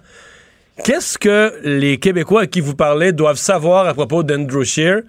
Qu'est-ce 0.84 1.18
que 1.18 1.52
les 1.64 1.98
Québécois 1.98 2.42
à 2.42 2.46
qui 2.46 2.60
vous 2.60 2.74
parlez 2.74 3.12
doivent 3.12 3.36
savoir 3.36 3.86
à 3.86 3.94
propos 3.94 4.22
d'Andrew 4.22 4.64
Shear 4.64 5.00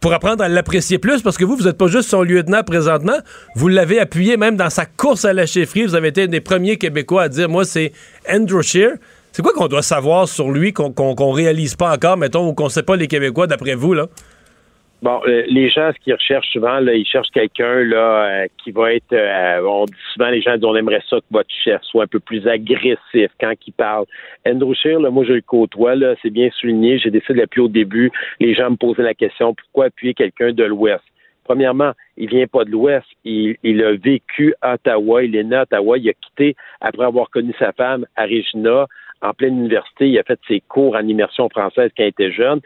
pour 0.00 0.12
apprendre 0.12 0.42
à 0.42 0.48
l'apprécier 0.48 0.98
plus? 0.98 1.22
Parce 1.22 1.38
que 1.38 1.44
vous, 1.44 1.56
vous 1.56 1.64
n'êtes 1.64 1.78
pas 1.78 1.86
juste 1.86 2.08
son 2.10 2.22
lieutenant 2.22 2.62
présentement, 2.64 3.18
vous 3.54 3.68
l'avez 3.68 4.00
appuyé 4.00 4.36
même 4.36 4.56
dans 4.56 4.68
sa 4.70 4.86
course 4.86 5.24
à 5.24 5.32
la 5.32 5.46
chefferie. 5.46 5.84
Vous 5.84 5.94
avez 5.94 6.08
été 6.08 6.24
un 6.24 6.26
des 6.26 6.40
premiers 6.40 6.76
Québécois 6.76 7.22
à 7.24 7.28
dire, 7.28 7.48
moi, 7.48 7.64
c'est 7.64 7.92
Andrew 8.28 8.62
Shear. 8.62 8.92
C'est 9.32 9.42
quoi 9.42 9.52
qu'on 9.52 9.68
doit 9.68 9.82
savoir 9.82 10.28
sur 10.28 10.50
lui 10.50 10.72
qu'on 10.72 10.92
qu'on 10.92 11.30
réalise 11.32 11.76
pas 11.76 11.94
encore, 11.94 12.16
mettons, 12.16 12.48
ou 12.48 12.54
qu'on 12.54 12.68
sait 12.68 12.82
pas 12.82 12.96
les 12.96 13.06
Québécois 13.06 13.46
d'après 13.46 13.74
vous, 13.74 13.94
là? 13.94 14.06
Bon, 15.02 15.18
euh, 15.26 15.44
les 15.46 15.70
gens, 15.70 15.90
ce 15.94 16.04
qu'ils 16.04 16.12
recherchent 16.12 16.52
souvent, 16.52 16.78
là, 16.78 16.92
ils 16.92 17.06
cherchent 17.06 17.30
quelqu'un 17.30 17.84
là 17.84 18.42
euh, 18.42 18.46
qui 18.62 18.70
va 18.70 18.92
être. 18.92 19.14
euh, 19.14 19.62
on 19.66 19.86
dit 19.86 19.94
souvent, 20.12 20.28
les 20.28 20.42
gens 20.42 20.56
disent, 20.56 20.64
on 20.64 20.76
aimerait 20.76 21.02
ça 21.08 21.16
que 21.16 21.24
votre 21.30 21.48
chef 21.64 21.80
soit 21.84 22.04
un 22.04 22.06
peu 22.06 22.20
plus 22.20 22.46
agressif 22.46 23.30
quand 23.40 23.54
il 23.66 23.72
parle. 23.72 24.04
Andrew 24.46 24.74
Scheer, 24.74 25.00
là, 25.00 25.08
moi, 25.08 25.24
je 25.24 25.32
le 25.32 25.40
côtoie, 25.40 25.94
là, 25.94 26.16
c'est 26.20 26.28
bien 26.28 26.50
souligné. 26.60 26.98
J'ai 26.98 27.10
décidé 27.10 27.32
de 27.34 27.38
l'appuyer 27.38 27.64
au 27.64 27.70
début. 27.70 28.10
Les 28.40 28.54
gens 28.54 28.70
me 28.70 28.76
posaient 28.76 29.02
la 29.02 29.14
question 29.14 29.54
pourquoi 29.54 29.86
appuyer 29.86 30.12
quelqu'un 30.12 30.52
de 30.52 30.64
l'Ouest? 30.64 31.04
Premièrement, 31.44 31.92
il 32.18 32.28
vient 32.28 32.46
pas 32.46 32.66
de 32.66 32.70
l'Ouest. 32.70 33.06
Il, 33.24 33.56
a 33.82 33.92
vécu 33.96 34.54
à 34.60 34.74
Ottawa. 34.74 35.24
Il 35.24 35.34
est 35.34 35.44
né 35.44 35.56
à 35.56 35.62
Ottawa. 35.62 35.96
Il 35.96 36.10
a 36.10 36.12
quitté 36.12 36.54
après 36.82 37.06
avoir 37.06 37.30
connu 37.30 37.54
sa 37.58 37.72
femme 37.72 38.04
à 38.16 38.26
en 39.22 39.32
pleine 39.32 39.58
université. 39.58 40.08
Il 40.08 40.18
a 40.18 40.22
fait 40.22 40.40
ses 40.48 40.60
cours 40.60 40.94
en 40.96 41.06
immersion 41.06 41.48
française 41.48 41.90
quand 41.96 42.04
il 42.04 42.08
était 42.08 42.32
jeune. 42.32 42.60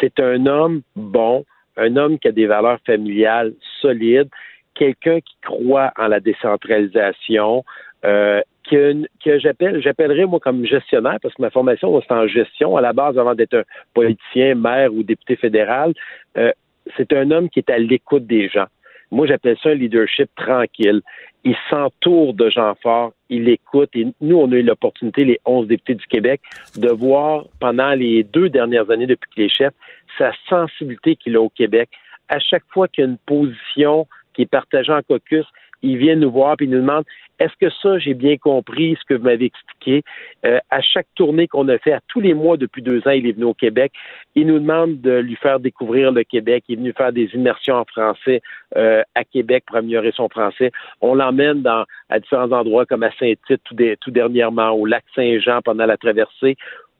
C'est 0.00 0.20
un 0.20 0.46
homme 0.46 0.82
bon, 0.96 1.44
un 1.76 1.96
homme 1.96 2.18
qui 2.18 2.28
a 2.28 2.32
des 2.32 2.46
valeurs 2.46 2.78
familiales 2.86 3.52
solides, 3.80 4.28
quelqu'un 4.74 5.20
qui 5.20 5.36
croit 5.42 5.92
en 5.96 6.08
la 6.08 6.20
décentralisation, 6.20 7.64
euh, 8.04 8.40
que, 8.68 9.04
que 9.24 9.38
j'appelle, 9.38 9.80
j'appellerais 9.82 10.26
moi 10.26 10.40
comme 10.40 10.64
gestionnaire, 10.64 11.18
parce 11.22 11.34
que 11.34 11.42
ma 11.42 11.50
formation, 11.50 12.00
c'est 12.00 12.12
en 12.12 12.26
gestion 12.26 12.76
à 12.76 12.80
la 12.80 12.92
base 12.92 13.18
avant 13.18 13.34
d'être 13.34 13.54
un 13.54 13.64
politicien, 13.92 14.54
maire 14.54 14.92
ou 14.92 15.02
député 15.02 15.36
fédéral. 15.36 15.92
Euh, 16.36 16.52
c'est 16.96 17.12
un 17.12 17.30
homme 17.30 17.48
qui 17.48 17.60
est 17.60 17.70
à 17.70 17.78
l'écoute 17.78 18.26
des 18.26 18.48
gens. 18.48 18.66
Moi, 19.14 19.28
j'appelle 19.28 19.56
ça 19.62 19.68
un 19.68 19.74
leadership 19.74 20.28
tranquille. 20.34 21.00
Il 21.44 21.54
s'entoure 21.70 22.34
de 22.34 22.50
gens 22.50 22.74
forts, 22.82 23.12
il 23.30 23.48
écoute. 23.48 23.90
Et 23.94 24.08
nous, 24.20 24.36
on 24.36 24.50
a 24.50 24.56
eu 24.56 24.62
l'opportunité, 24.62 25.24
les 25.24 25.38
11 25.44 25.68
députés 25.68 25.94
du 25.94 26.06
Québec, 26.06 26.40
de 26.76 26.88
voir 26.88 27.44
pendant 27.60 27.92
les 27.92 28.24
deux 28.24 28.48
dernières 28.48 28.90
années 28.90 29.06
depuis 29.06 29.30
qu'il 29.30 29.44
est 29.44 29.56
chef, 29.56 29.72
sa 30.18 30.32
sensibilité 30.48 31.14
qu'il 31.14 31.36
a 31.36 31.40
au 31.40 31.48
Québec. 31.48 31.90
À 32.28 32.40
chaque 32.40 32.64
fois 32.72 32.88
qu'il 32.88 33.04
y 33.04 33.06
a 33.06 33.10
une 33.10 33.18
position 33.18 34.08
qui 34.34 34.42
est 34.42 34.50
partagée 34.50 34.92
en 34.92 35.02
caucus, 35.02 35.46
il 35.84 35.98
vient 35.98 36.16
nous 36.16 36.30
voir 36.30 36.56
et 36.60 36.66
nous 36.66 36.80
demande 36.80 37.04
est-ce 37.40 37.52
que 37.60 37.70
ça, 37.82 37.98
j'ai 37.98 38.14
bien 38.14 38.36
compris 38.36 38.96
ce 39.00 39.04
que 39.06 39.14
vous 39.14 39.24
m'avez 39.24 39.46
expliqué? 39.46 40.02
Euh, 40.46 40.60
à 40.70 40.80
chaque 40.80 41.08
tournée 41.16 41.48
qu'on 41.48 41.68
a 41.68 41.78
fait, 41.78 41.92
à 41.92 42.00
tous 42.06 42.20
les 42.20 42.32
mois 42.32 42.56
depuis 42.56 42.80
deux 42.80 43.00
ans, 43.08 43.10
il 43.10 43.26
est 43.26 43.32
venu 43.32 43.46
au 43.46 43.54
Québec. 43.54 43.92
Il 44.36 44.46
nous 44.46 44.60
demande 44.60 45.00
de 45.00 45.18
lui 45.18 45.34
faire 45.36 45.58
découvrir 45.58 46.12
le 46.12 46.22
Québec. 46.22 46.64
Il 46.68 46.74
est 46.74 46.76
venu 46.76 46.92
faire 46.96 47.12
des 47.12 47.28
immersions 47.34 47.74
en 47.74 47.84
français 47.84 48.40
euh, 48.76 49.02
à 49.16 49.24
Québec 49.24 49.64
pour 49.66 49.76
améliorer 49.76 50.12
son 50.14 50.28
français. 50.28 50.70
On 51.00 51.14
l'emmène 51.14 51.66
à 51.66 52.20
différents 52.20 52.52
endroits 52.52 52.86
comme 52.86 53.02
à 53.02 53.10
Saint-Tite 53.18 53.62
tout, 53.64 53.76
tout 54.00 54.10
dernièrement, 54.12 54.70
au 54.70 54.86
lac 54.86 55.04
Saint-Jean 55.14 55.60
pendant 55.62 55.86
la 55.86 55.96
traversée, 55.96 56.56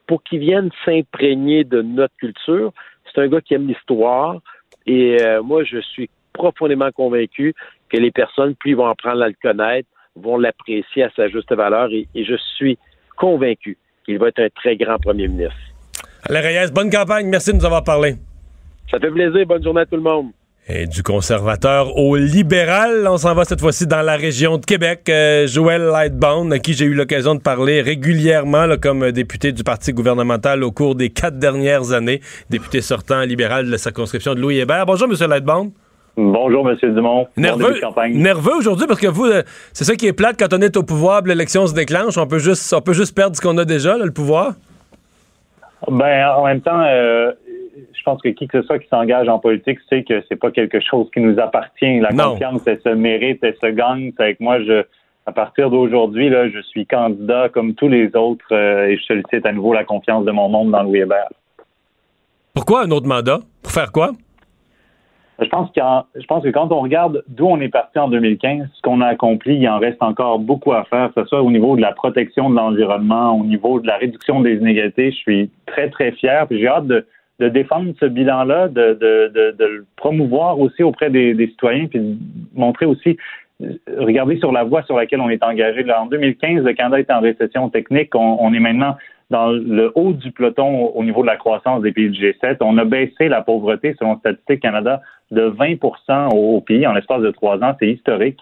pour 0.09 0.23
qu'il 0.25 0.41
vienne 0.41 0.71
s'imprégner 0.85 1.63
de 1.63 1.81
notre 1.81 2.17
culture. 2.17 2.73
C'est 3.07 3.21
un 3.21 3.29
gars 3.29 3.41
qui 3.41 3.55
aime 3.55 3.69
l'histoire 3.69 4.41
et 4.87 5.23
euh, 5.23 5.43
moi, 5.43 5.65
je 5.65 5.79
suis 5.79 6.11
profondément 6.35 6.91
convaincu 6.93 7.55
que 7.89 7.97
les 7.97 8.11
personnes, 8.11 8.55
plus 8.57 8.73
ils 8.73 8.77
vont 8.77 8.87
apprendre 8.89 9.23
à 9.23 9.29
le 9.29 9.35
connaître, 9.43 9.89
vont 10.17 10.37
l'apprécier 10.37 11.05
à 11.05 11.11
sa 11.17 11.29
juste 11.29 11.53
valeur 11.55 11.91
et, 11.91 12.07
et 12.15 12.25
je 12.25 12.35
suis 12.57 12.79
convaincu 13.17 13.79
qu'il 14.05 14.19
va 14.19 14.29
être 14.29 14.41
un 14.41 14.49
très 14.55 14.77
grand 14.77 14.99
premier 14.99 15.29
ministre. 15.29 15.57
Alain 16.29 16.41
Reyes, 16.41 16.71
bonne 16.73 16.91
campagne. 16.91 17.29
Merci 17.29 17.53
de 17.53 17.59
nous 17.59 17.65
avoir 17.65 17.85
parlé. 17.85 18.15
Ça 18.91 18.99
fait 18.99 19.11
plaisir. 19.11 19.47
Bonne 19.47 19.63
journée 19.63 19.83
à 19.83 19.87
tout 19.87 19.97
le 19.97 20.03
monde. 20.03 20.31
Et 20.67 20.87
du 20.87 21.03
conservateur 21.03 21.95
au 21.99 22.17
libéral, 22.17 23.07
on 23.07 23.19
s'en 23.19 23.35
va 23.35 23.45
cette 23.45 23.61
fois-ci 23.61 23.87
dans 23.87 24.01
la 24.01 24.17
région 24.17 24.57
de 24.57 24.65
Québec. 24.65 25.03
Euh, 25.11 25.47
Joël 25.47 25.83
Lightbound, 25.83 26.51
à 26.55 26.59
qui 26.59 26.73
j'ai 26.73 26.87
eu 26.87 26.95
l'occasion 26.95 27.35
de 27.35 27.41
parler 27.41 27.83
régulièrement 27.83 28.65
là, 28.65 28.79
comme 28.79 29.13
député 29.13 29.53
du 29.53 29.63
Parti 29.63 29.93
gouvernemental 29.93 30.65
au 30.65 30.73
cours 30.73 30.95
des 30.95 31.11
quatre 31.11 31.39
dernières 31.39 31.93
années, 31.93 32.23
député 32.49 32.81
sortant 32.81 33.21
libéral 33.23 33.67
de 33.67 33.71
la 33.71 33.77
circonscription 33.77 34.35
de 34.35 34.41
Louis 34.41 34.59
Hébert. 34.59 34.87
Bonjour, 34.87 35.07
Monsieur 35.07 35.29
Lightbound. 35.29 35.73
Bonjour, 36.17 36.69
M. 36.71 36.77
Dumont. 36.95 37.27
Nerveux, 37.37 37.75
nerveux 38.13 38.55
aujourd'hui 38.57 38.87
parce 38.87 39.01
que 39.01 39.09
vous, 39.09 39.25
euh, 39.27 39.43
c'est 39.73 39.85
ça 39.85 39.97
qui 39.97 40.07
est 40.07 40.13
plate 40.13 40.37
quand 40.39 40.53
on 40.57 40.61
est 40.61 40.77
au 40.77 40.83
pouvoir, 40.85 41.23
l'élection 41.23 41.67
se 41.67 41.75
déclenche. 41.75 42.17
On 42.19 42.27
peut 42.27 42.39
juste, 42.39 42.73
on 42.73 42.81
peut 42.81 42.93
juste 42.93 43.15
perdre 43.17 43.35
ce 43.37 43.41
qu'on 43.41 43.59
a 43.59 43.65
déjà, 43.65 43.97
là, 43.97 44.05
le 44.05 44.13
pouvoir. 44.13 44.53
Ben, 45.91 46.29
en 46.37 46.45
même 46.45 46.61
temps, 46.61 46.81
euh, 46.81 47.33
je 47.93 48.03
pense 48.05 48.23
que 48.23 48.29
qui 48.29 48.47
que 48.47 48.61
ce 48.61 48.67
soit 48.67 48.79
qui 48.79 48.89
s'engage 48.89 49.29
en 49.29 49.39
politique 49.41 49.79
sait 49.91 50.05
que 50.05 50.23
c'est 50.29 50.37
pas 50.37 50.51
quelque 50.53 50.79
chose 50.81 51.09
qui 51.13 51.21
nous 51.21 51.39
appartient. 51.41 51.99
La 52.01 52.11
Non. 52.13 52.31
confiance, 52.35 52.63
elle 52.67 52.81
se 52.81 52.91
mérite, 52.91 53.41
elle 53.43 53.57
se 53.61 53.67
gagne. 53.71 54.13
C'est 54.17 54.23
avec 54.23 54.41
moi, 54.41 54.63
je, 54.63 54.85
à 55.27 55.33
partir 55.33 55.69
d'aujourd'hui, 55.69 56.29
là, 56.31 56.49
je 56.49 56.61
suis 56.61 56.87
candidat 56.87 57.49
comme 57.49 57.75
tous 57.75 57.89
les 57.89 58.15
autres 58.15 58.45
euh, 58.53 58.87
et 58.87 58.97
je 58.99 59.03
sollicite 59.03 59.45
à 59.45 59.53
nouveau 59.53 59.73
la 59.75 59.85
confiance 59.85 60.25
de 60.25 60.31
mon 60.31 60.49
monde 60.49 60.71
dans 60.71 60.85
Louis 60.85 61.01
Hébert. 61.01 61.29
Pourquoi 62.55 62.85
un 62.85 62.91
autre 62.93 63.09
mandat? 63.09 63.41
Pour 63.63 63.73
faire 63.73 63.91
quoi? 63.91 64.13
Je 65.41 65.49
pense, 65.49 65.71
qu'en- 65.75 66.05
je 66.15 66.25
pense 66.27 66.45
que 66.45 66.49
quand 66.51 66.71
on 66.71 66.81
regarde 66.81 67.25
d'où 67.29 67.47
on 67.47 67.61
est 67.61 67.69
parti 67.69 67.99
en 67.99 68.09
2015, 68.09 68.69
ce 68.73 68.83
qu'on 68.83 69.01
a 69.01 69.07
accompli, 69.07 69.57
il 69.57 69.69
en 69.69 69.79
reste 69.79 70.03
encore 70.03 70.39
beaucoup 70.39 70.73
à 70.73 70.85
faire, 70.85 71.13
que 71.13 71.23
ce 71.23 71.29
soit 71.29 71.43
au 71.43 71.51
niveau 71.51 71.77
de 71.77 71.81
la 71.81 71.93
protection 71.93 72.51
de 72.51 72.55
l'environnement, 72.57 73.37
au 73.39 73.45
niveau 73.45 73.81
de 73.81 73.87
la 73.87 73.97
réduction 73.97 74.41
des 74.41 74.55
inégalités. 74.55 75.11
Je 75.11 75.17
suis 75.17 75.51
très, 75.67 75.91
très 75.91 76.13
fier. 76.13 76.47
J'ai 76.51 76.69
hâte 76.69 76.87
de, 76.87 77.05
de 77.41 77.49
défendre 77.49 77.93
ce 77.99 78.07
bilan-là, 78.07 78.69
de, 78.69 78.95
de, 78.95 79.53
de, 79.59 79.65
le 79.65 79.87
promouvoir 79.97 80.61
aussi 80.61 80.83
auprès 80.85 81.11
des, 81.11 81.35
des 81.35 81.49
citoyens, 81.49 81.87
puis 81.87 81.99
de 81.99 82.17
montrer 82.55 82.87
aussi, 82.87 83.17
regarder 83.99 84.39
sur 84.39 84.53
la 84.53 84.63
voie 84.63 84.83
sur 84.85 84.97
laquelle 84.97 85.21
on 85.21 85.31
est 85.31 85.43
engagé. 85.43 85.83
Là, 85.83 86.03
en 86.03 86.07
2015, 86.07 86.63
le 86.63 86.73
Canada 86.75 87.01
était 87.01 87.13
en 87.13 87.21
récession 87.21 87.69
technique. 87.71 88.15
On, 88.15 88.37
on 88.41 88.53
est 88.53 88.61
maintenant 88.61 88.97
dans 89.31 89.51
le 89.51 89.93
haut 89.95 90.13
du 90.13 90.31
peloton 90.33 90.87
au 90.87 91.05
niveau 91.05 91.23
de 91.23 91.27
la 91.27 91.37
croissance 91.37 91.83
des 91.83 91.93
pays 91.93 92.11
du 92.11 92.21
G7. 92.21 92.57
On 92.61 92.79
a 92.79 92.85
baissé 92.85 93.29
la 93.29 93.43
pauvreté, 93.43 93.95
selon 93.99 94.19
Statistique 94.19 94.61
Canada, 94.61 95.01
de 95.31 95.43
20 95.43 95.83
au, 96.33 96.57
au 96.57 96.61
pays 96.61 96.87
en 96.87 96.93
l'espace 96.93 97.23
de 97.23 97.31
trois 97.31 97.57
ans. 97.63 97.75
C'est 97.79 97.89
historique. 97.89 98.41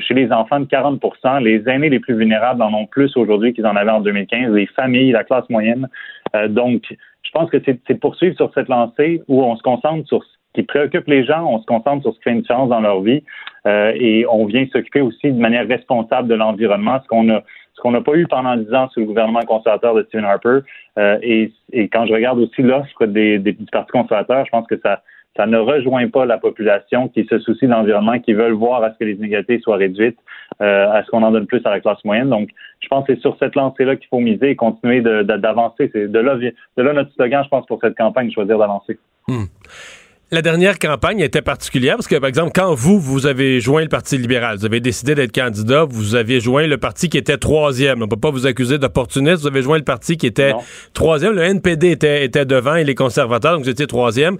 Chez 0.00 0.14
les 0.14 0.32
enfants, 0.32 0.60
de 0.60 0.66
40% 0.66 1.42
Les 1.42 1.62
aînés 1.68 1.90
les 1.90 2.00
plus 2.00 2.16
vulnérables 2.16 2.62
en 2.62 2.72
ont 2.72 2.86
plus 2.86 3.16
aujourd'hui 3.16 3.52
qu'ils 3.52 3.66
en 3.66 3.76
avaient 3.76 3.90
en 3.90 4.00
2015. 4.00 4.52
Les 4.52 4.66
familles, 4.66 5.12
la 5.12 5.24
classe 5.24 5.48
moyenne. 5.50 5.88
Euh, 6.34 6.48
donc, 6.48 6.82
je 7.22 7.30
pense 7.32 7.50
que 7.50 7.58
c'est 7.64 8.00
poursuivre 8.00 8.36
sur 8.36 8.52
cette 8.54 8.68
lancée 8.68 9.22
où 9.28 9.42
on 9.42 9.56
se 9.56 9.62
concentre 9.62 10.06
sur 10.06 10.22
ce 10.22 10.28
qui 10.54 10.62
préoccupe 10.62 11.06
les 11.06 11.24
gens, 11.24 11.44
on 11.46 11.60
se 11.60 11.66
concentre 11.66 12.02
sur 12.02 12.12
ce 12.12 12.18
qui 12.18 12.24
fait 12.24 12.30
une 12.30 12.40
différence 12.40 12.70
dans 12.70 12.80
leur 12.80 13.02
vie 13.02 13.22
euh, 13.66 13.92
et 13.94 14.24
on 14.26 14.46
vient 14.46 14.64
s'occuper 14.72 15.02
aussi 15.02 15.30
de 15.30 15.38
manière 15.38 15.66
responsable 15.66 16.28
de 16.28 16.34
l'environnement, 16.34 16.98
ce 17.02 17.08
qu'on 17.08 17.28
a 17.28 17.42
ce 17.76 17.82
qu'on 17.82 17.90
n'a 17.90 18.00
pas 18.00 18.14
eu 18.14 18.26
pendant 18.26 18.56
dix 18.56 18.72
ans 18.74 18.88
sous 18.88 19.00
le 19.00 19.06
gouvernement 19.06 19.42
conservateur 19.42 19.94
de 19.94 20.02
Stephen 20.04 20.24
Harper. 20.24 20.60
Euh, 20.98 21.18
et, 21.22 21.52
et 21.72 21.88
quand 21.88 22.06
je 22.06 22.14
regarde 22.14 22.38
aussi 22.38 22.62
l'offre 22.62 23.04
des, 23.06 23.38
des, 23.38 23.52
du 23.52 23.66
Parti 23.70 23.92
conservateur, 23.92 24.46
je 24.46 24.50
pense 24.50 24.66
que 24.66 24.78
ça, 24.82 25.02
ça 25.36 25.46
ne 25.46 25.58
rejoint 25.58 26.08
pas 26.08 26.24
la 26.24 26.38
population 26.38 27.08
qui 27.08 27.26
se 27.26 27.38
soucie 27.38 27.66
de 27.66 27.70
l'environnement, 27.70 28.18
qui 28.18 28.32
veulent 28.32 28.54
voir 28.54 28.82
à 28.82 28.92
ce 28.92 28.98
que 28.98 29.04
les 29.04 29.12
inégalités 29.12 29.60
soient 29.60 29.76
réduites, 29.76 30.18
euh, 30.62 30.90
à 30.90 31.04
ce 31.04 31.10
qu'on 31.10 31.22
en 31.22 31.30
donne 31.30 31.46
plus 31.46 31.60
à 31.66 31.70
la 31.70 31.80
classe 31.80 32.02
moyenne. 32.04 32.30
Donc, 32.30 32.48
je 32.80 32.88
pense 32.88 33.06
que 33.06 33.14
c'est 33.14 33.20
sur 33.20 33.36
cette 33.38 33.54
lancée-là 33.54 33.96
qu'il 33.96 34.08
faut 34.08 34.20
miser 34.20 34.50
et 34.50 34.56
continuer 34.56 35.02
d'avancer. 35.02 35.90
C'est 35.92 36.10
de 36.10 36.18
là, 36.18 36.36
de 36.36 36.82
là 36.82 36.92
notre 36.94 37.12
slogan, 37.12 37.44
je 37.44 37.48
pense, 37.50 37.66
pour 37.66 37.78
cette 37.82 37.96
campagne, 37.96 38.30
choisir 38.30 38.58
d'avancer. 38.58 38.98
Hmm. 39.28 39.44
La 40.32 40.42
dernière 40.42 40.80
campagne 40.80 41.20
était 41.20 41.40
particulière 41.40 41.94
parce 41.94 42.08
que, 42.08 42.16
par 42.16 42.28
exemple, 42.28 42.50
quand 42.52 42.74
vous, 42.74 42.98
vous 42.98 43.26
avez 43.26 43.60
joint 43.60 43.82
le 43.82 43.88
Parti 43.88 44.18
libéral, 44.18 44.58
vous 44.58 44.64
avez 44.64 44.80
décidé 44.80 45.14
d'être 45.14 45.32
candidat, 45.32 45.84
vous 45.84 46.16
avez 46.16 46.40
joint 46.40 46.66
le 46.66 46.78
parti 46.78 47.08
qui 47.08 47.16
était 47.16 47.36
troisième. 47.36 48.02
On 48.02 48.08
peut 48.08 48.16
pas 48.16 48.32
vous 48.32 48.44
accuser 48.44 48.78
d'opportuniste. 48.78 49.42
Vous 49.42 49.46
avez 49.46 49.62
joint 49.62 49.78
le 49.78 49.84
parti 49.84 50.16
qui 50.16 50.26
était 50.26 50.52
troisième. 50.94 51.32
Le 51.32 51.42
NPD 51.42 51.92
était, 51.92 52.24
était 52.24 52.44
devant 52.44 52.74
et 52.74 52.82
les 52.82 52.96
conservateurs, 52.96 53.54
donc 53.54 53.64
vous 53.64 53.70
étiez 53.70 53.86
troisième. 53.86 54.36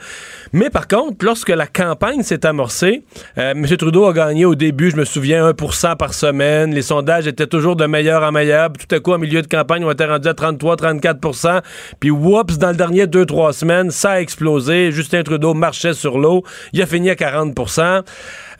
Mais 0.53 0.70
par 0.70 0.89
contre, 0.89 1.24
lorsque 1.24 1.51
la 1.51 1.68
campagne 1.68 2.22
s'est 2.22 2.45
amorcée, 2.45 3.05
euh, 3.39 3.53
M. 3.53 3.64
Trudeau 3.76 4.07
a 4.07 4.12
gagné 4.12 4.45
au 4.45 4.57
début, 4.57 4.91
je 4.91 4.97
me 4.97 5.05
souviens, 5.05 5.53
1% 5.53 5.97
par 5.97 6.14
semaine. 6.14 6.74
Les 6.74 6.82
sondages 6.82 7.28
étaient 7.28 7.47
toujours 7.47 7.76
de 7.76 7.87
meilleur 7.87 8.24
en 8.24 8.32
meilleur. 8.32 8.72
Puis 8.72 8.87
tout 8.89 8.95
à 8.97 8.99
coup, 8.99 9.12
en 9.12 9.18
milieu 9.18 9.41
de 9.41 9.47
campagne, 9.47 9.84
on 9.84 9.91
était 9.93 10.07
rendu 10.07 10.26
à 10.26 10.34
33, 10.34 10.74
34% 10.76 11.61
Puis, 12.01 12.11
whoops, 12.11 12.59
dans 12.59 12.70
le 12.70 12.76
dernier 12.76 13.07
2-3 13.07 13.53
semaines, 13.53 13.91
ça 13.93 14.12
a 14.12 14.20
explosé. 14.20 14.91
Justin 14.91 15.22
Trudeau 15.22 15.55
marche 15.55 15.75
sur 15.76 16.18
l'eau. 16.18 16.42
Il 16.72 16.82
a 16.82 16.86
fini 16.86 17.10
à 17.10 17.14
40% 17.14 18.02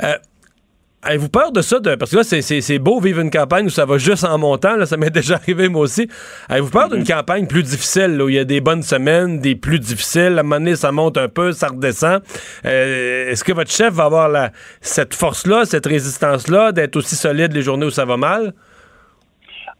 euh, 0.02 0.14
Avez-vous 1.06 1.28
peur 1.28 1.52
de 1.52 1.60
ça? 1.60 1.76
parce 1.98 2.10
que 2.10 2.16
là, 2.16 2.22
c'est 2.24 2.78
beau 2.80 2.98
vivre 2.98 3.20
une 3.20 3.30
campagne 3.30 3.66
où 3.66 3.70
ça 3.70 3.84
va 3.84 3.96
juste 3.96 4.24
en 4.24 4.38
montant. 4.38 4.84
ça 4.86 4.96
m'est 4.96 5.10
déjà 5.14 5.36
arrivé, 5.36 5.68
moi 5.68 5.82
aussi. 5.82 6.08
Avez-vous 6.48 6.70
peur 6.70 6.88
d'une 6.88 7.02
mm-hmm. 7.02 7.16
campagne 7.16 7.46
plus 7.46 7.62
difficile, 7.62 8.20
où 8.20 8.28
il 8.28 8.34
y 8.34 8.38
a 8.40 8.44
des 8.44 8.60
bonnes 8.60 8.82
semaines, 8.82 9.38
des 9.38 9.54
plus 9.54 9.78
difficiles? 9.78 10.34
À 10.36 10.40
un 10.40 10.42
moment 10.42 10.56
donné, 10.56 10.74
ça 10.74 10.90
monte 10.90 11.16
un 11.16 11.28
peu, 11.28 11.52
ça 11.52 11.68
redescend. 11.68 12.22
Euh, 12.64 13.30
est-ce 13.30 13.44
que 13.44 13.52
votre 13.52 13.70
chef 13.70 13.94
va 13.94 14.04
avoir 14.04 14.50
cette 14.80 15.14
force-là, 15.14 15.64
cette 15.64 15.86
résistance-là, 15.86 16.72
d'être 16.72 16.96
aussi 16.96 17.14
solide 17.14 17.52
les 17.52 17.62
journées 17.62 17.86
où 17.86 17.90
ça 17.90 18.04
va 18.04 18.16
mal? 18.16 18.52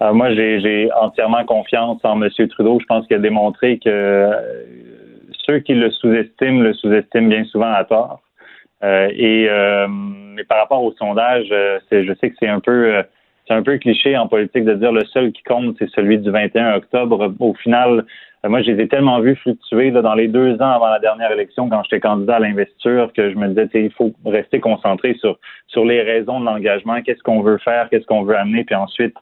Euh, 0.03 0.13
moi, 0.13 0.33
j'ai 0.35 0.89
entièrement 1.01 1.45
confiance 1.45 1.99
en 2.05 2.23
M. 2.23 2.29
Trudeau. 2.51 2.79
Je 2.81 2.87
pense 2.87 3.07
qu'il 3.07 3.17
a 3.17 3.21
démontré 3.21 3.81
que 3.83 4.31
ceux 5.47 5.61
qui 5.61 5.75
le 5.75 5.91
sous-estiment 5.91 6.61
le 6.61 6.75
sous-estiment 6.75 7.29
bien 7.29 7.45
souvent 7.45 7.73
à 7.73 7.85
tort. 7.85 8.21
Euh, 8.85 9.09
et 9.15 9.49
euh, 9.49 9.87
mais 9.89 10.45
par 10.45 10.59
rapport 10.59 10.83
au 10.83 10.93
sondage, 10.93 11.49
euh, 11.51 11.79
je 11.91 12.13
sais 12.21 12.31
que 12.31 12.37
c'est 12.39 12.49
un 12.49 12.61
peu 12.61 13.03
c'est 13.47 13.55
un 13.55 13.63
peu 13.63 13.79
cliché 13.79 14.17
en 14.17 14.29
politique 14.29 14.65
de 14.65 14.75
dire 14.75 14.93
le 14.93 15.05
seul 15.07 15.33
qui 15.33 15.43
compte, 15.45 15.77
c'est 15.79 15.89
celui 15.91 16.19
du 16.19 16.31
21 16.31 16.75
octobre. 16.75 17.33
Au 17.39 17.55
final, 17.55 18.05
moi, 18.45 18.61
je 18.63 18.73
les 18.73 18.83
ai 18.83 18.89
tellement 18.89 19.21
vus 19.21 19.37
fluctuer 19.37 19.91
là, 19.91 20.03
dans 20.03 20.15
les 20.15 20.29
deux 20.29 20.55
ans 20.61 20.73
avant 20.73 20.91
la 20.91 20.99
dernière 20.99 21.33
élection, 21.33 21.69
quand 21.69 21.83
j'étais 21.85 22.01
candidat 22.01 22.37
à 22.37 22.41
l'investiture, 22.41 23.13
que 23.13 23.31
je 23.31 23.37
me 23.37 23.49
disais, 23.49 23.69
il 23.75 23.93
faut 23.93 24.13
rester 24.25 24.61
concentré 24.61 25.15
sur 25.15 25.39
sur 25.69 25.85
les 25.85 26.03
raisons 26.03 26.41
de 26.41 26.45
l'engagement, 26.45 27.01
qu'est-ce 27.03 27.23
qu'on 27.23 27.41
veut 27.41 27.59
faire, 27.59 27.89
qu'est-ce 27.89 28.07
qu'on 28.07 28.25
veut 28.25 28.37
amener, 28.37 28.65
puis 28.65 28.75
ensuite 28.75 29.15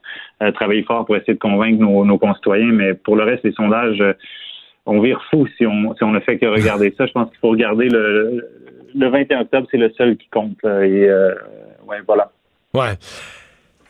travailler 0.55 0.83
fort 0.83 1.05
pour 1.05 1.15
essayer 1.15 1.35
de 1.35 1.39
convaincre 1.39 1.79
nos, 1.79 2.03
nos 2.03 2.17
concitoyens. 2.17 2.71
Mais 2.71 2.93
pour 2.93 3.15
le 3.15 3.23
reste, 3.23 3.43
les 3.43 3.53
sondages 3.53 4.03
on 4.85 5.01
vire 5.01 5.21
fou 5.29 5.47
si 5.57 5.65
on, 5.65 5.95
si 5.95 6.05
ne 6.05 6.19
fait 6.19 6.37
que 6.37 6.45
regarder 6.45 6.93
ça. 6.97 7.05
Je 7.05 7.11
pense 7.11 7.29
qu'il 7.29 7.39
faut 7.39 7.49
regarder 7.49 7.89
le, 7.89 8.47
le 8.93 9.09
21 9.09 9.41
octobre, 9.41 9.67
c'est 9.71 9.77
le 9.77 9.91
seul 9.97 10.17
qui 10.17 10.27
compte. 10.29 10.57
Et 10.63 11.09
euh, 11.09 11.33
ouais, 11.87 11.97
voilà. 12.05 12.31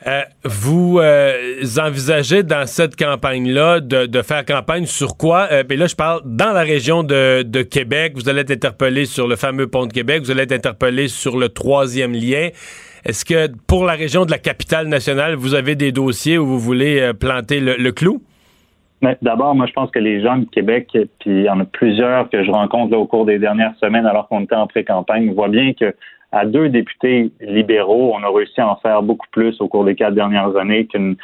Euh, 0.08 0.22
vous 0.43 1.00
euh, 1.00 1.64
envisagez 1.80 2.43
dans 2.43 2.68
cette 2.68 2.96
campagne-là 2.96 3.80
de, 3.80 4.06
de, 4.06 4.22
faire 4.22 4.46
campagne 4.46 4.86
sur 4.86 5.18
quoi? 5.18 5.48
Euh, 5.52 5.64
là, 5.68 5.88
je 5.88 5.96
parle 5.96 6.22
dans 6.26 6.52
la 6.52 6.62
région 6.62 7.02
de, 7.02 7.62
Québec. 7.64 8.14
Vous 8.16 8.30
allez 8.30 8.41
être 8.41 8.52
interpellé 8.52 9.06
sur 9.06 9.28
le 9.28 9.36
fameux 9.36 9.68
pont 9.68 9.88
de 9.88 9.93
Québec. 9.93 10.22
Vous 10.24 10.32
allez 10.32 10.43
être 10.43 10.52
interpellé 10.52 11.08
sur 11.08 11.38
le 11.38 11.50
troisième 11.50 12.14
lien. 12.14 12.50
Est-ce 13.04 13.26
que 13.26 13.48
pour 13.68 13.86
la 13.86 13.93
région 13.93 14.26
de 14.26 14.32
la 14.32 14.38
capitale 14.38 14.88
nationale, 14.88 15.36
vous 15.36 15.56
avez 15.56 15.76
des 15.76 15.91
dossiers 15.91 16.38
où 16.38 16.46
vous 16.46 16.60
voulez 16.60 17.12
planter 17.20 17.60
le 17.60 17.91
clou? 17.91 18.22
D'abord, 19.22 19.56
moi, 19.56 19.66
je 19.68 19.74
pense 19.74 19.91
que 19.91 19.99
les 19.99 20.22
gens 20.22 20.38
de 20.38 20.45
Québec, 20.45 20.89
puis 20.91 21.10
il 21.30 21.43
y 21.43 21.49
en 21.49 21.60
a 21.60 21.66
plusieurs 21.66 22.30
que 22.30 22.43
je 22.43 22.51
rencontre 22.51 22.95
au 22.95 23.06
cours 23.06 23.26
des 23.26 23.39
dernières 23.39 23.76
semaines 23.76 24.06
alors 24.06 24.28
qu'on 24.28 24.41
était 24.41 24.56
en 24.56 24.68
pré-campagne, 24.68 25.34
voient 25.34 25.49
bien 25.49 25.74
que 25.74 25.93
à 26.32 26.45
deux 26.45 26.70
députés 26.70 27.32
libéraux, 27.39 28.14
on 28.14 28.24
a 28.24 28.30
réussi 28.30 28.60
à 28.60 28.70
en 28.70 28.76
faire 28.78 29.01
beaucoup 29.01 29.28
plus 29.32 29.60
au 29.62 29.68
cours 29.68 29.86
des 29.86 29.95
quatre 29.95 30.16
dernières 30.16 30.56
années 30.58 30.86
qu'une 30.86 31.16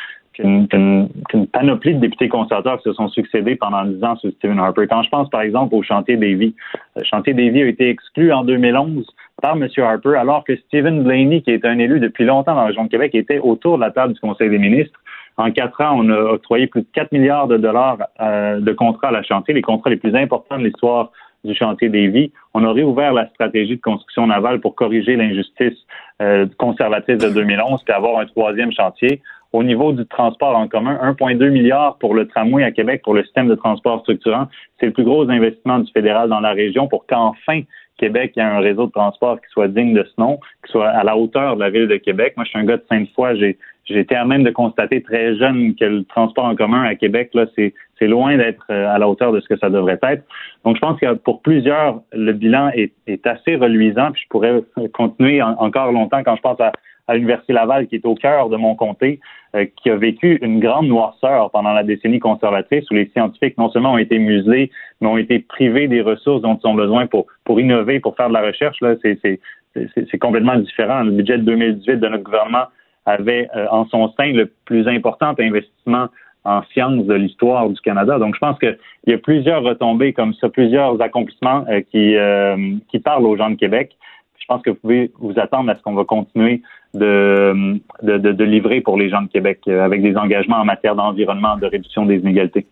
panoplie 1.52 1.96
de 1.96 2.00
députés 2.00 2.30
conservateurs 2.30 2.78
qui 2.78 2.84
se 2.84 2.94
sont 2.94 3.10
succédés 3.10 3.56
pendant 3.56 3.84
dix 3.84 4.02
ans 4.04 4.16
sous 4.16 4.32
Stephen 4.32 4.60
Harper. 4.60 4.88
Quand 4.88 5.04
je 5.04 5.10
pense, 5.10 5.30
par 5.30 5.42
exemple, 5.42 5.76
au 5.76 5.84
chantier 5.84 6.16
Davy, 6.16 6.56
le 6.96 7.04
chantier 7.04 7.34
Davy 7.34 7.62
a 7.62 7.68
été 7.68 7.90
exclu 7.90 8.32
en 8.32 8.44
2011 8.44 9.06
par 9.42 9.58
M. 9.58 9.68
Harper, 9.78 10.16
alors 10.16 10.46
que 10.46 10.56
Stephen 10.56 11.04
Blaney, 11.04 11.42
qui 11.42 11.52
est 11.52 11.66
un 11.66 11.78
élu 11.78 12.00
depuis 12.00 12.24
longtemps 12.24 12.54
dans 12.54 12.62
la 12.62 12.68
région 12.68 12.86
de 12.86 12.90
Québec, 12.90 13.14
était 13.14 13.40
autour 13.40 13.78
de 13.78 13.82
la 13.82 13.92
table 13.92 14.14
du 14.14 14.20
Conseil 14.20 14.50
des 14.50 14.60
ministres. 14.60 14.98
En 15.38 15.52
quatre 15.52 15.82
ans, 15.82 15.96
on 15.98 16.10
a 16.10 16.34
octroyé 16.34 16.68
plus 16.68 16.82
de 16.82 16.88
4 16.94 17.12
milliards 17.12 17.48
de 17.48 17.58
dollars 17.58 17.98
euh, 18.20 18.60
de 18.60 18.72
contrats 18.74 19.10
à 19.10 19.12
la 19.12 19.24
chantier, 19.24 19.54
les 19.54 19.62
contrats 19.62 19.90
les 19.90 19.98
plus 19.98 20.16
importants 20.16 20.58
de 20.58 20.66
l'histoire 20.66 21.12
du 21.44 21.56
chantier 21.56 21.90
des 21.90 22.08
vies. 22.08 22.32
On 22.54 22.64
a 22.64 22.72
réouvert 22.72 23.14
la 23.14 23.28
stratégie 23.30 23.76
de 23.76 23.82
construction 23.82 24.28
navale 24.28 24.60
pour 24.60 24.76
corriger 24.76 25.16
l'injustice 25.16 25.78
euh, 26.22 26.46
conservatrice 26.58 27.18
de 27.18 27.30
2011 27.30 27.84
puis 27.84 27.94
avoir 27.94 28.20
un 28.20 28.26
troisième 28.26 28.72
chantier. 28.72 29.22
Au 29.54 29.64
niveau 29.64 29.92
du 29.92 30.06
transport 30.06 30.56
en 30.56 30.68
commun, 30.68 30.98
1,2 31.04 31.50
milliard 31.50 31.98
pour 31.98 32.14
le 32.14 32.28
tramway 32.28 32.64
à 32.64 32.72
Québec 32.72 33.02
pour 33.04 33.14
le 33.14 33.24
système 33.24 33.50
de 33.50 33.56
transport 33.56 34.00
structurant. 34.02 34.48
C'est 34.80 34.86
le 34.86 34.94
plus 34.94 35.04
gros 35.04 35.30
investissement 35.30 35.80
du 35.80 35.92
fédéral 35.92 36.30
dans 36.30 36.40
la 36.40 36.52
région 36.52 36.88
pour 36.88 37.06
qu'enfin 37.06 37.64
Québec 37.98 38.38
ait 38.38 38.42
un 38.42 38.60
réseau 38.60 38.88
de 38.88 38.92
transport 38.92 39.42
qui 39.42 39.50
soit 39.50 39.68
digne 39.68 39.94
de 39.94 40.04
ce 40.04 40.22
nom, 40.22 40.40
qui 40.66 40.72
soit 40.72 40.88
à 40.88 41.04
la 41.04 41.18
hauteur 41.18 41.56
de 41.56 41.62
la 41.62 41.70
ville 41.70 41.88
de 41.88 41.98
Québec. 41.98 42.34
Moi, 42.38 42.46
je 42.46 42.50
suis 42.50 42.60
un 42.60 42.64
gars 42.64 42.78
de 42.78 42.86
Sainte-Foy. 42.90 43.38
J'ai 43.38 43.58
été 44.00 44.16
à 44.16 44.26
même 44.26 44.44
de 44.44 44.52
constater 44.52 45.02
très 45.02 45.36
jeune 45.36 45.76
que 45.76 45.86
le 45.86 46.04
transport 46.06 46.46
en 46.46 46.56
commun 46.56 46.84
à 46.84 46.96
Québec, 46.96 47.32
là, 47.34 47.46
c'est, 47.56 47.74
loin 48.02 48.36
d'être 48.36 48.66
euh, 48.72 48.88
à 48.88 48.98
la 48.98 49.08
hauteur 49.08 49.32
de 49.32 49.40
ce 49.42 49.48
que 49.48 49.58
ça 49.58 49.70
devrait 49.70 50.00
être. 50.02 50.24
Donc, 50.66 50.76
je 50.76 50.82
pense 50.82 51.00
que 51.00 51.14
pour 51.14 51.44
plusieurs, 51.44 52.02
le 52.14 52.34
bilan 52.34 52.72
est, 52.74 52.94
est 53.06 53.28
assez 53.28 53.56
reluisant. 53.56 54.12
Puis 54.12 54.24
je 54.24 54.28
pourrais 54.28 54.64
continuer 54.92 55.40
encore 55.44 55.92
longtemps 55.92 56.24
quand 56.24 56.36
je 56.36 56.42
pense 56.42 56.60
à, 56.60 56.72
à 57.08 57.16
l'Université 57.16 57.54
Laval, 57.54 57.88
qui 57.88 57.96
est 57.96 58.06
au 58.06 58.16
cœur 58.16 58.50
de 58.50 58.58
mon 58.58 58.76
comté, 58.76 59.20
euh, 59.56 59.66
qui 59.82 59.90
a 59.90 59.96
vécu 59.96 60.40
une 60.42 60.60
grande 60.60 60.88
noirceur 60.88 61.52
pendant 61.52 61.74
la 61.74 61.84
décennie 61.84 62.20
conservatrice, 62.20 62.90
où 62.90 62.94
les 62.94 63.10
scientifiques 63.10 63.58
non 63.58 63.70
seulement 63.70 63.94
ont 63.94 63.98
été 63.98 64.18
muselés, 64.18 64.72
mais 65.00 65.08
ont 65.08 65.18
été 65.18 65.40
privés 65.40 65.88
des 65.88 66.02
ressources 66.02 66.42
dont 66.42 66.58
ils 66.64 66.68
ont 66.68 66.74
besoin 66.74 67.08
pour, 67.08 67.28
pour 67.44 67.60
innover, 67.60 68.00
pour 68.00 68.16
faire 68.16 68.30
de 68.30 68.34
la 68.34 68.42
recherche. 68.42 68.80
Là, 68.82 68.96
c'est, 69.02 69.20
c'est, 69.22 69.40
c'est 69.76 70.18
complètement 70.18 70.56
différent. 70.56 71.02
Le 71.04 71.12
budget 71.12 71.38
de 71.38 71.44
2018 71.44 71.98
de 71.98 72.08
notre 72.08 72.24
gouvernement 72.24 72.66
avait 73.06 73.50
euh, 73.56 73.68
en 73.72 73.86
son 73.88 74.12
sein 74.14 74.32
le 74.32 74.52
plus 74.66 74.88
important 74.88 75.34
investissement 75.40 76.08
en 76.44 76.64
sciences 76.74 77.06
de 77.06 77.14
l'histoire 77.14 77.70
du 77.70 77.80
Canada. 77.82 78.18
Donc, 78.18 78.34
je 78.36 78.40
pense 78.40 78.58
qu'il 78.60 78.78
y 79.08 79.14
a 79.14 79.18
plusieurs 79.18 79.62
retombées 79.62 80.14
comme 80.14 80.34
ça, 80.36 80.50
plusieurs 80.50 81.00
accomplissements 81.02 81.66
euh, 81.70 81.82
qui, 81.92 82.16
euh, 82.16 82.76
qui 82.90 83.00
parlent 83.00 83.26
aux 83.26 83.38
gens 83.38 83.50
de 83.50 83.56
Québec. 83.56 83.96
Je 84.40 84.46
pense 84.48 84.62
que 84.64 84.72
vous 84.72 84.78
pouvez 84.78 85.12
vous 85.20 85.34
attendre 85.38 85.70
à 85.70 85.76
ce 85.76 85.82
qu'on 85.82 85.94
va 85.94 86.04
continuer 86.04 86.62
de, 86.94 87.80
de, 88.02 88.18
de, 88.18 88.44
livrer 88.44 88.82
pour 88.82 88.98
les 88.98 89.10
gens 89.10 89.22
de 89.22 89.30
Québec 89.30 89.66
avec 89.68 90.02
des 90.02 90.18
engagements 90.18 90.58
en 90.58 90.66
matière 90.66 90.96
d'environnement, 90.96 91.56
de 91.58 91.68
réduction 91.68 92.06
des 92.06 92.18
inégalités. 92.18 92.66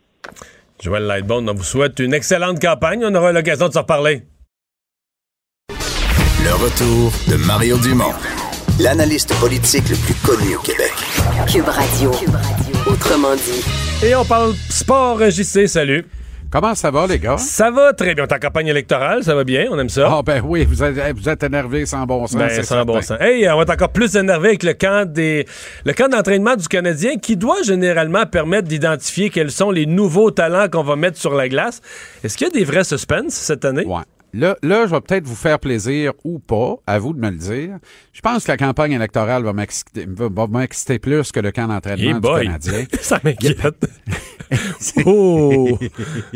Joël 0.82 1.03
Lightbone, 1.03 1.49
on 1.49 1.53
vous 1.53 1.63
souhaite 1.63 1.99
une 1.99 2.13
excellente 2.13 2.59
campagne. 2.59 3.05
On 3.05 3.13
aura 3.13 3.32
l'occasion 3.32 3.67
de 3.67 3.73
se 3.73 3.80
reparler. 3.80 4.23
Le 5.69 6.53
retour 6.55 7.11
de 7.32 7.47
Mario 7.47 7.77
Dumont 7.77 8.39
l'analyste 8.80 9.34
politique 9.39 9.89
le 9.89 9.95
plus 9.97 10.13
connu 10.25 10.55
au 10.55 10.59
Québec. 10.59 10.93
Cube 11.51 11.67
Radio. 11.67 12.11
Autrement 12.88 13.36
dit. 13.36 14.05
Et 14.05 14.15
on 14.15 14.23
parle 14.23 14.53
sport, 14.69 15.19
JC, 15.30 15.67
salut. 15.67 16.05
Comment 16.49 16.73
ça 16.73 16.89
va, 16.89 17.05
les 17.05 17.19
gars? 17.19 17.38
Ça 17.38 17.69
va 17.69 17.93
très 17.93 18.15
bien. 18.15 18.25
Ta 18.25 18.39
campagne 18.39 18.67
électorale, 18.67 19.23
ça 19.23 19.36
va 19.36 19.43
bien, 19.43 19.67
on 19.69 19.77
aime 19.77 19.89
ça? 19.89 20.09
Ah, 20.11 20.21
ben 20.25 20.41
oui, 20.43 20.65
vous 20.65 20.82
êtes, 20.82 21.15
vous 21.15 21.30
êtes 21.30 21.43
énervé 21.43 21.86
sans 21.86 22.05
bon 22.05 22.25
sens. 22.25 22.38
Ben, 22.38 22.63
sans 22.63 22.86
bon 22.86 23.01
sens. 23.01 23.19
Hey, 23.19 23.47
on 23.49 23.57
va 23.57 23.63
être 23.63 23.69
encore 23.73 23.91
plus 23.91 24.15
énervé 24.15 24.49
avec 24.49 24.63
le 24.63 24.73
camp 24.73 25.07
des, 25.07 25.45
le 25.86 25.93
camp 25.93 26.07
d'entraînement 26.07 26.55
du 26.55 26.67
Canadien 26.67 27.17
qui 27.17 27.36
doit 27.38 27.61
généralement 27.63 28.25
permettre 28.25 28.67
d'identifier 28.67 29.30
quels 29.30 29.51
sont 29.51 29.69
les 29.69 29.86
nouveaux 29.86 30.32
talents 30.32 30.69
qu'on 30.71 30.84
va 30.84 30.95
mettre 30.95 31.17
sur 31.17 31.36
la 31.36 31.49
glace. 31.49 31.82
Est-ce 32.23 32.36
qu'il 32.38 32.47
y 32.47 32.49
a 32.49 32.53
des 32.53 32.63
vrais 32.63 32.84
suspens 32.86 33.30
cette 33.30 33.65
année? 33.65 33.86
Ouais. 33.86 34.01
Là, 34.34 34.55
là, 34.61 34.86
je 34.86 34.91
vais 34.91 35.01
peut-être 35.01 35.25
vous 35.25 35.36
faire 35.36 35.59
plaisir 35.59 36.13
ou 36.23 36.39
pas, 36.39 36.75
à 36.86 36.99
vous 36.99 37.13
de 37.13 37.19
me 37.19 37.30
le 37.32 37.38
dire. 37.38 37.80
Je 38.13 38.21
pense 38.21 38.43
que 38.43 38.51
la 38.51 38.57
campagne 38.57 38.91
électorale 38.91 39.43
va 39.43 39.53
m'exciter 39.53 40.99
plus 40.99 41.32
que 41.32 41.39
le 41.39 41.51
camp 41.51 41.67
d'entraînement 41.67 42.19
du 42.19 42.45
Canadien. 42.45 42.86
ça 43.01 43.19
m'inquiète. 43.23 43.89
oh! 45.05 45.80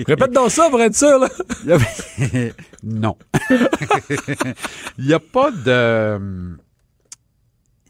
Répète 0.07 0.31
dans 0.31 0.49
ça 0.49 0.69
pour 0.69 0.81
être 0.81 0.95
sûr, 0.95 1.19
là. 1.19 1.29
non. 2.83 3.15
Il 4.97 5.05
n'y 5.05 5.13
a 5.13 5.19
pas 5.19 5.51
de... 5.51 6.57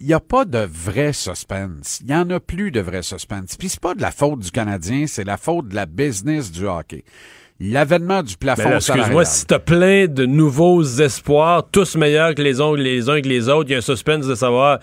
Il 0.02 0.08
n'y 0.08 0.14
a 0.14 0.20
pas 0.20 0.44
de 0.44 0.68
vrai 0.70 1.14
suspense. 1.14 2.02
Il 2.02 2.08
n'y 2.08 2.16
en 2.16 2.30
a 2.30 2.42
plus 2.42 2.72
de 2.72 2.82
vrai 2.82 3.04
suspense. 3.04 3.56
Puis 3.56 3.70
c'est 3.70 3.80
pas 3.80 3.96
de 3.96 4.02
la 4.02 4.12
faute 4.12 4.40
du 4.40 4.52
Canadien, 4.52 5.08
c'est 5.08 5.24
la 5.24 5.38
faute 5.38 5.70
de 5.70 5.76
la 5.76 5.86
business 5.86 6.52
du 6.52 6.68
hockey 6.68 7.06
l'avènement 7.60 8.24
du 8.24 8.38
plafond 8.38 8.70
ben 8.70 8.76
Excuse-moi, 8.78 9.26
si 9.26 9.46
t'as 9.46 9.60
plein 9.60 10.08
de 10.08 10.26
nouveaux 10.26 10.84
espoirs, 10.84 11.68
tous 11.72 11.96
meilleurs 11.96 12.36
que 12.36 12.42
les 12.42 12.62
uns, 12.62 12.76
les 12.76 13.10
uns 13.10 13.22
que 13.22 13.28
les 13.28 13.50
autres, 13.50 13.70
il 13.70 13.74
y 13.74 13.76
a 13.76 13.80
un 13.80 13.82
suspense 13.82 14.28
de 14.28 14.36
savoir 14.36 14.80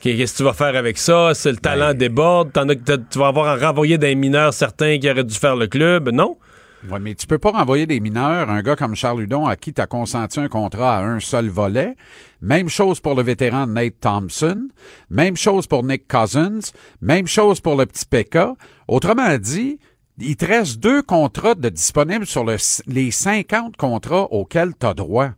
qu'est-ce 0.00 0.32
que 0.32 0.36
tu 0.38 0.42
vas 0.44 0.52
faire 0.52 0.76
avec 0.76 0.98
ça, 0.98 1.34
si 1.34 1.48
le 1.48 1.56
talent 1.56 1.88
ben. 1.88 1.98
déborde, 1.98 2.56
en 2.56 2.68
as, 2.68 2.76
tu 2.76 3.18
vas 3.18 3.28
avoir 3.28 3.46
à 3.48 3.56
renvoyer 3.56 3.98
des 3.98 4.14
mineurs 4.14 4.54
certains 4.54 4.98
qui 4.98 5.10
auraient 5.10 5.24
dû 5.24 5.34
faire 5.34 5.56
le 5.56 5.66
club, 5.66 6.10
non? 6.10 6.36
Ouais, 6.90 6.98
mais 6.98 7.14
tu 7.14 7.26
peux 7.26 7.38
pas 7.38 7.50
renvoyer 7.50 7.86
des 7.86 7.98
mineurs, 7.98 8.50
un 8.50 8.60
gars 8.60 8.76
comme 8.76 8.94
Charles 8.94 9.22
Hudon 9.22 9.46
à 9.46 9.56
qui 9.56 9.72
tu 9.72 9.80
as 9.80 9.86
consenti 9.86 10.38
un 10.38 10.48
contrat 10.48 10.98
à 10.98 11.02
un 11.02 11.18
seul 11.18 11.48
volet. 11.48 11.96
Même 12.42 12.68
chose 12.68 13.00
pour 13.00 13.14
le 13.14 13.22
vétéran 13.22 13.66
Nate 13.66 14.00
Thompson. 14.00 14.68
Même 15.08 15.34
chose 15.34 15.66
pour 15.66 15.82
Nick 15.82 16.06
Cousins. 16.06 16.60
Même 17.00 17.26
chose 17.26 17.60
pour 17.60 17.76
le 17.76 17.86
petit 17.86 18.04
Pekka. 18.04 18.54
Autrement 18.86 19.38
dit, 19.38 19.78
il 20.18 20.36
te 20.36 20.44
reste 20.46 20.78
deux 20.78 21.02
contrats 21.02 21.54
de 21.54 21.68
disponibles 21.68 22.26
sur 22.26 22.44
le- 22.44 22.56
les 22.86 23.10
50 23.10 23.76
contrats 23.76 24.24
auxquels 24.32 24.72
tu 24.78 24.86
as 24.86 24.94
droit. 24.94 25.30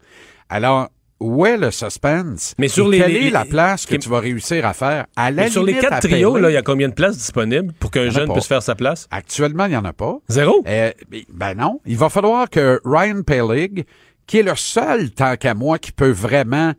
Alors, 0.49 0.89
où 1.19 1.47
est 1.47 1.57
le 1.57 1.71
suspense? 1.71 2.55
Mais 2.59 2.69
sur 2.69 2.89
les- 2.89 2.99
quelle 2.99 3.13
les- 3.13 3.27
est 3.29 3.31
la 3.31 3.47
place 3.47 3.87
que 3.87 3.93
les- 3.93 3.99
tu 3.99 4.09
vas 4.11 4.21
réussir 4.21 4.67
à 4.67 4.75
faire? 4.75 5.07
À 5.17 5.31
la 5.31 5.45
Mais 5.45 5.51
sur 5.51 5.63
les 5.63 5.73
limite, 5.73 5.89
quatre 5.89 6.07
trios, 6.07 6.37
il 6.39 6.53
y 6.53 6.57
a 6.57 6.63
combien 6.63 6.89
de 6.89 6.95
places 6.95 7.17
disponibles 7.17 7.73
pour 7.75 7.91
qu'un 7.91 8.11
jeune 8.11 8.31
puisse 8.33 8.47
faire 8.47 8.63
sa 8.63 8.75
place? 8.75 9.09
Actuellement, 9.11 9.65
il 9.65 9.71
n'y 9.71 9.77
en 9.77 9.85
a 9.87 9.95
pas. 9.95 10.19
Zéro? 10.29 10.63
Euh, 10.67 10.93
ben 11.33 11.55
non. 11.55 11.81
Il 11.87 11.97
va 11.97 12.11
falloir 12.11 12.51
que 12.51 12.81
Ryan 12.85 13.23
Pellig, 13.23 13.87
qui 14.27 14.39
est 14.39 14.43
le 14.43 14.57
seul, 14.57 15.11
tant 15.11 15.37
qu'à 15.37 15.55
moi, 15.55 15.79
qui 15.79 15.91
peut 15.93 16.11
vraiment 16.11 16.73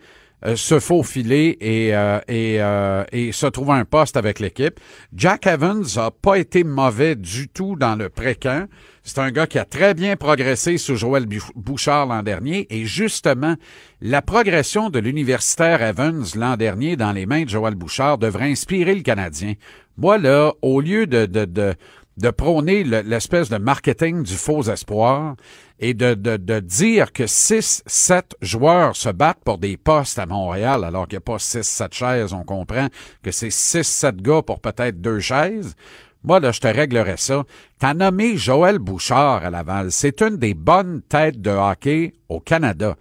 se 0.56 0.80
faufiler 0.80 1.58
et, 1.62 1.96
euh, 1.96 2.20
et, 2.28 2.58
euh, 2.62 3.04
et 3.12 3.32
se 3.32 3.48
trouver 3.48 3.74
un 3.74 3.86
poste 3.86 4.18
avec 4.18 4.40
l'équipe. 4.40 4.80
Jack 5.16 5.48
Evans 5.48 5.84
a 5.96 6.12
pas 6.12 6.38
été 6.38 6.64
mauvais 6.64 7.16
du 7.16 7.48
tout 7.48 7.76
dans 7.76 7.96
le 7.96 8.10
pré-camp. 8.10 8.68
C'est 9.04 9.20
un 9.20 9.32
gars 9.32 9.48
qui 9.48 9.58
a 9.58 9.66
très 9.66 9.94
bien 9.94 10.16
progressé 10.16 10.78
sous 10.78 10.96
Joël 10.96 11.26
Bou- 11.26 11.52
Bouchard 11.56 12.06
l'an 12.08 12.24
dernier. 12.24 12.68
Et 12.70 12.86
justement, 12.86 13.56
la 14.02 14.22
progression 14.22 14.90
de 14.90 15.00
l'universitaire 15.00 15.82
Evans 15.82 16.24
l'an 16.36 16.58
dernier 16.58 16.98
dans 16.98 17.14
les 17.14 17.26
mains 17.26 17.44
de 17.44 17.50
Joël 17.50 17.76
Bouchard 17.76 18.18
devrait 18.18 18.52
inspirer 18.52 18.94
le 18.94 19.02
Canadien. 19.02 19.54
Moi, 19.98 20.20
là, 20.20 20.54
au 20.62 20.80
lieu 20.82 21.08
de, 21.08 21.26
de, 21.26 21.74
de 22.18 22.30
prôner 22.32 22.84
le- 22.84 23.02
l'espèce 23.02 23.50
de 23.50 23.58
marketing 23.58 24.24
du 24.24 24.34
faux 24.36 24.64
espoir 24.70 25.36
et 25.80 25.94
de, 25.94 26.16
de, 26.16 26.60
dire 26.60 27.14
que 27.14 27.28
6, 27.28 27.84
7 27.86 28.36
joueurs 28.42 28.96
se 28.96 29.10
battent 29.10 29.44
pour 29.46 29.60
des 29.60 29.78
postes 29.78 30.18
à 30.18 30.26
Montréal, 30.26 30.84
alors 30.84 31.08
qu'il 31.08 31.18
n'y 31.18 31.24
a 31.24 31.32
pas 31.32 31.40
6, 31.40 31.62
7 31.64 31.94
chaises, 31.94 32.34
on 32.34 32.44
comprend 32.44 32.88
que 33.22 33.32
c'est 33.32 33.52
6, 33.52 33.84
7 33.84 34.22
gars 34.22 34.42
pour 34.42 34.60
peut-être 34.60 35.00
deux 35.00 35.20
chaises. 35.20 35.76
Moi, 36.24 36.40
là, 36.40 36.52
je 36.52 36.60
te 36.60 36.68
réglerais 36.68 37.16
ça. 37.18 37.44
T'as 37.80 37.94
nommé 37.94 38.36
Joël 38.38 38.80
Bouchard 38.80 39.46
à 39.46 39.50
Laval. 39.52 39.92
C'est 39.92 40.22
une 40.22 40.38
des 40.38 40.56
bonnes 40.56 41.02
têtes 41.08 41.40
de 41.40 41.52
hockey 41.52 42.16
au 42.28 42.40
Canada. 42.40 42.96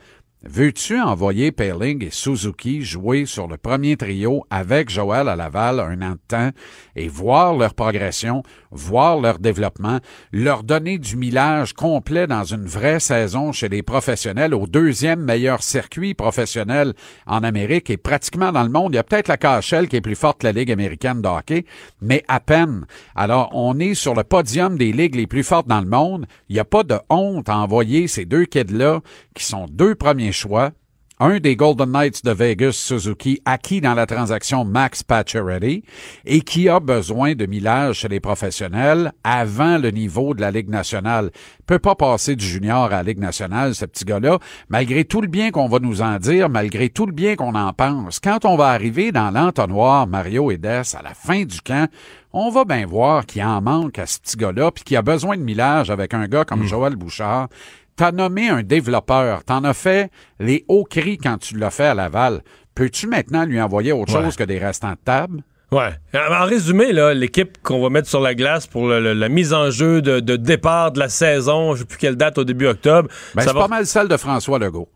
Veux-tu 0.48 1.00
envoyer 1.00 1.50
Paling 1.50 2.04
et 2.04 2.10
Suzuki 2.10 2.82
jouer 2.82 3.26
sur 3.26 3.48
le 3.48 3.56
premier 3.56 3.96
trio 3.96 4.46
avec 4.48 4.90
Joël 4.90 5.28
à 5.28 5.34
Laval 5.34 5.80
un 5.80 6.00
an 6.02 6.12
de 6.12 6.20
temps 6.28 6.50
et 6.94 7.08
voir 7.08 7.56
leur 7.56 7.74
progression, 7.74 8.44
voir 8.70 9.18
leur 9.18 9.40
développement, 9.40 9.98
leur 10.32 10.62
donner 10.62 10.98
du 10.98 11.16
millage 11.16 11.72
complet 11.72 12.28
dans 12.28 12.44
une 12.44 12.64
vraie 12.64 13.00
saison 13.00 13.50
chez 13.50 13.68
les 13.68 13.82
professionnels 13.82 14.54
au 14.54 14.68
deuxième 14.68 15.20
meilleur 15.20 15.64
circuit 15.64 16.14
professionnel 16.14 16.94
en 17.26 17.42
Amérique 17.42 17.90
et 17.90 17.96
pratiquement 17.96 18.52
dans 18.52 18.62
le 18.62 18.70
monde? 18.70 18.92
Il 18.92 18.96
y 18.96 19.00
a 19.00 19.04
peut-être 19.04 19.28
la 19.28 19.38
KHL 19.38 19.88
qui 19.88 19.96
est 19.96 20.00
plus 20.00 20.14
forte 20.14 20.42
que 20.42 20.46
la 20.46 20.52
Ligue 20.52 20.70
américaine 20.70 21.22
de 21.22 21.28
hockey, 21.28 21.64
mais 22.00 22.22
à 22.28 22.38
peine. 22.38 22.86
Alors, 23.16 23.50
on 23.52 23.80
est 23.80 23.94
sur 23.94 24.14
le 24.14 24.22
podium 24.22 24.78
des 24.78 24.92
ligues 24.92 25.16
les 25.16 25.26
plus 25.26 25.44
fortes 25.44 25.66
dans 25.66 25.80
le 25.80 25.88
monde. 25.88 26.26
Il 26.48 26.54
n'y 26.54 26.60
a 26.60 26.64
pas 26.64 26.84
de 26.84 26.98
honte 27.10 27.48
à 27.48 27.58
envoyer 27.58 28.06
ces 28.06 28.24
deux 28.26 28.44
kids-là 28.44 29.00
qui 29.34 29.44
sont 29.44 29.66
deux 29.68 29.96
premiers 29.96 30.32
choix. 30.36 30.72
Un 31.18 31.40
des 31.40 31.56
Golden 31.56 31.92
Knights 31.92 32.26
de 32.26 32.30
Vegas, 32.30 32.72
Suzuki, 32.72 33.40
acquis 33.46 33.80
dans 33.80 33.94
la 33.94 34.04
transaction 34.04 34.66
Max 34.66 35.02
Pacioretty 35.02 35.82
et 36.26 36.42
qui 36.42 36.68
a 36.68 36.78
besoin 36.78 37.34
de 37.34 37.46
millage 37.46 38.00
chez 38.00 38.08
les 38.08 38.20
professionnels 38.20 39.12
avant 39.24 39.78
le 39.78 39.92
niveau 39.92 40.34
de 40.34 40.42
la 40.42 40.50
Ligue 40.50 40.68
nationale. 40.68 41.30
Peut 41.64 41.78
pas 41.78 41.94
passer 41.94 42.36
du 42.36 42.44
junior 42.44 42.84
à 42.84 42.90
la 42.90 43.02
Ligue 43.02 43.18
nationale, 43.18 43.74
ce 43.74 43.86
petit 43.86 44.04
gars-là, 44.04 44.38
malgré 44.68 45.06
tout 45.06 45.22
le 45.22 45.28
bien 45.28 45.50
qu'on 45.52 45.68
va 45.68 45.78
nous 45.78 46.02
en 46.02 46.18
dire, 46.18 46.50
malgré 46.50 46.90
tout 46.90 47.06
le 47.06 47.12
bien 47.12 47.34
qu'on 47.34 47.54
en 47.54 47.72
pense. 47.72 48.20
Quand 48.20 48.44
on 48.44 48.58
va 48.58 48.66
arriver 48.66 49.10
dans 49.10 49.30
l'entonnoir 49.30 50.06
Mario 50.06 50.50
et 50.50 50.58
Dess 50.58 50.94
à 50.94 51.00
la 51.00 51.14
fin 51.14 51.44
du 51.44 51.62
camp, 51.62 51.88
on 52.34 52.50
va 52.50 52.66
bien 52.66 52.84
voir 52.84 53.24
qu'il 53.24 53.42
en 53.42 53.62
manque 53.62 53.98
à 53.98 54.04
ce 54.04 54.18
petit 54.18 54.36
gars-là, 54.36 54.70
puis 54.70 54.84
qu'il 54.84 54.98
a 54.98 55.02
besoin 55.02 55.38
de 55.38 55.42
millage 55.42 55.88
avec 55.88 56.12
un 56.12 56.28
gars 56.28 56.44
comme 56.44 56.64
Joël 56.64 56.94
Bouchard. 56.94 57.48
T'as 57.96 58.12
nommé 58.12 58.48
un 58.48 58.62
développeur, 58.62 59.42
t'en 59.44 59.64
as 59.64 59.72
fait 59.74 60.10
les 60.38 60.64
hauts 60.68 60.84
cris 60.84 61.16
quand 61.18 61.38
tu 61.38 61.56
l'as 61.56 61.70
fait 61.70 61.86
à 61.86 61.94
Laval. 61.94 62.42
Peux-tu 62.74 63.06
maintenant 63.06 63.44
lui 63.46 63.58
envoyer 63.60 63.92
autre 63.92 64.14
Ouais. 64.14 64.24
chose 64.24 64.36
que 64.36 64.44
des 64.44 64.58
restants 64.58 64.90
de 64.92 64.98
table? 65.02 65.42
Ouais. 65.72 65.90
En 66.14 66.44
résumé, 66.44 66.92
là, 66.92 67.14
l'équipe 67.14 67.56
qu'on 67.62 67.82
va 67.82 67.88
mettre 67.88 68.08
sur 68.08 68.20
la 68.20 68.34
glace 68.34 68.66
pour 68.66 68.86
le- 68.86 69.00
le- 69.00 69.14
la 69.14 69.28
mise 69.28 69.52
en 69.54 69.70
jeu 69.70 70.00
de, 70.02 70.20
de 70.20 70.36
départ 70.36 70.92
de 70.92 70.98
la 71.00 71.08
saison, 71.08 71.74
je 71.74 71.80
sais 71.80 71.84
plus 71.86 71.98
quelle 71.98 72.16
date 72.16 72.36
au 72.38 72.44
début 72.44 72.66
octobre, 72.66 73.08
Ben, 73.34 73.42
ça 73.42 73.48
c'est 73.48 73.54
va 73.54 73.62
pas 73.62 73.68
mal 73.68 73.86
celle 73.86 74.08
de 74.08 74.16
François 74.16 74.58
Legault. 74.58 74.88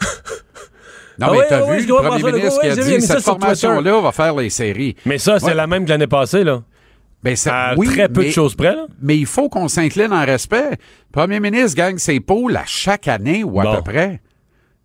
Non, 1.18 1.28
Ah 1.28 1.30
mais 1.32 1.38
ouais, 1.38 1.46
t'as 1.48 1.62
ouais, 1.62 1.76
vu 1.78 1.86
le 1.86 1.94
premier 1.94 2.08
François 2.08 2.32
ministre 2.32 2.60
Legault, 2.64 2.74
qui 2.74 2.80
a 2.80 2.84
dit 2.98 3.00
cette 3.06 3.20
formation-là 3.20 4.00
va 4.00 4.10
faire 4.10 4.34
les 4.34 4.50
séries. 4.50 4.96
Mais 5.06 5.18
ça, 5.18 5.38
c'est 5.38 5.46
Ouais. 5.46 5.54
la 5.54 5.68
même 5.68 5.84
que 5.84 5.90
l'année 5.90 6.08
passée, 6.08 6.42
là. 6.42 6.62
Ben, 7.24 7.34
c'est- 7.36 7.50
À 7.50 7.74
oui, 7.76 7.86
très 7.88 8.08
peu 8.08 8.24
de 8.24 8.30
choses 8.30 8.54
près, 8.54 8.74
là. 8.76 8.86
Mais 9.00 9.16
il 9.16 9.24
faut 9.26 9.48
qu'on 9.48 9.66
s'incline 9.66 10.12
en 10.12 10.24
respect. 10.24 10.70
Le 10.72 10.76
premier 11.12 11.40
ministre 11.40 11.76
gagne 11.76 11.98
ses 11.98 12.20
poules 12.20 12.56
à 12.56 12.64
chaque 12.66 13.08
année 13.08 13.42
ou 13.42 13.58
à 13.60 13.64
Bon. 13.64 13.76
peu 13.76 13.82
près. 13.82 14.20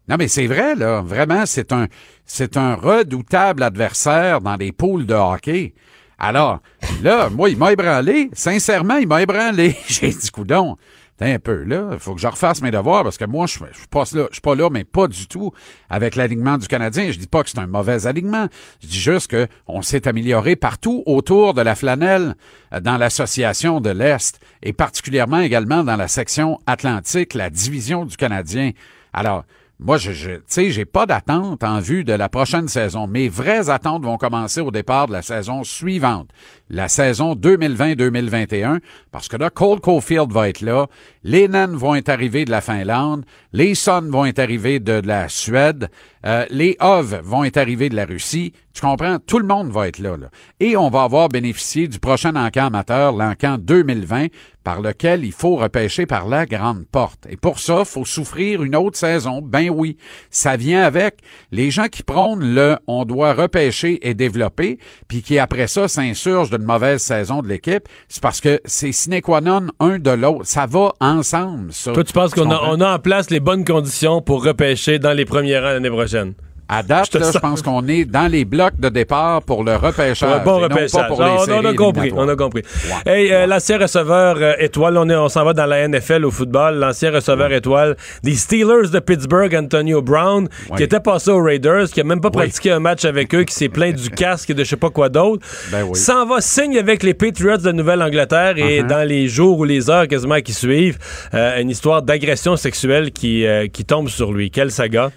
Non, 0.07 0.15
mais 0.17 0.27
c'est 0.29 0.47
vrai, 0.47 0.73
là. 0.75 1.01
Vraiment, 1.01 1.45
c'est 1.45 1.71
un, 1.73 1.87
c'est 2.25 2.57
un 2.57 2.75
redoutable 2.75 3.61
adversaire 3.61 4.41
dans 4.41 4.55
des 4.57 4.71
poules 4.71 5.05
de 5.05 5.13
hockey. 5.13 5.73
Alors, 6.17 6.59
là, 7.03 7.29
moi, 7.29 7.49
il 7.49 7.57
m'a 7.57 7.71
ébranlé. 7.73 8.29
Sincèrement, 8.33 8.95
il 8.97 9.07
m'a 9.07 9.21
ébranlé. 9.21 9.75
J'ai 9.87 10.09
dit, 10.09 10.29
coudon. 10.31 10.77
Un 11.21 11.37
peu 11.37 11.63
là, 11.63 11.97
faut 11.99 12.15
que 12.15 12.21
je 12.21 12.27
refasse 12.27 12.61
mes 12.61 12.71
devoirs 12.71 13.03
parce 13.03 13.17
que 13.17 13.25
moi, 13.25 13.45
je 13.45 13.53
suis 13.53 14.41
pas 14.41 14.55
là, 14.55 14.69
mais 14.71 14.85
pas 14.85 15.07
du 15.07 15.27
tout 15.27 15.51
avec 15.89 16.15
l'alignement 16.15 16.57
du 16.57 16.67
Canadien. 16.67 17.11
Je 17.11 17.19
dis 17.19 17.27
pas 17.27 17.43
que 17.43 17.49
c'est 17.49 17.59
un 17.59 17.67
mauvais 17.67 18.07
alignement. 18.07 18.47
Je 18.81 18.87
dis 18.87 18.99
juste 18.99 19.29
que 19.29 19.47
on 19.67 19.81
s'est 19.81 20.07
amélioré 20.07 20.55
partout 20.55 21.03
autour 21.05 21.53
de 21.53 21.61
la 21.61 21.75
flanelle 21.75 22.35
euh, 22.73 22.79
dans 22.79 22.97
l'association 22.97 23.81
de 23.81 23.89
l'Est 23.89 24.39
et 24.63 24.71
particulièrement 24.71 25.39
également 25.39 25.83
dans 25.83 25.97
la 25.97 26.07
section 26.07 26.59
Atlantique, 26.65 27.33
la 27.33 27.49
division 27.49 28.05
du 28.05 28.15
Canadien. 28.15 28.71
Alors, 29.11 29.43
moi, 29.81 29.97
je, 29.97 30.11
je 30.11 30.31
sais, 30.45 30.71
j'ai 30.71 30.83
pas 30.83 31.05
d'attente 31.05 31.63
en 31.63 31.79
vue 31.79 32.03
de 32.03 32.11
la 32.11 32.27
prochaine 32.27 32.67
saison. 32.67 33.07
Mes 33.07 33.29
vraies 33.29 33.69
attentes 33.69 34.03
vont 34.03 34.17
commencer 34.17 34.59
au 34.59 34.71
départ 34.71 35.07
de 35.07 35.13
la 35.13 35.21
saison 35.21 35.63
suivante, 35.63 36.29
la 36.69 36.87
saison 36.87 37.35
2020-2021, 37.35 38.79
parce 39.11 39.27
que 39.27 39.37
là, 39.37 39.49
Cole 39.49 39.79
Caulfield 39.79 40.31
va 40.31 40.49
être 40.49 40.61
là, 40.61 40.87
les 41.23 41.47
Nains 41.47 41.75
vont 41.75 41.95
être 41.95 42.09
arrivés 42.09 42.45
de 42.45 42.51
la 42.51 42.61
Finlande, 42.61 43.25
les 43.53 43.75
Suns 43.75 44.09
vont 44.09 44.25
être 44.25 44.39
arrivés 44.39 44.79
de, 44.79 45.01
de 45.01 45.07
la 45.07 45.29
Suède, 45.29 45.89
euh, 46.25 46.45
les 46.49 46.75
Hov 46.81 47.21
vont 47.23 47.43
être 47.43 47.57
arrivés 47.57 47.89
de 47.89 47.95
la 47.95 48.05
Russie. 48.05 48.53
Tu 48.73 48.81
comprends? 48.81 49.19
Tout 49.19 49.39
le 49.39 49.47
monde 49.47 49.71
va 49.71 49.87
être 49.87 49.99
là, 49.99 50.17
là. 50.17 50.29
Et 50.59 50.77
on 50.77 50.89
va 50.89 51.03
avoir 51.03 51.29
bénéficié 51.29 51.87
du 51.87 51.99
prochain 51.99 52.35
encan 52.35 52.67
amateur, 52.67 53.13
l'encan 53.13 53.57
2020, 53.57 54.27
par 54.63 54.81
lequel 54.81 55.25
il 55.25 55.31
faut 55.31 55.55
repêcher 55.55 56.05
par 56.05 56.27
la 56.27 56.45
grande 56.45 56.85
porte. 56.85 57.25
Et 57.29 57.37
pour 57.37 57.59
ça, 57.59 57.85
faut 57.85 58.05
souffrir 58.05 58.61
une 58.61 58.75
autre 58.75 58.97
saison. 58.97 59.41
Ben 59.41 59.69
oui, 59.69 59.97
ça 60.29 60.57
vient 60.57 60.83
avec 60.83 61.19
les 61.51 61.71
gens 61.71 61.87
qui 61.87 62.03
prônent 62.03 62.53
le 62.53 62.77
on 62.87 63.05
doit 63.05 63.33
repêcher 63.33 64.07
et 64.07 64.13
développer, 64.13 64.77
puis 65.07 65.21
qui 65.21 65.39
après 65.39 65.67
ça 65.67 65.87
s'insurgent 65.87 66.51
d'une 66.59 66.67
mauvaise 66.67 67.01
saison 67.01 67.41
de 67.41 67.47
l'équipe. 67.47 67.87
C'est 68.07 68.21
parce 68.21 68.41
que 68.41 68.59
c'est 68.65 68.91
sine 68.91 69.21
qua 69.21 69.41
non 69.41 69.67
un 69.79 69.97
de 69.97 70.11
l'autre. 70.11 70.45
Ça 70.45 70.65
va 70.65 70.93
ensemble, 70.99 71.73
ça. 71.73 71.93
Toi, 71.93 72.03
tu 72.03 72.13
penses 72.13 72.33
qu'on 72.33 72.51
a, 72.51 72.61
on 72.65 72.79
a 72.81 72.95
en 72.95 72.99
place 72.99 73.29
les 73.29 73.39
bonnes 73.39 73.65
conditions 73.65 74.21
pour 74.21 74.43
repêcher 74.43 74.99
dans 74.99 75.13
les 75.13 75.25
premiers 75.25 75.57
rangs 75.57 75.73
l'année 75.73 75.89
prochaine? 75.89 76.33
À 76.71 76.83
date, 76.83 77.09
Je 77.13 77.17
là, 77.17 77.31
je 77.33 77.39
pense 77.39 77.63
qu'on 77.63 77.87
est 77.87 78.05
dans 78.05 78.27
les 78.31 78.45
blocs 78.45 78.79
de 78.79 78.89
départ 78.89 79.41
pour 79.41 79.63
le 79.63 79.75
repêchage. 79.75 80.43
Bon 80.45 80.59
non 80.61 80.67
pas 80.67 80.75
repêchage. 80.75 81.07
pour 81.07 81.23
les 81.23 81.29
Ah, 81.29 81.43
on, 81.49 81.65
a 81.65 81.73
compris, 81.73 82.11
on 82.15 82.29
a 82.29 82.35
compris. 82.35 82.61
Ouais. 83.05 83.11
Hey, 83.23 83.33
euh, 83.33 83.47
l'ancien 83.47 83.79
receveur 83.79 84.35
euh, 84.39 84.53
étoile, 84.59 84.95
on, 84.97 85.09
est- 85.09 85.15
on 85.15 85.29
s'en 85.29 85.43
va 85.43 85.53
dans 85.53 85.65
la 85.65 85.87
NFL 85.87 86.25
au 86.25 86.31
football. 86.31 86.75
L'ancien 86.75 87.09
receveur 87.11 87.51
étoile 87.51 87.97
des 88.23 88.35
Steelers 88.35 88.89
de 88.93 88.99
Pittsburgh, 88.99 89.55
Antonio 89.55 90.03
Brown, 90.03 90.47
qui 90.77 90.83
était 90.83 90.99
passé 90.99 91.31
aux 91.31 91.41
Raiders, 91.41 91.87
qui 91.87 92.01
a 92.01 92.03
même 92.03 92.21
pas 92.21 92.29
pratiqué 92.29 92.71
un 92.71 92.79
match 92.79 93.03
avec 93.03 93.33
eux, 93.33 93.45
qui 93.45 93.55
s'est 93.55 93.69
plaint 93.69 93.95
du 93.95 94.09
casque 94.11 94.51
et 94.51 94.53
de 94.53 94.63
je 94.63 94.69
sais 94.69 94.75
pas 94.77 94.91
quoi 94.91 95.09
d'autre. 95.09 95.43
Ben 95.71 95.83
oui. 95.83 95.97
S'en 95.97 96.27
va 96.27 96.39
signe 96.39 96.77
avec 96.77 97.01
les 97.01 97.15
Patriots 97.15 97.57
de 97.57 97.71
Nouvelle-Angleterre 97.71 98.57
et 98.57 98.81
Uh-huh. 98.81 98.87
dans 98.87 99.07
les 99.07 99.27
jours 99.27 99.57
ou 99.57 99.63
les 99.63 99.89
heures 99.89 100.07
quasiment 100.07 100.39
qui 100.41 100.53
suivent, 100.53 100.99
euh, 101.33 101.59
une 101.59 101.71
histoire 101.71 102.03
d'agression 102.03 102.55
sexuelle 102.55 103.11
qui, 103.11 103.43
qui 103.73 103.85
tombe 103.85 104.07
sur 104.07 104.31
lui. 104.31 104.51
Quelle 104.51 104.69
saga? 104.69 105.09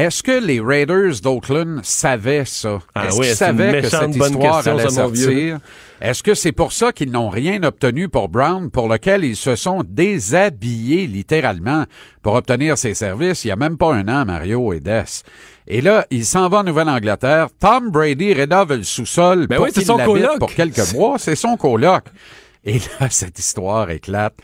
Est-ce 0.00 0.22
que 0.22 0.32
les 0.32 0.60
Raiders 0.60 1.20
d'Oakland 1.22 1.80
savaient 1.82 2.46
ça? 2.46 2.78
Ah 2.94 3.08
Est-ce 3.08 3.16
oui, 3.16 3.20
qu'ils 3.20 3.28
une 3.28 3.34
savaient 3.36 3.82
que 3.82 3.88
cette 3.90 4.16
histoire 4.16 4.54
question, 4.54 4.78
allait 4.78 4.88
sortir? 4.88 5.58
Est-ce 6.00 6.22
que 6.22 6.32
c'est 6.32 6.52
pour 6.52 6.72
ça 6.72 6.90
qu'ils 6.92 7.10
n'ont 7.10 7.28
rien 7.28 7.62
obtenu 7.64 8.08
pour 8.08 8.30
Brown, 8.30 8.70
pour 8.70 8.88
lequel 8.88 9.26
ils 9.26 9.36
se 9.36 9.56
sont 9.56 9.84
déshabillés 9.86 11.06
littéralement 11.06 11.84
pour 12.22 12.32
obtenir 12.32 12.78
ses 12.78 12.94
services 12.94 13.44
il 13.44 13.48
y 13.48 13.50
a 13.50 13.56
même 13.56 13.76
pas 13.76 13.92
un 13.92 14.08
an, 14.08 14.24
Mario 14.24 14.72
et 14.72 14.80
Des? 14.80 15.02
Et 15.66 15.82
là, 15.82 16.06
il 16.10 16.24
s'en 16.24 16.48
va 16.48 16.60
en 16.60 16.64
Nouvelle-Angleterre. 16.64 17.48
Tom 17.60 17.90
Brady 17.90 18.32
rénove 18.32 18.76
le 18.76 18.82
sous-sol 18.82 19.48
Ben 19.48 19.56
pour 19.56 19.66
oui, 19.66 19.72
qu'il 19.72 19.84
son 19.84 19.98
l'habite 19.98 20.14
coloc. 20.14 20.38
pour 20.38 20.54
quelques 20.54 20.94
mois. 20.94 21.18
C'est 21.18 21.36
son 21.36 21.58
coloc. 21.58 22.04
Et 22.64 22.78
là, 22.78 23.08
cette 23.10 23.38
histoire 23.38 23.90
éclate. 23.90 24.34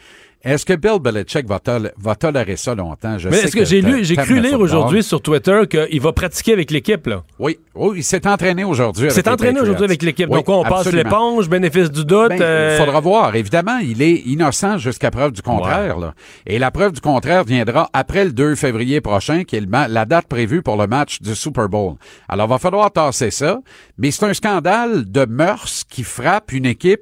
Est-ce 0.45 0.64
que 0.64 0.74
Bill 0.74 0.99
Belichick 1.01 1.47
va, 1.49 1.59
tol- 1.59 1.93
va 1.99 2.14
tolérer 2.14 2.57
ça 2.57 2.74
longtemps? 2.74 3.18
Je 3.18 3.28
Mais 3.28 3.37
sais 3.39 3.45
est-ce 3.47 3.57
que 3.57 3.64
j'ai 3.64 3.80
lu, 3.80 4.05
j'ai 4.05 4.14
cru 4.14 4.41
lire 4.41 4.61
aujourd'hui 4.61 5.03
sur 5.03 5.20
Twitter 5.20 5.62
qu'il 5.68 6.01
va 6.01 6.12
pratiquer 6.12 6.53
avec 6.53 6.70
l'équipe, 6.70 7.07
là. 7.09 7.24
Oui, 7.39 7.59
oui, 7.74 7.97
il 7.99 8.05
s'est 8.05 8.26
entraîné 8.28 8.62
aujourd'hui. 8.62 9.09
C'est 9.11 9.26
les 9.26 9.32
entraîné 9.32 9.61
aujourd'hui 9.61 9.84
avec 9.84 10.03
l'équipe. 10.03 10.28
Oui, 10.30 10.37
Donc, 10.37 10.49
on 10.49 10.62
passe 10.62 10.93
l'éponge, 10.93 11.49
bénéfice 11.49 11.91
du 11.91 12.05
doute. 12.05 12.28
Ben, 12.28 12.41
euh, 12.41 12.76
Il 12.78 12.84
faudra 12.84 13.01
voir. 13.01 13.34
Évidemment, 13.34 13.78
il 13.78 14.01
est 14.03 14.14
innocent 14.26 14.78
jusqu'à 14.78 15.11
preuve 15.11 15.32
du 15.32 15.43
contraire. 15.43 15.99
là. 15.99 16.14
Et 16.47 16.59
la 16.61 16.70
preuve 16.70 16.93
du 16.93 17.01
contraire 17.01 17.43
viendra 17.43 17.91
après 17.93 18.24
le 18.24 18.32
2 18.32 18.55
février 18.55 19.01
prochain, 19.01 19.43
qui 19.45 19.57
est 19.57 19.61
le 19.61 19.66
la 19.89 20.05
date 20.05 20.26
prévue 20.28 20.62
pour 20.62 20.76
le 20.76 20.87
match 20.87 21.20
du 21.20 21.34
Super 21.34 21.68
Bowl. 21.68 21.95
Alors, 22.28 22.47
va 22.47 22.59
falloir 22.59 22.93
tasser 22.93 23.30
ça. 23.32 23.59
Mais 23.99 24.11
c'est 24.12 24.24
un 24.26 24.34
scandale 24.34 25.11
de 25.11 25.24
mœurs 25.24 25.82
qui 25.89 26.03
frappe 26.05 26.53
une 26.53 26.66
équipe 26.66 27.01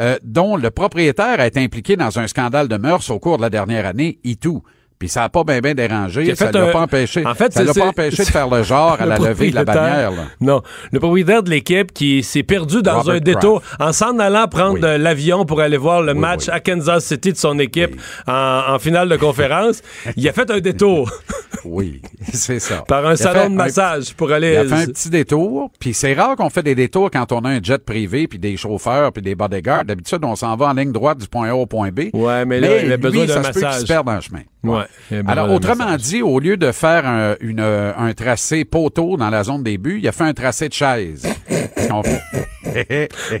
euh, 0.00 0.16
dont 0.22 0.56
le 0.56 0.70
propriétaire 0.70 1.40
a 1.40 1.46
été 1.46 1.60
impliqué 1.60 1.96
dans 1.96 2.18
un 2.18 2.26
scandale 2.26 2.68
de 2.68 2.76
mœurs 2.76 3.10
au 3.10 3.18
cours 3.18 3.36
de 3.36 3.42
la 3.42 3.50
dernière 3.50 3.86
année, 3.86 4.18
et. 4.24 4.62
Puis 5.02 5.08
ça 5.08 5.22
n'a 5.22 5.28
pas 5.28 5.42
bien 5.42 5.60
dérangé, 5.74 6.32
ça 6.36 6.46
ne 6.46 6.52
l'a 6.52 6.68
un- 6.68 6.70
pas 6.70 6.82
empêché. 6.82 7.26
En 7.26 7.34
fait, 7.34 7.52
ça 7.52 7.64
l'a 7.64 7.74
pas 7.74 7.86
empêché 7.88 8.22
de 8.22 8.28
faire 8.28 8.48
le 8.48 8.62
genre 8.62 8.96
à 9.00 9.02
le 9.04 9.08
la 9.10 9.18
levée 9.18 9.50
de 9.50 9.56
la 9.56 9.64
bannière. 9.64 10.12
là. 10.12 10.26
Non, 10.40 10.62
le 10.92 11.00
propriétaire 11.00 11.42
de 11.42 11.50
l'équipe 11.50 11.92
qui 11.92 12.22
s'est 12.22 12.44
perdu 12.44 12.82
dans 12.82 12.98
Robert 13.00 13.16
un 13.16 13.18
détour 13.18 13.62
en 13.80 13.92
s'en 13.92 14.16
allant 14.20 14.46
prendre 14.46 14.78
l'avion 14.78 15.44
pour 15.44 15.60
aller 15.60 15.76
voir 15.76 16.02
le 16.02 16.14
match 16.14 16.48
à 16.48 16.60
Kansas 16.60 17.04
City 17.04 17.32
de 17.32 17.36
son 17.36 17.58
équipe 17.58 18.00
en, 18.28 18.60
en 18.68 18.78
finale 18.78 19.08
de 19.08 19.16
conférence. 19.16 19.82
il 20.16 20.28
a 20.28 20.32
fait 20.32 20.48
un 20.52 20.60
détour 20.60 21.10
Oui, 21.64 22.00
c'est 22.32 22.60
ça. 22.60 22.82
par 22.88 23.04
un 23.04 23.14
Il 23.14 23.18
salon 23.18 23.50
de 23.50 23.56
massage 23.56 24.14
pour 24.14 24.30
aller. 24.30 24.52
Il 24.52 24.56
a 24.58 24.64
fait 24.76 24.82
un 24.84 24.86
petit 24.86 25.10
détour, 25.10 25.68
puis 25.80 25.94
c'est 25.94 26.14
rare 26.14 26.36
qu'on 26.36 26.48
fait 26.50 26.62
des 26.62 26.76
détours 26.76 27.10
quand 27.10 27.32
on 27.32 27.40
a 27.40 27.48
un 27.50 27.60
jet 27.60 27.84
privé, 27.84 28.28
puis 28.28 28.38
des 28.38 28.56
chauffeurs, 28.56 29.12
puis 29.12 29.20
des 29.22 29.34
bodyguards. 29.34 29.84
D'habitude, 29.84 30.20
on 30.22 30.36
s'en 30.36 30.54
va 30.54 30.66
en 30.66 30.72
ligne 30.74 30.92
droite 30.92 31.18
du 31.18 31.26
point 31.26 31.50
A 31.50 31.54
au 31.56 31.66
point 31.66 31.90
B. 31.90 32.02
Ouais, 32.14 32.44
mais 32.44 32.60
là, 32.60 32.82
il 32.84 32.92
a 32.92 32.96
besoin 32.96 33.26
d'un 33.26 33.42
ça 33.42 33.42
se 33.42 33.50
peut 33.52 33.60
massage. 33.64 33.80
se 33.82 33.86
perde 33.86 34.06
dans 34.06 34.14
le 34.14 34.20
chemin. 34.20 34.42
Ouais, 34.64 34.84
besoin 35.10 35.28
Alors, 35.32 35.50
autrement 35.50 35.96
dit, 35.96 36.22
au 36.22 36.38
lieu 36.38 36.56
de 36.56 36.70
faire 36.70 37.06
un, 37.06 37.34
une, 37.40 37.60
un 37.60 38.12
tracé 38.14 38.64
poteau 38.64 39.16
dans 39.16 39.28
la 39.30 39.42
zone 39.42 39.62
des 39.64 39.76
buts, 39.76 39.98
il 40.02 40.06
a 40.08 40.12
fait 40.12 40.24
un 40.24 40.34
tracé 40.34 40.68
de 40.68 40.74
chaise. 40.74 41.26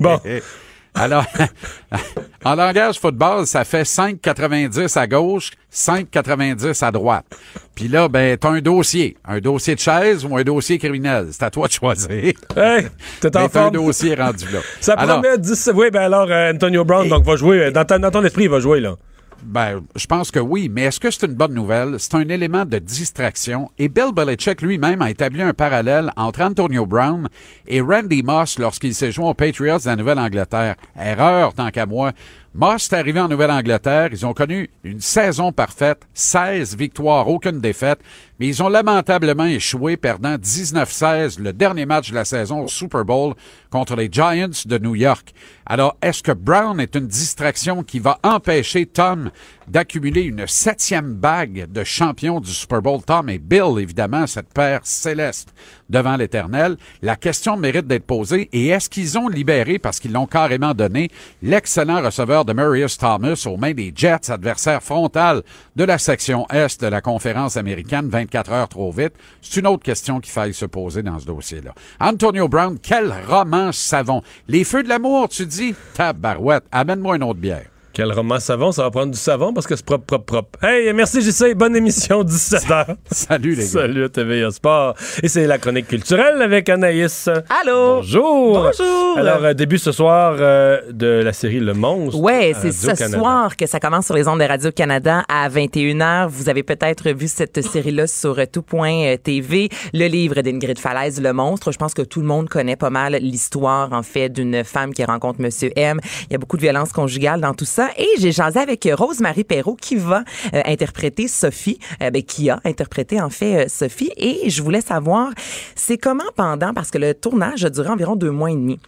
Bon. 0.00 0.20
Alors, 0.94 1.24
en 2.44 2.54
langage 2.54 2.98
football, 3.00 3.46
ça 3.46 3.64
fait 3.64 3.82
5,90 3.84 4.98
à 4.98 5.06
gauche, 5.06 5.52
5,90 5.72 6.84
à 6.84 6.90
droite. 6.90 7.24
Puis 7.74 7.88
là, 7.88 8.08
ben, 8.08 8.36
t'as 8.36 8.50
un 8.50 8.60
dossier. 8.60 9.16
Un 9.26 9.38
dossier 9.38 9.74
de 9.74 9.80
chaise 9.80 10.26
ou 10.26 10.36
un 10.36 10.42
dossier 10.42 10.78
criminel. 10.78 11.28
C'est 11.30 11.44
à 11.44 11.50
toi 11.50 11.66
de 11.66 11.72
choisir. 11.72 12.34
Hey, 12.56 12.86
t'es 13.20 13.34
en 13.36 13.48
un 13.54 13.70
dossier 13.70 14.14
rendu 14.14 14.44
là. 14.52 14.58
Ça 14.80 14.92
Alors, 14.94 15.22
promet 15.22 15.38
10. 15.38 15.70
Oui, 15.74 15.90
ben 15.90 16.02
alors, 16.02 16.30
euh, 16.30 16.52
Antonio 16.52 16.84
Brown 16.84 17.08
donc, 17.08 17.24
va 17.24 17.36
jouer. 17.36 17.70
Dans, 17.70 17.86
ta- 17.86 17.98
dans 17.98 18.10
ton 18.10 18.22
esprit, 18.24 18.44
il 18.44 18.50
va 18.50 18.60
jouer, 18.60 18.80
là. 18.80 18.96
Ben, 19.44 19.82
je 19.96 20.06
pense 20.06 20.30
que 20.30 20.38
oui, 20.38 20.68
mais 20.70 20.82
est-ce 20.82 21.00
que 21.00 21.10
c'est 21.10 21.26
une 21.26 21.34
bonne 21.34 21.52
nouvelle? 21.52 21.96
C'est 21.98 22.14
un 22.14 22.28
élément 22.28 22.64
de 22.64 22.78
distraction. 22.78 23.70
Et 23.76 23.88
Bill 23.88 24.12
Belichick 24.14 24.62
lui-même 24.62 25.02
a 25.02 25.10
établi 25.10 25.42
un 25.42 25.52
parallèle 25.52 26.12
entre 26.16 26.42
Antonio 26.42 26.86
Brown 26.86 27.28
et 27.66 27.80
Randy 27.80 28.22
Moss 28.22 28.58
lorsqu'il 28.58 28.94
s'est 28.94 29.10
joué 29.10 29.26
aux 29.26 29.34
Patriots 29.34 29.78
de 29.78 29.86
la 29.86 29.96
Nouvelle-Angleterre. 29.96 30.76
Erreur, 30.96 31.54
tant 31.54 31.70
qu'à 31.70 31.86
moi. 31.86 32.12
Moss 32.54 32.92
est 32.92 32.94
arrivé 32.94 33.18
en 33.18 33.28
Nouvelle-Angleterre. 33.28 34.10
Ils 34.12 34.24
ont 34.24 34.34
connu 34.34 34.70
une 34.84 35.00
saison 35.00 35.52
parfaite, 35.52 36.02
16 36.14 36.76
victoires, 36.76 37.28
aucune 37.28 37.60
défaite, 37.60 38.00
mais 38.38 38.48
ils 38.48 38.62
ont 38.62 38.68
lamentablement 38.68 39.44
échoué, 39.44 39.96
perdant 39.96 40.36
19-16 40.36 41.40
le 41.40 41.52
dernier 41.52 41.86
match 41.86 42.10
de 42.10 42.14
la 42.14 42.24
saison 42.24 42.62
au 42.62 42.68
Super 42.68 43.04
Bowl 43.04 43.34
contre 43.70 43.96
les 43.96 44.08
Giants 44.10 44.50
de 44.66 44.78
New 44.78 44.94
York. 44.94 45.32
Alors, 45.66 45.96
est-ce 46.02 46.22
que 46.22 46.32
Brown 46.32 46.80
est 46.80 46.96
une 46.96 47.06
distraction 47.06 47.82
qui 47.82 47.98
va 47.98 48.18
empêcher 48.22 48.86
Tom 48.86 49.30
d'accumuler 49.68 50.22
une 50.22 50.46
septième 50.46 51.14
bague 51.14 51.70
de 51.70 51.84
champion 51.84 52.40
du 52.40 52.50
Super 52.50 52.82
Bowl? 52.82 53.02
Tom 53.02 53.28
et 53.28 53.38
Bill, 53.38 53.78
évidemment, 53.78 54.26
cette 54.26 54.52
paire 54.52 54.80
céleste 54.82 55.54
devant 55.88 56.16
l'Éternel. 56.16 56.76
La 57.00 57.16
question 57.16 57.56
mérite 57.56 57.86
d'être 57.86 58.06
posée. 58.06 58.48
Et 58.52 58.68
est-ce 58.68 58.90
qu'ils 58.90 59.18
ont 59.18 59.28
libéré, 59.28 59.78
parce 59.78 60.00
qu'ils 60.00 60.12
l'ont 60.12 60.26
carrément 60.26 60.74
donné, 60.74 61.10
l'excellent 61.42 62.02
receveur 62.02 62.44
de 62.44 62.52
Marius 62.52 62.98
Thomas 62.98 63.44
aux 63.46 63.56
mains 63.56 63.74
des 63.74 63.92
Jets, 63.94 64.30
adversaire 64.30 64.82
frontal 64.82 65.42
de 65.76 65.84
la 65.84 65.98
section 65.98 66.46
Est 66.48 66.82
de 66.82 66.88
la 66.88 67.00
conférence 67.00 67.56
américaine 67.56 68.08
24 68.22 68.52
heures 68.52 68.68
trop 68.68 68.90
vite? 68.90 69.12
C'est 69.40 69.60
une 69.60 69.66
autre 69.66 69.82
question 69.82 70.20
qu'il 70.20 70.32
faille 70.32 70.54
se 70.54 70.66
poser 70.66 71.02
dans 71.02 71.18
ce 71.18 71.26
dossier-là. 71.26 71.74
Antonio 72.00 72.48
Brown, 72.48 72.78
quel 72.80 73.12
roman 73.28 73.72
savon. 73.72 74.22
Les 74.48 74.64
feux 74.64 74.82
de 74.82 74.88
l'amour, 74.88 75.28
tu 75.28 75.46
dis? 75.46 75.74
Tabarouette, 75.94 76.64
amène-moi 76.70 77.16
une 77.16 77.24
autre 77.24 77.40
bière. 77.40 77.71
Quel 77.94 78.10
roman 78.10 78.40
savon, 78.40 78.72
ça 78.72 78.84
va 78.84 78.90
prendre 78.90 79.12
du 79.12 79.18
savon 79.18 79.52
parce 79.52 79.66
que 79.66 79.76
c'est 79.76 79.84
propre, 79.84 80.06
propre, 80.06 80.24
propre. 80.24 80.64
Hey, 80.64 80.90
merci 80.94 81.20
JC, 81.20 81.54
bonne 81.54 81.76
émission, 81.76 82.24
17h. 82.24 82.96
Salut 83.10 83.50
les 83.50 83.64
gars. 83.64 83.68
Salut 83.68 84.04
à 84.04 84.08
TVA 84.08 84.50
Sport. 84.50 84.94
Et 85.22 85.28
c'est 85.28 85.46
la 85.46 85.58
chronique 85.58 85.88
culturelle 85.88 86.40
avec 86.40 86.70
Anaïs. 86.70 87.28
Allô? 87.28 87.96
Bonjour. 87.96 88.62
Bonjour. 88.62 89.18
Alors, 89.18 89.44
euh, 89.44 89.52
début 89.52 89.76
ce 89.76 89.92
soir 89.92 90.36
euh, 90.40 90.80
de 90.90 91.06
la 91.06 91.34
série 91.34 91.60
Le 91.60 91.74
Monstre. 91.74 92.18
Ouais, 92.18 92.54
c'est 92.58 92.72
ce 92.72 92.94
soir 93.10 93.58
que 93.58 93.66
ça 93.66 93.78
commence 93.78 94.06
sur 94.06 94.14
les 94.14 94.26
ondes 94.26 94.40
de 94.40 94.44
Radio-Canada 94.44 95.24
à 95.28 95.50
21h. 95.50 96.28
Vous 96.28 96.48
avez 96.48 96.62
peut-être 96.62 97.10
vu 97.10 97.28
cette 97.28 97.60
série-là 97.60 98.06
sur 98.06 98.38
euh, 98.38 98.46
tout.tv, 98.50 99.68
le 99.92 100.06
livre 100.06 100.40
d'Ingrid 100.40 100.78
Falaise, 100.78 101.20
Le 101.20 101.34
Monstre. 101.34 101.70
Je 101.70 101.78
pense 101.78 101.92
que 101.92 102.00
tout 102.00 102.20
le 102.20 102.26
monde 102.26 102.48
connaît 102.48 102.76
pas 102.76 102.88
mal 102.90 103.16
l'histoire, 103.16 103.92
en 103.92 104.02
fait, 104.02 104.30
d'une 104.30 104.64
femme 104.64 104.94
qui 104.94 105.04
rencontre 105.04 105.42
Monsieur 105.42 105.72
M. 105.76 106.00
Il 106.30 106.32
y 106.32 106.36
a 106.36 106.38
beaucoup 106.38 106.56
de 106.56 106.62
violence 106.62 106.92
conjugale 106.92 107.42
dans 107.42 107.52
tout 107.52 107.66
ça. 107.66 107.81
Et 107.96 108.08
j'ai 108.18 108.32
jasé 108.32 108.58
avec 108.58 108.88
Rose-Marie 108.92 109.44
Perrault 109.44 109.76
qui 109.80 109.96
va 109.96 110.24
euh, 110.54 110.62
interpréter 110.64 111.28
Sophie, 111.28 111.78
euh, 112.02 112.10
ben, 112.10 112.22
qui 112.22 112.50
a 112.50 112.60
interprété, 112.64 113.20
en 113.20 113.30
fait, 113.30 113.64
euh, 113.64 113.68
Sophie. 113.68 114.10
Et 114.16 114.50
je 114.50 114.62
voulais 114.62 114.80
savoir, 114.80 115.30
c'est 115.74 115.98
comment 115.98 116.24
pendant, 116.36 116.74
parce 116.74 116.90
que 116.90 116.98
le 116.98 117.14
tournage 117.14 117.64
a 117.64 117.70
duré 117.70 117.88
environ 117.88 118.16
deux 118.16 118.30
mois 118.30 118.50
et 118.50 118.54
demi. 118.54 118.78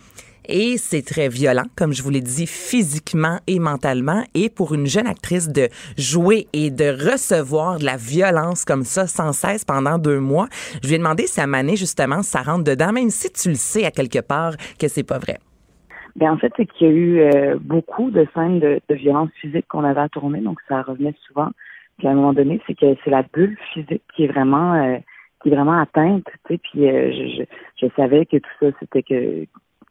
Et 0.46 0.76
c'est 0.76 1.02
très 1.02 1.28
violent, 1.28 1.64
comme 1.74 1.94
je 1.94 2.02
vous 2.02 2.10
l'ai 2.10 2.20
dit, 2.20 2.46
physiquement 2.46 3.40
et 3.46 3.58
mentalement. 3.58 4.24
Et 4.34 4.50
pour 4.50 4.74
une 4.74 4.86
jeune 4.86 5.06
actrice 5.06 5.48
de 5.48 5.68
jouer 5.96 6.48
et 6.52 6.70
de 6.70 7.10
recevoir 7.10 7.78
de 7.78 7.84
la 7.84 7.96
violence 7.96 8.64
comme 8.64 8.84
ça 8.84 9.06
sans 9.06 9.32
cesse 9.32 9.64
pendant 9.64 9.96
deux 9.96 10.20
mois, 10.20 10.48
je 10.82 10.88
lui 10.88 10.96
ai 10.96 10.98
demandé 10.98 11.26
si 11.26 11.40
à 11.40 11.46
justement, 11.76 12.22
ça 12.22 12.42
rentre 12.42 12.64
dedans, 12.64 12.92
même 12.92 13.10
si 13.10 13.30
tu 13.30 13.48
le 13.48 13.54
sais 13.54 13.84
à 13.84 13.90
quelque 13.90 14.20
part 14.20 14.54
que 14.78 14.88
c'est 14.88 15.02
pas 15.02 15.18
vrai. 15.18 15.38
Ben 16.16 16.30
en 16.32 16.36
fait, 16.38 16.52
c'est 16.56 16.66
qu'il 16.66 16.86
y 16.86 16.90
a 16.90 16.92
eu 16.92 17.20
euh, 17.20 17.56
beaucoup 17.60 18.10
de 18.10 18.26
scènes 18.34 18.60
de, 18.60 18.80
de 18.88 18.94
violence 18.94 19.30
physique 19.40 19.66
qu'on 19.68 19.84
avait 19.84 20.00
à 20.00 20.08
tourner, 20.08 20.40
donc 20.40 20.60
ça 20.68 20.82
revenait 20.82 21.14
souvent. 21.26 21.50
Puis 21.98 22.06
à 22.06 22.10
un 22.10 22.14
moment 22.14 22.32
donné, 22.32 22.60
c'est 22.66 22.74
que 22.74 22.94
c'est 23.02 23.10
la 23.10 23.22
bulle 23.22 23.56
physique 23.72 24.02
qui 24.14 24.24
est 24.24 24.28
vraiment 24.28 24.74
euh, 24.74 24.98
qui 25.42 25.48
est 25.50 25.54
vraiment 25.54 25.80
atteinte, 25.80 26.24
tu 26.46 26.54
sais. 26.54 26.58
Puis 26.58 26.88
euh, 26.88 27.10
je, 27.12 27.42
je, 27.42 27.86
je 27.86 27.92
savais 27.96 28.26
que 28.26 28.36
tout 28.36 28.50
ça, 28.60 28.66
c'était 28.80 29.02
que 29.02 29.46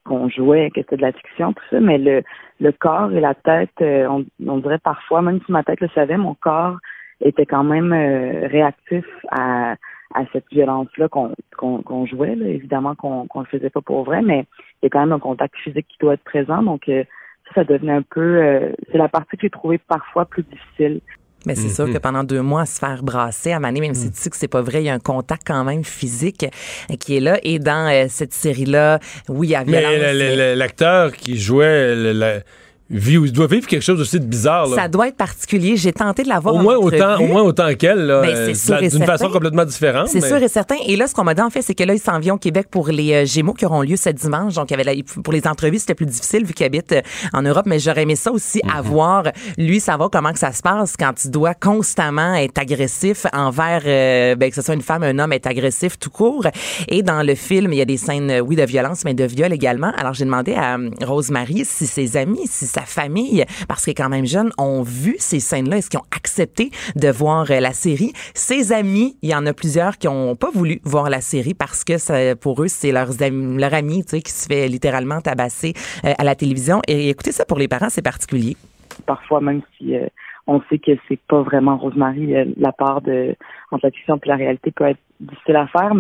qu'on 0.05 0.27
jouait, 0.27 0.69
que 0.69 0.81
c'était 0.81 0.97
de 0.97 1.01
la 1.01 1.13
fiction, 1.13 1.53
tout 1.53 1.63
ça, 1.69 1.79
mais 1.79 1.97
le 1.97 2.23
le 2.59 2.71
corps 2.71 3.11
et 3.11 3.19
la 3.19 3.33
tête, 3.35 3.81
euh, 3.81 4.07
on, 4.07 4.25
on 4.47 4.57
dirait 4.59 4.79
parfois, 4.79 5.21
même 5.21 5.39
si 5.45 5.51
ma 5.51 5.63
tête 5.63 5.81
le 5.81 5.89
savait, 5.89 6.17
mon 6.17 6.35
corps 6.35 6.77
était 7.21 7.45
quand 7.45 7.63
même 7.63 7.91
euh, 7.93 8.47
réactif 8.47 9.05
à 9.31 9.75
à 10.13 10.23
cette 10.31 10.45
violence-là 10.51 11.07
qu'on 11.09 11.31
qu'on 11.57 11.81
qu'on 11.81 12.05
jouait. 12.05 12.35
Là. 12.35 12.47
Évidemment 12.47 12.95
qu'on 12.95 13.27
qu'on 13.27 13.41
le 13.41 13.45
faisait 13.47 13.69
pas 13.69 13.81
pour 13.81 14.03
vrai, 14.03 14.21
mais 14.21 14.45
il 14.81 14.85
y 14.85 14.87
a 14.87 14.89
quand 14.89 14.99
même 14.99 15.13
un 15.13 15.19
contact 15.19 15.55
physique 15.63 15.87
qui 15.89 15.97
doit 15.99 16.13
être 16.15 16.23
présent. 16.23 16.61
Donc 16.63 16.87
euh, 16.89 17.03
ça, 17.47 17.55
ça 17.55 17.63
devenait 17.63 17.93
un 17.93 18.03
peu... 18.03 18.21
euh, 18.21 18.71
c'est 18.91 18.97
la 18.97 19.09
partie 19.09 19.37
que 19.37 19.41
j'ai 19.43 19.49
trouvée 19.49 19.77
parfois 19.77 20.25
plus 20.25 20.43
difficile. 20.43 21.01
Mais 21.45 21.55
c'est 21.55 21.67
sûr 21.67 21.91
que 21.91 21.97
pendant 21.97 22.23
deux 22.23 22.41
mois, 22.41 22.61
à 22.61 22.65
se 22.65 22.79
faire 22.79 23.03
brasser 23.03 23.51
à 23.51 23.59
Mané, 23.59 23.81
même 23.81 23.93
si 23.93 24.09
tu 24.09 24.17
sais 24.17 24.29
que 24.29 24.37
c'est 24.37 24.47
pas 24.47 24.61
vrai, 24.61 24.81
il 24.81 24.85
y 24.85 24.89
a 24.89 24.93
un 24.93 24.99
contact 24.99 25.43
quand 25.45 25.65
même 25.65 25.83
physique 25.83 26.45
euh, 26.89 26.95
qui 26.95 27.17
est 27.17 27.19
là. 27.19 27.37
Et 27.43 27.59
dans 27.59 27.91
euh, 27.91 28.05
cette 28.07 28.31
série-là, 28.31 28.99
oui, 29.27 29.47
il 29.47 29.51
y 29.51 29.55
a 29.55 29.65
Mais 29.65 30.55
l'acteur 30.55 31.11
qui 31.11 31.37
jouait 31.37 31.95
le- 31.95 32.13
le- 32.13 32.41
il 32.89 33.31
doit 33.31 33.47
vivre 33.47 33.65
quelque 33.67 33.81
chose 33.81 33.99
aussi 33.99 34.19
de 34.19 34.25
bizarre. 34.25 34.67
là. 34.67 34.75
Ça 34.75 34.87
doit 34.87 35.07
être 35.07 35.15
particulier. 35.17 35.77
J'ai 35.77 35.93
tenté 35.93 36.23
de 36.23 36.29
l'avoir 36.29 36.55
Au 36.55 36.59
moins, 36.59 36.75
autant, 36.75 37.19
au 37.19 37.27
moins 37.27 37.41
autant 37.41 37.73
qu'elle, 37.75 38.07
Ben, 38.07 38.29
euh, 38.29 38.45
d'une 38.47 38.55
certain. 38.55 39.05
façon 39.05 39.29
complètement 39.29 39.65
différente. 39.65 40.07
C'est 40.09 40.21
mais- 40.21 40.27
sûr 40.27 40.37
et 40.37 40.47
certain. 40.47 40.75
Et 40.87 40.95
là, 40.95 41.07
ce 41.07 41.13
qu'on 41.13 41.23
m'a 41.23 41.33
dit, 41.33 41.41
en 41.41 41.49
fait, 41.49 41.61
c'est 41.61 41.73
que 41.75 41.83
là, 41.83 41.93
il 41.93 41.99
s'en 41.99 42.19
vient 42.19 42.35
au 42.35 42.37
Québec 42.37 42.67
pour 42.69 42.89
les 42.89 43.13
euh, 43.13 43.25
Gémeaux 43.25 43.53
qui 43.53 43.65
auront 43.65 43.81
lieu 43.81 43.95
ce 43.95 44.09
dimanche. 44.09 44.53
Donc, 44.55 44.69
il 44.69 44.77
y 44.77 44.79
avait 44.79 44.95
la- 44.95 45.01
pour 45.23 45.33
les 45.33 45.47
entrevues, 45.47 45.79
c'était 45.79 45.95
plus 45.95 46.05
difficile 46.05 46.45
vu 46.45 46.53
qu'il 46.53 46.65
habite 46.65 46.91
euh, 46.91 47.01
en 47.33 47.41
Europe. 47.41 47.65
Mais 47.65 47.79
j'aurais 47.79 48.03
aimé 48.03 48.15
ça 48.15 48.31
aussi, 48.31 48.61
Mhm. 48.63 48.71
avoir, 48.71 49.23
lui, 49.57 49.79
savoir 49.79 50.09
comment 50.11 50.31
que 50.33 50.39
ça 50.39 50.51
se 50.51 50.61
passe 50.61 50.95
quand 50.97 51.13
tu 51.13 51.29
dois 51.29 51.53
constamment 51.53 52.35
être 52.35 52.59
agressif 52.59 53.25
envers, 53.33 53.81
euh, 53.85 54.35
ben, 54.35 54.49
que 54.49 54.55
ce 54.55 54.61
soit 54.61 54.75
une 54.75 54.81
femme, 54.81 55.03
un 55.03 55.17
homme, 55.19 55.33
être 55.33 55.47
agressif 55.47 55.97
tout 55.97 56.09
court. 56.09 56.45
Et 56.87 57.01
dans 57.03 57.23
le 57.23 57.35
film, 57.35 57.71
il 57.73 57.77
y 57.77 57.81
a 57.81 57.85
des 57.85 57.97
scènes, 57.97 58.41
oui, 58.41 58.55
de 58.55 58.63
violence, 58.63 59.03
mais 59.05 59.13
de 59.13 59.23
viol 59.23 59.51
également. 59.53 59.91
Alors, 59.97 60.13
j'ai 60.13 60.25
demandé 60.25 60.53
à 60.53 60.77
Rosemary 61.05 61.65
si 61.65 61.87
ses 61.87 62.17
amis, 62.17 62.47
si 62.49 62.67
sa 62.73 62.81
famille, 62.81 63.45
parce 63.67 63.85
qu'elle 63.85 63.91
est 63.91 63.95
quand 64.03 64.09
même 64.09 64.25
jeune, 64.25 64.49
ont 64.57 64.81
vu 64.81 65.15
ces 65.19 65.39
scènes-là. 65.39 65.77
Est-ce 65.77 65.89
qu'ils 65.89 65.99
ont 65.99 66.15
accepté 66.15 66.71
de 66.95 67.09
voir 67.09 67.45
euh, 67.51 67.59
la 67.59 67.71
série? 67.71 68.13
Ses 68.33 68.73
amis, 68.73 69.15
il 69.21 69.29
y 69.29 69.35
en 69.35 69.45
a 69.45 69.53
plusieurs 69.53 69.97
qui 69.97 70.07
ont 70.07 70.35
pas 70.35 70.49
voulu 70.51 70.81
voir 70.83 71.09
la 71.09 71.21
série 71.21 71.53
parce 71.53 71.83
que 71.83 71.97
ça, 71.97 72.35
pour 72.35 72.63
eux, 72.63 72.67
c'est 72.67 72.91
leurs 72.91 73.21
amis, 73.21 73.59
leur 73.59 73.73
ami, 73.73 74.03
tu 74.03 74.09
sais, 74.09 74.21
qui 74.21 74.31
se 74.31 74.47
fait 74.47 74.67
littéralement 74.67 75.21
tabasser 75.21 75.73
euh, 76.03 76.13
à 76.17 76.23
la 76.23 76.35
télévision. 76.35 76.81
Et 76.87 77.09
écoutez 77.09 77.31
ça 77.31 77.45
pour 77.45 77.59
les 77.59 77.67
parents, 77.67 77.89
c'est 77.89 78.01
particulier. 78.01 78.57
parfois, 79.05 79.39
même 79.39 79.61
si 79.77 79.95
euh, 79.95 80.07
on 80.47 80.59
sait 80.69 80.79
que 80.79 80.91
c'est 81.07 81.19
pas 81.27 81.41
vraiment 81.43 81.77
Rosemary, 81.77 82.33
la 82.57 82.71
part 82.71 83.01
de 83.01 83.35
entre 83.71 83.85
la 83.85 83.91
fiction 83.91 84.15
et 84.15 84.27
la 84.27 84.35
réalité 84.35 84.71
peut 84.71 84.85
être 84.85 84.99
difficile 85.19 85.57
à 85.57 85.67
faire. 85.67 85.93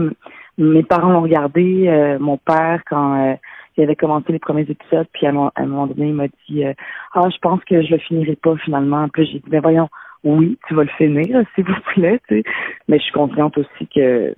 Mes 0.57 0.83
parents 0.83 1.11
l'ont 1.11 1.21
regardé, 1.21 2.17
mon 2.19 2.37
père 2.37 2.81
quand 2.89 3.37
il 3.77 3.83
avait 3.83 3.95
commencé 3.95 4.31
les 4.31 4.39
premiers 4.39 4.61
épisodes, 4.69 5.07
puis 5.13 5.25
à, 5.25 5.29
un 5.29 5.65
moment- 5.65 5.87
donné, 5.87 6.09
il 6.09 6.13
m'a 6.13 6.27
dit 6.47 6.65
euh, 6.65 6.73
Ah, 7.13 7.29
je 7.29 7.37
pense 7.39 7.63
que 7.63 7.81
je 7.81 7.91
le 7.91 7.97
finirai 7.97 8.35
pas 8.35 8.55
finalement. 8.57 9.07
Puis 9.09 9.25
j'ai 9.25 9.39
dit 9.39 9.49
Ben 9.49 9.61
voyons, 9.61 9.89
oui, 10.23 10.57
tu 10.67 10.73
vas 10.73 10.83
le 10.83 10.89
finir, 10.89 11.43
s'il 11.55 11.65
vous 11.65 11.73
plaît, 11.93 12.19
tu 12.27 12.41
sais. 12.41 12.43
Mais 12.87 12.99
je 12.99 13.03
suis 13.03 13.13
consciente 13.13 13.57
aussi 13.57 13.87
que 13.93 14.33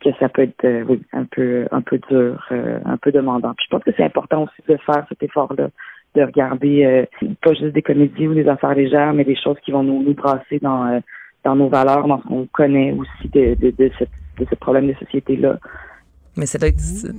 que 0.00 0.10
ça 0.20 0.28
peut 0.28 0.42
être 0.42 0.64
euh, 0.64 0.84
oui, 0.88 1.02
un 1.12 1.24
peu 1.24 1.66
un 1.72 1.80
peu 1.80 1.98
dur, 2.08 2.44
euh, 2.52 2.78
un 2.84 2.96
peu 2.96 3.10
demandant. 3.10 3.54
Puis 3.54 3.66
je 3.68 3.70
pense 3.76 3.84
que 3.84 3.90
c'est 3.96 4.04
important 4.04 4.44
aussi 4.44 4.62
de 4.68 4.76
faire 4.76 5.04
cet 5.08 5.22
effort-là, 5.22 5.70
de 6.14 6.22
regarder 6.22 6.84
euh, 6.84 7.26
pas 7.42 7.52
juste 7.54 7.74
des 7.74 7.82
comédies 7.82 8.28
ou 8.28 8.34
des 8.34 8.48
affaires 8.48 8.74
légères, 8.74 9.12
mais 9.12 9.24
des 9.24 9.36
choses 9.36 9.58
qui 9.64 9.72
vont 9.72 9.82
nous, 9.82 10.02
nous 10.02 10.14
brasser 10.14 10.58
dans 10.60 10.86
euh, 10.86 11.00
dans 11.44 11.56
nos 11.56 11.68
valeurs, 11.68 12.06
dans 12.06 12.20
ce 12.20 12.26
qu'on 12.26 12.46
connaît 12.52 12.92
aussi 12.92 13.28
de, 13.32 13.54
de, 13.60 13.70
de, 13.70 13.90
de 14.38 14.46
ce 14.48 14.54
problème 14.56 14.88
de 14.88 14.94
société-là. 14.94 15.58
Mais 16.38 16.46
c'est 16.46 16.62
là 16.62 16.68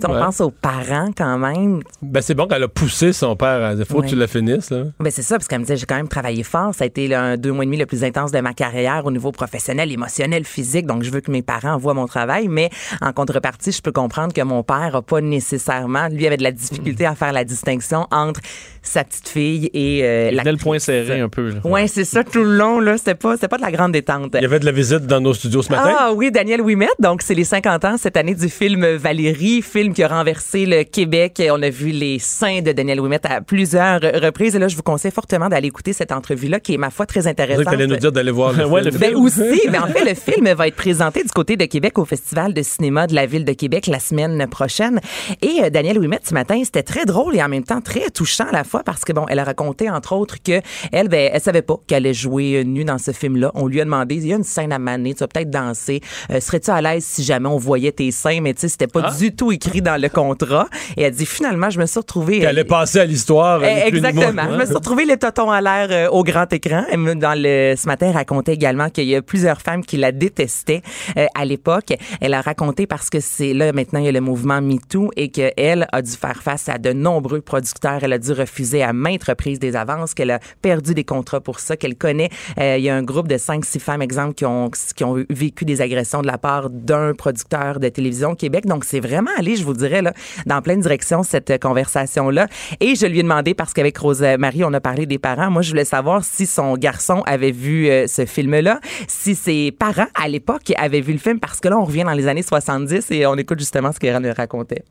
on 0.07 0.13
Ouais. 0.13 0.19
pense 0.19 0.41
aux 0.41 0.49
parents 0.49 1.11
quand 1.15 1.37
même. 1.37 1.81
Ben, 2.01 2.21
c'est 2.21 2.33
bon 2.33 2.47
qu'elle 2.47 2.63
a 2.63 2.67
poussé 2.67 3.13
son 3.13 3.35
père. 3.35 3.73
Il 3.77 3.85
faut 3.85 3.97
Ouais. 3.99 4.05
que 4.05 4.09
tu 4.09 4.15
la 4.15 4.27
finisses, 4.27 4.71
là. 4.71 4.85
Ben 4.99 5.11
c'est 5.11 5.21
ça, 5.21 5.35
parce 5.35 5.47
qu'elle 5.47 5.59
me 5.59 5.65
disait, 5.65 5.77
j'ai 5.77 5.85
quand 5.85 5.95
même 5.97 6.07
travaillé 6.07 6.41
fort. 6.43 6.73
Ça 6.73 6.85
a 6.85 6.87
été 6.87 7.07
là, 7.07 7.21
un 7.21 7.37
deux 7.37 7.51
mois 7.51 7.63
et 7.63 7.67
demi 7.67 7.77
le 7.77 7.85
plus 7.85 8.03
intense 8.03 8.31
de 8.31 8.39
ma 8.39 8.53
carrière 8.53 9.05
au 9.05 9.11
niveau 9.11 9.31
professionnel, 9.31 9.91
émotionnel, 9.91 10.45
physique. 10.45 10.85
Donc, 10.87 11.03
je 11.03 11.11
veux 11.11 11.21
que 11.21 11.29
mes 11.31 11.41
parents 11.41 11.77
voient 11.77 11.93
mon 11.93 12.07
travail. 12.07 12.47
Mais 12.47 12.69
en 13.01 13.11
contrepartie, 13.11 13.71
je 13.71 13.81
peux 13.81 13.91
comprendre 13.91 14.33
que 14.33 14.41
mon 14.41 14.63
père 14.63 14.95
a 14.95 15.01
pas 15.01 15.21
nécessairement, 15.21 16.07
lui, 16.07 16.25
avait 16.25 16.37
de 16.37 16.43
la 16.43 16.51
difficulté 16.51 17.05
à 17.05 17.13
faire 17.15 17.33
la 17.33 17.43
distinction 17.43 18.07
entre 18.11 18.39
sa 18.81 19.03
petite 19.03 19.27
fille 19.27 19.69
et 19.73 20.01
euh, 20.03 20.29
Il 20.31 20.37
la. 20.37 20.43
le 20.49 20.57
point 20.57 20.79
serré 20.79 21.19
un 21.19 21.29
peu. 21.29 21.53
Ouais, 21.65 21.87
c'est 21.87 22.05
ça 22.05 22.23
tout 22.23 22.43
le 22.43 22.55
long, 22.55 22.79
là. 22.79 22.97
C'était 22.97 23.15
pas, 23.15 23.35
c'était 23.35 23.47
pas 23.49 23.57
de 23.57 23.61
la 23.63 23.71
grande 23.71 23.91
détente. 23.91 24.31
Il 24.35 24.41
y 24.41 24.45
avait 24.45 24.59
de 24.59 24.65
la 24.65 24.71
visite 24.71 25.05
dans 25.05 25.19
nos 25.19 25.33
studios 25.33 25.61
ce 25.61 25.69
matin. 25.71 25.93
Ah 25.99 26.11
oui, 26.15 26.31
Daniel 26.31 26.61
Ouimet. 26.61 26.87
Donc, 26.99 27.21
c'est 27.21 27.35
les 27.35 27.43
50 27.43 27.83
ans 27.85 27.97
cette 27.97 28.15
année 28.15 28.35
du 28.35 28.47
film 28.49 28.83
Valérie, 29.09 29.63
film 29.63 29.91
qui 29.95 30.03
a 30.03 30.07
renversé 30.07 30.67
le 30.67 30.83
Québec. 30.83 31.41
On 31.51 31.63
a 31.63 31.69
vu 31.71 31.87
les 31.87 32.19
seins 32.19 32.61
de 32.61 32.71
Daniel 32.71 33.01
Ouimet 33.01 33.19
à 33.25 33.41
plusieurs 33.41 33.99
reprises. 34.01 34.55
Et 34.55 34.59
là, 34.59 34.67
je 34.67 34.75
vous 34.75 34.83
conseille 34.83 35.09
fortement 35.11 35.49
d'aller 35.49 35.69
écouter 35.69 35.93
cette 35.93 36.11
entrevue-là 36.11 36.59
qui 36.59 36.75
est, 36.75 36.77
ma 36.77 36.91
foi, 36.91 37.07
très 37.07 37.25
intéressante. 37.25 37.65
que 37.65 37.71
t'allais 37.71 37.87
nous 37.87 37.95
dire 37.95 38.11
d'aller 38.11 38.29
voir 38.29 38.53
le 38.53 38.65
Ouais, 38.69 38.83
film. 38.83 38.93
le 38.93 38.99
Ben 38.99 39.15
aussi, 39.15 39.61
mais 39.71 39.79
en 39.79 39.87
fait, 39.87 40.05
le 40.07 40.13
film 40.13 40.47
va 40.53 40.67
être 40.67 40.75
présenté 40.75 41.23
du 41.23 41.29
côté 41.29 41.57
de 41.57 41.65
Québec 41.65 41.97
au 41.97 42.05
Festival 42.05 42.53
de 42.53 42.61
cinéma 42.61 43.07
de 43.07 43.15
la 43.15 43.25
ville 43.25 43.45
de 43.45 43.53
Québec 43.53 43.87
la 43.87 43.99
semaine 43.99 44.45
prochaine. 44.47 44.99
Et 45.41 45.63
euh, 45.63 45.71
Daniel 45.71 45.97
Ouimet, 45.97 46.19
ce 46.23 46.35
matin, 46.35 46.61
c'était 46.63 46.83
très 46.83 47.05
drôle 47.05 47.35
et 47.35 47.41
en 47.41 47.49
même 47.49 47.63
temps 47.63 47.81
très 47.81 48.11
touchant 48.11 48.45
à 48.49 48.51
la 48.51 48.63
fois 48.63 48.83
parce 48.83 49.03
que, 49.05 49.11
bon, 49.13 49.25
elle 49.27 49.39
a 49.39 49.43
raconté, 49.43 49.89
entre 49.89 50.13
autres, 50.13 50.35
que 50.43 50.61
elle, 50.91 51.07
ben, 51.07 51.31
elle 51.33 51.41
savait 51.41 51.63
pas 51.63 51.77
qu'elle 51.87 52.05
allait 52.05 52.13
jouer 52.13 52.57
euh, 52.59 52.63
nue 52.63 52.85
dans 52.85 52.99
ce 52.99 53.09
film-là. 53.09 53.49
On 53.55 53.65
lui 53.65 53.81
a 53.81 53.85
demandé, 53.85 54.17
il 54.17 54.27
y 54.27 54.33
a 54.33 54.35
une 54.35 54.43
scène 54.43 54.71
à 54.71 54.77
maner, 54.77 55.15
tu 55.15 55.21
vas 55.21 55.27
peut-être 55.27 55.49
danser. 55.49 55.99
Euh, 56.29 56.39
Serais-tu 56.39 56.69
à 56.69 56.79
l'aise 56.79 57.03
si 57.03 57.23
jamais 57.23 57.49
on 57.49 57.57
voyait 57.57 57.91
tes 57.91 58.11
seins? 58.11 58.39
Mais 58.41 58.53
tu 58.53 58.61
sais, 58.61 58.67
c'était 58.67 58.85
pas 58.85 58.98
Ah. 59.03 59.15
du 59.17 59.35
tout 59.35 59.51
écrit 59.51 59.81
dans 59.81 59.99
le 60.01 60.09
contrat. 60.09 60.67
Et 60.97 61.03
elle 61.03 61.13
dit, 61.13 61.25
finalement, 61.25 61.69
je 61.69 61.79
me 61.79 61.85
suis 61.85 61.99
retrouvée... 61.99 62.39
Qu'elle 62.39 62.57
est 62.57 62.63
passée 62.63 62.99
à 62.99 63.05
l'histoire. 63.05 63.63
Exactement. 63.63 64.43
Je 64.51 64.57
me 64.57 64.65
suis 64.65 64.75
retrouvée 64.75 65.05
les 65.05 65.17
totons 65.17 65.51
à 65.51 65.61
l'air 65.61 65.87
euh, 65.91 66.09
au 66.09 66.23
grand 66.23 66.51
écran. 66.51 66.83
Dans 67.15 67.37
le, 67.37 67.75
ce 67.77 67.85
matin, 67.87 68.07
elle 68.09 68.15
racontait 68.15 68.53
également 68.53 68.89
qu'il 68.89 69.05
y 69.05 69.15
a 69.15 69.21
plusieurs 69.21 69.61
femmes 69.61 69.83
qui 69.83 69.97
la 69.97 70.11
détestaient 70.11 70.81
euh, 71.17 71.25
à 71.35 71.45
l'époque. 71.45 71.93
Elle 72.21 72.33
a 72.33 72.41
raconté 72.41 72.87
parce 72.87 73.09
que 73.09 73.19
c'est 73.19 73.53
là 73.53 73.71
maintenant 73.73 73.99
il 73.99 74.05
y 74.05 74.09
a 74.09 74.11
le 74.11 74.21
mouvement 74.21 74.61
MeToo 74.61 75.11
et 75.15 75.29
qu'elle 75.29 75.87
a 75.91 76.01
dû 76.01 76.11
faire 76.11 76.41
face 76.41 76.69
à 76.69 76.77
de 76.77 76.93
nombreux 76.93 77.41
producteurs. 77.41 77.99
Elle 78.01 78.13
a 78.13 78.17
dû 78.17 78.31
refuser 78.31 78.83
à 78.83 78.93
maintes 78.93 79.23
reprises 79.23 79.59
des 79.59 79.75
avances, 79.75 80.13
qu'elle 80.13 80.31
a 80.31 80.39
perdu 80.61 80.93
des 80.93 81.03
contrats 81.03 81.41
pour 81.41 81.59
ça, 81.59 81.77
qu'elle 81.77 81.95
connaît. 81.95 82.29
euh, 82.59 82.77
il 82.77 82.83
y 82.83 82.89
a 82.89 82.95
un 82.95 83.03
groupe 83.03 83.27
de 83.27 83.37
cinq, 83.37 83.65
six 83.65 83.79
femmes, 83.79 84.01
exemple, 84.01 84.33
qui 84.33 84.45
ont, 84.45 84.69
qui 84.95 85.03
ont 85.03 85.23
vécu 85.29 85.65
des 85.65 85.81
agressions 85.81 86.21
de 86.21 86.27
la 86.27 86.37
part 86.37 86.69
d'un 86.69 87.13
producteur 87.13 87.79
de 87.79 87.89
télévision 87.89 88.31
au 88.31 88.35
Québec. 88.35 88.65
Donc 88.65 88.85
c'est 88.89 88.99
vraiment 88.99 89.31
allé, 89.37 89.55
je 89.55 89.63
vous 89.63 89.73
dirais, 89.73 90.01
là, 90.01 90.13
dans 90.45 90.61
plein 90.61 90.75
de 90.75 90.81
directions 90.81 91.21
cette 91.23 91.51
euh, 91.51 91.57
conversation-là. 91.57 92.47
Et 92.79 92.95
je 92.95 93.05
lui 93.05 93.19
ai 93.19 93.23
demandé, 93.23 93.53
parce 93.53 93.73
qu'avec 93.73 93.97
Rose-Marie, 93.97 94.63
on 94.63 94.73
a 94.73 94.81
parlé 94.81 95.05
des 95.05 95.19
parents. 95.19 95.51
Moi, 95.51 95.61
je 95.61 95.69
voulais 95.69 95.85
savoir 95.85 96.23
si 96.23 96.45
son 96.45 96.75
garçon 96.75 97.21
avait 97.25 97.51
vu 97.51 97.87
euh, 97.87 98.07
ce 98.07 98.25
film-là, 98.25 98.79
si 99.07 99.35
ses 99.35 99.71
parents, 99.71 100.07
à 100.15 100.27
l'époque, 100.27 100.73
avaient 100.77 101.01
vu 101.01 101.13
le 101.13 101.19
film, 101.19 101.39
parce 101.39 101.59
que 101.59 101.67
là, 101.67 101.77
on 101.77 101.85
revient 101.85 102.03
dans 102.03 102.13
les 102.13 102.27
années 102.27 102.43
70 102.43 103.11
et 103.11 103.25
on 103.27 103.35
écoute 103.35 103.59
justement 103.59 103.91
ce 103.91 103.99
qu'Eran 103.99 104.21
racontait. 104.35 104.83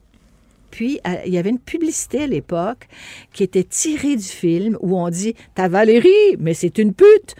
Puis, 0.70 1.00
euh, 1.06 1.14
il 1.26 1.32
y 1.32 1.38
avait 1.38 1.50
une 1.50 1.58
publicité 1.58 2.22
à 2.22 2.26
l'époque 2.26 2.88
qui 3.32 3.42
était 3.42 3.64
tirée 3.64 4.16
du 4.16 4.22
film 4.24 4.76
où 4.80 4.98
on 4.98 5.08
dit 5.08 5.34
Ta 5.54 5.68
Valérie, 5.68 6.36
mais 6.38 6.54
c'est 6.54 6.78
une 6.78 6.92
pute. 6.94 7.34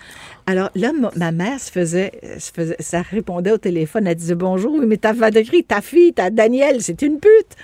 Alors 0.47 0.71
là, 0.75 0.93
ma- 1.17 1.33
mère 1.33 1.61
se 1.61 1.71
faisait, 1.71 2.13
se 2.39 2.51
faisait, 2.53 2.77
ça 2.81 3.03
répondait 3.03 3.53
au 3.53 3.59
téléphone, 3.59 4.07
elle 4.07 4.15
disait 4.17 4.35
Bonjour, 4.35 4.73
oui, 4.73 4.87
mais 4.87 4.97
ta 4.97 5.13
Valérie, 5.13 5.65
ta 5.65 5.81
fille, 5.83 6.13
ta 6.15 6.31
Danielle, 6.31 6.83
c'est 6.83 7.03
une 7.03 7.19
pute. 7.21 7.57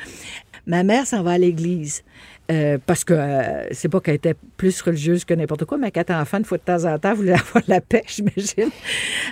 Ma 0.67 0.83
mère 0.83 1.07
s'en 1.07 1.23
va 1.23 1.33
à 1.33 1.39
l'église. 1.39 2.03
Euh, 2.51 2.79
parce 2.85 3.05
que 3.05 3.15
euh, 3.15 3.67
c'est 3.73 3.89
pas 3.89 4.01
qu'elle 4.01 4.17
était 4.17 4.35
plus 4.57 4.81
religieuse 4.83 5.25
que 5.25 5.33
n'importe 5.35 5.65
quoi, 5.65 5.79
mais 5.79 5.91
qu'elle 5.91 6.03
était 6.03 6.15
enfant, 6.15 6.39
une 6.39 6.45
fois 6.45 6.59
de 6.59 6.63
temps 6.63 6.85
en 6.85 6.99
temps, 6.99 7.11
elle 7.13 7.17
voulait 7.17 7.33
avoir 7.49 7.63
la 7.69 7.81
paix, 7.81 8.03
j'imagine. 8.09 8.71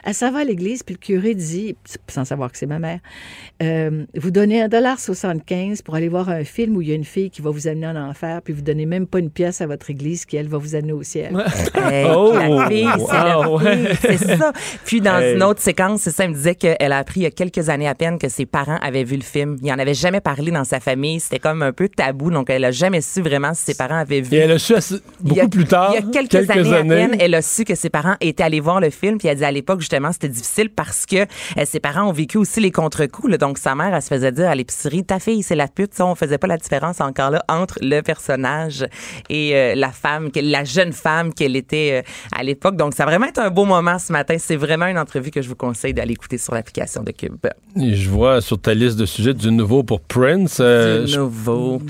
Elle 0.05 0.15
s'en 0.15 0.31
va 0.33 0.41
à 0.41 0.45
l'église, 0.45 0.83
puis 0.83 0.95
le 0.95 0.99
curé 0.99 1.35
dit, 1.35 1.77
sans 2.09 2.25
savoir 2.25 2.51
que 2.51 2.59
c'est 2.59 2.67
ma 2.67 2.79
mère, 2.79 3.01
euh, 3.63 4.05
vous 4.17 4.31
donnez 4.31 4.63
un 4.63 4.69
dollar 4.69 4.99
75 4.99 5.83
pour 5.83 5.95
aller 5.95 6.09
voir 6.09 6.29
un 6.31 6.45
film 6.45 6.77
où 6.77 6.83
il 6.83 6.89
y 6.89 6.93
a 6.93 6.95
une 6.95 7.05
fille 7.05 7.31
qui 7.31 7.43
va 7.43 7.51
vous 7.51 7.69
amener 7.69 7.87
en 7.87 7.97
enfer, 7.97 8.41
puis 8.43 8.55
vous 8.55 8.63
donnez 8.63 8.87
même 8.87 9.07
pas 9.07 9.19
une 9.19 9.31
pièce 9.31 9.61
à 9.61 9.67
votre 9.67 9.91
église 9.91 10.25
qui, 10.25 10.37
elle, 10.37 10.49
va 10.49 10.59
vous 10.59 10.75
amener 10.75 10.93
au 10.93 11.03
ciel. 11.03 11.37
Hey, 11.75 12.07
Oh, 12.15 12.33
la 12.35 12.69
fille, 12.69 12.89
c'est 12.97 13.35
wow, 13.47 13.61
ouais. 13.61 13.95
ça. 14.39 14.53
Puis 14.85 15.01
dans 15.01 15.19
Hey. 15.19 15.35
une 15.35 15.43
autre 15.43 15.61
séquence, 15.61 16.03
c'est 16.03 16.11
ça, 16.11 16.25
elle 16.25 16.31
me 16.31 16.35
disait 16.35 16.55
qu'elle 16.55 16.93
a 16.93 16.99
appris 16.99 17.21
il 17.21 17.23
y 17.25 17.27
a 17.27 17.31
quelques 17.31 17.69
années 17.69 17.89
à 17.89 17.95
peine 17.95 18.19
que 18.19 18.29
ses 18.29 18.47
parents 18.47 18.79
avaient 18.81 19.05
vu 19.05 19.17
le 19.17 19.23
film. 19.23 19.57
Il 19.63 19.71
en 19.73 19.79
avait 19.79 19.95
jamais 19.95 20.21
parlé 20.21 20.51
dans 20.51 20.65
sa 20.65 20.81
famille. 20.81 21.21
C'était 21.21 21.39
comme 21.39 21.63
un 21.63 21.73
peu 21.73 21.89
tabou, 21.89 22.31
donc 22.31 22.49
elle 22.51 22.65
a 22.65 22.71
jamais 22.71 23.01
su 23.03 23.21
vraiment 23.23 23.53
si 23.55 23.65
ses 23.65 23.75
parents 23.75 23.97
avaient 23.99 24.21
vu. 24.21 24.35
Et 24.37 24.41
elle 24.41 24.53
a 24.53 24.59
su 24.59 24.75
a- 24.75 24.95
beaucoup 25.21 25.49
plus 25.49 25.65
tard. 25.67 25.93
Il 25.95 26.05
y 26.05 26.09
a 26.09 26.11
quelques, 26.11 26.51
années, 26.51 26.75
à 26.75 26.83
peine, 26.85 27.17
elle 27.21 27.35
a 27.35 27.43
su 27.43 27.65
que 27.65 27.75
ses 27.75 27.91
parents 27.91 28.15
étaient 28.21 28.43
allés 28.43 28.61
voir 28.61 28.81
le 28.81 28.91
film. 28.91 29.19
Puis 29.19 29.29
elle 29.29 29.37
dit 29.39 29.45
à 29.45 29.51
l'époque, 29.53 29.81
justement, 29.81 30.13
c'était 30.13 30.29
difficile 30.29 30.71
parce 30.71 31.07
que 31.07 31.17
euh, 31.17 31.65
ses 31.65 31.81
parents 31.81 32.09
ont 32.09 32.13
vécu 32.13 32.39
aussi 32.39 32.61
les 32.61 32.71
contre-coups. 32.71 33.37
Donc 33.39 33.59
sa 33.59 33.75
mère, 33.75 33.95
elle 33.95 34.03
se 34.03 34.09
faisait 34.09 34.33
dire 34.33 34.49
à 34.49 34.55
l'épicerie, 34.55 35.05
ta 35.05 35.19
fille, 35.19 35.43
c'est 35.43 35.57
la 35.57 35.69
pute. 35.69 35.95
Ça, 35.95 36.07
on 36.07 36.15
faisait 36.15 36.39
pas 36.39 36.47
la 36.47 36.57
différence 36.57 37.01
encore 37.01 37.31
là 37.31 37.45
entre 37.49 37.79
le 37.83 38.01
personnage 38.01 38.87
et 39.29 39.55
euh, 39.55 39.75
la 39.75 39.91
femme, 39.91 40.31
la 40.35 40.65
jeune 40.65 40.93
femme 40.93 41.33
qu'elle 41.35 41.57
était 41.57 42.03
euh, 42.05 42.29
à 42.37 42.43
l'époque. 42.43 42.77
Donc 42.77 42.95
ça 42.95 43.05
va 43.05 43.11
vraiment 43.13 43.27
être 43.27 43.41
un 43.41 43.51
beau 43.51 43.65
moment 43.65 43.99
ce 43.99 44.13
matin. 44.13 44.37
C'est 44.39 44.57
vraiment 44.57 44.87
une 44.87 44.99
entrevue 44.99 45.31
que 45.31 45.43
je 45.43 45.49
vous 45.49 45.57
conseille 45.57 45.95
d'aller 45.95 46.13
écouter 46.13 46.39
sur 46.39 46.55
l'application 46.55 47.03
de 47.03 47.11
Cube. 47.13 47.37
Et 47.81 47.95
Je 47.95 48.09
vois 48.11 48.41
sur 48.41 48.61
ta 48.61 48.75
liste 48.75 48.97
de 48.99 49.07
sujets 49.07 49.35
du 49.35 49.51
nouveau 49.51 49.83
pour 49.83 50.01
Prince. 50.01 50.61
du 50.61 51.17
nouveau. 51.17 51.81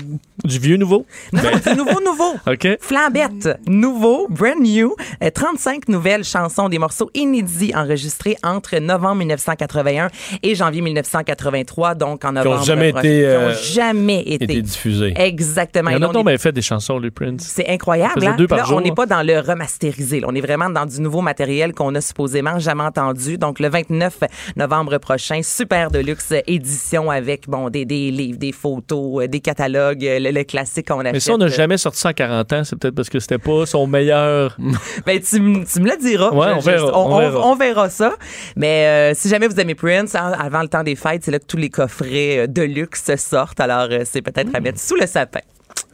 Du 0.43 0.59
vieux 0.59 0.77
nouveau? 0.77 1.02
Non, 1.31 1.41
du 1.41 1.77
nouveau, 1.77 1.99
nouveau. 2.03 2.33
OK. 2.47 2.67
Flambette, 2.79 3.59
nouveau, 3.67 4.27
brand 4.29 4.59
new, 4.59 4.95
euh, 5.23 5.29
35 5.33 5.87
nouvelles 5.89 6.23
chansons, 6.23 6.69
des 6.69 6.79
morceaux 6.79 7.09
inédits 7.13 7.73
enregistrés 7.75 8.37
entre 8.43 8.77
novembre 8.79 9.15
1981 9.17 10.09
et 10.41 10.55
janvier 10.55 10.81
1983, 10.81 11.95
donc 11.95 12.23
en 12.25 12.31
novembre. 12.33 12.63
jamais 12.63 12.91
Qui 12.93 12.97
ont 12.97 13.01
euh, 13.07 13.53
jamais 13.55 14.21
été. 14.21 14.43
été 14.45 14.61
diffusés. 14.61 15.13
Exactement. 15.15 15.89
Il 15.89 15.93
y 15.93 15.97
en 15.97 16.01
a 16.03 16.07
on 16.09 16.11
donc 16.13 16.29
est- 16.29 16.37
fait 16.37 16.51
des 16.51 16.61
chansons, 16.61 16.99
lui, 16.99 17.11
Prince. 17.11 17.41
c'est 17.55 17.67
incroyable. 17.69 18.25
Hein? 18.25 18.35
deux 18.37 18.47
par 18.47 18.59
là, 18.59 18.63
jour. 18.65 18.77
on 18.77 18.81
n'est 18.81 18.91
pas 18.93 19.05
dans 19.05 19.23
le 19.25 19.39
remasterisé. 19.39 20.19
là. 20.19 20.27
On 20.29 20.35
est 20.35 20.41
vraiment 20.41 20.69
dans 20.69 20.85
du 20.85 20.99
nouveau 21.01 21.21
matériel 21.21 21.73
qu'on 21.73 21.93
a 21.95 22.01
supposément 22.01 22.59
jamais 22.59 22.83
entendu. 22.83 23.37
Donc, 23.37 23.59
le 23.59 23.69
29 23.69 24.19
novembre 24.55 24.97
prochain, 24.97 25.41
super 25.43 25.91
de 25.91 25.99
luxe 25.99 26.33
édition 26.47 27.09
avec 27.09 27.47
bon 27.47 27.69
des, 27.69 27.85
des 27.85 28.11
livres, 28.11 28.37
des 28.39 28.51
photos, 28.51 29.23
euh, 29.23 29.27
des 29.27 29.39
catalogues, 29.39 30.05
euh, 30.05 30.19
le, 30.19 30.31
le 30.31 30.43
classique 30.43 30.91
qu'on 30.93 31.01
achète. 31.01 31.13
Mais 31.13 31.19
ça, 31.19 31.33
on 31.33 31.37
n'a 31.37 31.47
jamais 31.47 31.77
sorti 31.77 31.99
ça 31.99 32.09
en 32.09 32.13
40 32.13 32.53
ans. 32.53 32.63
C'est 32.63 32.75
peut-être 32.77 32.95
parce 32.95 33.09
que 33.09 33.19
c'était 33.19 33.37
pas 33.37 33.65
son 33.65 33.87
meilleur. 33.87 34.57
Ben, 35.05 35.19
tu, 35.19 35.37
tu 35.37 35.39
me 35.39 35.89
le 35.89 35.97
diras. 35.97 36.31
Ouais, 36.31 36.47
Je- 36.49 36.53
on 36.55 36.59
je- 36.61 36.69
verra, 36.69 36.99
on, 36.99 37.13
on 37.13 37.19
verra. 37.19 37.47
on 37.47 37.55
verra 37.55 37.89
ça. 37.89 38.13
Mais 38.55 39.11
euh, 39.11 39.13
si 39.15 39.29
jamais 39.29 39.47
vous 39.47 39.59
aimez 39.59 39.75
Prince, 39.75 40.15
hein, 40.15 40.33
avant 40.39 40.61
le 40.61 40.67
temps 40.69 40.83
des 40.83 40.95
fêtes, 40.95 41.23
c'est 41.25 41.31
là 41.31 41.39
que 41.39 41.45
tous 41.45 41.57
les 41.57 41.69
coffrets 41.69 42.39
euh, 42.39 42.47
de 42.47 42.61
luxe 42.61 43.09
sortent. 43.17 43.59
Alors, 43.59 43.87
euh, 43.91 44.03
c'est 44.05 44.21
peut-être 44.21 44.49
à 44.55 44.59
mettre 44.59 44.79
sous 44.79 44.95
le 44.95 45.05
sapin. 45.07 45.39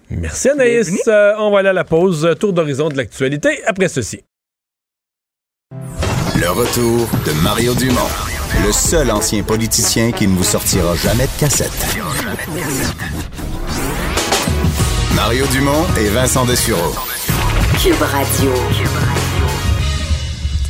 Merci 0.09 0.49
Anaïs. 0.49 0.91
Euh, 1.07 1.33
on 1.37 1.51
va 1.51 1.59
aller 1.59 1.69
à 1.69 1.73
la 1.73 1.83
pause. 1.83 2.25
Euh, 2.25 2.33
Tour 2.33 2.53
d'horizon 2.53 2.89
de 2.89 2.97
l'actualité 2.97 3.61
après 3.65 3.87
ceci. 3.87 4.21
Le 6.35 6.49
retour 6.49 7.07
de 7.25 7.43
Mario 7.43 7.73
Dumont, 7.75 7.99
le 8.65 8.71
seul 8.71 9.11
ancien 9.11 9.43
politicien 9.43 10.11
qui 10.11 10.27
ne 10.27 10.35
vous 10.35 10.43
sortira 10.43 10.95
jamais 10.95 11.25
de 11.25 11.39
cassette. 11.39 11.69
Mario 15.21 15.45
Dumont 15.47 15.85
et 15.97 16.07
Vincent 16.07 16.45
Dessureau. 16.45 16.93
Cube 17.77 18.01
Radio. 18.01 18.53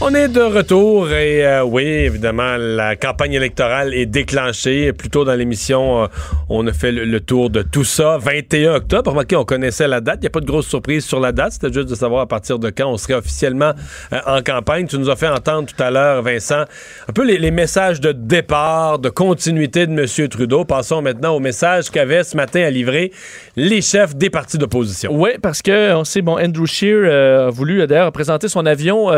On 0.02 0.16
est 0.16 0.30
de 0.30 0.39
retour 0.39 1.12
et 1.12 1.45
euh, 1.45 1.62
oui, 1.62 1.84
évidemment, 1.84 2.56
la 2.56 2.95
campagne 2.95 3.34
électorale 3.34 3.93
est 3.93 4.06
déclenchée. 4.06 4.93
Plus 4.93 5.10
tôt 5.10 5.26
dans 5.26 5.34
l'émission, 5.34 6.04
euh, 6.04 6.08
on 6.47 6.66
a 6.68 6.72
fait 6.72 6.93
le, 6.93 7.20
tour 7.20 7.50
de 7.50 7.64
tout 7.64 7.84
ça. 7.84 8.18
21 8.18 8.76
octobre, 8.76 9.12
remarquez, 9.12 9.36
on 9.36 9.43
connaissait 9.43 9.89
la 9.89 10.00
date. 10.00 10.20
Il 10.20 10.22
n'y 10.22 10.28
a 10.28 10.30
pas 10.30 10.39
de 10.39 10.45
grosse 10.45 10.68
surprise 10.68 11.04
sur 11.04 11.20
la 11.20 11.34
date. 11.34 11.52
C'était 11.52 11.74
juste 11.74 11.89
de 11.89 11.95
savoir 11.95 12.22
à 12.22 12.28
partir 12.28 12.60
de 12.60 12.70
quand 12.70 12.89
on 12.89 12.95
serait 12.95 13.16
officiellement 13.16 13.74
euh, 14.14 14.20
en 14.26 14.41
campagne. 14.41 14.88
Tu 14.88 14.97
nous 14.97 15.10
as 15.10 15.18
fait 15.18 15.28
entendre 15.28 15.68
tout 15.68 15.84
à 15.84 15.91
l'heure, 15.91 16.22
Vincent, 16.22 16.64
un 17.10 17.14
peu 17.14 17.26
les, 17.26 17.52
messages 17.52 18.00
de 18.00 18.14
départ, 18.14 19.00
de 19.00 19.10
continuité 19.10 19.86
de 19.86 19.91
M. 19.91 20.30
Trudeau. 20.30 20.64
Passons 20.64 21.02
maintenant 21.02 21.36
au 21.36 21.41
message 21.41 21.89
qu'avaient 21.89 22.24
ce 22.24 22.38
matin 22.38 22.62
à 22.62 22.70
livrer 22.70 23.12
les 23.58 23.82
chefs 23.82 24.16
des 24.16 24.30
partis 24.30 24.58
d'opposition. 24.58 25.12
Oui, 25.14 25.32
parce 25.41 25.62
que 25.62 25.93
on 25.93 26.06
sait, 26.06 26.22
bon, 26.22 26.39
Andrew 26.39 26.66
Scheer 26.66 27.02
euh, 27.04 27.47
a 27.47 27.50
voulu 27.50 27.86
d'ailleurs 27.86 28.14
présenter 28.14 28.47
son 28.47 28.66
avion 28.66 29.10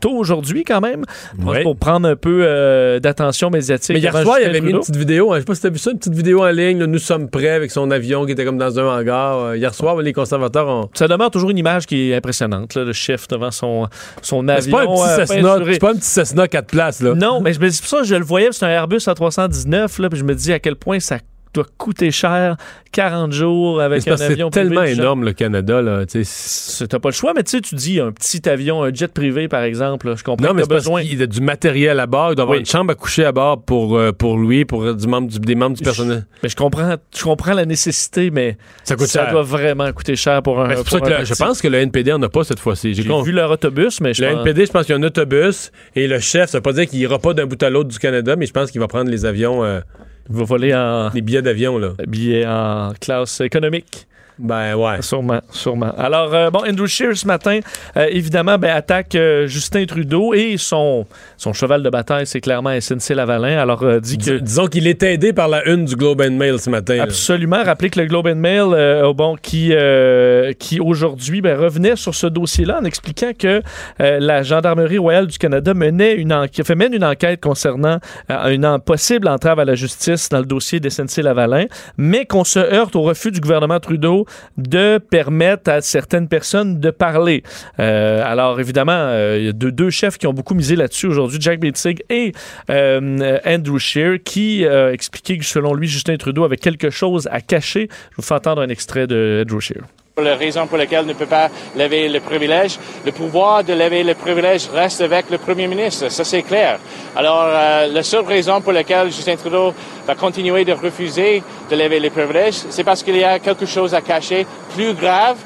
tôt 0.00 0.21
aujourd'hui 0.22 0.64
quand 0.64 0.80
même, 0.80 1.04
pour, 1.40 1.52
Oui. 1.52 1.62
pour 1.62 1.76
prendre 1.76 2.08
un 2.08 2.16
peu 2.16 2.40
euh, 2.44 2.98
d'attention 3.00 3.50
médiatique. 3.50 3.94
Mais 3.94 4.00
hier 4.00 4.16
soir, 4.22 4.38
il 4.40 4.46
avait 4.46 4.60
mis 4.60 4.70
une 4.70 4.80
petite 4.80 4.96
vidéo. 4.96 5.32
hein, 5.32 5.36
Je 5.36 5.40
sais 5.40 5.44
pas 5.46 5.54
si 5.54 5.60
tu 5.60 5.66
as 5.66 5.70
vu 5.70 5.78
ça, 5.78 5.90
une 5.90 5.98
petite 5.98 6.14
vidéo 6.14 6.42
en 6.42 6.50
ligne. 6.50 6.78
là, 6.78 6.86
nous 6.86 6.98
sommes 6.98 7.28
prêts 7.28 7.50
avec 7.50 7.70
son 7.70 7.90
avion 7.90 8.24
qui 8.24 8.32
était 8.32 8.44
comme 8.44 8.58
dans 8.58 8.78
un 8.80 8.84
hangar. 8.98 9.38
Euh, 9.38 9.56
hier 9.56 9.74
soir, 9.74 9.96
les 9.96 10.12
conservateurs 10.12 10.66
ont. 10.68 10.88
Ça 10.94 11.06
demeure 11.08 11.30
toujours 11.30 11.50
une 11.50 11.58
image 11.58 11.86
qui 11.86 12.10
est 12.10 12.14
impressionnante, 12.16 12.74
là, 12.74 12.84
le 12.84 12.92
chef 12.92 13.28
devant 13.28 13.50
son, 13.50 13.88
son 14.22 14.42
Mais 14.42 14.60
C'est 14.60 14.74
avion. 14.74 14.96
pas, 14.96 15.20
euh, 15.20 15.78
pas 15.78 15.90
un 15.90 15.94
petit 15.94 16.02
Cessna 16.08 16.48
4 16.48 16.66
places. 16.66 17.00
Là. 17.02 17.14
Non, 17.14 17.40
mais 17.40 17.52
je 17.52 17.60
me 17.60 17.68
dis, 17.68 17.74
c'est 17.76 17.82
pour 17.82 17.90
ça 17.90 17.98
que 17.98 18.04
je 18.06 18.14
le 18.14 18.24
voyais, 18.24 18.48
c'est 18.52 18.64
un 18.64 18.68
Airbus 18.70 18.96
A319, 18.98 20.00
là, 20.00 20.08
puis 20.08 20.18
je 20.18 20.24
me 20.24 20.34
dis 20.34 20.52
à 20.52 20.58
quel 20.58 20.76
point 20.76 21.00
ça 21.00 21.18
doit 21.54 21.66
coûter 21.78 22.10
cher, 22.10 22.56
40 22.92 23.32
jours 23.32 23.80
avec 23.80 24.02
c'est 24.02 24.10
un 24.10 24.20
avion 24.20 24.48
c'est 24.52 24.60
tellement 24.60 24.80
privé, 24.80 24.90
du 24.92 24.96
genre. 24.96 25.04
énorme, 25.04 25.24
le 25.24 25.32
Canada. 25.32 25.82
Là, 25.82 26.04
C'est- 26.08 26.86
T'as 26.88 26.98
pas 26.98 27.10
le 27.10 27.14
choix, 27.14 27.32
mais 27.34 27.42
tu 27.42 27.60
tu 27.60 27.74
dis 27.74 28.00
un 28.00 28.10
petit 28.12 28.48
avion, 28.48 28.82
un 28.82 28.92
jet 28.92 29.12
privé, 29.12 29.48
par 29.48 29.62
exemple, 29.62 30.08
là, 30.08 30.14
je 30.16 30.24
comprends 30.24 30.46
Non, 30.48 30.54
mais 30.54 30.62
c'est 30.62 30.68
besoin. 30.68 31.02
y 31.02 31.22
a 31.22 31.26
du 31.26 31.40
matériel 31.40 32.00
à 32.00 32.06
bord. 32.06 32.32
Il 32.32 32.36
doit 32.36 32.42
avoir 32.44 32.56
Oui. 32.56 32.60
une 32.60 32.66
chambre 32.66 32.92
à 32.92 32.94
coucher 32.94 33.24
à 33.24 33.32
bord 33.32 33.62
pour, 33.62 33.96
euh, 33.98 34.12
pour 34.12 34.38
lui, 34.38 34.64
pour 34.64 34.94
du 34.94 35.06
membre, 35.06 35.28
du- 35.28 35.38
des 35.38 35.54
membres 35.54 35.76
du 35.76 35.82
personnel. 35.84 36.26
Mais 36.42 36.48
je 36.48 36.56
comprends, 36.56 36.96
je 37.16 37.22
comprends 37.22 37.54
la 37.54 37.64
nécessité, 37.66 38.30
mais 38.30 38.56
Ça 38.84 38.96
coûte 38.96 39.06
ça 39.08 39.24
cher. 39.24 39.32
doit 39.32 39.42
vraiment 39.42 39.90
coûter 39.92 40.16
cher 40.16 40.42
pour 40.42 40.60
un. 40.60 40.68
Mais 40.68 40.76
c'est 40.76 40.82
pour 40.82 40.90
ça 40.90 40.98
pour 40.98 41.08
que 41.08 41.12
un 41.14 41.18
le- 41.20 41.24
je 41.24 41.34
pense 41.34 41.60
que 41.62 41.68
le 41.68 41.78
NPD 41.78 42.12
en 42.12 42.22
a 42.22 42.28
pas 42.28 42.44
cette 42.44 42.60
fois-ci. 42.60 42.94
J'ai 42.94 43.02
vu 43.02 43.32
leur 43.32 43.50
autobus, 43.50 44.00
mais 44.00 44.14
je 44.14 44.22
Le 44.22 44.28
pense- 44.30 44.36
NPD, 44.40 44.66
je 44.66 44.70
pense 44.72 44.86
qu'il 44.86 44.94
y 44.94 44.98
a 44.98 45.00
un 45.00 45.04
autobus 45.06 45.70
et 45.94 46.08
le 46.08 46.18
chef, 46.18 46.50
ça 46.50 46.58
veut 46.58 46.62
pas 46.62 46.72
dire 46.72 46.86
qu'il 46.86 46.98
ira 47.00 47.18
pas 47.18 47.34
d'un 47.34 47.46
bout 47.46 47.62
à 47.62 47.70
l'autre 47.70 47.88
du 47.90 47.98
Canada, 47.98 48.36
mais 48.36 48.46
je 48.46 48.52
pense 48.52 48.70
qu'il 48.70 48.80
va 48.80 48.88
prendre 48.88 49.10
les 49.10 49.24
avions, 49.24 49.62
euh, 49.64 49.80
il 49.80 50.11
va 50.28 50.44
voler 50.44 50.74
en 50.74 51.10
les 51.14 51.22
billets 51.22 51.42
d'avion. 51.42 51.78
là. 51.78 51.94
billet 52.06 52.46
en 52.46 52.92
classe 53.00 53.40
économique. 53.40 54.06
Ben 54.42 54.74
ouais. 54.74 55.00
Sûrement, 55.02 55.40
sûrement. 55.50 55.92
Alors, 55.96 56.34
euh, 56.34 56.50
bon, 56.50 56.60
Andrew 56.68 56.86
Scheer, 56.86 57.16
ce 57.16 57.26
matin, 57.26 57.60
euh, 57.96 58.06
évidemment, 58.10 58.58
ben, 58.58 58.74
attaque 58.74 59.14
euh, 59.14 59.46
Justin 59.46 59.84
Trudeau 59.86 60.34
et 60.34 60.56
son, 60.58 61.06
son 61.36 61.52
cheval 61.52 61.82
de 61.82 61.90
bataille, 61.90 62.26
c'est 62.26 62.40
clairement 62.40 62.70
SNC-Lavalin. 62.70 63.56
Alors, 63.58 63.82
euh, 63.84 64.00
dit 64.00 64.18
que... 64.18 64.38
Dis- 64.38 64.42
Disons 64.42 64.66
qu'il 64.66 64.86
est 64.88 65.02
aidé 65.04 65.32
par 65.32 65.46
la 65.48 65.66
une 65.68 65.84
du 65.84 65.94
Globe 65.96 66.20
and 66.20 66.32
Mail 66.32 66.58
ce 66.58 66.68
matin. 66.70 66.96
là. 66.96 67.04
Absolument. 67.04 67.62
Rappelez 67.64 67.88
que 67.90 68.00
le 68.00 68.06
Globe 68.06 68.26
and 68.26 68.34
Mail, 68.36 69.02
oh, 69.04 69.14
bon, 69.14 69.36
qui, 69.40 69.70
euh, 69.72 70.52
qui 70.58 70.80
aujourd'hui 70.80 71.40
ben, 71.40 71.56
revenait 71.58 71.96
sur 71.96 72.14
ce 72.14 72.26
dossier-là 72.26 72.80
en 72.80 72.84
expliquant 72.84 73.30
que 73.38 73.62
la 73.98 74.42
Gendarmerie 74.42 74.98
royale 74.98 75.28
du 75.28 75.38
Canada 75.38 75.72
menait 75.74 76.14
une 76.14 76.32
enquête, 76.32 76.66
fait 76.66 76.74
mène 76.74 76.94
une 76.94 77.04
enquête 77.04 77.40
concernant 77.40 77.98
une 78.28 78.78
possible 78.84 79.28
entrave 79.28 79.60
à 79.60 79.64
la 79.64 79.74
justice 79.74 80.28
dans 80.28 80.38
le 80.40 80.46
dossier 80.46 80.80
d'SNC-Lavalin, 80.80 81.66
mais 81.96 82.24
qu'on 82.26 82.44
se 82.44 82.58
heurte 82.58 82.96
au 82.96 83.02
refus 83.02 83.30
du 83.30 83.40
gouvernement 83.40 83.78
Trudeau 83.80 84.26
de 84.56 84.98
permettre 84.98 85.70
à 85.70 85.80
certaines 85.80 86.28
personnes 86.28 86.80
de 86.80 86.90
parler. 86.90 87.42
Euh, 87.80 88.22
alors, 88.24 88.60
évidemment, 88.60 88.92
euh, 88.92 89.36
il 89.38 89.46
y 89.46 89.48
a 89.48 89.52
deux, 89.52 89.90
chefs 89.90 90.18
qui 90.18 90.26
ont 90.26 90.32
beaucoup 90.32 90.54
misé 90.54 90.76
là-dessus 90.76 91.06
aujourd'hui, 91.06 91.38
Jack 91.40 91.60
Beitzig 91.60 92.02
et 92.08 92.32
euh, 92.70 93.38
Andrew 93.44 93.78
Scheer, 93.78 94.22
qui 94.22 94.64
expliquaient 94.64 95.38
que, 95.38 95.44
selon 95.44 95.74
lui, 95.74 95.88
Justin 95.88 96.16
Trudeau 96.16 96.44
avait 96.44 96.56
quelque 96.56 96.90
chose 96.90 97.28
à 97.30 97.40
cacher. 97.40 97.88
Je 98.10 98.16
vous 98.16 98.22
fais 98.22 98.34
entendre 98.34 98.62
un 98.62 98.68
extrait 98.68 99.06
de 99.06 99.44
Andrew 99.44 99.60
Scheer. 99.60 99.82
La 100.18 100.36
raison 100.36 100.66
pour 100.66 100.76
laquelle 100.76 101.06
ne 101.06 101.14
peut 101.14 101.24
pas 101.24 101.48
lever 101.74 102.06
le 102.06 102.20
privilège, 102.20 102.78
le 103.02 103.12
pouvoir 103.12 103.64
de 103.64 103.72
lever 103.72 104.02
le 104.02 104.14
privilège 104.14 104.68
reste 104.70 105.00
avec 105.00 105.30
le 105.30 105.38
premier 105.38 105.66
ministre. 105.66 106.10
Ça, 106.10 106.22
c'est 106.22 106.42
clair. 106.42 106.78
Alors, 107.16 107.44
euh, 107.46 107.86
la 107.86 108.02
seule 108.02 108.26
raison 108.26 108.60
pour 108.60 108.72
laquelle 108.72 109.10
Justin 109.10 109.36
Trudeau 109.36 109.72
va 110.06 110.14
continuer 110.14 110.66
de 110.66 110.72
refuser 110.74 111.42
de 111.70 111.76
lever 111.76 111.98
les 111.98 112.10
privilèges, 112.10 112.62
c'est 112.68 112.84
parce 112.84 113.02
qu'il 113.02 113.16
y 113.16 113.24
a 113.24 113.38
quelque 113.38 113.64
chose 113.64 113.94
à 113.94 114.02
cacher 114.02 114.46
plus 114.74 114.92
grave 114.92 115.38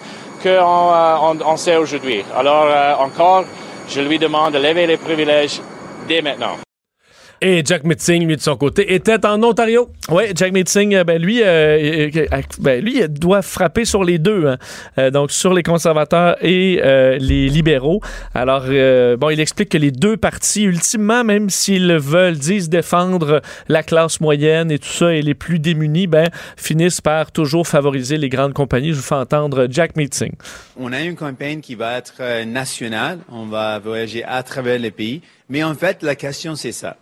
qu'on 0.43 0.51
euh, 0.51 1.57
sait 1.57 1.77
aujourd'hui. 1.77 2.25
Alors, 2.37 2.67
euh, 2.67 2.95
encore, 2.97 3.45
je 3.89 4.01
lui 4.01 4.19
demande 4.19 4.55
de 4.55 4.59
lever 4.59 4.89
les 4.89 4.97
privilèges 4.97 5.61
dès 6.09 6.23
maintenant. 6.23 6.66
Et 7.43 7.63
Jack 7.65 7.85
Mitzing, 7.85 8.27
lui, 8.27 8.37
de 8.37 8.41
son 8.41 8.57
côté, 8.57 8.95
était 8.95 9.25
en 9.27 9.43
Ontario. 9.43 9.91
Oui, 10.09 10.25
Jack 10.35 10.53
Meeting, 10.53 10.95
euh, 10.95 11.05
ben 11.05 11.21
lui, 11.21 11.43
euh, 11.43 12.09
euh, 12.17 12.43
ben 12.61 12.83
lui 12.83 13.01
il 13.01 13.09
doit 13.09 13.43
frapper 13.43 13.85
sur 13.85 14.05
les 14.05 14.19
deux, 14.19 14.47
hein. 14.47 14.57
Euh, 14.99 15.11
donc 15.11 15.31
sur 15.31 15.53
les 15.53 15.63
conservateurs 15.63 16.37
et 16.43 16.81
euh, 16.83 17.19
les 17.19 17.49
libéraux. 17.49 18.01
Alors, 18.35 18.65
euh, 18.69 19.17
bon, 19.17 19.31
il 19.31 19.41
explique 19.41 19.69
que 19.69 19.79
les 19.79 19.91
deux 19.91 20.17
partis, 20.17 20.63
ultimement, 20.63 21.25
même 21.25 21.51
s'ils 21.51 21.87
le 21.87 21.99
veulent, 21.99 22.39
disent 22.39 22.69
défendre 22.69 23.43
la 23.69 23.83
classe 23.83 24.21
moyenne 24.21 24.71
et 24.71 24.79
tout 24.79 24.89
ça, 24.89 25.13
et 25.13 25.21
les 25.21 25.35
plus 25.35 25.59
démunis, 25.59 26.07
ben, 26.07 26.29
finissent 26.57 27.01
par 27.03 27.33
toujours 27.33 27.67
favoriser 27.67 28.17
les 28.17 28.29
grandes 28.29 28.55
compagnies. 28.55 28.93
Je 28.93 28.97
vous 28.97 29.03
fais 29.03 29.15
entendre 29.15 29.67
Jack 29.71 29.97
Meeting. 29.97 30.33
On 30.79 30.93
a 30.93 31.03
une 31.03 31.17
campagne 31.17 31.61
qui 31.61 31.75
va 31.75 31.99
être 31.99 32.45
nationale, 32.45 33.19
on 33.31 33.45
va 33.47 33.79
voyager 33.79 34.25
à 34.25 34.43
travers 34.43 34.79
le 34.79 34.91
pays, 34.91 35.21
mais 35.51 35.63
en 35.63 35.75
fait, 35.75 36.03
la 36.03 36.15
question, 36.15 36.55
c'est 36.55 36.73
ça. 36.73 36.97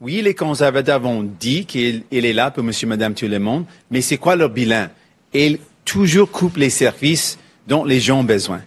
Oui, 0.00 0.22
les 0.22 0.34
conservateurs 0.34 1.04
ont 1.04 1.22
dit 1.22 1.66
qu'il 1.66 2.02
il 2.10 2.26
est 2.26 2.32
là 2.32 2.50
pour 2.50 2.64
monsieur, 2.64 2.88
madame, 2.88 3.14
tout 3.14 3.28
le 3.28 3.38
monde, 3.38 3.64
mais 3.92 4.00
c'est 4.00 4.16
quoi 4.16 4.34
leur 4.34 4.50
bilan? 4.50 4.88
Ils 5.32 5.58
toujours 5.84 6.30
coupent 6.30 6.56
les 6.56 6.70
services 6.70 7.38
dont 7.68 7.84
les 7.84 8.00
gens 8.00 8.20
ont 8.20 8.24
besoin. 8.24 8.60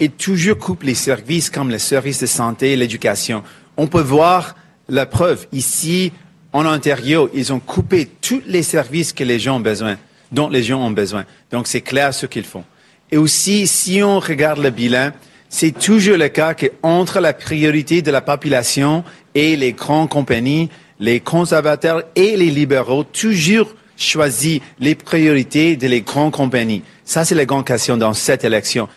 Ils 0.00 0.10
toujours 0.10 0.58
coupent 0.58 0.82
les 0.82 0.96
services 0.96 1.50
comme 1.50 1.70
les 1.70 1.78
services 1.78 2.20
de 2.20 2.26
santé 2.26 2.72
et 2.72 2.76
l'éducation. 2.76 3.44
On 3.76 3.86
peut 3.86 4.00
voir 4.00 4.56
la 4.88 5.06
preuve. 5.06 5.46
Ici, 5.52 6.12
en 6.52 6.66
Ontario, 6.66 7.30
ils 7.32 7.52
ont 7.52 7.60
coupé 7.60 8.08
tous 8.20 8.42
les 8.46 8.64
services 8.64 9.12
que 9.12 9.22
les 9.22 9.38
gens 9.38 9.56
ont 9.58 9.60
besoin, 9.60 9.96
dont 10.32 10.48
les 10.48 10.64
gens 10.64 10.84
ont 10.84 10.90
besoin. 10.90 11.24
Donc, 11.52 11.68
c'est 11.68 11.80
clair 11.80 12.12
ce 12.12 12.26
qu'ils 12.26 12.44
font. 12.44 12.64
Et 13.12 13.18
aussi, 13.18 13.68
si 13.68 14.02
on 14.02 14.18
regarde 14.18 14.58
le 14.58 14.70
bilan, 14.70 15.12
c'est 15.52 15.78
toujours 15.78 16.16
le 16.16 16.28
cas 16.28 16.54
qu'entre 16.54 17.20
la 17.20 17.34
priorité 17.34 18.00
de 18.00 18.10
la 18.10 18.22
population 18.22 19.04
et 19.34 19.54
les 19.54 19.74
grandes 19.74 20.08
compagnies, 20.08 20.70
les 20.98 21.20
conservateurs 21.20 22.04
et 22.16 22.38
les 22.38 22.50
libéraux 22.50 23.04
toujours 23.04 23.74
choisissent 23.98 24.62
les 24.80 24.94
priorités 24.94 25.76
de 25.76 25.86
les 25.86 26.00
grandes 26.00 26.32
compagnies. 26.32 26.82
Ça, 27.04 27.26
c'est 27.26 27.34
la 27.34 27.44
grande 27.44 27.66
question 27.66 27.98
dans 27.98 28.14
cette 28.14 28.44
élection. 28.44 28.88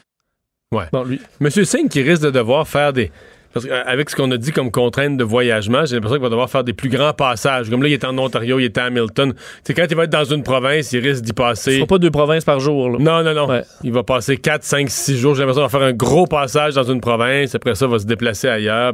Ouais. 0.71 0.85
Bon, 0.93 1.03
lui. 1.03 1.19
Monsieur 1.41 1.65
Singh 1.65 1.89
qui 1.89 2.01
risque 2.01 2.23
de 2.23 2.31
devoir 2.31 2.65
faire 2.65 2.93
des. 2.93 3.11
Parce 3.55 3.65
qu'avec 3.67 4.09
ce 4.09 4.17
qu'on 4.17 4.29
a 4.31 4.37
dit 4.37 4.51
comme 4.51 4.69
contrainte 4.69 5.15
de 5.17 5.23
voyagement, 5.23 5.85
j'ai 5.85 5.95
l'impression 5.95 6.17
qu'il 6.17 6.23
va 6.23 6.29
devoir 6.29 6.49
faire 6.49 6.65
des 6.65 6.73
plus 6.73 6.89
grands 6.89 7.13
passages. 7.13 7.69
Comme 7.69 7.81
là, 7.81 7.87
il 7.87 7.93
est 7.93 8.03
en 8.03 8.17
Ontario, 8.17 8.59
il 8.59 8.65
est 8.65 8.77
à 8.77 8.83
Hamilton. 8.83 9.33
C'est 9.63 9.73
quand 9.73 9.85
il 9.89 9.95
va 9.95 10.03
être 10.03 10.09
dans 10.11 10.25
une 10.25 10.43
province, 10.43 10.91
il 10.91 10.99
risque 10.99 11.21
d'y 11.23 11.29
Ce 11.29 11.33
passer. 11.33 11.75
sera 11.77 11.87
pas 11.87 11.97
deux 11.97 12.11
provinces 12.11 12.43
par 12.43 12.59
jour. 12.59 12.89
là. 12.89 12.97
Non, 12.99 13.23
non, 13.23 13.33
non. 13.33 13.47
Ouais. 13.49 13.63
Il 13.83 13.93
va 13.93 14.03
passer 14.03 14.35
4, 14.35 14.61
5, 14.63 14.89
6 14.89 15.17
jours. 15.17 15.35
J'ai 15.35 15.39
l'impression 15.43 15.65
qu'il 15.65 15.71
va 15.71 15.79
faire 15.79 15.87
un 15.87 15.93
gros 15.93 16.27
passage 16.27 16.73
dans 16.73 16.83
une 16.83 16.99
province. 16.99 17.55
Après 17.55 17.75
ça, 17.75 17.85
il 17.85 17.91
va 17.93 17.99
se 17.99 18.05
déplacer 18.05 18.49
ailleurs. 18.49 18.93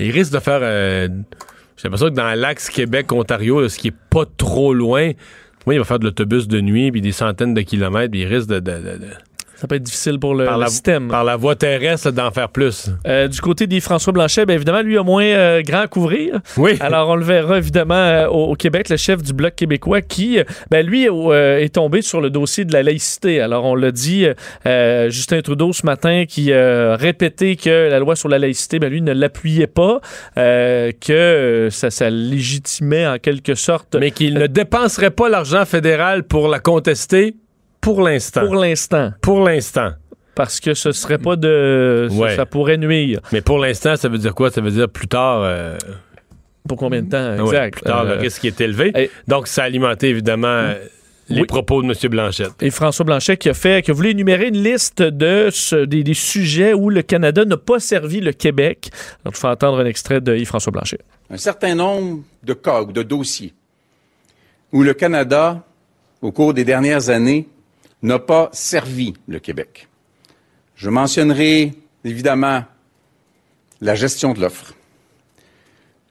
Et 0.00 0.06
il 0.06 0.10
risque 0.10 0.32
de 0.32 0.40
faire. 0.40 0.58
euh, 0.62 1.06
J'ai 1.76 1.84
l'impression 1.84 2.08
que 2.08 2.14
dans 2.14 2.34
l'axe 2.38 2.68
Québec-Ontario, 2.70 3.68
ce 3.68 3.78
qui 3.78 3.88
est 3.88 3.94
pas 4.10 4.24
trop 4.36 4.74
loin, 4.74 5.12
moi, 5.64 5.74
il 5.74 5.78
va 5.78 5.84
faire 5.84 6.00
de 6.00 6.04
l'autobus 6.06 6.48
de 6.48 6.60
nuit, 6.60 6.90
puis 6.90 7.00
des 7.00 7.12
centaines 7.12 7.54
de 7.54 7.60
kilomètres, 7.60 8.10
puis 8.10 8.22
il 8.22 8.26
risque 8.26 8.48
de. 8.48 8.58
de- 8.58 8.72
de- 8.72 8.98
de- 8.98 9.10
Ça 9.56 9.66
peut 9.66 9.76
être 9.76 9.82
difficile 9.82 10.18
pour 10.18 10.34
le, 10.34 10.44
par, 10.44 10.58
le 10.58 10.64
la, 10.64 10.68
système. 10.68 11.08
par 11.08 11.24
la 11.24 11.36
voie 11.36 11.56
terrestre, 11.56 12.10
d'en 12.10 12.30
faire 12.30 12.48
plus. 12.48 12.90
Euh, 13.06 13.28
du 13.28 13.40
côté 13.40 13.66
des 13.66 13.80
François 13.80 14.12
Blanchet, 14.12 14.46
bien 14.46 14.56
évidemment, 14.56 14.82
lui 14.82 14.98
a 14.98 15.02
moins 15.02 15.24
euh, 15.24 15.62
grand 15.62 15.80
à 15.80 15.86
couvrir. 15.86 16.40
Oui. 16.56 16.76
Alors, 16.80 17.08
on 17.08 17.16
le 17.16 17.24
verra 17.24 17.58
évidemment 17.58 17.94
euh, 17.94 18.26
au, 18.28 18.52
au 18.52 18.54
Québec, 18.54 18.88
le 18.88 18.96
chef 18.96 19.22
du 19.22 19.32
Bloc 19.32 19.54
québécois 19.54 20.02
qui, 20.02 20.38
euh, 20.38 20.44
ben, 20.70 20.86
lui, 20.86 21.04
est 21.06 21.74
tombé 21.74 22.02
sur 22.02 22.20
le 22.20 22.30
dossier 22.30 22.64
de 22.64 22.72
la 22.72 22.82
laïcité. 22.82 23.40
Alors, 23.40 23.64
on 23.64 23.74
l'a 23.74 23.90
dit, 23.90 24.26
euh, 24.66 25.10
Justin 25.10 25.40
Trudeau 25.40 25.72
ce 25.72 25.86
matin 25.86 26.24
qui 26.28 26.52
euh, 26.52 26.96
répétait 26.96 27.56
que 27.56 27.88
la 27.88 27.98
loi 27.98 28.16
sur 28.16 28.28
la 28.28 28.38
laïcité, 28.38 28.78
ben, 28.78 28.90
lui, 28.90 29.02
ne 29.02 29.12
l'appuyait 29.12 29.66
pas, 29.66 30.00
euh, 30.38 30.92
que 31.00 31.68
ça, 31.70 31.90
ça 31.90 32.10
légitimait 32.10 33.06
en 33.06 33.18
quelque 33.18 33.54
sorte. 33.54 33.96
Mais 33.98 34.10
qu'il 34.10 34.34
ne 34.34 34.46
dépenserait 34.46 35.10
pas 35.10 35.28
l'argent 35.28 35.64
fédéral 35.64 36.24
pour 36.24 36.48
la 36.48 36.58
contester 36.58 37.36
pour 37.86 38.02
l'instant. 38.02 38.40
Pour 38.44 38.56
l'instant. 38.56 39.12
Pour 39.22 39.40
l'instant. 39.44 39.92
Parce 40.34 40.58
que 40.60 40.74
ce 40.74 40.90
serait 40.92 41.18
pas 41.18 41.36
de. 41.36 42.08
ça- 42.10 42.16
Ouais. 42.16 42.34
Ça, 42.36 42.44
pourrait 42.44 42.76
nuire. 42.78 43.20
Mais 43.32 43.40
pour 43.40 43.58
l'instant, 43.58 43.94
ça 43.96 44.08
veut 44.08 44.18
dire 44.18 44.34
quoi? 44.34 44.50
Ça 44.50 44.60
veut 44.60 44.72
dire 44.72 44.88
plus 44.88 45.06
tard. 45.08 45.42
euh, 45.44 45.78
Pour 46.68 46.76
combien 46.78 47.00
de 47.00 47.08
temps? 47.08 47.36
ouais, 47.44 47.54
Exact? 47.54 47.74
plus 47.74 47.82
tard, 47.82 48.04
le 48.04 48.10
Euh, 48.14 48.18
risque 48.18 48.44
est 48.44 48.60
élevé. 48.60 48.90
et- 48.96 49.10
Donc, 49.28 49.46
ça 49.46 49.62
a 49.62 49.66
alimenté 49.66 50.08
évidemment 50.08 50.72
les 51.28 51.44
propos 51.44 51.80
de 51.80 51.86
M. 51.86 51.94
Blanchette. 52.10 52.50
Et 52.60 52.70
François 52.70 53.04
Blanchet 53.04 53.36
qui 53.36 53.48
a 53.48 53.54
fait, 53.54 53.84
qui 53.84 53.92
a 53.92 53.94
voulu 53.94 54.10
énumérer 54.10 54.48
une 54.48 54.60
liste 54.62 55.00
de 55.00 55.48
ce- 55.52 55.84
des, 55.84 56.02
des 56.02 56.14
sujets 56.14 56.74
où 56.74 56.90
le 56.90 57.02
Canada 57.02 57.44
n'a 57.44 57.56
pas 57.56 57.78
servi 57.78 58.20
le 58.20 58.32
Québec. 58.32 58.90
Donc, 59.24 59.34
je 59.36 59.40
fais 59.40 59.46
entendre 59.46 59.78
un 59.78 59.86
extrait 59.86 60.20
de 60.20 60.36
Yves-François 60.36 60.72
Blanchet. 60.72 60.98
un 61.30 61.36
certain 61.36 61.74
nombre 61.76 62.22
de 62.42 62.52
cas 62.52 62.82
ou 62.82 62.90
de 62.92 63.02
dossiers 63.04 63.52
où 64.72 64.82
le 64.82 64.92
Canada, 64.92 65.62
au 66.20 66.30
cours 66.32 66.52
des 66.52 66.64
dernières 66.64 67.10
années, 67.10 67.48
n'a 68.06 68.20
pas 68.20 68.48
servi 68.52 69.14
le 69.26 69.40
Québec. 69.40 69.88
Je 70.76 70.90
mentionnerai 70.90 71.74
évidemment 72.04 72.64
la 73.80 73.96
gestion 73.96 74.32
de 74.32 74.40
l'offre, 74.40 74.74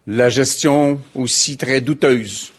la 0.06 0.28
gestion 0.30 1.02
aussi 1.16 1.56
très 1.56 1.80
douteuse 1.80 2.52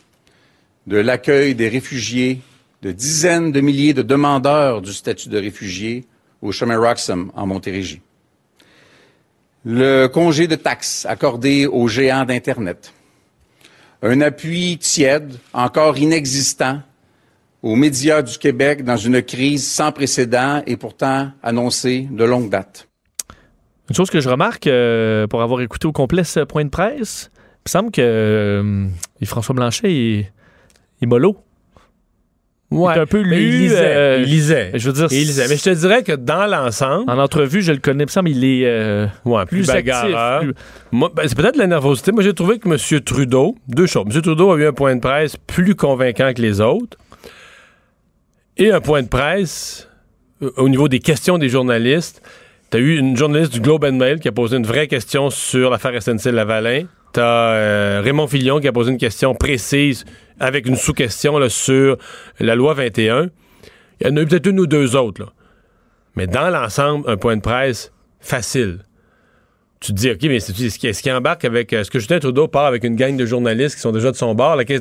de 0.87 0.97
l'accueil 0.97 1.55
des 1.55 1.69
réfugiés, 1.69 2.41
de 2.81 2.93
dizaines 2.93 3.53
de 3.53 3.61
milliers 3.61 3.93
de 3.93 4.03
demandeurs 4.03 4.81
du 4.81 4.95
statut 4.95 5.29
de 5.29 5.39
réfugié 5.39 6.07
au 6.41 6.51
chemin 6.51 6.79
Roxham 6.79 7.31
en 7.35 7.47
Montérégie. 7.47 8.01
Le 9.67 10.07
congé 10.07 10.47
de 10.47 10.55
taxes 10.55 11.05
accordé 11.07 11.67
aux 11.67 11.89
géants 11.89 12.25
d'Internet, 12.25 12.95
un 14.01 14.21
appui 14.23 14.79
tiède, 14.79 15.37
encore 15.53 15.99
inexistant, 15.99 16.81
aux 17.63 17.77
médias 17.77 18.23
du 18.23 18.39
Québec 18.39 18.85
dans 18.85 18.97
une 18.97 19.23
crise 19.23 19.69
sans 19.69 19.93
précédent 19.93 20.63
et 20.67 20.77
pourtant 20.77 21.31
annoncée 21.43 22.09
de 22.11 22.25
longue 22.25 22.51
date. 22.51 22.89
Une 23.89 23.95
chose 23.95 24.11
que 24.11 24.21
je 24.21 24.29
remarque, 24.29 24.67
euh, 24.67 25.27
pour 25.27 25.43
avoir 25.43 25.61
écouté 25.61 25.87
au 25.87 25.93
complet 25.93 26.25
ce 26.25 26.41
point 26.41 26.65
de 26.65 26.71
presse, 26.71 27.31
il 27.35 27.69
me 27.69 27.71
semble 27.71 27.91
que 27.91 28.01
euh, 28.03 28.87
Yves-François 29.21 29.55
Blanchet 29.55 29.93
est, 29.93 30.33
est 31.03 31.07
mollo. 31.07 31.37
Ouais, 32.71 32.95
il 32.95 32.99
est 32.99 33.01
un 33.01 33.07
peu 33.07 33.21
lu. 33.21 33.37
il 33.37 33.59
lisait, 33.61 33.97
euh, 33.97 34.19
il 34.19 34.29
lisait. 34.29 34.71
Je 34.75 34.91
veux 34.91 34.93
dire, 34.93 35.07
Il 35.13 35.19
lisait. 35.19 35.47
Mais 35.49 35.57
je 35.57 35.63
te 35.63 35.71
dirais 35.71 36.03
que 36.03 36.13
dans 36.13 36.47
l'ensemble. 36.47 37.09
En 37.09 37.19
entrevue, 37.19 37.63
je 37.63 37.71
le 37.71 37.79
connais, 37.79 38.03
il 38.03 38.07
me 38.07 38.11
semble 38.11 38.29
il 38.29 38.45
est 38.45 38.67
euh, 38.67 39.07
plus, 39.47 39.63
plus 39.63 39.67
bagarreur. 39.69 40.43
ben, 40.93 41.09
c'est 41.27 41.37
peut-être 41.37 41.57
la 41.57 41.69
nervosité. 41.69 42.11
Moi, 42.11 42.25
j'ai 42.25 42.35
trouvé 42.35 42.59
que 42.59 42.69
M. 42.69 43.01
Trudeau, 43.03 43.57
deux 43.69 43.87
choses. 43.87 44.05
M. 44.13 44.21
Trudeau 44.21 44.53
a 44.53 44.57
eu 44.59 44.67
un 44.67 44.73
point 44.73 44.97
de 44.97 45.01
presse 45.01 45.37
plus 45.37 45.77
convaincant 45.77 46.33
que 46.35 46.43
les 46.43 46.61
autres 46.61 46.99
et 48.57 48.71
un 48.71 48.81
point 48.81 49.03
de 49.03 49.09
presse 49.09 49.89
euh, 50.43 50.51
au 50.57 50.69
niveau 50.69 50.89
des 50.89 50.99
questions 50.99 51.39
des 51.39 51.49
journalistes. 51.49 52.23
Tu 52.71 52.77
as 52.77 52.81
eu 52.81 52.99
une 52.99 53.17
journaliste 53.17 53.53
du 53.53 53.61
Globe 53.61 53.85
and 53.85 53.93
Mail 53.93 54.19
qui 54.19 54.29
a 54.29 54.33
posé 54.33 54.57
une 54.57 54.67
vraie 54.67 54.89
question 54.89 55.31
sur 55.31 55.71
l'affaire 55.71 55.93
SNC-Lavalin. 56.01 56.87
Tu 57.13 57.21
as 57.21 58.01
Raymond 58.03 58.27
Fillon 58.27 58.61
qui 58.61 58.69
a 58.69 58.73
posé 58.73 58.91
une 58.91 58.99
question 58.99 59.35
précise 59.35 60.05
avec 60.41 60.67
une 60.67 60.77
sous-question 60.77 61.49
sur 61.49 61.97
la 62.41 62.55
loi 62.55 62.75
21. 62.75 63.31
Il 64.01 64.07
y 64.07 64.11
en 64.11 64.17
a 64.17 64.21
eu 64.21 64.27
peut-être 64.27 64.47
une 64.47 64.61
ou 64.61 64.67
deux 64.67 64.97
autres. 64.97 65.23
Là. 65.23 65.29
Mais 66.17 66.27
dans 66.27 66.51
l'ensemble, 66.51 67.09
un 67.09 67.17
point 67.17 67.37
de 67.37 67.43
presse 67.43 67.93
facile 68.21 68.81
tu 69.81 69.93
te 69.93 69.99
dis, 69.99 70.11
OK, 70.11 70.23
mais 70.23 70.37
est-ce 70.37 71.03
qu'il 71.03 71.13
embarque 71.13 71.45
avec. 71.45 71.73
Est-ce 71.73 71.91
que 71.91 71.99
Justin 71.99 72.19
Trudeau 72.19 72.49
part 72.49 72.67
avec 72.67 72.85
une 72.85 72.97
gang 72.97 73.17
de 73.17 73.27
journalistes 73.27 73.77
qui 73.77 73.83
sont 73.83 73.93
déjà 73.93 74.11
de 74.11 74.17
son 74.17 74.35
bord? 74.35 74.57
Là, 74.57 74.65
que, 74.65 74.75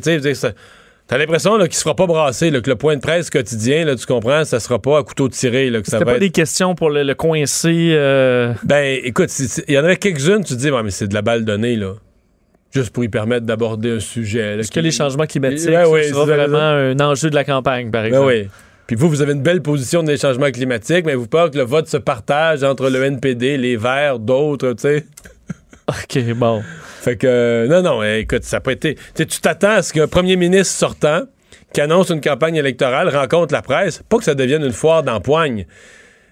T'as 1.07 1.19
l'impression 1.19 1.57
qu'il 1.59 1.73
se 1.73 1.83
fera 1.83 1.95
pas 1.95 2.07
brasser, 2.07 2.49
là, 2.49 2.61
que 2.61 2.69
le 2.69 2.75
point 2.75 2.95
de 2.95 3.01
presse 3.01 3.29
quotidien, 3.29 3.85
là, 3.85 3.95
tu 3.95 4.07
comprends, 4.07 4.43
ça 4.43 4.59
sera 4.59 4.79
pas 4.81 4.97
à 4.99 5.03
couteau 5.03 5.29
tiré. 5.29 5.69
Là, 5.69 5.81
que 5.81 5.85
ça 5.85 5.97
C'était 5.99 6.05
va 6.05 6.11
pas 6.13 6.15
être... 6.17 6.21
des 6.21 6.29
questions 6.31 6.73
pour 6.73 6.89
le, 6.89 7.03
le 7.03 7.13
coincer. 7.13 7.89
euh, 7.91 8.53
Ben, 8.63 8.99
écoute, 9.03 9.29
il 9.67 9.73
y 9.75 9.77
en 9.77 9.83
avait 9.83 9.97
quelques-unes, 9.97 10.43
tu 10.43 10.55
te 10.55 10.59
dis, 10.59 10.71
ouais, 10.71 10.81
mais 10.81 10.89
c'est 10.89 11.07
de 11.07 11.13
la 11.13 11.21
balle 11.21 11.45
donnée, 11.45 11.75
là. 11.75 11.93
Juste 12.73 12.89
pour 12.89 13.03
y 13.03 13.09
permettre 13.09 13.45
d'aborder 13.45 13.91
un 13.91 13.99
sujet. 13.99 14.57
Est-ce 14.57 14.69
qui- 14.71 14.75
que 14.79 14.83
les 14.83 14.91
changements 14.91 15.27
climatiques 15.27 15.69
ouais, 15.69 16.03
sera 16.09 16.25
ça, 16.25 16.35
vraiment 16.35 16.57
un 16.57 16.99
enjeu 16.99 17.29
de 17.29 17.35
la 17.35 17.43
campagne, 17.43 17.91
par 17.91 18.01
Ben 18.01 18.07
exemple? 18.07 18.27
oui. 18.27 18.47
Puis 18.87 18.95
vous, 18.95 19.07
vous 19.09 19.21
avez 19.21 19.33
une 19.33 19.41
belle 19.43 19.61
position 19.61 20.03
des 20.03 20.17
changements 20.17 20.51
climatiques, 20.51 21.05
mais 21.05 21.15
vous 21.15 21.27
peur 21.27 21.49
que 21.51 21.57
le 21.57 21.63
vote 21.63 21.87
se 21.87 21.97
partage 21.97 22.63
entre 22.63 22.89
le 22.89 23.03
NPD, 23.03 23.57
les 23.57 23.77
Verts, 23.77 24.19
d'autres, 24.19 24.73
tu 24.73 24.81
sais. 24.81 25.05
OK, 25.89 26.33
bon. 26.33 26.63
Fait 27.01 27.17
que, 27.17 27.27
euh, 27.27 27.67
non, 27.67 27.81
non, 27.81 28.03
eh, 28.03 28.19
écoute, 28.19 28.43
ça 28.43 28.59
pas 28.59 28.71
été. 28.71 28.97
Tu 29.15 29.25
t'attends 29.25 29.75
à 29.75 29.81
ce 29.83 29.93
qu'un 29.93 30.07
premier 30.07 30.35
ministre 30.35 30.73
sortant, 30.73 31.23
qui 31.73 31.81
annonce 31.81 32.09
une 32.09 32.21
campagne 32.21 32.55
électorale, 32.55 33.15
rencontre 33.15 33.53
la 33.53 33.61
presse, 33.61 34.01
pas 34.09 34.17
que 34.17 34.23
ça 34.23 34.33
devienne 34.33 34.63
une 34.63 34.71
foire 34.71 35.03
d'empoigne, 35.03 35.65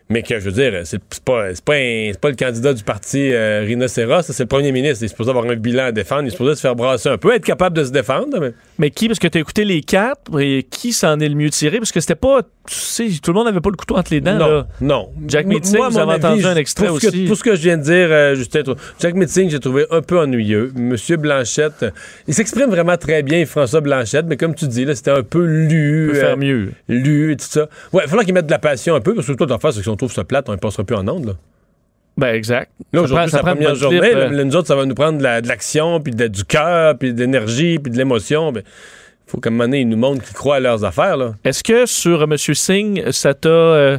mais 0.10 0.22
que, 0.22 0.40
je 0.40 0.50
veux 0.50 0.52
dire, 0.52 0.82
c'est 0.86 1.02
pas, 1.24 1.50
pas, 1.66 1.74
pas 2.22 2.30
le 2.30 2.36
candidat 2.36 2.74
du 2.74 2.84
parti 2.84 3.32
euh, 3.32 3.64
Rhinocéros, 3.66 4.22
c'est 4.24 4.44
le 4.44 4.48
premier 4.48 4.72
ministre. 4.72 5.02
Il 5.02 5.06
est 5.06 5.10
supposé 5.10 5.30
avoir 5.30 5.46
un 5.46 5.56
bilan 5.56 5.86
à 5.86 5.92
défendre, 5.92 6.24
il 6.24 6.28
est 6.28 6.32
supposé 6.32 6.56
se 6.56 6.62
faire 6.62 6.76
brasser 6.76 7.10
un 7.10 7.18
peu, 7.18 7.34
être 7.34 7.46
capable 7.46 7.78
de 7.78 7.84
se 7.84 7.92
défendre. 7.92 8.40
Mais... 8.40 8.54
Mais 8.80 8.90
qui, 8.90 9.08
parce 9.08 9.20
que 9.20 9.28
tu 9.28 9.38
as 9.38 9.42
écouté 9.42 9.64
les 9.64 9.82
quatre, 9.82 10.40
et 10.40 10.64
qui 10.70 10.94
s'en 10.94 11.20
est 11.20 11.30
le 11.30 11.36
mieux 11.36 11.50
tiré? 11.50 11.78
Parce 11.78 11.92
que 11.92 12.00
c'était 12.00 12.16
pas, 12.16 12.42
tu 12.68 12.76
sais, 12.76 13.08
tout 13.22 13.32
le 13.32 13.36
monde 13.36 13.48
n'avait 13.48 13.60
pas 13.60 13.70
le 13.70 13.76
couteau 13.76 13.96
entre 13.98 14.12
les 14.14 14.22
dents. 14.22 14.36
Non, 14.38 14.48
là. 14.48 14.68
non. 14.80 15.10
Jack 15.28 15.46
Meeting, 15.48 15.78
vous 15.78 15.98
avez 15.98 16.14
entendu 16.14 16.46
un 16.46 16.56
extrait 16.56 16.88
pour 16.88 16.98
ce 17.00 17.02
que- 17.02 17.08
aussi. 17.12 17.26
pour 17.26 17.36
ce 17.38 17.44
que 17.44 17.56
je 17.56 17.62
viens 17.62 17.78
de 17.78 17.84
dire, 17.84 18.08
euh, 18.10 18.36
Justin, 18.36 18.62
Jack 19.00 19.16
Meeting, 19.16 19.50
j'ai 19.50 19.60
trouvé 19.60 19.86
un 19.92 20.02
peu 20.02 20.20
ennuyeux. 20.20 20.72
Monsieur 20.76 21.18
Blanchette, 21.18 21.84
euh, 21.84 21.92
il 22.28 22.34
s'exprime 22.34 22.70
vraiment 22.70 22.96
très 22.98 23.22
bien, 23.22 23.46
François 23.46 23.82
Blanchette, 23.82 24.26
mais 24.28 24.38
comme 24.38 24.56
tu 24.56 24.68
dis, 24.68 24.86
là, 24.86 24.96
c'était 24.96 25.12
un 25.12 25.24
peu 25.24 25.44
lu. 25.46 26.10
peut 26.14 26.20
faire 26.20 26.38
mieux. 26.38 26.72
Lu 26.88 27.34
et 27.34 27.36
tout 27.36 27.46
ça. 27.48 27.68
Ouais, 27.92 28.04
il 28.06 28.10
faudra 28.10 28.24
qu'il 28.24 28.34
mette 28.34 28.46
de 28.46 28.52
la 28.52 28.60
passion 28.60 28.96
un 28.96 29.02
peu, 29.02 29.14
parce 29.14 29.28
que 29.28 29.34
tout 29.34 29.46
l'affaire, 29.46 29.72
c'est 29.74 29.80
que 29.80 29.84
si 29.84 29.90
on 29.90 29.96
trouve 29.98 30.14
ça 30.14 30.24
plate, 30.24 30.48
on 30.48 30.54
ne 30.54 30.58
passera 30.58 30.84
plus 30.84 30.96
en 30.96 31.08
onde, 31.08 31.26
là. 31.26 31.34
Ben, 32.16 32.36
exact. 32.36 32.72
Là, 32.94 33.02
aujourd'hui, 33.02 33.32
c'est 33.32 33.38
la 33.38 33.42
première 33.44 33.74
journée. 33.76 34.00
clip, 34.00 34.14
là, 34.14 34.20
euh. 34.32 34.44
nous 34.44 34.56
autres, 34.56 34.68
ça 34.68 34.76
va 34.76 34.86
nous 34.86 34.94
prendre 34.94 35.18
de 35.18 35.24
la- 35.24 35.42
l'action, 35.42 36.00
puis 36.00 36.14
de- 36.14 36.28
du 36.28 36.44
cœur, 36.46 36.96
puis 36.98 37.12
de 37.12 37.20
l'énergie, 37.20 37.80
puis 37.80 37.92
de 37.92 37.98
l'émotion. 37.98 38.54
Faut 39.34 39.40
qu'à 39.40 39.50
un 39.50 39.52
moment 39.52 39.64
donné, 39.66 39.82
ils 39.82 39.90
nous 39.90 39.98
montrent 39.98 40.24
qu'ils 40.24 40.36
croient 40.36 40.58
à 40.58 40.60
leurs 40.60 40.86
affaires, 40.86 41.18
là. 41.18 41.34
Est-ce 41.44 41.64
que 41.64 41.88
sur 41.88 42.22
M. 42.24 42.38
Singh, 42.38 43.10
ça 43.12 43.34
t'a. 43.34 43.50
euh, 43.50 43.98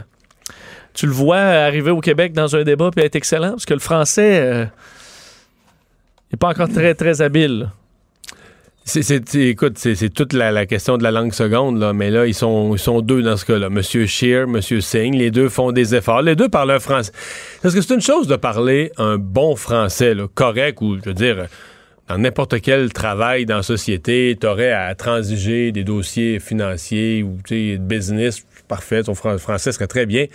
tu 0.94 1.06
le 1.06 1.12
vois 1.12 1.38
arriver 1.38 1.90
au 1.90 2.00
Québec 2.00 2.32
dans 2.32 2.54
un 2.54 2.62
débat 2.62 2.90
puis 2.94 3.04
être 3.04 3.16
excellent? 3.16 3.50
Parce 3.50 3.66
que 3.66 3.74
le 3.74 3.80
français 3.80 4.38
euh, 4.40 4.64
n'est 6.32 6.36
pas 6.38 6.48
encore 6.50 6.68
très, 6.68 6.94
très 6.94 7.20
habile. 7.20 7.68
C'est, 8.86 9.02
c'est- 9.02 9.34
écoute, 9.36 9.78
c'est, 9.78 9.94
c'est 9.94 10.10
toute 10.10 10.34
la, 10.34 10.52
la 10.52 10.66
question 10.66 10.98
de 10.98 11.02
la 11.02 11.10
langue 11.10 11.32
seconde, 11.32 11.80
là, 11.80 11.92
mais 11.94 12.10
là, 12.10 12.26
ils 12.26 12.34
sont, 12.34 12.74
ils 12.74 12.78
sont 12.78 13.00
deux 13.00 13.22
dans 13.22 13.36
ce 13.38 13.44
cas-là. 13.46 13.70
Monsieur 13.70 14.04
Scheer, 14.06 14.46
Monsieur 14.46 14.80
Singh, 14.82 15.14
les 15.16 15.30
deux 15.30 15.48
font 15.48 15.72
des 15.72 15.94
efforts. 15.94 16.20
Les 16.22 16.36
deux 16.36 16.48
parlent 16.50 16.70
un 16.70 16.78
français. 16.78 17.10
Parce 17.62 17.74
que 17.74 17.80
c'est 17.80 17.94
une 17.94 18.02
chose 18.02 18.28
de 18.28 18.36
parler 18.36 18.92
un 18.98 19.16
bon 19.16 19.56
français, 19.56 20.14
là, 20.14 20.26
correct, 20.34 20.80
ou, 20.82 20.96
je 21.02 21.08
veux 21.08 21.14
dire, 21.14 21.46
dans 22.08 22.18
n'importe 22.18 22.60
quel 22.60 22.92
travail 22.92 23.46
dans 23.46 23.56
la 23.56 23.62
société, 23.62 24.36
t'aurais 24.38 24.72
à 24.72 24.94
transiger 24.94 25.72
des 25.72 25.84
dossiers 25.84 26.38
financiers 26.40 27.22
ou, 27.22 27.38
tu 27.46 27.72
sais, 27.72 27.78
de 27.78 27.82
business. 27.82 28.44
Parfait, 28.68 29.02
ton 29.02 29.14
fran- 29.14 29.38
français 29.38 29.72
serait 29.72 29.86
très 29.86 30.06
bien. 30.06 30.26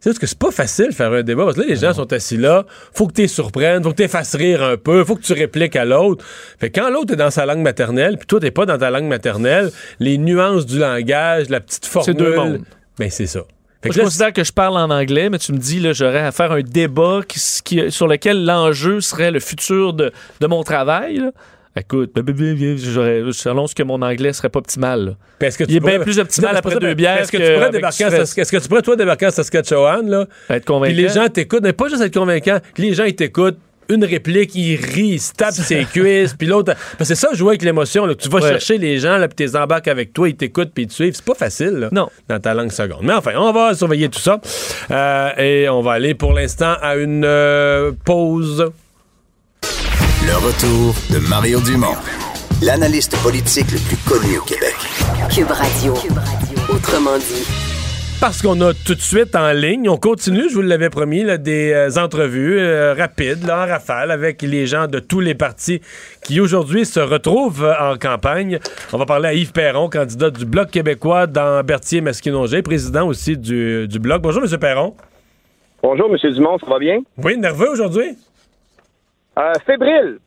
C'est 0.00 0.18
que 0.18 0.26
c'est 0.26 0.38
pas 0.38 0.50
facile 0.50 0.88
de 0.88 0.94
faire 0.94 1.12
un 1.12 1.22
débat 1.22 1.44
parce 1.44 1.54
que 1.56 1.60
là, 1.60 1.66
les 1.68 1.76
gens 1.76 1.92
sont 1.94 2.12
assis 2.12 2.36
là, 2.36 2.66
faut 2.92 3.06
que 3.06 3.12
tu 3.12 3.20
les 3.22 3.28
surprennes, 3.28 3.84
faut 3.84 3.92
que 3.92 4.02
tu 4.02 4.08
fasses 4.08 4.34
rire 4.34 4.60
un 4.60 4.76
peu, 4.76 5.04
faut 5.04 5.14
que 5.14 5.22
tu 5.22 5.32
répliques 5.32 5.76
à 5.76 5.84
l'autre. 5.84 6.24
Fait 6.58 6.70
que 6.70 6.80
quand 6.80 6.90
l'autre 6.90 7.12
est 7.12 7.16
dans 7.16 7.30
sa 7.30 7.46
langue 7.46 7.60
maternelle, 7.60 8.16
puis 8.18 8.26
toi 8.26 8.40
t'es 8.40 8.50
pas 8.50 8.66
dans 8.66 8.78
ta 8.78 8.90
langue 8.90 9.04
maternelle, 9.06 9.70
les 10.00 10.18
nuances 10.18 10.66
du 10.66 10.80
langage, 10.80 11.50
la 11.50 11.60
petite 11.60 11.86
formule, 11.86 12.06
C'est 12.06 12.18
deux 12.18 12.34
mondes. 12.34 12.62
ben 12.98 13.10
c'est 13.10 13.26
ça. 13.28 13.42
Fait 13.82 13.88
que 13.88 13.94
je 13.96 14.00
considère 14.00 14.32
que 14.32 14.44
je 14.44 14.52
parle 14.52 14.76
en 14.76 14.90
anglais, 14.90 15.28
mais 15.28 15.38
tu 15.38 15.52
me 15.52 15.58
dis, 15.58 15.80
là, 15.80 15.92
j'aurais 15.92 16.20
à 16.20 16.30
faire 16.32 16.52
un 16.52 16.60
débat 16.62 17.20
qui, 17.26 17.40
qui- 17.64 17.90
sur 17.90 18.06
lequel 18.06 18.44
l'enjeu 18.44 19.00
serait 19.00 19.30
le 19.30 19.40
futur 19.40 19.92
de, 19.92 20.12
de 20.40 20.46
mon 20.46 20.62
travail. 20.62 21.16
là. 21.18 21.30
Écoute, 21.74 22.10
j'aurais- 22.76 23.22
j'annonce 23.32 23.72
que 23.74 23.82
mon 23.82 24.02
anglais 24.02 24.32
serait 24.34 24.50
pas 24.50 24.58
optimal. 24.58 25.16
Puis 25.38 25.48
est-ce 25.48 25.56
que 25.58 25.64
Il 25.64 25.68
tu 25.68 25.76
est 25.76 25.80
bien 25.80 25.98
plus 26.00 26.18
optimal 26.18 26.54
après 26.56 26.74
ça, 26.74 26.78
deux 26.78 26.92
bières. 26.94 27.16
Est-ce 27.18 27.32
que, 27.32 27.38
que 27.38 27.46
tu 27.46 27.54
pourrais 27.54 27.70
débarquer 27.70 28.04
est-ce 28.04 28.34
que 28.52 28.56
tu 28.58 28.68
pourrais 28.68 28.82
toi 28.82 28.94
débarquer 28.94 29.26
en 29.28 29.30
Saskatchewan 29.30 30.08
là? 30.08 30.20
Être 30.20 30.28
Puis 30.48 30.60
convaincant. 30.66 30.94
les 30.94 31.08
gens 31.08 31.28
t'écoutent, 31.28 31.62
mais 31.62 31.72
pas 31.72 31.88
juste 31.88 32.02
être 32.02 32.12
convaincant, 32.14 32.58
que 32.74 32.82
les 32.82 32.92
gens 32.94 33.04
ils 33.04 33.16
t'écoutent 33.16 33.58
une 33.92 34.04
réplique, 34.04 34.54
ils 34.54 34.76
rient, 34.76 35.12
ils 35.14 35.20
se 35.20 35.32
tapent 35.32 35.54
ses 35.54 35.84
cuisses, 35.92 36.34
puis 36.34 36.46
l'autre. 36.46 36.74
Parce 36.74 36.98
que 36.98 37.04
c'est 37.04 37.14
ça, 37.14 37.28
jouer 37.34 37.50
avec 37.50 37.62
l'émotion. 37.62 38.06
Tu 38.14 38.28
vas 38.28 38.40
Ouais. 38.40 38.48
chercher 38.48 38.78
les 38.78 38.98
gens, 38.98 39.16
là, 39.18 39.28
puis 39.28 39.36
tu 39.36 39.42
les 39.44 39.56
embarques 39.56 39.88
avec 39.88 40.12
toi, 40.12 40.28
ils 40.28 40.34
t'écoutent, 40.36 40.72
puis 40.74 40.84
ils 40.84 40.88
te 40.88 40.92
suivent. 40.94 41.14
C'est 41.14 41.24
pas 41.24 41.34
facile, 41.34 41.70
là, 41.74 41.88
Non. 41.92 42.08
dans 42.28 42.40
ta 42.40 42.54
langue 42.54 42.72
seconde. 42.72 43.00
Mais 43.02 43.12
enfin, 43.14 43.32
on 43.36 43.52
va 43.52 43.74
surveiller 43.74 44.08
tout 44.08 44.18
ça. 44.20 44.40
Euh, 44.90 45.30
et 45.38 45.68
on 45.68 45.80
va 45.82 45.92
aller 45.92 46.14
pour 46.14 46.32
l'instant 46.32 46.74
à 46.80 46.96
une 46.96 47.24
euh, 47.24 47.92
pause. 48.04 48.70
Le 50.24 50.36
retour 50.36 50.94
de 51.10 51.18
Mario 51.28 51.60
Dumont, 51.60 51.94
l'analyste 52.62 53.16
politique 53.22 53.70
le 53.72 53.78
plus 53.78 53.96
connu 54.08 54.38
au 54.38 54.42
Québec. 54.42 54.74
Cube 55.34 55.50
Radio. 55.50 55.94
Autrement 56.68 57.18
dit. 57.18 57.71
Parce 58.22 58.40
qu'on 58.40 58.60
a 58.60 58.72
tout 58.72 58.94
de 58.94 59.00
suite 59.00 59.34
en 59.34 59.50
ligne, 59.50 59.88
on 59.88 59.96
continue, 59.96 60.48
je 60.48 60.54
vous 60.54 60.62
l'avais 60.62 60.90
promis, 60.90 61.24
là, 61.24 61.38
des 61.38 61.72
euh, 61.72 62.00
entrevues 62.00 62.60
euh, 62.60 62.94
rapides, 62.94 63.44
là, 63.44 63.64
en 63.64 63.66
rafale, 63.66 64.12
avec 64.12 64.42
les 64.42 64.64
gens 64.64 64.86
de 64.86 65.00
tous 65.00 65.18
les 65.18 65.34
partis 65.34 65.80
qui 66.22 66.38
aujourd'hui 66.38 66.86
se 66.86 67.00
retrouvent 67.00 67.64
euh, 67.64 67.74
en 67.80 67.96
campagne. 67.96 68.60
On 68.92 68.96
va 68.96 69.06
parler 69.06 69.28
à 69.28 69.34
Yves 69.34 69.50
Perron, 69.50 69.90
candidat 69.90 70.30
du 70.30 70.46
Bloc 70.46 70.70
québécois 70.70 71.26
dans 71.26 71.64
Berthier-Masquinongé, 71.64 72.62
président 72.62 73.08
aussi 73.08 73.36
du, 73.36 73.88
du 73.88 73.98
Bloc. 73.98 74.22
Bonjour, 74.22 74.44
M. 74.44 74.56
Perron. 74.56 74.94
Bonjour, 75.82 76.08
M. 76.08 76.32
Dumont, 76.32 76.58
ça 76.60 76.66
va 76.70 76.78
bien? 76.78 77.00
Oui, 77.24 77.36
nerveux 77.36 77.70
aujourd'hui? 77.70 78.16
Fébrile. 79.66 80.20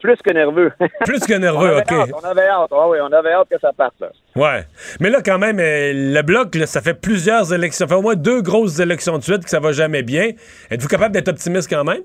Plus 0.00 0.16
que 0.24 0.32
nerveux. 0.32 0.72
Plus 1.04 1.20
que 1.20 1.34
nerveux, 1.38 1.76
OK. 1.76 1.92
hâte, 1.92 2.10
on 2.14 2.26
avait 2.26 2.48
hâte. 2.48 2.70
Ah 2.72 2.88
oui, 2.88 2.96
on 3.02 3.12
avait 3.12 3.32
hâte 3.32 3.48
que 3.50 3.60
ça 3.60 3.74
parte. 3.74 4.00
Là. 4.00 4.08
Ouais. 4.36 4.64
Mais 5.00 5.08
là, 5.08 5.18
quand 5.24 5.38
même, 5.38 5.58
euh, 5.58 5.92
le 5.94 6.22
bloc, 6.22 6.54
là, 6.54 6.66
ça 6.66 6.82
fait 6.82 7.00
plusieurs 7.00 7.54
élections, 7.54 7.86
ça 7.86 7.88
fait 7.88 7.98
au 7.98 8.02
moins 8.02 8.16
deux 8.16 8.42
grosses 8.42 8.78
élections 8.80 9.16
de 9.16 9.22
suite 9.22 9.44
que 9.44 9.50
ça 9.50 9.60
va 9.60 9.72
jamais 9.72 10.02
bien. 10.02 10.30
Êtes-vous 10.70 10.88
capable 10.88 11.14
d'être 11.14 11.28
optimiste 11.28 11.70
quand 11.70 11.84
même? 11.84 12.02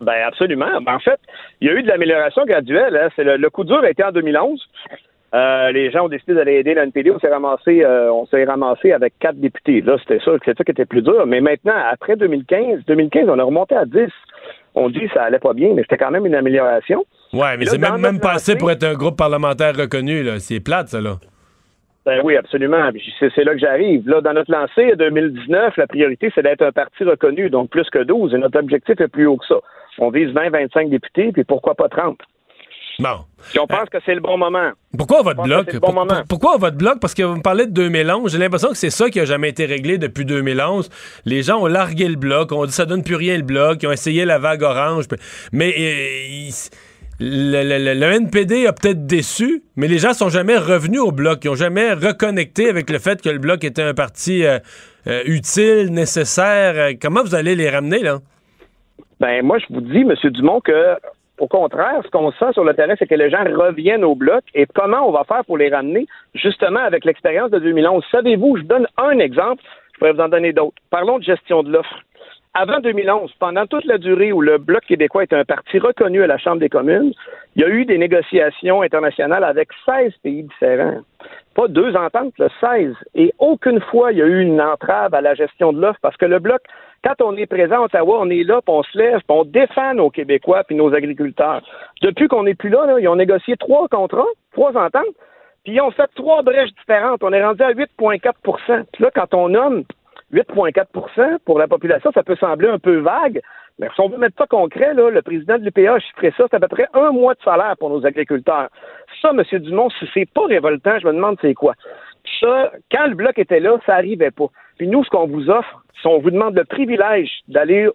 Ben 0.00 0.22
absolument. 0.26 0.80
Ben, 0.82 0.94
en 0.94 0.98
fait, 1.00 1.18
il 1.60 1.68
y 1.68 1.70
a 1.70 1.74
eu 1.74 1.82
de 1.82 1.88
l'amélioration 1.88 2.44
graduelle. 2.44 2.96
hein. 2.96 3.08
C'est 3.16 3.24
le, 3.24 3.50
coup 3.50 3.64
dur 3.64 3.80
a 3.82 3.90
été 3.90 4.02
en 4.04 4.12
2011. 4.12 4.60
Euh, 5.32 5.70
les 5.72 5.90
gens 5.90 6.06
ont 6.06 6.08
décidé 6.08 6.34
d'aller 6.34 6.54
aider 6.54 6.74
l'NPD. 6.74 7.10
On 7.10 7.18
s'est 7.20 7.28
ramassé, 7.28 7.84
euh, 7.84 8.12
on 8.12 8.26
s'est 8.26 8.44
ramassé 8.44 8.92
avec 8.92 9.14
quatre 9.18 9.36
députés. 9.36 9.80
Là, 9.82 9.96
c'était 10.00 10.18
que 10.18 10.38
c'est 10.44 10.56
ça 10.58 10.64
qui 10.64 10.70
était 10.72 10.86
plus 10.86 11.02
dur. 11.02 11.26
Mais 11.26 11.40
maintenant, 11.40 11.74
après 11.90 12.16
2015, 12.16 12.84
2015, 12.86 13.28
on 13.28 13.38
a 13.38 13.44
remonté 13.44 13.76
à 13.76 13.84
10. 13.84 14.08
On 14.74 14.88
dit 14.88 15.00
que 15.00 15.12
ça 15.14 15.24
allait 15.24 15.38
pas 15.38 15.52
bien, 15.52 15.72
mais 15.74 15.82
c'était 15.82 15.98
quand 15.98 16.10
même 16.10 16.26
une 16.26 16.34
amélioration. 16.34 17.04
Ouais, 17.32 17.56
mais 17.56 17.66
c'est 17.66 17.78
même, 17.78 17.98
même 17.98 18.18
pas 18.20 18.32
assez 18.32 18.56
pour 18.56 18.70
être 18.70 18.84
un 18.84 18.94
groupe 18.94 19.16
parlementaire 19.16 19.76
reconnu, 19.76 20.22
là. 20.22 20.38
C'est 20.40 20.60
plate, 20.60 20.88
ça, 20.88 21.00
là. 21.00 21.18
Ben 22.06 22.20
oui, 22.24 22.34
absolument. 22.36 22.90
C'est 23.20 23.44
là 23.44 23.52
que 23.52 23.58
j'arrive. 23.60 24.08
Là, 24.08 24.20
dans 24.22 24.32
notre 24.32 24.50
lancée 24.50 24.96
2019, 24.96 25.76
la 25.76 25.86
priorité, 25.86 26.32
c'est 26.34 26.42
d'être 26.42 26.62
un 26.62 26.72
parti 26.72 27.04
reconnu, 27.04 27.50
donc 27.50 27.68
plus 27.70 27.88
que 27.90 28.02
12. 28.02 28.34
Et 28.34 28.38
notre 28.38 28.58
objectif 28.58 28.98
est 29.00 29.08
plus 29.08 29.26
haut 29.26 29.36
que 29.36 29.46
ça. 29.46 29.56
On 29.98 30.10
vise 30.10 30.30
20, 30.32 30.50
25 30.50 30.88
députés, 30.88 31.30
puis 31.32 31.44
pourquoi 31.44 31.74
pas 31.74 31.88
30? 31.88 32.18
Bon. 32.98 33.20
Puis 33.50 33.58
on 33.58 33.66
pense 33.66 33.88
que 33.90 33.98
c'est 34.04 34.14
le 34.14 34.20
bon 34.20 34.36
moment. 34.36 34.70
Pourquoi 34.96 35.22
pense 35.22 35.46
bloc? 35.46 35.74
bon 35.76 35.92
Pour- 35.92 36.22
pourquoi 36.28 36.54
on 36.56 36.58
vote 36.58 36.76
bloc? 36.76 37.00
Parce 37.00 37.14
que 37.14 37.22
vous 37.22 37.36
me 37.36 37.42
parlez 37.42 37.66
de 37.66 37.72
2011. 37.72 38.32
J'ai 38.32 38.38
l'impression 38.38 38.68
que 38.70 38.76
c'est 38.76 38.90
ça 38.90 39.08
qui 39.08 39.20
a 39.20 39.24
jamais 39.24 39.48
été 39.50 39.64
réglé 39.66 39.96
depuis 39.96 40.24
2011. 40.24 40.90
Les 41.24 41.42
gens 41.42 41.60
ont 41.62 41.66
largué 41.66 42.08
le 42.08 42.16
bloc. 42.16 42.50
On 42.52 42.64
dit 42.66 42.72
ça 42.72 42.86
donne 42.86 43.02
plus 43.04 43.14
rien 43.14 43.36
le 43.36 43.42
bloc. 43.42 43.82
Ils 43.82 43.86
ont 43.86 43.92
essayé 43.92 44.24
la 44.24 44.38
vague 44.38 44.62
orange. 44.62 45.04
Mais 45.52 45.68
euh, 45.78 46.26
ils- 46.28 46.70
le, 47.20 48.12
NPD 48.16 48.66
a 48.66 48.72
peut-être 48.72 49.06
déçu, 49.06 49.62
mais 49.76 49.88
les 49.88 49.98
gens 49.98 50.12
sont 50.12 50.30
jamais 50.30 50.56
revenus 50.56 51.00
au 51.00 51.12
bloc. 51.12 51.44
Ils 51.44 51.50
ont 51.50 51.54
jamais 51.54 51.92
reconnecté 51.92 52.68
avec 52.68 52.88
le 52.90 52.98
fait 52.98 53.20
que 53.20 53.28
le 53.28 53.38
bloc 53.38 53.62
était 53.62 53.82
un 53.82 53.94
parti 53.94 54.44
euh, 54.44 54.58
euh, 55.06 55.22
utile, 55.26 55.92
nécessaire. 55.92 56.74
Euh, 56.76 56.92
Comment 57.00 57.22
vous 57.22 57.34
allez 57.34 57.54
les 57.54 57.68
ramener, 57.68 58.00
là? 58.00 58.18
Ben 59.20 59.44
moi, 59.44 59.58
je 59.58 59.66
vous 59.68 59.82
dis, 59.82 60.00
M. 60.00 60.14
Dumont, 60.30 60.60
que 60.60 60.96
au 61.38 61.46
contraire, 61.46 62.00
ce 62.04 62.10
qu'on 62.10 62.30
sent 62.32 62.52
sur 62.52 62.64
le 62.64 62.74
terrain, 62.74 62.94
c'est 62.98 63.06
que 63.06 63.14
les 63.14 63.30
gens 63.30 63.44
reviennent 63.44 64.04
au 64.04 64.14
bloc. 64.14 64.42
Et 64.54 64.66
comment 64.74 65.06
on 65.06 65.12
va 65.12 65.24
faire 65.24 65.44
pour 65.44 65.58
les 65.58 65.68
ramener, 65.68 66.06
justement, 66.34 66.80
avec 66.80 67.04
l'expérience 67.04 67.50
de 67.50 67.58
2011? 67.58 68.02
Savez-vous, 68.10 68.56
je 68.58 68.62
donne 68.62 68.86
un 68.96 69.18
exemple, 69.18 69.62
je 69.94 69.98
pourrais 69.98 70.12
vous 70.12 70.20
en 70.20 70.28
donner 70.28 70.52
d'autres. 70.52 70.76
Parlons 70.90 71.18
de 71.18 71.24
gestion 71.24 71.62
de 71.62 71.70
l'offre. 71.70 71.98
Avant 72.52 72.80
2011, 72.80 73.32
pendant 73.38 73.64
toute 73.66 73.84
la 73.84 73.96
durée 73.96 74.32
où 74.32 74.40
le 74.40 74.58
Bloc 74.58 74.84
québécois 74.84 75.22
est 75.22 75.32
un 75.32 75.44
parti 75.44 75.78
reconnu 75.78 76.20
à 76.24 76.26
la 76.26 76.36
Chambre 76.36 76.58
des 76.58 76.68
communes, 76.68 77.12
il 77.54 77.62
y 77.62 77.64
a 77.64 77.68
eu 77.68 77.84
des 77.84 77.96
négociations 77.96 78.82
internationales 78.82 79.44
avec 79.44 79.68
16 79.86 80.14
pays 80.24 80.42
différents. 80.42 80.98
Pas 81.54 81.68
deux 81.68 81.94
ententes, 81.94 82.36
là, 82.38 82.48
16. 82.60 82.96
Et 83.14 83.32
aucune 83.38 83.80
fois 83.80 84.10
il 84.10 84.18
y 84.18 84.22
a 84.22 84.26
eu 84.26 84.40
une 84.40 84.60
entrave 84.60 85.14
à 85.14 85.20
la 85.20 85.34
gestion 85.34 85.72
de 85.72 85.80
l'offre 85.80 86.00
parce 86.02 86.16
que 86.16 86.26
le 86.26 86.40
Bloc, 86.40 86.60
quand 87.04 87.22
on 87.22 87.36
est 87.36 87.46
présent 87.46 87.82
à 87.82 87.84
Ottawa, 87.84 88.18
on 88.18 88.30
est 88.30 88.42
là, 88.42 88.60
puis 88.62 88.74
on 88.74 88.82
se 88.82 88.98
lève, 88.98 89.18
puis 89.18 89.24
on 89.28 89.44
défend 89.44 89.94
nos 89.94 90.10
Québécois 90.10 90.64
puis 90.64 90.74
nos 90.74 90.92
agriculteurs. 90.92 91.62
Depuis 92.02 92.26
qu'on 92.26 92.42
n'est 92.42 92.54
plus 92.56 92.70
là, 92.70 92.84
là, 92.84 92.98
ils 92.98 93.06
ont 93.06 93.14
négocié 93.14 93.56
trois 93.58 93.86
contrats, 93.86 94.26
trois 94.54 94.76
ententes, 94.76 95.14
puis 95.62 95.74
ils 95.74 95.80
ont 95.80 95.92
fait 95.92 96.10
trois 96.16 96.42
brèches 96.42 96.74
différentes. 96.80 97.22
On 97.22 97.32
est 97.32 97.44
rendu 97.44 97.62
à 97.62 97.70
8,4% 97.70 98.84
Puis 98.92 99.04
là, 99.04 99.10
quand 99.14 99.34
on 99.34 99.50
nomme 99.50 99.84
8,4% 100.32 101.38
pour 101.44 101.58
la 101.58 101.68
population, 101.68 102.10
ça 102.12 102.22
peut 102.22 102.36
sembler 102.36 102.68
un 102.68 102.78
peu 102.78 102.98
vague, 102.98 103.40
mais 103.78 103.88
si 103.94 104.00
on 104.00 104.08
veut 104.08 104.18
mettre 104.18 104.36
ça 104.38 104.46
concret, 104.46 104.94
là, 104.94 105.10
le 105.10 105.22
président 105.22 105.58
de 105.58 105.64
l'UPA 105.64 105.94
a 105.94 105.98
chiffré 105.98 106.32
ça, 106.36 106.44
c'est 106.50 106.56
à 106.56 106.60
peu 106.60 106.68
près 106.68 106.86
un 106.92 107.10
mois 107.12 107.34
de 107.34 107.42
salaire 107.42 107.74
pour 107.78 107.90
nos 107.90 108.04
agriculteurs. 108.04 108.68
Ça, 109.22 109.30
M. 109.30 109.42
Dumont, 109.60 109.88
si 109.90 110.06
c'est 110.12 110.28
pas 110.30 110.44
révoltant, 110.46 110.98
je 110.98 111.06
me 111.06 111.12
demande 111.12 111.38
c'est 111.40 111.54
quoi. 111.54 111.74
Ça, 112.40 112.72
quand 112.92 113.06
le 113.06 113.14
bloc 113.14 113.38
était 113.38 113.60
là, 113.60 113.78
ça 113.86 113.94
arrivait 113.94 114.30
pas. 114.30 114.46
Puis 114.76 114.86
nous, 114.86 115.02
ce 115.04 115.10
qu'on 115.10 115.26
vous 115.26 115.48
offre, 115.48 115.82
si 116.00 116.06
on 116.06 116.18
vous 116.18 116.30
demande 116.30 116.56
le 116.56 116.64
privilège 116.64 117.30
d'aller 117.48 117.88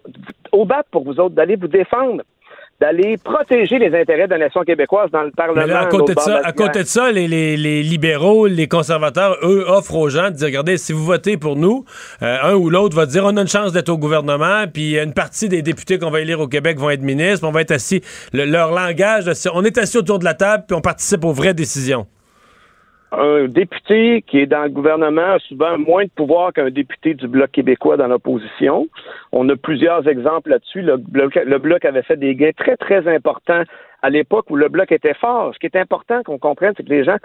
au 0.52 0.64
bat 0.64 0.82
pour 0.90 1.04
vous 1.04 1.20
autres, 1.20 1.34
d'aller 1.34 1.56
vous 1.56 1.68
défendre, 1.68 2.22
d'aller 2.80 3.16
protéger 3.16 3.78
les 3.78 3.94
intérêts 3.98 4.26
de 4.26 4.32
la 4.32 4.38
nation 4.38 4.62
québécoise 4.62 5.10
dans 5.10 5.22
le 5.22 5.30
Parlement. 5.30 5.62
Mais 5.62 5.66
là, 5.66 5.80
à 5.80 5.86
côté, 5.86 6.14
de 6.14 6.20
ça, 6.20 6.40
à 6.44 6.52
côté 6.52 6.82
de 6.82 6.88
ça, 6.88 7.10
les, 7.10 7.26
les- 7.26 7.56
les 7.56 7.82
libéraux, 7.82 8.46
les 8.46 8.68
conservateurs, 8.68 9.36
eux, 9.42 9.64
offrent 9.66 9.94
aux 9.94 10.08
gens 10.10 10.30
de 10.30 10.36
dire, 10.36 10.46
regardez, 10.46 10.76
si 10.76 10.92
vous 10.92 11.04
votez 11.04 11.36
pour 11.38 11.56
nous, 11.56 11.84
euh, 12.22 12.36
un 12.42 12.54
ou 12.54 12.68
l'autre 12.68 12.94
va 12.94 13.06
dire, 13.06 13.24
on 13.24 13.36
a 13.36 13.40
une 13.40 13.48
chance 13.48 13.72
d'être 13.72 13.88
au 13.88 13.96
gouvernement, 13.98 14.64
puis 14.72 14.98
une 14.98 15.14
partie 15.14 15.48
des 15.48 15.62
députés 15.62 15.98
qu'on 15.98 16.10
va 16.10 16.20
élire 16.20 16.40
au 16.40 16.48
Québec 16.48 16.78
vont 16.78 16.90
être 16.90 17.02
ministres, 17.02 17.46
on 17.48 17.52
va 17.52 17.62
être 17.62 17.70
assis, 17.72 18.02
le- 18.32 18.44
leur 18.44 18.72
langage, 18.72 19.24
on 19.54 19.64
est 19.64 19.78
assis 19.78 19.96
autour 19.96 20.18
de 20.18 20.24
la 20.24 20.34
table, 20.34 20.64
puis 20.68 20.76
on 20.76 20.80
participe 20.82 21.24
aux 21.24 21.32
vraies 21.32 21.54
décisions. 21.54 22.06
Un 23.12 23.46
député 23.46 24.22
qui 24.22 24.38
est 24.38 24.46
dans 24.46 24.64
le 24.64 24.70
gouvernement 24.70 25.34
a 25.34 25.38
souvent 25.38 25.78
moins 25.78 26.04
de 26.04 26.10
pouvoir 26.10 26.52
qu'un 26.52 26.70
député 26.70 27.14
du 27.14 27.28
Bloc 27.28 27.50
québécois 27.52 27.96
dans 27.96 28.08
l'opposition. 28.08 28.88
On 29.32 29.48
a 29.48 29.56
plusieurs 29.56 30.08
exemples 30.08 30.50
là-dessus. 30.50 30.82
Le 30.82 30.96
Bloc, 31.58 31.84
avait 31.84 32.02
fait 32.02 32.16
des 32.16 32.34
gains 32.34 32.52
très, 32.56 32.76
très 32.76 33.06
importants 33.14 33.62
à 34.02 34.10
l'époque 34.10 34.50
où 34.50 34.56
le 34.56 34.68
Bloc 34.68 34.90
était 34.92 35.14
fort. 35.14 35.54
Ce 35.54 35.58
qui 35.58 35.66
est 35.66 35.76
important 35.76 36.22
qu'on 36.22 36.38
comprenne, 36.38 36.74
c'est 36.76 36.84
que 36.84 36.92
les 36.92 37.04
gens, 37.04 37.16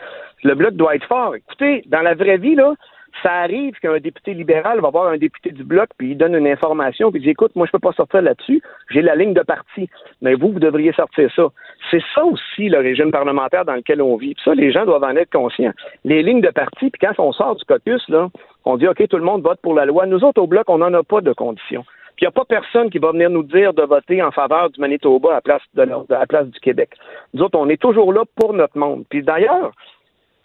le 0.44 0.54
Bloc 0.56 0.76
doit 0.76 0.96
être 0.96 1.08
fort. 1.08 1.36
Écoutez, 1.36 1.84
dans 1.88 2.02
la 2.02 2.14
vraie 2.14 2.38
vie, 2.38 2.56
là, 2.56 2.74
ça 3.24 3.32
arrive 3.34 3.74
qu'un 3.80 4.00
député 4.00 4.34
libéral 4.34 4.80
va 4.80 4.90
voir 4.90 5.08
un 5.08 5.18
député 5.18 5.52
du 5.52 5.64
Bloc, 5.64 5.90
puis 5.98 6.12
il 6.12 6.18
donne 6.18 6.36
une 6.36 6.48
information, 6.48 7.12
puis 7.12 7.20
il 7.20 7.24
dit, 7.24 7.30
écoute, 7.32 7.56
moi, 7.56 7.66
je 7.66 7.72
peux 7.72 7.80
pas 7.80 7.92
sortir 7.94 8.22
là-dessus, 8.22 8.62
j'ai 8.90 9.02
la 9.02 9.16
ligne 9.16 9.34
de 9.34 9.42
parti, 9.42 9.90
mais 10.22 10.36
vous, 10.36 10.52
vous 10.52 10.60
devriez 10.60 10.94
sortir 10.94 11.30
ça. 11.36 11.48
C'est 11.90 12.02
ça 12.16 12.24
aussi, 12.24 12.70
le 12.70 12.80
régime 12.80 13.12
parlementaire 13.12 13.66
dans 13.66 13.76
lequel 13.76 14.02
on 14.02 14.16
vit. 14.16 14.34
Puis 14.36 14.44
ça, 14.44 14.54
les 14.54 14.72
gens 14.72 14.86
doivent 14.86 15.04
en 15.04 15.16
être 15.16 15.32
conscients. 15.32 15.74
Les 16.04 16.24
lignes 16.24 16.42
de 16.42 16.50
parti, 16.50 16.90
puis 16.90 17.00
quand 17.00 17.22
on 17.24 17.32
sort 17.32 17.56
du 17.56 17.66
caucus, 17.66 18.08
là, 18.10 18.30
on 18.66 18.78
dit, 18.78 18.88
OK, 18.88 19.08
tout 19.08 19.18
le 19.18 19.24
monde 19.24 19.42
vote 19.42 19.60
pour 19.62 19.74
la 19.74 19.86
loi. 19.86 20.06
Nous 20.06 20.24
autres, 20.24 20.42
au 20.42 20.48
Bloc, 20.48 20.70
on 20.70 20.80
n'en 20.80 20.94
a 20.94 21.04
pas 21.04 21.22
de 21.22 21.34
conditions. 21.34 21.84
Puis 22.16 22.26
il 22.26 22.28
n'y 22.28 22.28
a 22.28 22.32
pas 22.32 22.46
personne 22.46 22.90
qui 22.90 23.00
va 23.00 23.12
venir 23.12 23.30
nous 23.30 23.44
dire 23.44 23.74
de 23.74 23.84
voter 23.84 24.22
en 24.22 24.32
faveur 24.32 24.70
du 24.70 24.80
Manitoba 24.80 25.32
à 25.32 25.34
la 25.36 25.42
place, 25.42 25.62
de, 25.74 26.26
place 26.28 26.48
du 26.48 26.60
Québec. 26.60 26.92
Nous 27.34 27.42
autres, 27.44 27.58
on 27.58 27.70
est 27.70 27.82
toujours 27.82 28.14
là 28.14 28.24
pour 28.36 28.54
notre 28.54 28.78
monde. 28.78 29.06
Puis 29.10 29.24
d'ailleurs, 29.24 29.72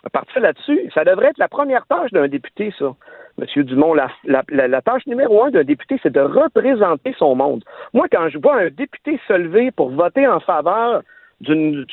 à 0.07 0.09
partir 0.09 0.41
là-dessus, 0.41 0.89
ça 0.95 1.05
devrait 1.05 1.28
être 1.28 1.39
la 1.39 1.49
première 1.49 1.85
tâche 1.87 2.12
d'un 2.12 2.28
député, 2.28 2.73
ça. 2.78 2.95
Monsieur 3.39 3.65
Dumont, 3.65 3.93
la, 3.93 4.83
tâche 4.83 5.05
numéro 5.07 5.45
un 5.45 5.51
d'un 5.51 5.65
député, 5.65 5.99
c'est 6.03 6.12
de 6.12 6.20
représenter 6.20 7.15
son 7.19 7.35
monde. 7.35 7.65
Moi, 7.93 8.07
quand 8.11 8.28
je 8.28 8.39
vois 8.39 8.57
un 8.57 8.70
député 8.70 9.20
se 9.27 9.33
lever 9.33 9.73
pour 9.73 9.91
voter 9.91 10.27
en 10.27 10.39
faveur 10.39 11.03
d'une 11.41 11.85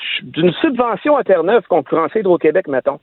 subvention 0.61 1.17
à 1.17 1.23
Terre-Neuve 1.23 1.63
concurrencée 1.67 2.19
Hydro-Québec, 2.19 2.67
mettons, 2.67 2.99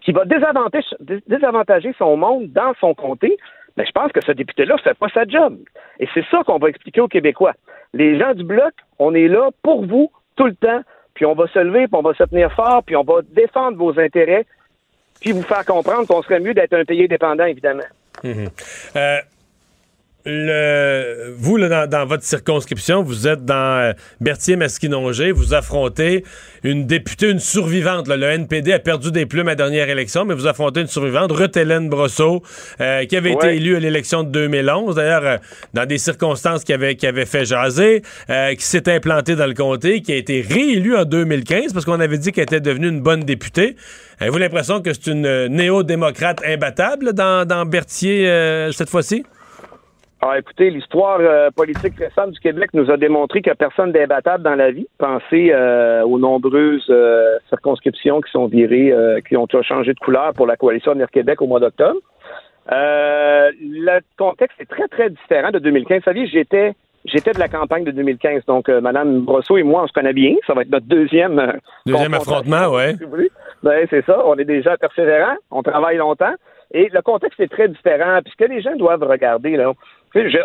qui 0.00 0.12
va 0.12 0.24
désavantager, 0.24 0.86
dés- 1.00 1.22
désavantager 1.26 1.92
son 1.98 2.16
monde 2.16 2.46
dans 2.52 2.74
son 2.80 2.94
comté, 2.94 3.36
ben, 3.76 3.84
je 3.84 3.92
pense 3.92 4.12
que 4.12 4.24
ce 4.24 4.32
député-là 4.32 4.76
ne 4.76 4.80
fait 4.80 4.96
pas 4.96 5.08
sa 5.08 5.24
job. 5.24 5.58
Et 5.98 6.08
c'est 6.14 6.24
ça 6.30 6.42
qu'on 6.44 6.58
va 6.58 6.68
expliquer 6.68 7.00
aux 7.00 7.08
Québécois. 7.08 7.54
Les 7.92 8.18
gens 8.18 8.34
du 8.34 8.44
Bloc, 8.44 8.72
on 9.00 9.14
est 9.14 9.28
là 9.28 9.50
pour 9.62 9.84
vous 9.84 10.10
tout 10.36 10.46
le 10.46 10.54
temps, 10.54 10.82
puis 11.14 11.24
on 11.24 11.34
va 11.34 11.46
se 11.48 11.58
lever, 11.58 11.86
puis 11.86 11.94
on 11.96 12.02
va 12.02 12.14
se 12.14 12.24
tenir 12.24 12.52
fort, 12.52 12.82
puis 12.84 12.96
on 12.96 13.04
va 13.04 13.20
défendre 13.32 13.78
vos 13.78 13.98
intérêts, 13.98 14.46
puis 15.20 15.32
vous 15.32 15.42
faire 15.42 15.64
comprendre 15.64 16.06
qu'on 16.06 16.22
serait 16.22 16.40
mieux 16.40 16.54
d'être 16.54 16.74
un 16.74 16.84
pays 16.84 17.04
indépendant, 17.04 17.44
évidemment. 17.44 17.84
Mhm. 18.22 18.48
Euh, 18.96 19.18
le, 20.26 21.34
vous, 21.36 21.56
là, 21.56 21.68
dans, 21.68 21.90
dans 21.90 22.06
votre 22.06 22.24
circonscription, 22.24 23.02
vous 23.02 23.28
êtes 23.28 23.44
dans 23.44 23.80
euh, 23.80 23.92
Berthier-Masquinongé, 24.20 25.32
vous 25.32 25.52
affrontez 25.52 26.24
une 26.62 26.86
députée, 26.86 27.30
une 27.30 27.40
survivante. 27.40 28.08
là. 28.08 28.16
Le 28.16 28.26
NPD 28.26 28.72
a 28.72 28.78
perdu 28.78 29.12
des 29.12 29.26
plumes 29.26 29.48
à 29.48 29.50
la 29.52 29.56
dernière 29.56 29.88
élection, 29.90 30.24
mais 30.24 30.34
vous 30.34 30.46
affrontez 30.46 30.80
une 30.80 30.86
survivante, 30.86 31.30
Ruth 31.30 31.56
Hélène 31.56 31.90
Brosseau, 31.90 32.42
euh, 32.80 33.04
qui 33.04 33.16
avait 33.16 33.32
été 33.32 33.48
élue 33.56 33.76
à 33.76 33.80
l'élection 33.80 34.22
de 34.22 34.30
2011, 34.30 34.96
d'ailleurs, 34.96 35.24
euh, 35.24 35.36
dans 35.74 35.84
des 35.84 35.98
circonstances 35.98 36.64
qui 36.64 36.72
avaient, 36.72 36.96
qui 36.96 37.06
avaient 37.06 37.26
fait 37.26 37.44
jaser, 37.44 38.02
euh, 38.30 38.54
qui 38.54 38.64
s'est 38.64 38.88
implantée 38.90 39.36
dans 39.36 39.46
le 39.46 39.54
comté, 39.54 40.00
qui 40.00 40.12
a 40.12 40.16
été 40.16 40.40
réélue 40.40 40.96
en 40.96 41.04
2015 41.04 41.72
parce 41.72 41.84
qu'on 41.84 42.00
avait 42.00 42.18
dit 42.18 42.32
qu'elle 42.32 42.44
était 42.44 42.60
devenue 42.60 42.88
une 42.88 43.00
bonne 43.00 43.24
députée. 43.24 43.76
Avez-vous 44.20 44.38
l'impression 44.38 44.80
que 44.80 44.92
c'est 44.92 45.08
une 45.08 45.48
néo-démocrate 45.48 46.40
imbattable 46.46 47.06
là, 47.06 47.12
dans, 47.12 47.46
dans 47.46 47.66
Berthier 47.66 48.28
euh, 48.28 48.72
cette 48.72 48.88
fois-ci? 48.88 49.24
Ah, 50.20 50.38
écoutez, 50.38 50.70
l'histoire 50.70 51.18
euh, 51.20 51.50
politique 51.50 51.98
récente 51.98 52.30
du 52.30 52.40
Québec 52.40 52.70
nous 52.72 52.90
a 52.90 52.96
démontré 52.96 53.42
qu'il 53.42 53.50
n'y 53.50 53.52
a 53.52 53.56
personne 53.56 53.92
d'imbattable 53.92 54.42
dans 54.42 54.54
la 54.54 54.70
vie. 54.70 54.86
Pensez 54.96 55.52
euh, 55.52 56.02
aux 56.02 56.18
nombreuses 56.18 56.86
euh, 56.88 57.38
circonscriptions 57.50 58.20
qui 58.22 58.30
sont 58.30 58.46
virées, 58.46 58.90
euh, 58.90 59.20
qui 59.20 59.36
ont 59.36 59.46
changé 59.62 59.92
de 59.92 59.98
couleur 59.98 60.32
pour 60.32 60.46
la 60.46 60.56
coalition 60.56 60.92
Avenir 60.92 61.10
Québec 61.10 61.42
au 61.42 61.46
mois 61.46 61.60
d'octobre. 61.60 62.00
Euh, 62.72 63.50
le 63.60 64.00
contexte 64.16 64.58
est 64.60 64.70
très, 64.70 64.88
très 64.88 65.10
différent 65.10 65.50
de 65.50 65.58
2015. 65.58 65.98
Vous 65.98 66.04
savez, 66.04 66.26
j'étais 66.26 66.72
j'étais 67.04 67.32
de 67.32 67.38
la 67.38 67.48
campagne 67.48 67.84
de 67.84 67.90
2015. 67.90 68.44
Donc, 68.46 68.68
euh, 68.68 68.80
Mme 68.80 69.20
Brosseau 69.20 69.58
et 69.58 69.62
moi, 69.62 69.82
on 69.84 69.86
se 69.86 69.92
connaît 69.92 70.14
bien. 70.14 70.34
Ça 70.46 70.54
va 70.54 70.62
être 70.62 70.70
notre 70.70 70.86
deuxième... 70.86 71.58
Deuxième 71.84 72.14
affrontement, 72.14 72.68
ouais. 72.68 72.94
voulez. 73.08 73.30
Ben, 73.62 73.86
c'est 73.90 74.04
ça. 74.06 74.22
On 74.26 74.36
est 74.36 74.44
déjà 74.44 74.76
persévérants. 74.76 75.36
On 75.50 75.62
travaille 75.62 75.98
longtemps. 75.98 76.34
Et 76.72 76.88
le 76.92 77.02
contexte 77.02 77.38
est 77.40 77.52
très 77.52 77.68
différent. 77.68 78.20
Puis 78.24 78.32
ce 78.36 78.44
que 78.44 78.50
les 78.50 78.62
gens 78.62 78.74
doivent 78.76 79.02
regarder, 79.02 79.56
là, 79.56 79.72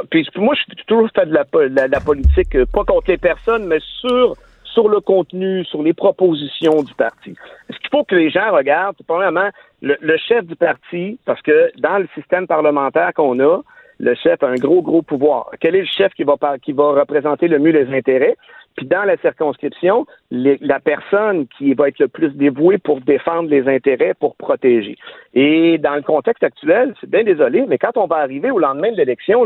puis 0.09 0.27
moi, 0.37 0.55
je 0.55 0.61
suis 0.61 0.85
toujours 0.87 1.09
fait 1.15 1.25
de 1.25 1.33
la, 1.33 1.45
la- 1.69 1.87
la 1.87 1.99
politique, 1.99 2.55
euh, 2.55 2.65
pas 2.65 2.83
contre 2.83 3.11
les 3.11 3.17
personnes, 3.17 3.65
mais 3.67 3.79
sur, 4.01 4.35
sur 4.63 4.89
le 4.89 4.99
contenu, 4.99 5.63
sur 5.65 5.83
les 5.83 5.93
propositions 5.93 6.81
du 6.83 6.93
parti. 6.95 7.35
Ce 7.69 7.77
qu'il 7.77 7.89
faut 7.91 8.03
que 8.03 8.15
les 8.15 8.29
gens 8.31 8.51
regardent, 8.51 8.95
c'est 8.97 9.05
premièrement 9.07 9.49
le, 9.81 9.95
le 10.01 10.17
chef 10.17 10.45
du 10.45 10.55
parti, 10.55 11.19
parce 11.25 11.41
que 11.41 11.71
dans 11.77 11.99
le 11.99 12.07
système 12.15 12.47
parlementaire 12.47 13.13
qu'on 13.13 13.39
a, 13.39 13.61
le 14.01 14.15
chef 14.15 14.41
a 14.43 14.47
un 14.47 14.55
gros, 14.55 14.81
gros 14.81 15.01
pouvoir. 15.01 15.51
Quel 15.59 15.75
est 15.75 15.81
le 15.81 15.85
chef 15.85 16.13
qui 16.13 16.23
va, 16.23 16.35
qui 16.61 16.71
va 16.71 16.91
représenter 17.01 17.47
le 17.47 17.59
mieux 17.59 17.71
les 17.71 17.93
intérêts? 17.95 18.37
Puis 18.77 18.85
dans 18.85 19.03
la 19.03 19.17
circonscription, 19.17 20.05
la 20.31 20.79
personne 20.79 21.47
qui 21.57 21.73
va 21.73 21.89
être 21.89 21.99
le 21.99 22.07
plus 22.07 22.29
dévouée 22.29 22.77
pour 22.77 23.01
défendre 23.01 23.49
les 23.49 23.67
intérêts, 23.67 24.13
pour 24.13 24.35
protéger. 24.35 24.97
Et 25.33 25.77
dans 25.77 25.95
le 25.95 26.01
contexte 26.01 26.43
actuel, 26.43 26.95
c'est 27.01 27.09
bien 27.09 27.23
désolé, 27.23 27.65
mais 27.67 27.77
quand 27.77 27.97
on 27.97 28.07
va 28.07 28.17
arriver 28.17 28.51
au 28.51 28.59
lendemain 28.59 28.91
de 28.91 28.97
l'élection, 28.97 29.43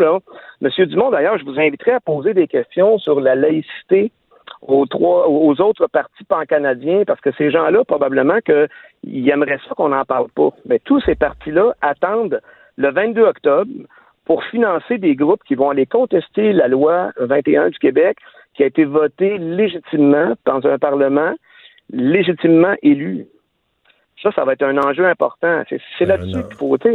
Monsieur 0.62 0.86
Dumont, 0.86 1.10
d'ailleurs, 1.10 1.40
je 1.40 1.46
vous 1.46 1.60
inviterai 1.60 1.94
à 1.94 2.00
poser 2.00 2.34
des 2.34 2.48
questions 2.48 3.00
sur 3.00 3.20
la 3.20 3.36
laïcité 3.36 4.12
aux 4.62 5.62
autres 5.62 5.88
partis 5.88 6.24
pan-canadiens, 6.26 7.04
parce 7.06 7.22
que 7.22 7.32
ces 7.32 7.50
gens-là, 7.50 7.84
probablement 7.86 8.40
qu'ils 8.42 9.30
aimeraient 9.30 9.60
ça 9.68 9.76
qu'on 9.76 9.90
n'en 9.90 10.06
parle 10.06 10.30
pas. 10.30 10.50
Mais 10.66 10.80
tous 10.80 11.02
ces 11.02 11.16
partis-là 11.16 11.74
attendent 11.82 12.40
le 12.78 12.92
22 12.92 13.22
octobre 13.24 13.72
pour 14.26 14.44
financer 14.46 14.98
des 14.98 15.16
groupes 15.16 15.44
qui 15.44 15.56
vont 15.56 15.70
aller 15.70 15.86
contester 15.86 16.54
la 16.54 16.68
loi 16.68 17.12
21 17.18 17.70
du 17.70 17.80
Québec 17.80 18.18
qui 18.56 18.64
a 18.64 18.68
été 18.68 18.86
votée 18.86 19.38
légitimement 19.38 20.36
dans 20.46 20.66
un 20.68 20.78
Parlement 20.78 21.34
légitimement 21.92 22.74
élu. 22.82 23.26
Ça, 24.22 24.30
ça 24.34 24.46
va 24.46 24.54
être 24.54 24.64
un 24.64 24.78
enjeu 24.78 25.06
important. 25.06 25.64
C'est 25.70 26.06
là-dessus 26.06 26.44
qu'il 26.48 26.56
faut 26.58 26.70
voter. 26.70 26.92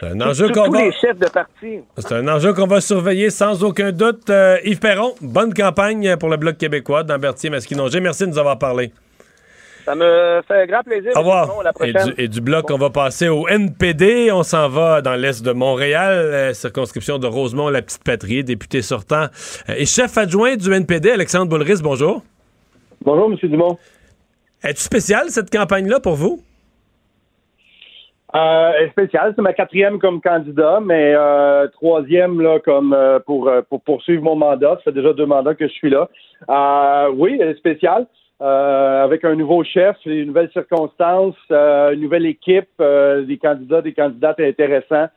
C'est 0.00 0.06
un 0.08 0.20
enjeu 0.20 0.48
qu'on 0.48 0.68
va- 0.68 0.82
les 0.82 0.92
chefs 0.92 1.18
de 1.18 1.28
parti. 1.28 1.78
C'est 1.96 2.12
un 2.12 2.26
enjeu 2.26 2.52
qu'on 2.54 2.66
va 2.66 2.80
surveiller 2.80 3.30
sans 3.30 3.62
aucun 3.62 3.92
doute. 3.92 4.28
Euh, 4.30 4.56
Yves 4.64 4.80
Perron, 4.80 5.14
bonne 5.20 5.54
campagne 5.54 6.16
pour 6.16 6.28
le 6.28 6.36
Bloc 6.36 6.56
québécois 6.58 7.04
dans 7.04 7.18
Berthier-Masquinongé. 7.20 8.00
Merci 8.00 8.24
de 8.24 8.30
nous 8.30 8.38
avoir 8.38 8.58
parlé. 8.58 8.90
Ça 9.86 9.94
me 9.94 10.42
fait 10.48 10.66
grand 10.66 10.82
plaisir. 10.82 11.12
Au 11.14 11.20
revoir. 11.20 11.48
Et 11.84 11.92
du, 11.92 12.14
et 12.18 12.26
du 12.26 12.40
bloc, 12.40 12.68
on 12.72 12.76
va 12.76 12.90
passer 12.90 13.28
au 13.28 13.46
NPD. 13.46 14.32
On 14.32 14.42
s'en 14.42 14.68
va 14.68 15.00
dans 15.00 15.14
l'est 15.14 15.44
de 15.44 15.52
Montréal, 15.52 16.12
euh, 16.12 16.52
circonscription 16.54 17.18
de 17.18 17.28
Rosemont, 17.28 17.68
la 17.68 17.82
petite 17.82 18.02
patrie, 18.02 18.42
député 18.42 18.82
sortant 18.82 19.26
euh, 19.68 19.74
et 19.78 19.86
chef 19.86 20.18
adjoint 20.18 20.56
du 20.56 20.72
NPD, 20.72 21.12
Alexandre 21.12 21.48
Boulris. 21.48 21.80
Bonjour. 21.84 22.24
Bonjour, 23.04 23.30
M. 23.30 23.48
Dumont. 23.48 23.78
Est-ce 24.64 24.82
spécial 24.82 25.26
cette 25.28 25.50
campagne-là 25.50 26.00
pour 26.00 26.16
vous? 26.16 26.42
Euh, 28.34 28.72
elle 28.76 28.86
est 28.88 28.90
spéciale, 28.90 29.32
c'est 29.36 29.42
ma 29.42 29.52
quatrième 29.52 30.00
comme 30.00 30.20
candidat, 30.20 30.80
mais 30.84 31.14
euh, 31.14 31.68
troisième 31.68 32.40
là 32.40 32.58
comme 32.58 32.92
euh, 32.92 33.20
pour, 33.20 33.48
pour 33.70 33.82
poursuivre 33.82 34.24
mon 34.24 34.34
mandat. 34.34 34.74
Ça 34.78 34.90
fait 34.90 34.92
déjà 34.92 35.12
deux 35.12 35.26
mandats 35.26 35.54
que 35.54 35.68
je 35.68 35.72
suis 35.72 35.90
là. 35.90 36.08
Euh, 36.50 37.12
oui, 37.14 37.38
elle 37.40 37.50
est 37.50 37.58
spéciale. 37.58 38.08
Euh, 38.42 39.04
avec 39.04 39.24
un 39.24 39.34
nouveau 39.34 39.64
chef, 39.64 39.96
une 40.04 40.26
nouvelle 40.26 40.50
circonstance, 40.52 41.36
euh, 41.50 41.94
une 41.94 42.02
nouvelle 42.02 42.26
équipe, 42.26 42.68
euh, 42.80 43.24
des 43.24 43.38
candidats, 43.38 43.80
des 43.80 43.94
candidates 43.94 44.40
intéressants 44.40 45.08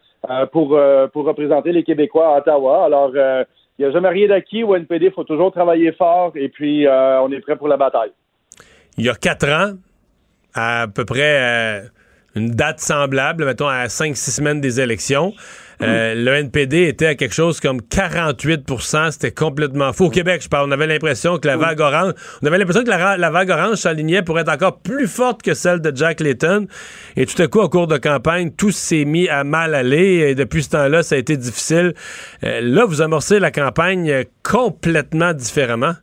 pour, 0.52 0.78
pour 1.14 1.26
représenter 1.26 1.72
les 1.72 1.84
Québécois 1.84 2.36
à 2.36 2.40
Ottawa. 2.40 2.84
Alors, 2.84 3.12
il 3.16 3.46
n'y 3.80 3.86
a 3.86 3.92
jamais 3.92 4.10
rien 4.10 4.28
d'acquis 4.28 4.64
au 4.64 4.76
NPD, 4.76 5.06
il 5.06 5.12
faut 5.14 5.24
toujours 5.24 5.50
travailler 5.54 5.94
fort 5.94 6.34
et 6.36 6.50
puis 6.50 6.86
on 6.90 7.32
est 7.32 7.40
prêt 7.40 7.56
pour 7.56 7.70
la 7.70 7.78
bataille. 7.78 8.12
Il 8.98 9.06
y 9.06 9.10
a 9.10 9.14
quatre 9.14 9.48
ans, 9.48 9.76
à 10.54 10.88
peu 10.94 11.06
près 11.06 11.90
une 12.36 12.50
date 12.50 12.82
semblable, 12.82 13.46
mettons 13.46 13.70
à 13.70 13.86
5-6 13.86 14.16
semaines 14.16 14.60
des 14.60 14.82
élections, 14.82 15.32
euh, 15.82 16.14
le 16.14 16.34
NPD 16.34 16.88
était 16.88 17.08
à 17.08 17.16
quelque 17.16 17.34
chose 17.34 17.60
comme 17.60 17.80
48% 17.80 19.12
C'était 19.12 19.32
complètement 19.32 19.94
faux. 19.94 20.06
Au 20.06 20.10
Québec, 20.10 20.42
je 20.44 20.50
parle, 20.50 20.68
on 20.68 20.72
avait 20.72 20.88
l'impression 20.88 21.38
que 21.38 21.48
la 21.48 21.58
vague 21.58 21.80
orange, 21.80 22.14
on 22.42 22.48
avait 22.48 22.58
l'impression 22.58 22.84
que 22.84 22.90
la, 22.90 23.30
vague 23.30 23.50
orange 23.50 23.76
s'alignait 23.76 24.22
pour 24.22 24.40
être 24.40 24.52
encore 24.52 24.80
plus 24.80 25.08
forte 25.08 25.42
que 25.42 25.54
celle 25.54 25.82
de 25.82 25.96
Jack 25.96 26.20
Layton. 26.20 26.68
Et 27.16 27.26
tout 27.26 27.42
à 27.42 27.48
coup, 27.48 27.60
au 27.60 27.70
cours 27.70 27.88
de 27.88 27.98
campagne, 27.98 28.52
tout 28.52 28.72
s'est 28.72 29.06
mis 29.06 29.30
à 29.30 29.44
mal 29.44 29.74
aller. 29.74 30.30
Et 30.30 30.36
depuis 30.36 30.64
ce 30.64 30.72
temps-là, 30.72 31.02
ça 31.02 31.16
a 31.16 31.18
été 31.18 31.38
difficile. 31.38 31.94
Euh, 32.44 32.60
là, 32.62 32.86
vous 32.86 33.02
amorcez 33.02 33.40
la 33.40 33.52
campagne 33.52 34.26
complètement 34.44 35.34
différemment. 35.34 35.94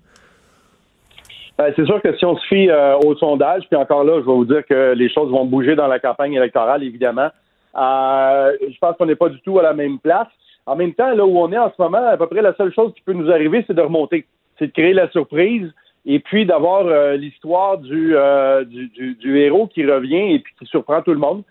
Ben, 1.58 1.72
c'est 1.74 1.86
sûr 1.86 2.00
que 2.02 2.14
si 2.16 2.24
on 2.24 2.36
se 2.36 2.46
fie 2.46 2.68
euh, 2.70 2.96
au 2.98 3.16
sondage, 3.16 3.62
puis 3.70 3.78
encore 3.78 4.04
là, 4.04 4.20
je 4.20 4.26
vais 4.26 4.32
vous 4.32 4.44
dire 4.44 4.62
que 4.68 4.92
les 4.92 5.10
choses 5.10 5.30
vont 5.30 5.46
bouger 5.46 5.74
dans 5.74 5.86
la 5.86 5.98
campagne 5.98 6.34
électorale, 6.34 6.82
évidemment. 6.82 7.28
Euh, 7.76 8.56
je 8.68 8.78
pense 8.78 8.96
qu'on 8.96 9.06
n'est 9.06 9.16
pas 9.16 9.28
du 9.28 9.40
tout 9.40 9.58
à 9.58 9.62
la 9.62 9.74
même 9.74 9.98
place. 9.98 10.28
En 10.66 10.76
même 10.76 10.94
temps, 10.94 11.12
là 11.14 11.24
où 11.24 11.38
on 11.38 11.52
est 11.52 11.58
en 11.58 11.70
ce 11.76 11.80
moment, 11.80 12.04
à 12.06 12.16
peu 12.16 12.26
près 12.26 12.42
la 12.42 12.54
seule 12.54 12.72
chose 12.72 12.92
qui 12.94 13.02
peut 13.02 13.12
nous 13.12 13.30
arriver, 13.30 13.64
c'est 13.66 13.74
de 13.74 13.82
remonter. 13.82 14.26
C'est 14.58 14.68
de 14.68 14.72
créer 14.72 14.92
la 14.94 15.08
surprise 15.10 15.72
et 16.06 16.18
puis 16.20 16.46
d'avoir 16.46 16.86
euh, 16.86 17.16
l'histoire 17.16 17.78
du, 17.78 18.16
euh, 18.16 18.64
du, 18.64 18.88
du- 19.14 19.38
héros 19.38 19.66
qui 19.66 19.84
revient 19.84 20.34
et 20.34 20.38
puis 20.38 20.54
qui 20.58 20.66
surprend 20.66 21.02
tout 21.02 21.12
le 21.12 21.18
monde. 21.18 21.42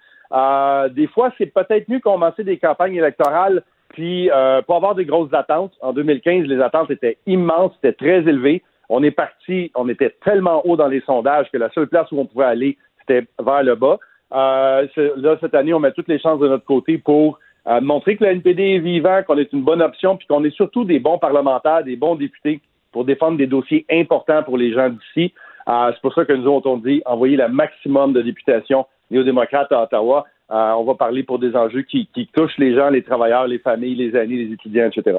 Des 0.95 1.07
fois, 1.07 1.31
c'est 1.37 1.45
peut-être 1.53 1.87
mieux 1.87 1.99
commencer 1.99 2.43
des 2.43 2.57
campagnes 2.57 2.95
électorales 2.95 3.63
puis 3.89 4.27
pas 4.29 4.75
avoir 4.75 4.95
des 4.95 5.05
grosses 5.05 5.33
attentes. 5.33 5.73
En 5.81 5.93
2015, 5.93 6.45
les 6.47 6.59
attentes 6.59 6.91
étaient 6.91 7.17
immenses, 7.27 7.71
c'était 7.75 7.93
très 7.93 8.17
élevé. 8.29 8.61
On 8.89 9.01
est 9.03 9.11
parti, 9.11 9.71
on 9.75 9.87
était 9.87 10.13
tellement 10.23 10.61
haut 10.65 10.75
dans 10.75 10.87
les 10.87 11.01
sondages 11.01 11.49
que 11.51 11.57
la 11.57 11.69
seule 11.71 11.87
place 11.87 12.11
où 12.11 12.19
on 12.19 12.25
pouvait 12.25 12.45
aller, 12.45 12.77
c'était 12.99 13.25
vers 13.41 13.63
le 13.63 13.75
bas. 13.75 13.97
Euh, 14.33 14.87
là, 15.17 15.37
cette 15.39 15.53
année, 15.55 15.73
on 15.73 15.79
met 15.79 15.91
toutes 15.91 16.07
les 16.07 16.19
chances 16.19 16.39
de 16.39 16.47
notre 16.47 16.65
côté 16.65 16.97
pour 16.97 17.39
euh, 17.67 17.81
montrer 17.81 18.15
que 18.17 18.23
le 18.23 18.31
NPD 18.31 18.75
est 18.75 18.79
vivant, 18.79 19.21
qu'on 19.25 19.37
est 19.37 19.51
une 19.53 19.63
bonne 19.63 19.81
option, 19.81 20.17
puis 20.17 20.27
qu'on 20.27 20.43
est 20.43 20.55
surtout 20.55 20.83
des 20.85 20.99
bons 20.99 21.17
parlementaires, 21.17 21.83
des 21.83 21.95
bons 21.95 22.15
députés 22.15 22.59
pour 22.91 23.05
défendre 23.05 23.37
des 23.37 23.47
dossiers 23.47 23.85
importants 23.91 24.43
pour 24.43 24.57
les 24.57 24.73
gens 24.73 24.89
d'ici. 24.89 25.33
Euh, 25.67 25.91
c'est 25.93 26.01
pour 26.01 26.13
ça 26.13 26.25
que 26.25 26.33
nous 26.33 26.47
autres, 26.47 26.67
on 26.69 26.77
dit 26.77 27.01
envoyer 27.05 27.37
le 27.37 27.47
maximum 27.47 28.13
de 28.13 28.21
députations 28.21 28.85
néo-démocrates 29.11 29.71
à 29.71 29.83
Ottawa. 29.83 30.25
On 30.49 30.83
va 30.83 30.93
parler 30.93 31.23
pour 31.23 31.39
des 31.39 31.55
enjeux 31.55 31.81
qui, 31.81 32.07
touchent 32.33 32.57
les 32.59 32.75
gens, 32.75 32.89
les 32.91 33.01
travailleurs, 33.01 33.47
les 33.47 33.57
familles, 33.57 33.95
les 33.95 34.15
aînés, 34.15 34.35
les 34.45 34.53
étudiants, 34.53 34.87
etc. 34.87 35.17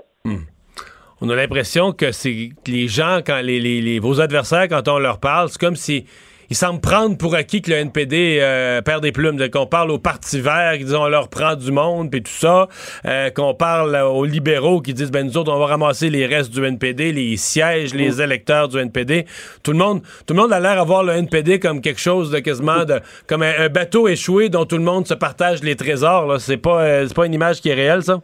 on 1.20 1.28
a 1.30 1.34
l'impression 1.34 1.90
que 1.92 2.12
c'est 2.12 2.50
les 2.68 2.86
gens, 2.88 3.18
quand 3.26 3.40
les- 3.42 3.58
les- 3.58 3.98
vos 3.98 4.20
adversaires, 4.20 4.68
quand 4.68 4.86
on 4.88 4.98
leur 4.98 5.18
parle, 5.18 5.48
c'est 5.48 5.60
comme 5.60 5.74
si 5.74 6.06
ils 6.50 6.56
semblent 6.56 6.80
prendre 6.80 7.16
pour 7.16 7.34
acquis 7.34 7.62
que 7.62 7.70
le 7.70 7.76
NPD 7.76 8.38
euh, 8.40 8.82
perd 8.82 9.02
des 9.02 9.12
plumes. 9.12 9.38
Qu'on 9.50 9.66
parle 9.66 9.90
aux 9.90 9.98
partis 9.98 10.40
verts 10.40 10.74
qui 10.78 10.84
disent 10.84 10.94
on 10.94 11.08
leur 11.08 11.28
prend 11.28 11.54
du 11.54 11.72
monde, 11.72 12.10
puis 12.10 12.22
tout 12.22 12.30
ça. 12.30 12.68
Euh, 13.04 13.30
qu'on 13.30 13.54
parle 13.54 13.96
aux 13.96 14.24
libéraux 14.24 14.80
qui 14.80 14.94
disent 14.94 15.10
ben 15.10 15.26
nous 15.26 15.36
autres 15.36 15.52
on 15.52 15.58
va 15.58 15.66
ramasser 15.66 16.10
les 16.10 16.26
restes 16.26 16.52
du 16.52 16.64
NPD, 16.64 17.12
les 17.12 17.36
sièges, 17.36 17.94
les 17.94 18.22
électeurs 18.22 18.68
du 18.68 18.78
NPD. 18.78 19.26
Tout 19.62 19.72
le 19.72 19.78
monde, 19.78 20.02
tout 20.26 20.34
le 20.34 20.40
monde 20.40 20.52
a 20.52 20.60
l'air 20.60 20.80
à 20.80 20.84
voir 20.84 21.02
le 21.02 21.12
NPD 21.12 21.60
comme 21.60 21.80
quelque 21.80 22.00
chose 22.00 22.30
de 22.30 22.38
quasiment 22.38 22.84
de 22.84 23.00
comme 23.26 23.42
un, 23.42 23.52
un 23.58 23.68
bateau 23.68 24.08
échoué 24.08 24.48
dont 24.48 24.64
tout 24.64 24.76
le 24.76 24.84
monde 24.84 25.06
se 25.06 25.14
partage 25.14 25.62
les 25.62 25.76
trésors. 25.76 26.40
C'est 26.40 26.56
pas, 26.56 26.82
euh, 26.82 27.04
c'est 27.06 27.14
pas 27.14 27.26
une 27.26 27.34
image 27.34 27.60
qui 27.60 27.68
est 27.68 27.74
réelle 27.74 28.02
ça? 28.02 28.20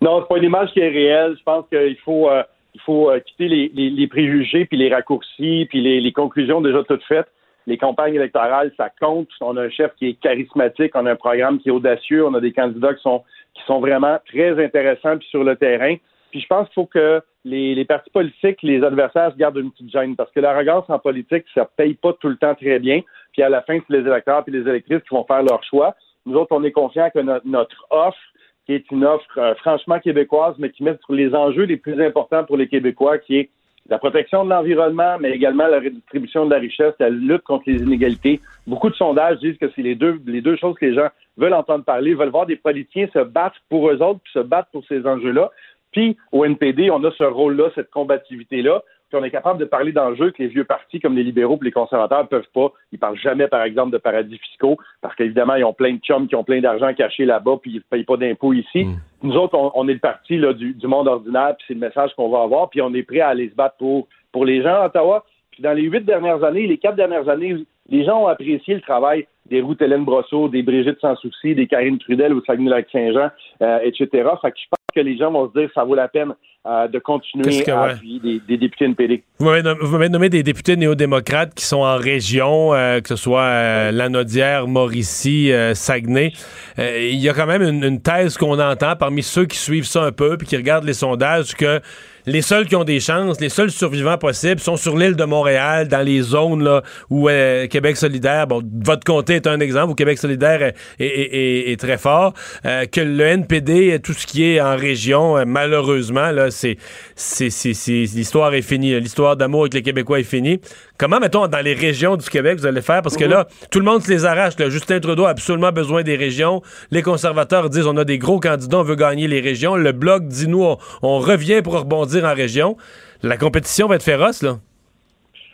Non, 0.00 0.20
c'est 0.20 0.28
pas 0.28 0.38
une 0.38 0.44
image 0.44 0.70
qui 0.72 0.80
est 0.80 0.88
réelle. 0.88 1.34
Je 1.38 1.42
pense 1.42 1.64
qu'il 1.68 1.96
faut, 2.04 2.30
euh, 2.30 2.42
il 2.74 2.80
faut 2.80 3.10
euh, 3.10 3.20
quitter 3.20 3.48
les, 3.48 3.70
les- 3.74 3.90
les 3.90 4.06
préjugés, 4.08 4.64
puis 4.64 4.76
les 4.76 4.92
raccourcis, 4.92 5.66
puis 5.68 5.80
les, 5.80 6.00
les 6.00 6.12
conclusions 6.12 6.60
déjà 6.60 6.82
toutes 6.84 7.04
faites. 7.04 7.28
Les 7.66 7.78
campagnes 7.78 8.14
électorales, 8.14 8.72
ça 8.76 8.90
compte. 9.00 9.28
On 9.40 9.56
a 9.56 9.62
un 9.62 9.70
chef 9.70 9.92
qui 9.96 10.08
est 10.08 10.20
charismatique, 10.20 10.92
on 10.94 11.06
a 11.06 11.12
un 11.12 11.16
programme 11.16 11.58
qui 11.58 11.68
est 11.70 11.72
audacieux, 11.72 12.26
on 12.26 12.34
a 12.34 12.40
des 12.40 12.52
candidats 12.52 12.92
qui 12.92 13.00
sont, 13.02 13.22
qui 13.54 13.62
sont 13.66 13.80
vraiment 13.80 14.18
très 14.26 14.62
intéressants 14.62 15.16
puis 15.16 15.28
sur 15.28 15.44
le 15.44 15.56
terrain. 15.56 15.94
Puis 16.30 16.40
je 16.40 16.46
pense 16.46 16.66
qu'il 16.68 16.74
faut 16.74 16.86
que 16.86 17.22
les, 17.44 17.74
les 17.74 17.84
partis 17.84 18.10
politiques, 18.10 18.58
les 18.62 18.82
adversaires 18.82 19.30
se 19.32 19.36
gardent 19.36 19.56
une 19.58 19.70
petite 19.70 19.90
gêne 19.90 20.14
parce 20.16 20.30
que 20.32 20.40
l'arrogance 20.40 20.84
en 20.88 20.98
politique, 20.98 21.44
ça 21.54 21.64
paye 21.76 21.94
pas 21.94 22.12
tout 22.14 22.28
le 22.28 22.36
temps 22.36 22.54
très 22.54 22.78
bien. 22.80 23.00
Puis 23.32 23.42
à 23.42 23.48
la 23.48 23.62
fin, 23.62 23.78
c'est 23.86 23.96
les 23.96 24.06
électeurs 24.06 24.42
et 24.46 24.50
les 24.50 24.68
électrices 24.68 25.02
qui 25.08 25.14
vont 25.14 25.24
faire 25.24 25.42
leur 25.42 25.62
choix. 25.64 25.94
Nous 26.26 26.36
autres, 26.36 26.52
on 26.54 26.64
est 26.64 26.72
confiants 26.72 27.10
que 27.14 27.20
no- 27.20 27.40
notre 27.44 27.86
offre 27.90 28.18
qui 28.66 28.74
est 28.74 28.90
une 28.90 29.04
offre 29.04 29.38
euh, 29.38 29.54
franchement 29.56 29.98
québécoise, 29.98 30.54
mais 30.58 30.70
qui 30.70 30.82
met 30.82 30.96
sur 31.04 31.14
les 31.14 31.34
enjeux 31.34 31.64
les 31.64 31.76
plus 31.76 32.00
importants 32.02 32.44
pour 32.44 32.56
les 32.56 32.68
Québécois, 32.68 33.18
qui 33.18 33.36
est 33.36 33.50
la 33.88 33.98
protection 33.98 34.44
de 34.44 34.50
l'environnement, 34.50 35.18
mais 35.20 35.32
également 35.32 35.66
la 35.66 35.78
redistribution 35.78 36.46
de 36.46 36.50
la 36.50 36.58
richesse, 36.58 36.94
la 36.98 37.10
lutte 37.10 37.42
contre 37.42 37.64
les 37.66 37.82
inégalités. 37.82 38.40
Beaucoup 38.66 38.88
de 38.88 38.94
sondages 38.94 39.38
disent 39.40 39.58
que 39.58 39.70
c'est 39.76 39.82
les 39.82 39.94
deux, 39.94 40.18
les 40.26 40.40
deux 40.40 40.56
choses 40.56 40.74
que 40.76 40.86
les 40.86 40.94
gens 40.94 41.08
veulent 41.36 41.52
entendre 41.52 41.84
parler, 41.84 42.14
veulent 42.14 42.30
voir 42.30 42.46
des 42.46 42.56
politiciens 42.56 43.08
se 43.12 43.18
battre 43.18 43.56
pour 43.68 43.90
eux 43.90 44.00
autres, 44.00 44.20
puis 44.24 44.32
se 44.32 44.38
battre 44.38 44.70
pour 44.70 44.84
ces 44.86 45.06
enjeux-là. 45.06 45.50
Puis 45.92 46.16
au 46.32 46.44
NPD, 46.44 46.90
on 46.90 47.04
a 47.04 47.10
ce 47.12 47.24
rôle-là, 47.24 47.70
cette 47.74 47.90
combativité-là, 47.90 48.82
puis 49.14 49.22
on 49.22 49.24
est 49.24 49.30
capable 49.30 49.60
de 49.60 49.64
parler 49.64 49.92
d'enjeux 49.92 50.32
que 50.32 50.42
les 50.42 50.48
vieux 50.48 50.64
partis 50.64 50.98
comme 50.98 51.14
les 51.14 51.22
libéraux 51.22 51.56
et 51.62 51.64
les 51.66 51.70
conservateurs 51.70 52.26
peuvent 52.26 52.48
pas. 52.52 52.72
Ils 52.90 52.98
parlent 52.98 53.18
jamais, 53.18 53.46
par 53.46 53.62
exemple, 53.62 53.92
de 53.92 53.98
paradis 53.98 54.38
fiscaux, 54.38 54.76
parce 55.00 55.14
qu'évidemment, 55.14 55.54
ils 55.54 55.64
ont 55.64 55.72
plein 55.72 55.92
de 55.92 56.00
chums 56.00 56.26
qui 56.26 56.34
ont 56.34 56.42
plein 56.42 56.60
d'argent 56.60 56.92
caché 56.94 57.24
là-bas, 57.24 57.58
puis 57.62 57.70
ils 57.70 57.76
ne 57.76 57.80
payent 57.80 58.04
pas 58.04 58.16
d'impôts 58.16 58.52
ici. 58.52 58.88
Nous 59.22 59.36
autres, 59.36 59.56
on, 59.56 59.70
on 59.76 59.86
est 59.86 59.94
le 59.94 60.00
parti 60.00 60.36
là, 60.36 60.52
du, 60.52 60.74
du 60.74 60.86
monde 60.88 61.06
ordinaire, 61.06 61.54
puis 61.56 61.64
c'est 61.68 61.74
le 61.74 61.80
message 61.80 62.12
qu'on 62.16 62.28
va 62.28 62.42
avoir, 62.42 62.70
puis 62.70 62.82
on 62.82 62.92
est 62.92 63.04
prêt 63.04 63.20
à 63.20 63.28
aller 63.28 63.48
se 63.48 63.54
battre 63.54 63.76
pour, 63.76 64.08
pour 64.32 64.44
les 64.44 64.62
gens 64.62 64.74
à 64.74 64.86
Ottawa. 64.86 65.24
Puis 65.52 65.62
dans 65.62 65.72
les 65.72 65.82
huit 65.82 66.04
dernières 66.04 66.42
années, 66.42 66.66
les 66.66 66.78
quatre 66.78 66.96
dernières 66.96 67.28
années, 67.28 67.64
les 67.88 68.04
gens 68.04 68.24
ont 68.24 68.26
apprécié 68.26 68.74
le 68.74 68.80
travail 68.80 69.28
des 69.46 69.60
Ruth 69.60 69.80
Hélène 69.80 70.04
Brosseau, 70.04 70.48
des 70.48 70.64
Brigitte 70.64 71.00
Sans 71.00 71.14
Souci, 71.16 71.54
des 71.54 71.68
Karine 71.68 71.98
Trudel 71.98 72.32
au 72.32 72.42
Saguenay-Lac-Saint-Jean, 72.42 73.28
euh, 73.62 73.78
etc. 73.84 74.08
Fait 74.42 74.50
que 74.50 74.58
je 74.58 74.66
pense 74.68 74.94
que 74.94 75.00
les 75.00 75.16
gens 75.16 75.30
vont 75.30 75.48
se 75.48 75.58
dire 75.58 75.70
ça 75.72 75.84
vaut 75.84 75.94
la 75.94 76.08
peine 76.08 76.34
euh, 76.66 76.88
de 76.88 76.98
continuer 76.98 77.62
que- 77.62 77.70
à 77.70 77.82
ouais. 77.84 77.90
appuyer 77.92 78.20
des, 78.20 78.40
des 78.48 78.56
députés 78.56 78.84
NPD. 78.86 79.22
Vous 79.38 79.46
m'avez 79.46 80.08
nommé 80.08 80.28
des 80.30 80.42
députés 80.42 80.76
néo-démocrates 80.76 81.54
qui 81.54 81.64
sont 81.64 81.78
en 81.82 81.96
région, 81.96 82.72
euh, 82.74 83.00
que 83.00 83.08
ce 83.08 83.16
soit 83.16 83.42
euh, 83.42 83.90
Lanaudière, 83.92 84.66
Mauricie, 84.66 85.52
euh, 85.52 85.74
Saguenay. 85.74 86.32
Il 86.78 87.16
y 87.20 87.28
a 87.28 87.34
quand 87.34 87.46
même 87.46 87.62
une, 87.62 87.84
une 87.84 88.00
thèse 88.00 88.36
qu'on 88.38 88.58
entend 88.58 88.96
parmi 88.96 89.22
ceux 89.22 89.44
qui 89.46 89.58
suivent 89.58 89.86
ça 89.86 90.02
un 90.04 90.12
peu 90.12 90.36
puis 90.36 90.46
qui 90.46 90.56
regardent 90.56 90.84
les 90.84 90.94
sondages 90.94 91.54
que 91.54 91.80
les 92.26 92.40
seuls 92.40 92.66
qui 92.66 92.74
ont 92.74 92.84
des 92.84 93.00
chances, 93.00 93.38
les 93.38 93.50
seuls 93.50 93.70
survivants 93.70 94.16
possibles 94.16 94.58
sont 94.58 94.78
sur 94.78 94.96
l'île 94.96 95.14
de 95.14 95.24
Montréal, 95.24 95.88
dans 95.88 96.00
les 96.00 96.22
zones 96.22 96.64
là, 96.64 96.82
où 97.10 97.28
euh, 97.28 97.66
Québec 97.66 97.98
solidaire, 97.98 98.46
bon, 98.46 98.62
votre 98.82 99.04
comté 99.04 99.34
est 99.34 99.46
un 99.46 99.60
exemple 99.60 99.90
où 99.92 99.94
Québec 99.94 100.16
solidaire 100.16 100.62
est, 100.62 100.74
est- 100.98 101.04
est- 101.36 101.72
est 101.72 101.76
très 101.78 101.98
fort, 101.98 102.32
euh, 102.64 102.86
que 102.86 103.02
le 103.02 103.20
NPD, 103.24 103.98
tout 104.02 104.14
ce 104.14 104.26
qui 104.26 104.42
est 104.42 104.58
en 104.60 104.74
région, 104.74 105.36
euh, 105.36 105.44
malheureusement, 105.46 106.30
là, 106.30 106.50
c'est, 106.54 107.88
l'histoire 107.88 108.54
est 108.54 108.62
finie. 108.62 108.98
L'histoire 109.00 109.36
d'amour 109.36 109.62
avec 109.62 109.74
les 109.74 109.82
Québécois 109.82 110.20
est 110.20 110.24
finie. 110.24 110.60
Comment, 110.98 111.18
mettons, 111.18 111.46
dans 111.46 111.64
les 111.64 111.74
régions 111.74 112.16
du 112.16 112.28
Québec, 112.28 112.58
vous 112.58 112.66
allez 112.66 112.82
faire? 112.82 113.02
Parce 113.02 113.16
que 113.16 113.24
là, 113.24 113.46
tout 113.70 113.78
le 113.78 113.84
monde 113.84 114.02
se 114.02 114.10
les 114.10 114.24
arrache. 114.24 114.58
là. 114.58 114.70
Justin 114.70 115.00
Trudeau 115.00 115.24
a 115.24 115.30
absolument 115.30 115.72
besoin 115.72 116.02
des 116.02 116.16
régions. 116.16 116.62
Les 116.90 117.02
conservateurs 117.02 117.68
disent 117.70 117.86
on 117.86 117.96
a 117.96 118.04
des 118.04 118.18
gros 118.18 118.40
candidats, 118.40 118.78
on 118.78 118.82
veut 118.82 118.96
gagner 118.96 119.28
les 119.28 119.40
régions. 119.40 119.76
Le 119.76 119.92
Bloc 119.92 120.24
dit 120.24 120.48
nous, 120.48 120.64
on, 120.64 120.78
on 121.02 121.18
revient 121.18 121.62
pour 121.62 121.74
rebondir 121.74 122.24
en 122.24 122.34
région. 122.34 122.76
La 123.22 123.36
compétition 123.36 123.86
va 123.86 123.96
être 123.96 124.02
féroce, 124.02 124.42
là. 124.42 124.56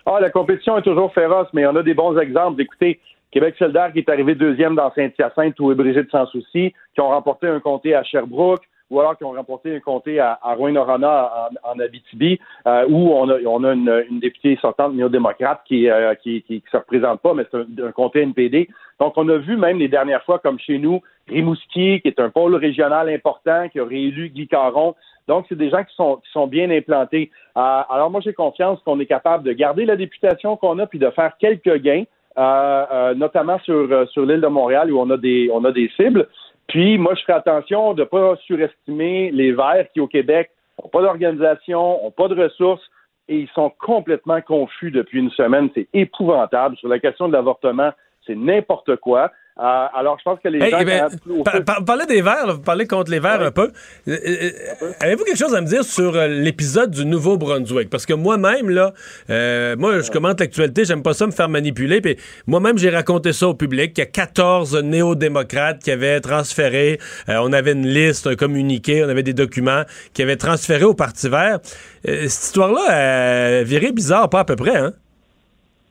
Ah, 0.07 0.19
la 0.21 0.31
compétition 0.31 0.77
est 0.79 0.83
toujours 0.83 1.13
féroce, 1.13 1.49
mais 1.53 1.67
on 1.67 1.77
a 1.77 1.83
des 1.83 1.95
bons 1.95 2.19
exemples. 2.19 2.61
Écoutez, 2.61 2.99
Québec 3.31 3.55
solidaire 3.59 3.93
qui 3.93 4.01
est 4.01 4.09
arrivé 4.09 4.35
deuxième 4.35 4.75
dans 4.75 4.93
Saint-Hyacinthe 4.93 5.61
ou 5.61 5.75
Brigitte 5.75 6.11
sans 6.11 6.27
souci, 6.27 6.75
qui 6.95 7.01
ont 7.01 7.11
remporté 7.11 7.47
un 7.47 7.61
comté 7.61 7.95
à 7.95 8.03
Sherbrooke, 8.03 8.63
ou 8.91 9.01
alors 9.01 9.17
qui 9.17 9.25
ont 9.25 9.33
remporté 9.33 9.75
un 9.75 9.81
comté 9.81 10.19
à, 10.19 10.39
à 10.43 10.55
Rouyn-Noranda 10.55 11.51
en, 11.65 11.73
en 11.73 11.79
Abitibi, 11.79 12.39
euh, 12.67 12.87
où 12.89 13.13
on 13.13 13.29
a, 13.29 13.39
on 13.47 13.65
a 13.65 13.73
une, 13.73 14.05
une 14.11 14.21
députée 14.21 14.59
sortante 14.61 14.95
néo-démocrate 14.95 15.61
qui, 15.65 15.89
euh, 15.89 16.15
qui, 16.17 16.43
qui, 16.43 16.61
qui 16.61 16.71
se 16.71 16.77
représente 16.77 17.21
pas, 17.21 17.35
mais 17.35 17.45
c'est 17.51 17.59
un, 17.59 17.87
un 17.87 17.93
comté 17.93 18.21
NPD. 18.21 18.69
Donc, 18.99 19.15
on 19.17 19.29
a 19.29 19.39
vu 19.39 19.57
même 19.57 19.79
les 19.79 19.89
dernières 19.89 20.25
fois, 20.25 20.39
comme 20.39 20.59
chez 20.59 20.79
nous, 20.79 21.01
Rimouski, 21.29 22.01
qui 22.01 22.09
est 22.09 22.21
un 22.21 22.31
pôle 22.31 22.55
régional 22.57 23.09
important, 23.09 23.69
qui 23.69 23.81
a 23.81 23.85
réélu 23.85 24.29
Guy 24.29 24.49
Caron. 24.49 24.95
Donc, 25.29 25.47
c'est 25.49 25.57
des 25.57 25.71
gens 25.71 25.85
qui 25.85 25.95
sont, 25.95 26.17
qui 26.17 26.31
sont 26.33 26.47
bien 26.47 26.71
implantés. 26.71 27.31
Euh, 27.57 27.61
alors, 27.89 28.11
moi, 28.11 28.21
j'ai 28.23 28.33
confiance 28.33 28.81
qu'on 28.85 28.99
est 29.01 29.07
capable 29.07 29.45
de 29.45 29.53
garder 29.53 29.85
la 29.87 29.97
députation 29.97 30.57
qu'on 30.57 30.79
a 30.81 30.87
puis 30.87 30.99
de 30.99 31.09
faire 31.11 31.33
quelques 31.39 31.77
gains, 31.77 32.05
euh, 32.39 32.85
euh, 32.93 33.15
notamment 33.15 33.59
sur, 33.61 33.75
euh, 33.75 34.07
sur 34.07 34.25
l'île 34.25 34.41
de 34.41 34.47
Montréal 34.47 34.93
où 34.93 35.01
on 35.01 35.11
a 35.11 35.17
des, 35.17 35.51
on 35.53 35.65
a 35.65 35.73
des 35.73 35.91
cibles. 35.97 36.29
Puis, 36.69 36.99
moi, 36.99 37.15
je 37.15 37.23
ferai 37.23 37.35
attention 37.35 37.95
de 37.95 38.03
ne 38.03 38.07
pas 38.07 38.37
surestimer 38.47 39.31
les 39.33 39.53
Verts 39.53 39.87
qui, 39.93 40.01
au 40.01 40.07
Québec, 40.07 40.51
n'ont 40.81 40.89
pas 40.89 41.03
d'organisation, 41.03 42.01
n'ont 42.03 42.11
pas 42.11 42.29
de 42.29 42.41
ressources 42.41 42.89
et 43.29 43.39
ils 43.39 43.49
sont 43.51 43.71
complètement 43.79 44.41
confus 44.41 44.91
depuis 44.91 45.21
une 45.21 45.31
semaine. 45.31 45.71
C'est 45.75 45.89
épouvantable. 45.93 46.77
Sur 46.77 46.89
la 46.89 46.99
question 46.99 47.29
de 47.29 47.33
l'avortement, 47.33 47.93
c'est 48.27 48.35
n'importe 48.35 48.97
quoi. 48.97 49.31
Euh, 49.59 49.87
alors, 49.95 50.17
je 50.19 50.25
pense 50.25 50.39
que 50.43 50.49
les 50.49 50.59
Hey, 50.63 50.71
gens... 50.71 50.79
eh 50.81 50.85
ben, 50.85 51.09
par- 51.45 51.65
par- 51.65 51.85
parlez 51.85 52.07
des 52.07 52.23
Verts, 52.23 52.47
là, 52.47 52.53
vous 52.55 52.61
parlez 52.63 52.87
contre 52.87 53.11
les 53.11 53.19
Verts 53.21 53.43
un 53.43 53.51
peu. 53.51 53.71
Euh, 54.09 54.17
euh, 54.25 54.51
Avez-vous 55.01 55.25
quelque 55.25 55.37
chose 55.39 55.55
à 55.55 55.61
me 55.61 55.67
dire 55.67 55.85
sur 55.85 56.13
l'épisode 56.13 56.91
du 56.93 57.05
Nouveau-Brunswick? 57.05 57.91
Parce 57.91 58.07
que 58.07 58.15
moi-même, 58.15 58.71
là, 58.71 58.93
moi, 59.77 60.01
je 60.01 60.11
commente 60.11 60.41
l'actualité, 60.41 60.85
j'aime 60.87 61.03
pas 61.03 61.13
ça 61.13 61.27
me 61.27 61.33
faire 61.33 61.49
manipuler. 61.51 62.01
Puis 62.01 62.17
moi-même, 62.47 62.79
j'ai 62.79 62.89
raconté 62.91 63.33
ça 63.35 63.49
au 63.49 63.55
public, 63.55 63.93
qu'il 63.93 64.03
y 64.03 64.07
a 64.07 64.11
14 64.11 64.77
néo-démocrates 64.83 65.81
qui 65.83 65.91
avaient 65.91 66.21
transféré. 66.21 66.99
on 67.29 67.53
avait 67.53 67.73
une 67.73 67.87
liste, 67.87 68.27
un 68.29 68.37
communiqué, 68.37 69.05
on 69.05 69.09
avait 69.11 69.23
des 69.25 69.35
documents 69.35 69.83
qui 70.15 70.23
avaient 70.23 70.37
transféré 70.37 70.85
au 70.85 70.95
Parti 70.95 71.29
vert. 71.29 71.59
Cette 72.05 72.25
histoire-là, 72.25 72.87
euh, 72.93 73.63
virée 73.67 73.93
bizarre, 73.93 74.31
pas 74.31 74.41
à 74.41 74.45
peu 74.45 74.57
près, 74.57 74.77
hein? 74.77 74.93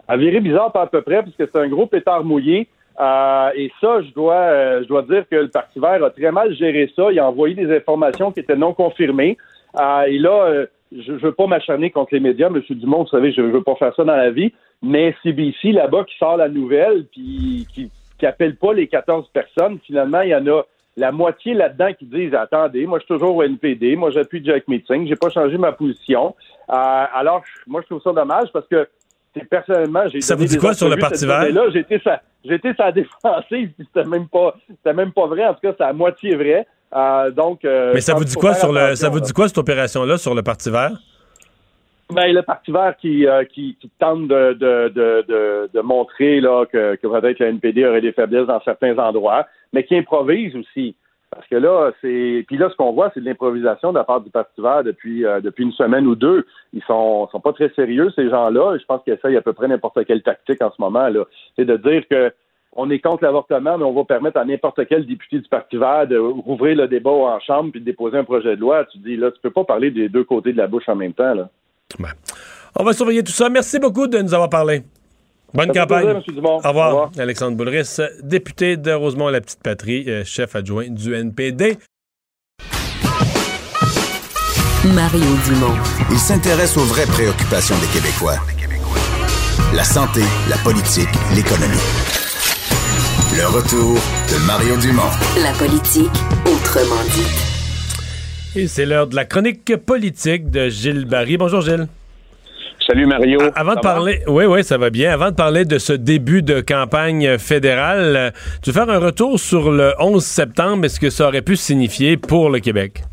à 0.07 0.17
virer 0.17 0.39
bizarre 0.39 0.71
pas 0.71 0.81
à 0.81 0.87
peu 0.87 1.03
près, 1.03 1.21
puisque 1.21 1.43
c'est 1.53 1.59
un 1.59 1.67
gros 1.67 1.85
pétard 1.85 2.23
mouillé. 2.23 2.67
Euh, 2.99 3.51
et 3.55 3.71
ça, 3.79 4.01
je 4.01 4.13
dois, 4.13 4.33
euh, 4.35 4.83
je 4.83 4.87
dois 4.87 5.03
dire 5.03 5.23
que 5.29 5.35
le 5.35 5.47
Parti 5.47 5.79
vert 5.79 6.03
a 6.03 6.09
très 6.09 6.31
mal 6.31 6.53
géré 6.55 6.91
ça. 6.95 7.11
Il 7.11 7.19
a 7.19 7.27
envoyé 7.27 7.55
des 7.55 7.73
informations 7.73 8.31
qui 8.31 8.41
étaient 8.41 8.55
non 8.55 8.73
confirmées. 8.73 9.37
Euh, 9.79 10.01
et 10.03 10.17
là, 10.17 10.45
euh, 10.45 10.65
je 10.91 11.13
ne 11.13 11.17
veux 11.17 11.31
pas 11.31 11.47
m'acharner 11.47 11.91
contre 11.91 12.13
les 12.13 12.19
médias, 12.19 12.47
M. 12.47 12.61
Dumont, 12.69 13.03
vous 13.03 13.09
savez, 13.09 13.31
je 13.31 13.41
ne 13.41 13.51
veux 13.51 13.63
pas 13.63 13.75
faire 13.75 13.93
ça 13.95 14.03
dans 14.03 14.15
la 14.15 14.31
vie, 14.31 14.51
mais 14.81 15.15
CBC, 15.23 15.71
là-bas, 15.71 16.03
qui 16.05 16.17
sort 16.17 16.37
la 16.37 16.49
nouvelle, 16.49 17.05
puis 17.11 17.67
qui, 17.73 17.91
qui 18.17 18.25
appelle 18.25 18.55
pas 18.55 18.73
les 18.73 18.87
14 18.87 19.29
personnes, 19.29 19.79
finalement, 19.85 20.21
il 20.21 20.29
y 20.29 20.35
en 20.35 20.47
a 20.47 20.63
la 20.97 21.11
moitié 21.11 21.53
là-dedans 21.53 21.93
qui 21.97 22.05
disent 22.05 22.33
attendez, 22.33 22.85
moi 22.85 22.99
je 22.99 23.05
suis 23.05 23.13
toujours 23.15 23.35
au 23.37 23.43
NPD, 23.43 23.95
moi 23.95 24.11
j'appuie 24.11 24.43
Jack 24.43 24.67
Meeting, 24.67 25.07
j'ai 25.07 25.15
pas 25.15 25.29
changé 25.29 25.57
ma 25.57 25.71
position. 25.71 26.35
Euh, 26.69 27.05
alors 27.13 27.41
moi 27.67 27.81
je 27.81 27.87
trouve 27.87 28.01
ça 28.01 28.11
dommage 28.11 28.49
parce 28.51 28.67
que 28.67 28.87
personnellement 29.45 30.07
j'ai 30.09 30.21
Ça 30.21 30.35
donné 30.35 30.45
vous 30.45 30.49
dit 30.49 30.55
des 30.55 30.61
quoi 30.61 30.73
sur 30.73 30.89
le 30.89 30.97
Parti 30.97 31.25
vert? 31.25 31.47
j'ai 31.73 31.79
été 31.79 31.99
sa 32.03 32.21
été 32.43 32.73
sa 32.75 32.91
défensive, 32.93 33.71
puis 33.77 33.87
c'était 33.93 34.07
même 34.07 34.27
pas 34.27 34.55
c'était 34.67 34.93
même 34.93 35.11
pas 35.11 35.27
vrai, 35.27 35.45
en 35.45 35.53
tout 35.53 35.61
cas 35.61 35.73
c'est 35.77 35.83
à 35.83 35.93
moitié 35.93 36.35
vrai. 36.35 36.65
Euh, 36.95 37.29
donc 37.31 37.65
euh, 37.65 37.91
Mais 37.93 38.01
ça 38.01 38.15
vous 38.15 38.23
dit 38.25 38.35
quoi 38.35 38.53
sur 38.55 38.73
le, 38.73 38.95
ça 38.95 39.09
vous 39.09 39.17
là. 39.19 39.21
dit 39.25 39.33
quoi 39.33 39.47
cette 39.47 39.57
opération-là 39.59 40.17
sur 40.17 40.33
le 40.33 40.41
Parti 40.41 40.71
vert? 40.71 40.91
Ben, 42.11 42.33
le 42.33 42.41
Parti 42.41 42.71
vert 42.71 42.95
qui, 42.99 43.27
euh, 43.27 43.43
qui, 43.45 43.77
qui 43.79 43.91
tente 43.99 44.27
de, 44.27 44.53
de, 44.53 44.89
de, 44.89 45.25
de, 45.27 45.69
de 45.71 45.81
montrer 45.81 46.39
là, 46.41 46.65
que, 46.65 46.95
que 46.95 47.07
peut-être 47.07 47.37
la 47.37 47.49
NPD 47.49 47.85
aurait 47.85 48.01
des 48.01 48.13
faiblesses 48.13 48.47
dans 48.47 48.61
certains 48.63 48.97
endroits, 48.97 49.45
mais 49.73 49.83
qui 49.83 49.95
improvise 49.95 50.55
aussi. 50.55 50.95
Parce 51.31 51.47
que 51.47 51.55
là, 51.55 51.91
c'est. 52.01 52.43
Puis 52.47 52.57
là, 52.57 52.69
ce 52.69 52.75
qu'on 52.75 52.93
voit, 52.93 53.11
c'est 53.13 53.19
de 53.19 53.25
l'improvisation 53.25 53.91
de 53.91 53.97
la 53.97 54.03
part 54.03 54.21
du 54.21 54.31
Parti 54.31 54.61
vert 54.61 54.83
depuis, 54.83 55.25
euh, 55.25 55.41
depuis 55.41 55.63
une 55.63 55.71
semaine 55.73 56.07
ou 56.07 56.15
deux. 56.15 56.45
Ils 56.73 56.83
sont, 56.83 57.27
sont 57.31 57.39
pas 57.39 57.53
très 57.53 57.69
sérieux, 57.75 58.11
ces 58.15 58.29
gens-là. 58.29 58.77
Je 58.79 58.85
pense 58.85 59.03
qu'ils 59.03 59.13
essayent 59.13 59.37
à 59.37 59.41
peu 59.41 59.53
près 59.53 59.67
n'importe 59.67 60.03
quelle 60.05 60.23
tactique 60.23 60.61
en 60.61 60.71
ce 60.71 60.81
moment. 60.81 61.07
là. 61.07 61.25
C'est 61.55 61.65
de 61.65 61.77
dire 61.77 62.07
que 62.09 62.31
on 62.73 62.89
est 62.89 62.99
contre 62.99 63.23
l'avortement, 63.23 63.77
mais 63.77 63.83
on 63.83 63.93
va 63.93 64.05
permettre 64.05 64.37
à 64.37 64.45
n'importe 64.45 64.87
quel 64.87 65.05
député 65.05 65.39
du 65.39 65.49
Parti 65.49 65.77
vert 65.77 66.07
de 66.07 66.17
rouvrir 66.17 66.77
le 66.77 66.87
débat 66.87 67.09
en 67.09 67.39
chambre 67.39 67.71
puis 67.71 67.79
de 67.79 67.85
déposer 67.85 68.17
un 68.17 68.23
projet 68.23 68.55
de 68.55 68.61
loi. 68.61 68.85
Tu 68.85 68.99
dis, 68.99 69.17
là, 69.17 69.31
tu 69.31 69.39
peux 69.41 69.49
pas 69.49 69.63
parler 69.63 69.91
des 69.91 70.07
deux 70.07 70.23
côtés 70.23 70.53
de 70.53 70.57
la 70.57 70.67
bouche 70.67 70.87
en 70.87 70.95
même 70.95 71.13
temps, 71.13 71.33
là. 71.33 71.49
On 72.75 72.83
va 72.83 72.93
surveiller 72.93 73.23
tout 73.23 73.31
ça. 73.31 73.49
Merci 73.49 73.79
beaucoup 73.79 74.07
de 74.07 74.19
nous 74.19 74.33
avoir 74.33 74.49
parlé. 74.49 74.83
Bonne 75.53 75.71
campagne. 75.71 76.03
plaisir, 76.03 76.23
M. 76.27 76.35
Dumont. 76.35 76.55
Au 76.63 76.67
revoir. 76.67 76.87
Au 76.87 76.91
revoir. 76.91 77.11
Alexandre 77.17 77.57
Boulris, 77.57 77.97
député 78.21 78.77
de 78.77 78.91
Rosemont-la-Petite-Patrie, 78.91 80.05
euh, 80.07 80.23
chef 80.23 80.55
adjoint 80.55 80.87
du 80.89 81.13
NPD. 81.13 81.77
Mario 84.85 85.25
Dumont. 85.45 85.75
Il 86.11 86.17
s'intéresse 86.17 86.77
aux 86.77 86.85
vraies 86.85 87.05
préoccupations 87.05 87.75
des 87.79 87.87
Québécois. 87.87 88.37
La 89.75 89.83
santé, 89.83 90.21
la 90.49 90.57
politique, 90.57 91.09
l'économie. 91.35 91.77
Le 93.37 93.45
retour 93.47 93.95
de 93.95 94.45
Mario 94.47 94.77
Dumont. 94.77 95.11
La 95.43 95.51
politique, 95.53 96.09
autrement 96.45 97.03
dit. 97.11 98.59
Et 98.59 98.67
c'est 98.67 98.85
l'heure 98.85 99.07
de 99.07 99.15
la 99.15 99.25
chronique 99.25 99.75
politique 99.77 100.49
de 100.49 100.69
Gilles 100.69 101.05
Barry. 101.05 101.37
Bonjour 101.37 101.61
Gilles. 101.61 101.87
Salut 102.89 103.05
Mario. 103.05 103.39
Avant 103.53 103.75
de 103.75 103.81
parler, 103.81 104.21
oui, 104.25 104.45
oui, 104.45 104.63
ça 104.63 104.79
va 104.79 104.89
bien. 104.89 105.11
Avant 105.11 105.29
de 105.29 105.35
parler 105.35 105.63
de 105.63 105.77
ce 105.77 105.93
début 105.93 106.41
de 106.41 106.59
campagne 106.59 107.37
fédérale, 107.37 108.15
euh, 108.17 108.31
tu 108.63 108.71
veux 108.71 108.73
faire 108.73 108.89
un 108.89 108.97
retour 108.97 109.39
sur 109.39 109.71
le 109.71 109.93
11 109.99 110.25
septembre? 110.25 110.85
Et 110.85 110.89
ce 110.89 110.99
que 110.99 111.11
ça 111.11 111.27
aurait 111.27 111.43
pu 111.43 111.55
signifier 111.55 112.17
pour 112.17 112.49
le 112.49 112.57
Québec? 112.57 113.03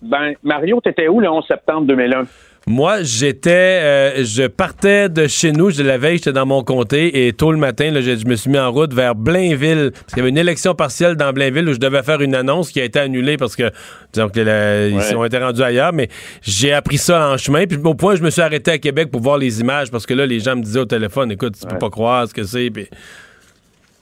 Ben, 0.00 0.32
Mario, 0.42 0.80
t'étais 0.80 1.08
où 1.08 1.20
le 1.20 1.28
11 1.28 1.44
septembre 1.46 1.86
2001? 1.88 2.22
Moi, 2.66 3.02
j'étais, 3.02 3.50
euh, 3.82 4.24
je 4.24 4.46
partais 4.46 5.08
de 5.08 5.26
chez 5.26 5.50
nous, 5.50 5.70
je 5.70 5.82
la 5.82 5.96
veille, 5.98 6.18
j'étais 6.18 6.32
dans 6.32 6.44
mon 6.46 6.62
comté 6.62 7.26
et 7.26 7.32
tôt 7.32 7.52
le 7.52 7.58
matin, 7.58 7.90
là, 7.90 8.00
je, 8.02 8.16
je 8.16 8.26
me 8.26 8.36
suis 8.36 8.50
mis 8.50 8.58
en 8.58 8.70
route 8.70 8.92
vers 8.92 9.14
Blainville 9.14 9.90
parce 9.92 10.04
qu'il 10.08 10.18
y 10.18 10.20
avait 10.20 10.28
une 10.28 10.38
élection 10.38 10.74
partielle 10.74 11.16
dans 11.16 11.32
Blainville 11.32 11.68
où 11.68 11.72
je 11.72 11.78
devais 11.78 12.02
faire 12.02 12.20
une 12.20 12.34
annonce 12.34 12.70
qui 12.70 12.80
a 12.80 12.84
été 12.84 12.98
annulée 12.98 13.38
parce 13.38 13.56
que, 13.56 13.70
disons 14.12 14.28
que 14.28 14.40
la- 14.40 14.88
ils 14.88 15.16
ont 15.16 15.24
été 15.24 15.38
rendus 15.38 15.62
ailleurs, 15.62 15.92
mais 15.94 16.08
j'ai 16.42 16.72
appris 16.74 16.98
ça 16.98 17.30
en 17.30 17.36
chemin. 17.38 17.64
Puis 17.66 17.78
au 17.82 17.94
point, 17.94 18.14
je 18.14 18.22
me 18.22 18.30
suis 18.30 18.42
arrêté 18.42 18.70
à 18.72 18.78
Québec 18.78 19.10
pour 19.10 19.22
voir 19.22 19.38
les 19.38 19.60
images 19.60 19.90
parce 19.90 20.04
que 20.04 20.12
là, 20.14 20.26
les 20.26 20.38
gens 20.40 20.54
me 20.54 20.62
disaient 20.62 20.80
au 20.80 20.84
téléphone, 20.84 21.32
écoute, 21.32 21.54
tu 21.60 21.66
peux 21.66 21.78
pas 21.78 21.90
croire 21.90 22.28
ce 22.28 22.34
que 22.34 22.42
c'est. 22.44 22.68
Puis 22.70 22.88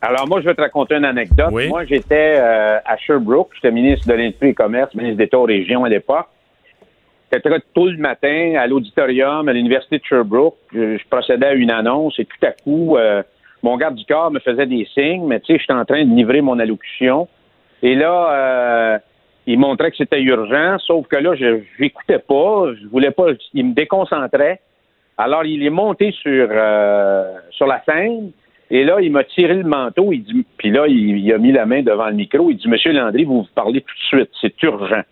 Alors, 0.00 0.28
moi, 0.28 0.40
je 0.40 0.46
vais 0.46 0.54
te 0.54 0.60
raconter 0.60 0.96
une 0.96 1.04
anecdote. 1.04 1.50
Moi, 1.68 1.84
j'étais 1.84 2.36
euh, 2.38 2.78
à 2.84 2.96
Sherbrooke. 2.98 3.50
J'étais 3.54 3.70
ministre 3.72 4.06
de 4.08 4.14
l'Industrie 4.14 4.48
et 4.50 4.54
Commerce, 4.54 4.94
ministre 4.94 5.16
d'État 5.18 5.38
aux 5.38 5.44
régions 5.44 5.84
à 5.84 5.88
l'époque. 5.88 6.26
J'étais 7.30 7.46
très 7.46 7.60
tôt 7.74 7.88
le 7.88 7.98
matin 7.98 8.54
à 8.58 8.66
l'auditorium 8.66 9.48
à 9.48 9.52
l'Université 9.52 9.98
de 9.98 10.04
Sherbrooke. 10.04 10.56
Je, 10.72 10.96
procédais 11.10 11.46
à 11.46 11.54
une 11.54 11.70
annonce 11.70 12.18
et 12.18 12.24
tout 12.24 12.46
à 12.46 12.52
coup, 12.52 12.96
euh, 12.96 13.22
mon 13.62 13.76
garde 13.76 13.96
du 13.96 14.04
corps 14.06 14.30
me 14.30 14.38
faisait 14.38 14.66
des 14.66 14.86
signes, 14.94 15.26
mais 15.26 15.40
tu 15.40 15.52
sais, 15.52 15.58
j'étais 15.58 15.74
en 15.74 15.84
train 15.84 16.04
de 16.04 16.14
livrer 16.14 16.40
mon 16.40 16.58
allocution. 16.58 17.28
Et 17.82 17.94
là, 17.94 18.30
euh, 18.30 18.98
il 19.46 19.58
montrait 19.58 19.90
que 19.90 19.98
c'était 19.98 20.22
urgent, 20.22 20.78
sauf 20.78 21.06
que 21.06 21.16
là, 21.16 21.34
je 21.34 21.60
n'écoutais 21.78 22.18
pas, 22.18 22.72
je 22.80 22.86
voulais 22.86 23.10
pas, 23.10 23.26
il 23.52 23.66
me 23.66 23.74
déconcentrait. 23.74 24.60
Alors, 25.18 25.44
il 25.44 25.62
est 25.64 25.70
monté 25.70 26.12
sur, 26.12 26.48
euh, 26.50 27.34
sur 27.50 27.66
la 27.66 27.82
scène, 27.84 28.30
et 28.70 28.84
là, 28.84 29.00
il 29.00 29.12
m'a 29.12 29.24
tiré 29.24 29.54
le 29.54 29.64
manteau, 29.64 30.12
il 30.12 30.22
dit, 30.22 30.46
puis 30.56 30.70
là, 30.70 30.86
il, 30.86 31.18
il 31.18 31.32
a 31.32 31.38
mis 31.38 31.52
la 31.52 31.66
main 31.66 31.82
devant 31.82 32.06
le 32.06 32.14
micro, 32.14 32.50
il 32.50 32.56
dit, 32.56 32.68
Monsieur 32.68 32.92
Landry, 32.92 33.24
vous 33.24 33.46
parlez 33.54 33.82
tout 33.82 33.94
de 33.94 34.18
suite, 34.18 34.30
c'est 34.40 34.62
urgent. 34.62 35.02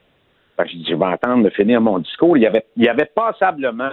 Je 0.65 0.77
dis, 0.77 0.87
je 0.89 0.95
vais 0.95 1.05
attendre 1.05 1.45
de 1.45 1.51
finir 1.51 1.81
mon 1.81 1.99
discours. 1.99 2.37
Il 2.37 2.43
y 2.43 2.47
avait, 2.47 2.65
il 2.77 2.85
y 2.85 2.89
avait 2.89 3.11
passablement 3.15 3.91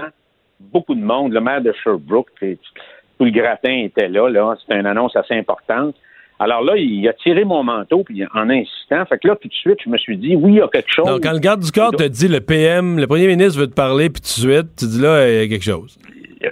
beaucoup 0.60 0.95
de 0.95 1.03
monde. 1.03 1.34
Le 1.34 1.41
maire 1.41 1.61
de 1.61 1.73
Sherbrooke, 1.84 2.30
tout 2.40 3.26
le 3.26 3.31
gratin 3.31 3.84
était 3.84 4.07
là. 4.07 4.30
là. 4.30 4.56
C'était 4.61 4.80
une 4.80 4.85
annonce 4.85 5.15
assez 5.15 5.35
importante. 5.35 5.95
Alors 6.40 6.61
là, 6.61 6.76
il 6.76 7.07
a 7.07 7.14
tiré 7.14 7.45
mon 7.45 7.64
manteau 7.64 8.03
puis 8.03 8.23
en 8.34 8.49
insistant. 8.49 9.06
Fait 9.06 9.18
que 9.18 9.27
là, 9.27 9.35
tout 9.35 9.48
de 9.48 9.53
suite, 9.53 9.77
je 9.84 9.90
me 9.90 9.98
suis 9.98 10.18
dit, 10.18 10.35
oui, 10.35 10.53
il 10.53 10.57
y 10.57 10.61
a 10.61 10.68
quelque 10.68 10.91
chose. 10.91 11.06
Donc, 11.06 11.23
quand 11.23 11.31
le 11.31 11.40
garde 11.40 11.61
du 11.61 11.72
corps 11.72 11.91
te 11.91 12.03
dit 12.03 12.27
le 12.27 12.41
PM, 12.41 12.99
le 12.99 13.07
premier 13.07 13.27
ministre 13.27 13.60
veut 13.60 13.68
te 13.68 13.73
parler, 13.73 14.10
puis 14.10 14.22
tout 14.22 14.48
de 14.48 14.53
suite, 14.53 14.76
tu 14.77 14.85
dis 14.85 15.02
là, 15.02 15.30
il 15.30 15.35
y 15.35 15.45
a 15.45 15.48
quelque 15.48 15.64
chose. 15.64 15.98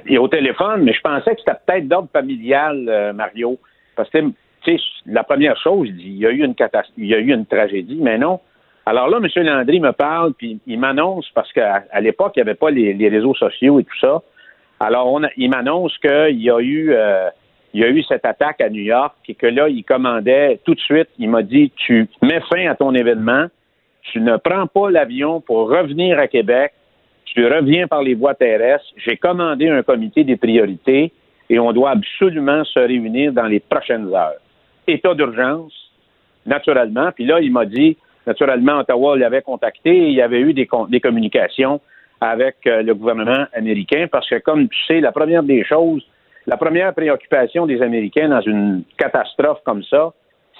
Il 0.05 0.13
est 0.13 0.17
au 0.17 0.27
téléphone, 0.27 0.83
mais 0.83 0.93
je 0.93 1.01
pensais 1.01 1.35
que 1.35 1.41
c'était 1.45 1.57
peut-être 1.65 1.88
d'ordre 1.88 2.09
familial, 2.13 2.85
euh, 2.88 3.11
Mario. 3.11 3.59
Parce 3.95 4.09
que, 4.09 4.19
tu 4.19 4.77
sais, 4.77 4.77
la 5.05 5.23
première 5.23 5.57
chose, 5.61 5.89
il 5.89 6.17
y 6.17 6.25
a 6.25 6.29
eu 6.29 6.45
une 6.45 6.55
catastrophe, 6.55 6.93
il 6.97 7.07
y 7.07 7.13
a 7.13 7.19
eu 7.19 7.33
une 7.33 7.45
tragédie, 7.45 7.99
mais 7.99 8.17
non. 8.17 8.39
Alors 8.86 9.10
là, 9.10 9.18
M. 9.18 9.44
Landry 9.44 9.80
me 9.80 9.91
parle, 9.91 10.34
puis 10.34 10.60
il 10.66 10.80
m'annonce, 10.80 11.30
parce 11.34 11.52
qu'à 11.53 11.84
l'époque, 12.02 12.34
il 12.36 12.40
n'y 12.40 12.49
avait 12.49 12.56
pas 12.56 12.72
les, 12.72 13.10
réseaux 13.10 13.36
sociaux 13.36 13.80
et 13.80 13.84
tout 13.84 13.99
ça. 13.99 14.22
Alors, 14.80 15.22
il 15.38 15.49
m'annonce 15.49 15.98
qu'il 15.99 16.41
y 16.41 16.49
a 16.49 16.60
eu... 16.60 16.91
Euh, 16.94 17.30
il 17.74 17.82
y 17.82 17.84
a 17.84 17.90
eu 17.90 18.03
cette 18.03 18.26
attaque 18.26 18.62
à 18.62 18.70
New 18.70 18.82
York 18.82 19.16
et 19.28 19.36
que 19.36 19.48
là, 19.48 19.70
il 19.70 19.84
commandait 19.84 20.60
tout 20.66 20.76
de 20.76 20.80
suite, 20.80 21.08
il 21.18 21.30
m'a 21.30 21.41
dit, 21.41 21.72
tu 21.76 22.08
mets 22.22 22.41
fin 22.41 22.70
à 22.70 22.76
ton 22.76 22.94
événement, 22.94 23.45
tu 24.12 24.20
ne 24.20 24.38
prends 24.38 24.68
pas 24.68 24.90
l'avion 24.90 25.41
pour 25.41 25.70
revenir 25.70 26.20
à 26.20 26.28
Québec, 26.28 26.74
tu 27.26 27.45
reviens 27.45 27.88
par 27.88 28.02
les 28.02 28.14
voies 28.14 28.34
terrestres, 28.34 28.88
j'ai 28.98 29.16
commandé 29.16 29.70
un 29.70 29.84
comité 29.84 30.24
des 30.24 30.36
priorités 30.36 31.14
et 31.49 31.60
on 31.60 31.72
doit 31.72 31.91
absolument 31.91 32.64
se 32.66 32.80
réunir 32.80 33.32
dans 33.32 33.45
les 33.45 33.62
prochaines 33.62 34.14
heures. 34.14 34.40
État 34.88 35.14
d'urgence, 35.14 35.74
naturellement, 36.45 37.12
puis 37.14 37.26
là, 37.26 37.40
il 37.40 37.53
m'a 37.53 37.66
dit, 37.66 37.98
naturellement, 38.27 38.80
Ottawa 38.80 39.18
l'avait 39.18 39.41
contacté 39.41 39.89
et 39.89 40.07
il 40.07 40.14
y 40.14 40.22
avait 40.22 40.39
eu 40.39 40.53
des, 40.53 40.68
des 40.89 40.99
communications 40.99 41.81
avec 42.19 42.57
euh, 42.68 42.84
le 42.84 42.93
gouvernement 42.93 43.45
américain 43.53 44.07
parce 44.11 44.30
que, 44.30 44.39
comme 44.39 44.68
tu 44.69 44.77
sais, 44.88 44.99
la 44.99 45.11
première 45.11 45.43
des 45.43 45.64
choses, 45.64 46.03
la 46.48 46.57
première 46.57 46.93
préoccupation 46.93 47.65
des 47.65 47.81
Américains 47.81 48.30
dans 48.30 48.41
une 48.41 48.84
catastrophe 48.98 49.60
comme 49.65 49.84
ça, 49.84 50.14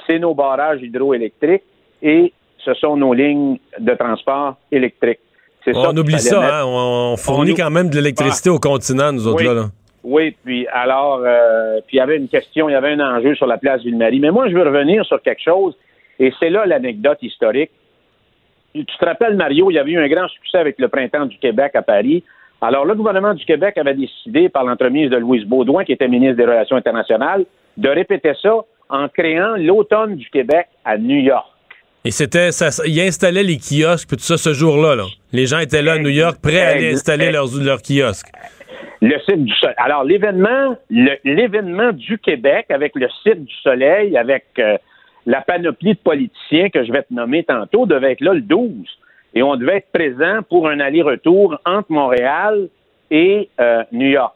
c'est 0.08 0.20
nos 0.20 0.34
barrages 0.34 0.82
hydroélectriques 0.82 1.64
et 2.02 2.34
ce 2.64 2.74
sont 2.76 2.98
nos 2.98 3.14
lignes 3.14 3.58
de 3.80 3.94
transport 3.94 4.56
électriques. 4.72 5.20
On 5.68 5.96
oublie 5.96 6.20
ça, 6.20 6.62
hein? 6.62 6.66
on, 6.66 7.16
fournit 7.18 7.54
quand 7.54 7.70
même 7.70 7.90
de 7.90 7.96
l'électricité 7.96 8.50
au 8.50 8.58
continent, 8.58 9.12
nous 9.14 9.28
autres, 9.28 9.48
oui. 9.48 9.56
là. 9.56 9.66
Oui, 10.04 10.36
puis 10.44 10.66
alors, 10.74 11.22
euh, 11.24 11.80
puis 11.86 11.98
il 11.98 12.00
y 12.00 12.02
avait 12.02 12.18
une 12.18 12.28
question, 12.28 12.68
il 12.68 12.72
y 12.72 12.76
avait 12.76 12.94
un 12.94 13.00
enjeu 13.00 13.36
sur 13.36 13.46
la 13.46 13.58
place 13.58 13.84
Ville-Marie. 13.84 14.20
Mais 14.20 14.32
moi, 14.32 14.50
je 14.50 14.56
veux 14.56 14.64
revenir 14.64 15.06
sur 15.06 15.22
quelque 15.22 15.44
chose, 15.44 15.76
et 16.20 16.34
c'est 16.40 16.50
là 16.50 16.66
l'anecdote 16.66 17.20
historique. 17.22 17.72
Tu 18.74 18.86
te 18.86 19.06
rappelles, 19.06 19.36
Mario, 19.36 19.70
il 19.70 19.76
y 19.76 19.80
avait 19.80 19.92
eu 19.92 20.00
un 20.00 20.08
grand 20.08 20.28
succès 20.30 20.58
avec 20.58 20.80
le 20.80 20.88
Printemps 20.88 21.26
du 21.26 21.38
Québec 21.38 21.72
à 21.76 21.82
Paris. 21.82 22.24
Alors, 22.62 22.86
le 22.86 22.96
gouvernement 22.96 23.34
du 23.34 23.44
Québec 23.44 23.78
avait 23.78 23.96
décidé, 23.96 24.48
par 24.48 24.64
l'entremise 24.64 25.10
de 25.10 25.18
Louise 25.18 25.46
Baudouin, 25.46 25.84
qui 25.84 25.94
était 25.94 26.08
ministre 26.08 26.38
des 26.38 26.46
Relations 26.46 26.76
internationales, 26.76 27.46
de 27.78 27.90
répéter 27.90 28.34
ça 28.42 28.54
en 28.90 29.08
créant 29.10 29.56
l'automne 29.58 30.16
du 30.16 30.30
Québec 30.30 30.68
à 30.86 30.98
New 30.98 31.20
York. 31.20 31.48
Et 32.04 32.12
c'était, 32.12 32.52
ça, 32.52 32.70
il 32.86 33.00
installait 33.02 33.44
les 33.44 33.58
kiosques, 33.58 34.10
tout 34.10 34.20
ça 34.20 34.38
ce 34.38 34.54
jour-là. 34.54 34.96
Là. 34.96 35.04
Les 35.34 35.46
gens 35.46 35.60
étaient 35.60 35.82
là 35.82 35.94
à 35.94 35.98
New 35.98 36.10
York, 36.10 36.38
prêts 36.42 36.62
à 36.62 36.70
aller 36.70 36.94
installer 36.94 37.32
leurs, 37.32 37.48
leurs 37.60 37.82
kiosques. 37.82 38.30
Le 39.02 39.20
site 39.20 39.44
du 39.44 39.54
Soleil. 39.54 39.76
Alors, 39.78 40.04
l'événement, 40.04 40.78
l'événement 40.90 41.92
du 41.92 42.20
Québec 42.20 42.68
avec 42.70 42.94
le 42.96 43.08
site 43.24 43.44
du 43.44 43.54
Soleil, 43.64 44.16
avec 44.18 44.46
euh, 44.60 44.78
la 45.26 45.42
panoplie 45.42 45.94
de 45.94 46.00
politiciens 46.00 46.70
que 46.70 46.84
je 46.84 46.92
vais 46.92 47.04
te 47.04 47.14
nommer 47.14 47.44
tantôt, 47.44 47.86
devait 47.86 48.14
être 48.14 48.22
là 48.22 48.34
le 48.34 48.42
12 48.42 48.72
et 49.34 49.44
on 49.44 49.56
devait 49.56 49.78
être 49.78 49.92
présent 49.92 50.42
pour 50.50 50.68
un 50.68 50.80
aller-retour 50.80 51.58
entre 51.66 51.92
Montréal 51.92 52.68
et 53.10 53.50
euh, 53.60 53.84
New 53.92 54.08
York. 54.08 54.36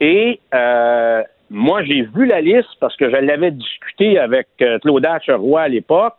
Et 0.00 0.40
euh, 0.54 1.22
moi, 1.50 1.82
j'ai 1.84 2.02
vu 2.02 2.26
la 2.26 2.40
liste 2.40 2.70
parce 2.80 2.96
que 2.96 3.10
je 3.10 3.16
l'avais 3.16 3.50
discuté 3.50 4.18
avec 4.18 4.48
euh, 4.62 4.78
Claude 4.78 5.06
Roy 5.28 5.60
à 5.60 5.68
l'époque. 5.68 6.14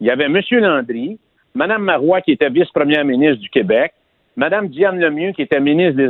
Il 0.00 0.06
y 0.06 0.10
avait 0.10 0.24
M. 0.24 0.40
Landry, 0.52 1.18
Mme 1.54 1.82
Marois, 1.82 2.22
qui 2.22 2.32
était 2.32 2.48
vice-première 2.48 3.04
ministre 3.04 3.40
du 3.40 3.50
Québec, 3.50 3.92
Mme 4.36 4.68
Diane 4.68 4.98
Lemieux, 4.98 5.32
qui 5.32 5.42
était 5.42 5.60
ministre 5.60 5.96
de, 5.96 6.04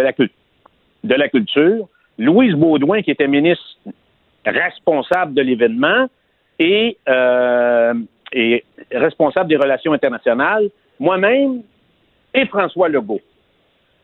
la, 0.00 0.12
de 1.02 1.14
la 1.14 1.28
Culture, 1.28 1.88
Louise 2.18 2.54
Baudouin, 2.54 3.02
qui 3.02 3.10
était 3.10 3.26
ministre 3.26 3.64
responsable 4.44 5.34
de 5.34 5.42
l'événement, 5.42 6.06
et 6.58 6.96
euh, 7.08 7.94
et 8.32 8.64
responsable 8.92 9.48
des 9.48 9.56
relations 9.56 9.92
internationales, 9.92 10.70
moi-même 10.98 11.62
et 12.34 12.46
François 12.46 12.88
Legault. 12.88 13.20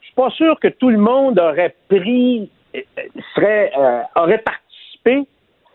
Je 0.01 0.07
suis 0.07 0.15
pas 0.15 0.31
sûr 0.31 0.59
que 0.61 0.69
tout 0.69 0.91
le 0.91 0.99
monde 0.99 1.39
aurait 1.39 1.75
pris, 1.89 2.51
euh, 2.75 2.81
serait, 3.35 3.73
euh, 3.79 4.01
aurait 4.17 4.43
participé 4.43 5.27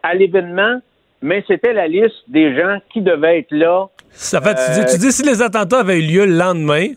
à 0.03 0.13
l'événement, 0.13 0.79
mais 1.21 1.43
c'était 1.47 1.73
la 1.73 1.87
liste 1.87 2.23
des 2.27 2.55
gens 2.55 2.77
qui 2.91 3.01
devaient 3.01 3.39
être 3.39 3.51
là. 3.51 3.87
Ça 4.11 4.41
fait, 4.41 4.53
tu, 4.53 4.79
dis, 4.79 4.93
tu 4.93 4.99
dis 4.99 5.11
si 5.11 5.23
les 5.23 5.41
attentats 5.41 5.79
avaient 5.79 5.99
eu 5.99 6.07
lieu 6.07 6.25
le 6.25 6.37
lendemain, 6.37 6.87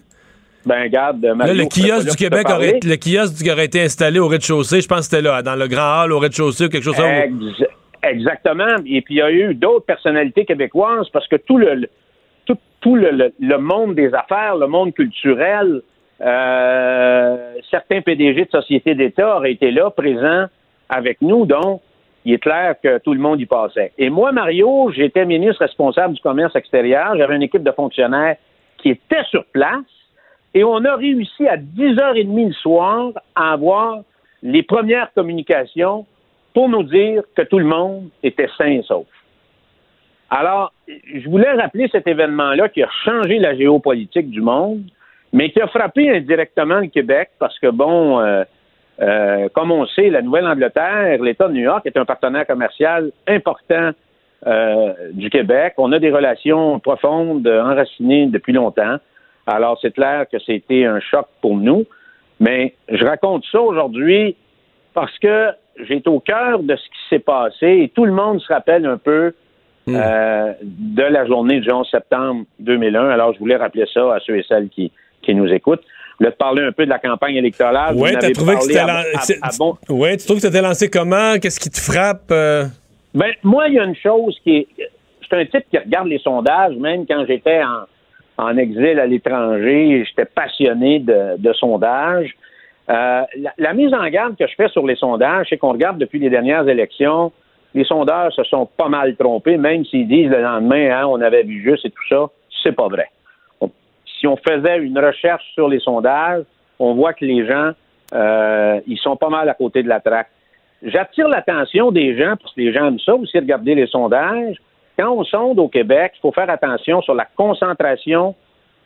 ben, 0.66 0.82
regarde, 0.82 1.22
là, 1.22 1.54
le 1.54 1.64
kiosque 1.64 2.10
du 2.10 2.16
Québec 2.16 2.48
aurait, 2.50 2.80
le 2.82 2.96
kiosque 2.96 3.46
aurait 3.48 3.66
été 3.66 3.82
installé 3.82 4.18
au 4.18 4.26
rez-de-chaussée, 4.26 4.80
je 4.80 4.88
pense 4.88 4.98
que 4.98 5.04
c'était 5.04 5.22
là, 5.22 5.40
dans 5.40 5.54
le 5.54 5.68
grand 5.68 6.02
hall 6.02 6.12
au 6.12 6.18
rez-de-chaussée 6.18 6.64
ou 6.64 6.68
quelque 6.68 6.82
chose 6.82 6.96
comme 6.96 7.54
ça. 7.56 7.66
Exactement. 8.02 8.76
Et 8.86 9.00
puis 9.02 9.14
il 9.14 9.18
y 9.18 9.22
a 9.22 9.30
eu 9.30 9.54
d'autres 9.54 9.86
personnalités 9.86 10.44
québécoises 10.44 11.08
parce 11.10 11.26
que 11.28 11.36
tout 11.36 11.58
le 11.58 11.88
tout, 12.44 12.58
tout 12.80 12.96
le, 12.96 13.32
le, 13.38 13.58
monde 13.58 13.94
des 13.94 14.14
affaires, 14.14 14.56
le 14.56 14.66
monde 14.66 14.94
culturel, 14.94 15.82
euh, 16.20 17.54
certains 17.70 18.00
PDG 18.00 18.46
de 18.46 18.50
sociétés 18.50 18.94
d'État 18.94 19.36
auraient 19.36 19.52
été 19.52 19.70
là, 19.70 19.90
présents 19.90 20.46
avec 20.88 21.20
nous. 21.20 21.46
Donc, 21.46 21.82
il 22.24 22.34
est 22.34 22.38
clair 22.38 22.74
que 22.82 22.98
tout 22.98 23.12
le 23.12 23.20
monde 23.20 23.40
y 23.40 23.46
passait. 23.46 23.92
Et 23.98 24.10
moi, 24.10 24.32
Mario, 24.32 24.90
j'étais 24.92 25.24
ministre 25.24 25.62
responsable 25.62 26.14
du 26.14 26.20
commerce 26.20 26.56
extérieur. 26.56 27.16
J'avais 27.16 27.36
une 27.36 27.42
équipe 27.42 27.62
de 27.62 27.72
fonctionnaires 27.72 28.36
qui 28.78 28.90
était 28.90 29.24
sur 29.30 29.44
place. 29.46 29.84
Et 30.54 30.64
on 30.64 30.84
a 30.84 30.96
réussi 30.96 31.46
à 31.46 31.56
10h30 31.56 32.48
le 32.48 32.52
soir 32.54 33.12
à 33.34 33.52
avoir 33.52 34.00
les 34.42 34.62
premières 34.62 35.12
communications 35.14 36.06
pour 36.56 36.70
nous 36.70 36.84
dire 36.84 37.22
que 37.36 37.42
tout 37.42 37.58
le 37.58 37.66
monde 37.66 38.08
était 38.22 38.48
sain 38.56 38.78
et 38.78 38.82
sauf. 38.82 39.06
Alors, 40.30 40.72
je 40.88 41.28
voulais 41.28 41.52
rappeler 41.52 41.86
cet 41.92 42.06
événement-là 42.06 42.70
qui 42.70 42.82
a 42.82 42.88
changé 43.04 43.38
la 43.38 43.54
géopolitique 43.54 44.30
du 44.30 44.40
monde, 44.40 44.84
mais 45.34 45.50
qui 45.50 45.60
a 45.60 45.66
frappé 45.66 46.08
indirectement 46.08 46.80
le 46.80 46.86
Québec 46.86 47.28
parce 47.38 47.58
que, 47.58 47.66
bon, 47.66 48.20
euh, 48.20 48.42
euh, 49.02 49.50
comme 49.52 49.70
on 49.70 49.84
sait, 49.84 50.08
la 50.08 50.22
Nouvelle-Angleterre, 50.22 51.22
l'État 51.22 51.46
de 51.48 51.52
New 51.52 51.62
York 51.62 51.84
est 51.84 51.98
un 51.98 52.06
partenaire 52.06 52.46
commercial 52.46 53.12
important 53.26 53.90
euh, 54.46 54.94
du 55.12 55.28
Québec. 55.28 55.74
On 55.76 55.92
a 55.92 55.98
des 55.98 56.10
relations 56.10 56.80
profondes, 56.80 57.46
enracinées 57.46 58.28
depuis 58.28 58.54
longtemps. 58.54 58.96
Alors, 59.46 59.78
c'est 59.82 59.92
clair 59.92 60.24
que 60.32 60.38
c'était 60.38 60.86
un 60.86 61.00
choc 61.00 61.26
pour 61.42 61.58
nous. 61.58 61.84
Mais 62.40 62.72
je 62.88 63.04
raconte 63.04 63.44
ça 63.52 63.60
aujourd'hui 63.60 64.36
parce 64.94 65.18
que 65.18 65.50
j'étais 65.84 66.08
au 66.08 66.20
cœur 66.20 66.60
de 66.60 66.76
ce 66.76 66.82
qui 66.82 67.08
s'est 67.10 67.18
passé 67.18 67.66
et 67.66 67.92
tout 67.94 68.04
le 68.04 68.12
monde 68.12 68.40
se 68.40 68.52
rappelle 68.52 68.86
un 68.86 68.98
peu 68.98 69.34
mm. 69.86 69.94
euh, 69.94 70.52
de 70.62 71.02
la 71.02 71.26
journée 71.26 71.60
du 71.60 71.70
11 71.70 71.88
septembre 71.90 72.44
2001. 72.60 73.08
Alors, 73.08 73.32
je 73.34 73.38
voulais 73.38 73.56
rappeler 73.56 73.86
ça 73.92 74.14
à 74.14 74.20
ceux 74.20 74.38
et 74.38 74.44
celles 74.48 74.68
qui, 74.68 74.90
qui 75.22 75.34
nous 75.34 75.52
écoutent. 75.52 75.82
Je 76.18 76.24
voulais 76.24 76.32
te 76.32 76.38
parler 76.38 76.62
un 76.62 76.72
peu 76.72 76.84
de 76.84 76.90
la 76.90 76.98
campagne 76.98 77.36
électorale? 77.36 77.94
Oui, 77.96 78.10
tu 78.18 78.32
trouvé 78.32 78.54
que 78.54 78.62
c'était. 78.62 78.80
Ouais, 79.90 80.16
tu 80.16 80.26
trouves 80.26 80.40
que 80.40 80.62
lancé 80.62 80.88
comment? 80.88 81.38
Qu'est-ce 81.38 81.60
qui 81.60 81.68
te 81.68 81.78
frappe? 81.78 82.30
Euh? 82.30 82.64
Ben, 83.14 83.32
moi, 83.42 83.68
il 83.68 83.74
y 83.74 83.78
a 83.78 83.84
une 83.84 83.96
chose 83.96 84.38
qui 84.42 84.56
est. 84.56 84.66
Je 85.20 85.26
suis 85.26 85.36
un 85.36 85.44
type 85.44 85.68
qui 85.70 85.76
regarde 85.76 86.06
les 86.06 86.20
sondages, 86.20 86.76
même 86.76 87.04
quand 87.06 87.24
j'étais 87.26 87.60
en, 87.62 88.44
en 88.44 88.56
exil 88.56 89.00
à 89.00 89.06
l'étranger, 89.06 90.04
j'étais 90.06 90.24
passionné 90.24 91.00
de, 91.00 91.36
de 91.36 91.52
sondages. 91.52 92.34
Euh, 92.88 93.22
la, 93.58 93.72
mise 93.74 93.92
en 93.92 94.06
garde 94.08 94.36
que 94.36 94.46
je 94.46 94.54
fais 94.54 94.68
sur 94.68 94.86
les 94.86 94.94
sondages, 94.94 95.46
c'est 95.50 95.58
qu'on 95.58 95.72
regarde 95.72 95.98
depuis 95.98 96.20
les 96.20 96.30
dernières 96.30 96.68
élections, 96.68 97.32
les 97.74 97.84
sondeurs 97.84 98.32
se 98.32 98.44
sont 98.44 98.66
pas 98.66 98.88
mal 98.88 99.16
trompés, 99.16 99.56
même 99.56 99.84
s'ils 99.84 100.06
disent 100.06 100.30
le 100.30 100.40
lendemain, 100.40 100.90
hein, 100.90 101.06
on 101.06 101.20
avait 101.20 101.42
vu 101.42 101.62
juste 101.62 101.84
et 101.84 101.90
tout 101.90 102.08
ça, 102.08 102.26
c'est 102.62 102.72
pas 102.72 102.88
vrai. 102.88 103.08
si 104.18 104.26
on 104.26 104.36
faisait 104.36 104.78
une 104.78 104.98
recherche 104.98 105.44
sur 105.54 105.68
les 105.68 105.80
sondages, 105.80 106.44
on 106.78 106.94
voit 106.94 107.12
que 107.12 107.24
les 107.24 107.46
gens, 107.46 107.72
euh, 108.14 108.80
ils 108.86 108.98
sont 108.98 109.16
pas 109.16 109.28
mal 109.28 109.48
à 109.48 109.54
côté 109.54 109.82
de 109.82 109.88
la 109.88 110.00
traque. 110.00 110.28
J'attire 110.82 111.28
l'attention 111.28 111.90
des 111.90 112.16
gens, 112.16 112.34
parce 112.40 112.54
que 112.54 112.60
les 112.60 112.72
gens 112.72 112.86
aiment 112.86 113.00
ça 113.00 113.14
aussi, 113.14 113.38
regarder 113.38 113.74
les 113.74 113.86
sondages. 113.86 114.56
Quand 114.98 115.10
on 115.10 115.24
sonde 115.24 115.58
au 115.58 115.68
Québec, 115.68 116.12
il 116.16 116.20
faut 116.20 116.32
faire 116.32 116.48
attention 116.48 117.02
sur 117.02 117.14
la 117.14 117.26
concentration 117.36 118.34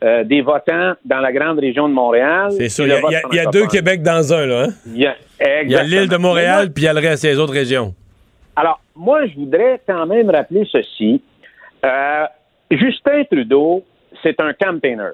euh, 0.03 0.25
des 0.25 0.41
votants 0.41 0.95
dans 1.05 1.21
la 1.21 1.33
grande 1.33 1.59
région 1.59 1.89
de 1.89 1.93
Montréal. 1.93 2.53
C'est 2.53 2.71
sûr. 2.71 2.87
Il 2.87 3.37
y 3.37 3.39
a, 3.39 3.51
deux 3.51 3.67
Québec 3.67 4.03
dans 4.03 4.33
un, 4.33 4.47
là. 4.47 4.65
Hein? 4.65 4.73
Il 4.95 5.01
y 5.01 5.77
a, 5.77 5.83
l'île 5.83 6.09
de 6.09 6.17
Montréal, 6.17 6.73
puis 6.73 6.85
il 6.85 6.87
y 6.87 6.89
a 6.89 6.95
le 6.95 7.01
reste, 7.01 7.23
des 7.23 7.39
autres 7.39 7.53
régions. 7.53 7.95
Alors, 8.57 8.81
moi, 8.97 9.27
je 9.27 9.35
voudrais 9.35 9.81
quand 9.87 10.07
même 10.07 10.31
rappeler 10.31 10.67
ceci. 10.71 11.23
Euh, 11.85 12.25
Justin 12.71 13.25
Trudeau, 13.25 13.85
c'est 14.23 14.41
un 14.41 14.53
campaigner. 14.53 15.13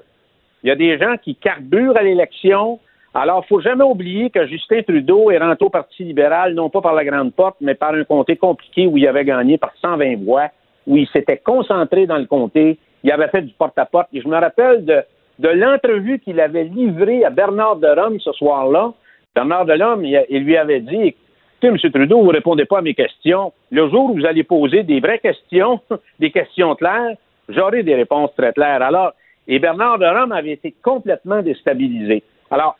Il 0.63 0.69
y 0.69 0.71
a 0.71 0.75
des 0.75 0.97
gens 0.97 1.15
qui 1.21 1.35
carburent 1.35 1.97
à 1.97 2.03
l'élection. 2.03 2.79
Alors, 3.13 3.45
faut 3.45 3.61
jamais 3.61 3.83
oublier 3.83 4.29
que 4.29 4.45
Justin 4.47 4.83
Trudeau 4.83 5.31
est 5.31 5.37
rentré 5.37 5.65
au 5.65 5.69
Parti 5.69 6.03
libéral, 6.03 6.53
non 6.53 6.69
pas 6.69 6.81
par 6.81 6.93
la 6.93 7.03
grande 7.03 7.33
porte, 7.33 7.57
mais 7.61 7.75
par 7.75 7.93
un 7.93 8.03
comté 8.03 8.35
compliqué 8.35 8.87
où 8.87 8.97
il 8.97 9.07
avait 9.07 9.25
gagné 9.25 9.57
par 9.57 9.73
120 9.81 10.23
voix, 10.23 10.49
où 10.85 10.97
il 10.97 11.07
s'était 11.07 11.37
concentré 11.37 12.05
dans 12.05 12.17
le 12.17 12.25
comté. 12.25 12.77
Il 13.07 13.11
avait 13.13 13.29
fait 13.29 13.41
du 13.41 13.53
porte-à-porte. 13.53 14.09
Et 14.11 14.19
je 14.19 14.27
me 14.27 14.35
rappelle 14.35 14.83
de, 14.83 15.01
de 15.39 15.47
l'entrevue 15.47 16.19
qu'il 16.19 16.41
avait 16.41 16.65
livrée 16.65 17.23
à 17.23 17.29
Bernard 17.29 17.77
de 17.77 17.87
Rome 17.87 18.19
ce 18.19 18.33
soir-là. 18.33 18.91
Bernard 19.33 19.65
de 19.65 19.81
Rome, 19.81 20.03
il, 20.03 20.25
il 20.29 20.43
lui 20.43 20.57
avait 20.57 20.81
dit 20.81 21.15
Écoutez, 21.61 21.67
M. 21.67 21.91
Trudeau, 21.91 22.19
vous 22.19 22.27
ne 22.27 22.33
répondez 22.33 22.65
pas 22.65 22.79
à 22.79 22.81
mes 22.81 22.93
questions. 22.93 23.53
Le 23.71 23.89
jour 23.89 24.11
où 24.11 24.15
vous 24.15 24.25
allez 24.25 24.43
poser 24.43 24.83
des 24.83 24.99
vraies 24.99 25.19
questions, 25.19 25.79
des 26.19 26.31
questions 26.31 26.75
claires, 26.75 27.15
j'aurai 27.47 27.81
des 27.83 27.95
réponses 27.95 28.31
très 28.37 28.51
claires. 28.51 28.81
Alors, 28.81 29.13
et 29.47 29.59
Bernard 29.59 29.99
de 29.99 30.05
Rome 30.05 30.33
avait 30.33 30.51
été 30.51 30.75
complètement 30.83 31.41
déstabilisé. 31.41 32.23
Alors, 32.51 32.77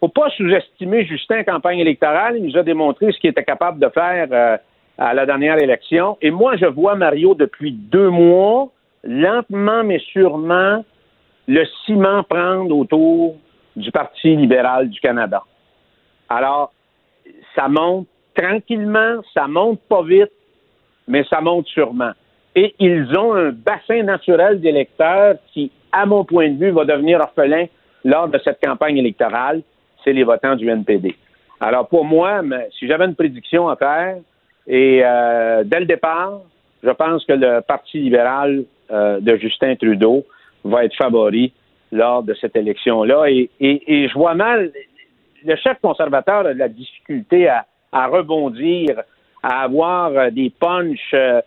faut 0.00 0.08
pas 0.08 0.28
sous-estimer 0.36 1.06
Justin 1.06 1.40
en 1.40 1.44
campagne 1.44 1.78
électorale. 1.78 2.36
Il 2.36 2.44
nous 2.44 2.58
a 2.58 2.62
démontré 2.62 3.10
ce 3.10 3.18
qu'il 3.18 3.30
était 3.30 3.42
capable 3.42 3.78
de 3.78 3.88
faire 3.88 4.28
euh, 4.30 4.58
à 4.98 5.14
la 5.14 5.24
dernière 5.24 5.56
élection. 5.56 6.18
Et 6.20 6.30
moi, 6.30 6.56
je 6.56 6.66
vois 6.66 6.94
Mario 6.94 7.34
depuis 7.34 7.72
deux 7.72 8.10
mois, 8.10 8.68
lentement 9.04 9.84
mais 9.84 9.98
sûrement, 9.98 10.84
le 11.48 11.64
ciment 11.84 12.22
prendre 12.22 12.76
autour 12.76 13.36
du 13.76 13.90
Parti 13.90 14.36
libéral 14.36 14.88
du 14.88 15.00
Canada. 15.00 15.42
Alors, 16.28 16.72
ça 17.54 17.68
monte 17.68 18.06
tranquillement, 18.34 19.20
ça 19.34 19.46
monte 19.46 19.80
pas 19.88 20.02
vite, 20.02 20.32
mais 21.08 21.24
ça 21.24 21.40
monte 21.40 21.66
sûrement. 21.66 22.12
Et 22.54 22.74
ils 22.78 23.16
ont 23.16 23.34
un 23.34 23.50
bassin 23.50 24.02
naturel 24.02 24.60
d'électeurs 24.60 25.36
qui, 25.52 25.70
à 25.90 26.06
mon 26.06 26.24
point 26.24 26.50
de 26.50 26.58
vue, 26.58 26.70
va 26.70 26.84
devenir 26.84 27.20
orphelin 27.20 27.66
lors 28.04 28.28
de 28.28 28.38
cette 28.44 28.60
campagne 28.62 28.98
électorale, 28.98 29.62
c'est 30.04 30.12
les 30.12 30.24
votants 30.24 30.56
du 30.56 30.68
NPD. 30.68 31.16
Alors 31.60 31.88
pour 31.88 32.04
moi, 32.04 32.42
si 32.78 32.88
j'avais 32.88 33.04
une 33.04 33.14
prédiction 33.14 33.68
à 33.68 33.76
faire, 33.76 34.16
et 34.66 35.00
euh, 35.04 35.62
dès 35.64 35.80
le 35.80 35.86
départ, 35.86 36.40
je 36.82 36.90
pense 36.90 37.24
que 37.24 37.32
le 37.32 37.60
Parti 37.60 37.98
libéral 37.98 38.64
euh, 38.92 39.20
de 39.20 39.36
Justin 39.36 39.74
Trudeau 39.76 40.24
va 40.64 40.84
être 40.84 40.96
favori 40.96 41.52
lors 41.90 42.22
de 42.22 42.34
cette 42.34 42.56
élection-là. 42.56 43.24
Et, 43.30 43.48
je 43.60 44.12
vois 44.14 44.34
mal, 44.34 44.70
le 45.44 45.56
chef 45.56 45.78
conservateur 45.80 46.46
a 46.46 46.54
de 46.54 46.58
la 46.58 46.68
difficulté 46.68 47.48
à, 47.48 48.06
rebondir, 48.06 49.02
à 49.42 49.62
avoir 49.62 50.10
euh, 50.10 50.30
des 50.30 50.50
punchs. 50.50 51.14
Euh, 51.14 51.40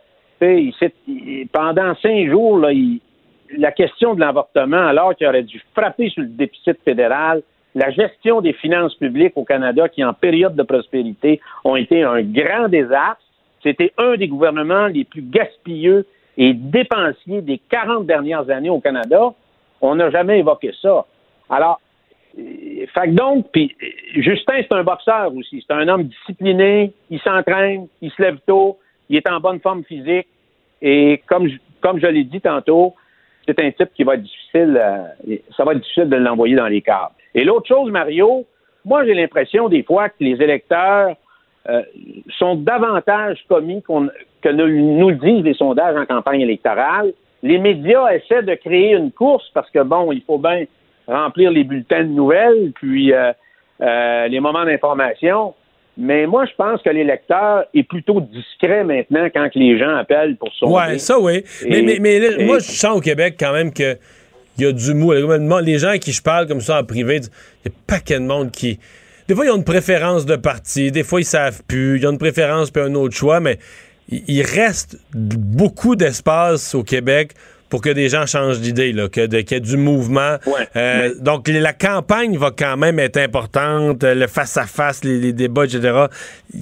pendant 1.54 1.96
cinq 1.96 2.30
jours, 2.30 2.60
la 2.60 3.72
question 3.72 4.16
de 4.16 4.20
l'avortement, 4.20 4.86
alors 4.86 5.16
qu'il 5.16 5.26
aurait 5.26 5.44
dû 5.44 5.62
frapper 5.74 6.10
sur 6.10 6.22
le 6.24 6.28
déficit 6.28 6.78
fédéral, 6.84 7.42
la 7.74 7.90
gestion 7.92 8.42
des 8.42 8.54
finances 8.54 8.96
publiques 8.96 9.34
au 9.36 9.44
Canada, 9.44 9.88
qui 9.90 10.04
en 10.04 10.14
période 10.14 10.56
de 10.56 10.64
prospérité 10.64 11.40
ont 11.64 11.76
été 11.76 12.04
un 12.04 12.22
grand 12.22 12.68
désastre. 12.68 13.22
C'était 13.64 13.94
un 13.98 14.16
des 14.16 14.28
gouvernements 14.28 14.88
les 14.88 15.06
plus 15.06 15.22
gaspilleux 15.22 16.06
et 16.38 16.54
dépensiers 16.54 17.42
des 17.42 17.60
40 17.70 18.06
dernières 18.06 18.50
années 18.50 18.70
au 18.70 18.80
Canada. 18.80 19.34
On 19.82 19.96
n'a 19.96 20.10
jamais 20.10 20.40
évoqué 20.40 20.72
ça. 20.82 21.06
Alors, 21.50 21.80
euh, 22.38 22.86
fait 22.94 23.08
donc, 23.14 23.48
puis 23.52 23.76
Justin, 24.16 24.56
c'est 24.58 24.74
un 24.74 24.84
boxeur 24.84 25.34
aussi. 25.36 25.64
C'est 25.66 25.74
un 25.74 25.88
homme 25.88 26.04
discipliné, 26.04 26.94
il 27.10 27.20
s'entraîne, 27.20 27.88
il 28.02 28.12
se 28.12 28.22
lève 28.22 28.38
tôt, 28.46 28.78
il 29.10 29.18
est 29.18 29.30
en 29.30 29.40
bonne 29.40 29.60
forme 29.60 29.84
physique. 29.84 30.28
Et 30.82 31.22
comme 31.28 31.48
je, 31.48 31.56
comme 31.82 32.00
je 32.00 32.08
l'ai 32.08 32.24
dit 32.24 32.42
tantôt, 32.42 32.96
c'est 33.48 33.60
un 33.60 33.72
type 33.72 33.90
qui 33.96 34.04
va 34.04 34.16
être 34.16 34.24
difficile, 34.24 34.80
euh, 34.82 35.38
ça 35.56 35.64
va 35.64 35.74
être 35.74 35.82
difficile 35.82 36.10
de 36.10 36.16
l'envoyer 36.16 36.56
dans 36.56 36.68
les 36.68 36.82
cadres. 36.82 37.14
Et 37.34 37.44
l'autre 37.44 37.68
chose, 37.68 37.92
Mario, 37.92 38.46
moi 38.84 39.06
j'ai 39.06 39.14
l'impression 39.14 39.70
des 39.70 39.84
fois 39.84 40.10
que 40.10 40.16
les 40.20 40.42
électeurs 40.42 41.16
euh, 41.70 41.82
sont 42.38 42.56
davantage 42.56 43.44
commis 43.48 43.82
que 44.46 44.50
nous, 44.50 45.12
disent 45.12 45.44
les 45.44 45.56
sondages 45.56 45.96
en 45.98 46.06
campagne 46.06 46.42
électorale. 46.42 47.14
Les 47.42 47.58
médias 47.58 48.08
essaient 48.10 48.44
de 48.44 48.54
créer 48.56 48.94
une 48.94 49.12
course 49.12 49.46
parce 49.54 49.70
que 49.72 49.82
bon, 49.82 50.12
il 50.12 50.22
faut 50.22 50.38
bien 50.38 50.66
remplir 51.08 51.52
les 51.52 51.64
bulletins 51.64 52.04
de 52.04 52.10
nouvelles, 52.10 52.72
puis 52.76 53.12
euh, 53.12 53.32
euh, 53.82 54.28
les 54.28 54.40
moments 54.40 54.66
d'information. 54.66 55.54
Mais 55.98 56.28
moi, 56.28 56.46
je 56.46 56.52
pense 56.58 56.82
que 56.82 56.90
l'électeur 56.90 57.66
est 57.74 57.84
plutôt 57.84 58.20
discret 58.22 58.84
maintenant 58.84 59.28
quand 59.34 59.48
les 59.56 59.80
gens 59.80 59.96
appellent 59.96 60.36
pour 60.36 60.52
son. 60.54 60.72
Ouais, 60.72 61.00
ça 61.00 61.20
oui. 61.20 61.44
mais, 61.68 61.82
mais, 61.82 62.00
mais 62.00 62.46
moi, 62.46 62.60
je 62.60 62.66
sens 62.66 62.98
au 62.98 63.02
Québec 63.02 63.36
quand 63.40 63.54
même 63.54 63.74
que 63.74 63.98
il 64.58 64.64
y 64.64 64.68
a 64.68 64.72
du 64.72 64.94
mou. 64.94 65.12
Les 65.62 65.80
gens 65.80 65.90
à 65.90 65.98
qui 65.98 66.12
je 66.12 66.22
parle 66.22 66.48
comme 66.48 66.62
ça 66.62 66.80
en 66.80 66.84
privé, 66.84 67.18
il 67.18 67.24
y 67.24 67.70
a 67.70 67.72
pas 67.88 67.96
paquet 67.96 68.20
de 68.20 68.26
monde 68.26 68.52
qui. 68.52 68.80
Des 69.28 69.34
fois, 69.34 69.46
ils 69.46 69.52
ont 69.52 69.58
une 69.58 69.64
préférence 69.64 70.26
de 70.26 70.36
parti, 70.36 70.92
des 70.92 71.04
fois, 71.04 71.20
ils 71.20 71.26
savent 71.26 71.64
plus, 71.68 71.98
ils 71.98 72.06
ont 72.06 72.12
une 72.12 72.20
préférence 72.20 72.70
puis 72.70 72.84
un 72.84 72.94
autre 72.94 73.16
choix, 73.16 73.40
mais 73.40 73.58
il 74.10 74.42
reste 74.44 74.98
beaucoup 75.14 75.96
d'espace 75.96 76.76
au 76.76 76.84
Québec 76.84 77.34
pour 77.76 77.82
que 77.82 77.90
des 77.90 78.08
gens 78.08 78.26
changent 78.26 78.62
d'idée, 78.62 78.94
que 79.12 79.26
qu'il 79.26 79.52
y 79.52 79.56
ait 79.56 79.60
du 79.60 79.76
mouvement. 79.76 80.38
Euh, 80.78 81.14
donc, 81.20 81.50
la 81.50 81.74
campagne 81.74 82.38
va 82.38 82.52
quand 82.58 82.78
même 82.78 83.00
être 83.00 83.18
importante, 83.18 84.06
le 84.06 84.28
face-à-face, 84.28 85.04
les, 85.04 85.34
débats, 85.34 85.66
etc. 85.66 86.06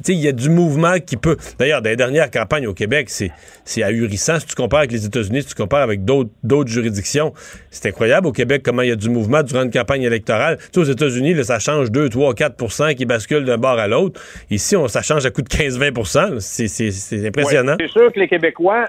Il 0.08 0.16
y 0.16 0.28
a 0.28 0.32
du 0.32 0.50
mouvement 0.50 0.96
qui 1.00 1.16
peut... 1.18 1.38
D'ailleurs, 1.60 1.84
dans 1.84 1.92
les 1.92 1.96
dernières 1.96 2.32
campagnes 2.32 2.66
au 2.66 2.74
Québec, 2.74 3.12
c'est 3.12 3.84
ahurissant. 3.84 4.40
Si 4.40 4.48
tu 4.48 4.56
compares 4.56 4.80
avec 4.80 4.92
les 4.92 5.06
États-Unis, 5.06 5.44
si 5.44 5.50
tu 5.50 5.54
compares 5.54 5.84
avec 5.84 6.04
d'autres 6.04 6.72
juridictions, 6.72 7.32
c'est 7.70 7.90
incroyable 7.90 8.26
au 8.26 8.32
Québec 8.32 8.64
comment 8.66 8.82
il 8.82 8.90
y 8.90 8.92
a 8.92 8.96
du 8.96 9.12
mouvement 9.12 9.44
durant 9.44 9.62
une 9.62 9.72
campagne 9.72 10.02
électorale. 10.02 10.58
Tu 10.58 10.66
sais, 10.74 10.80
aux 10.80 10.92
États-Unis, 10.92 11.44
ça 11.44 11.60
change 11.60 11.92
2, 11.92 12.10
3, 12.10 12.34
4% 12.34 12.96
qui 12.96 13.06
basculent 13.06 13.46
d'un 13.46 13.60
bord 13.60 13.78
à 13.78 13.88
l'autre. 13.88 14.20
Ici, 14.50 14.76
on, 14.76 14.88
ça 14.88 15.04
change 15.04 15.28
à 15.28 15.30
coup 15.30 15.44
de 15.44 15.50
15-20 15.50 16.40
C'est 16.40 17.28
impressionnant. 17.28 17.76
c'est 17.80 17.88
sûr 17.88 18.12
que 18.12 18.20
les 18.20 18.28
Québécois 18.28 18.88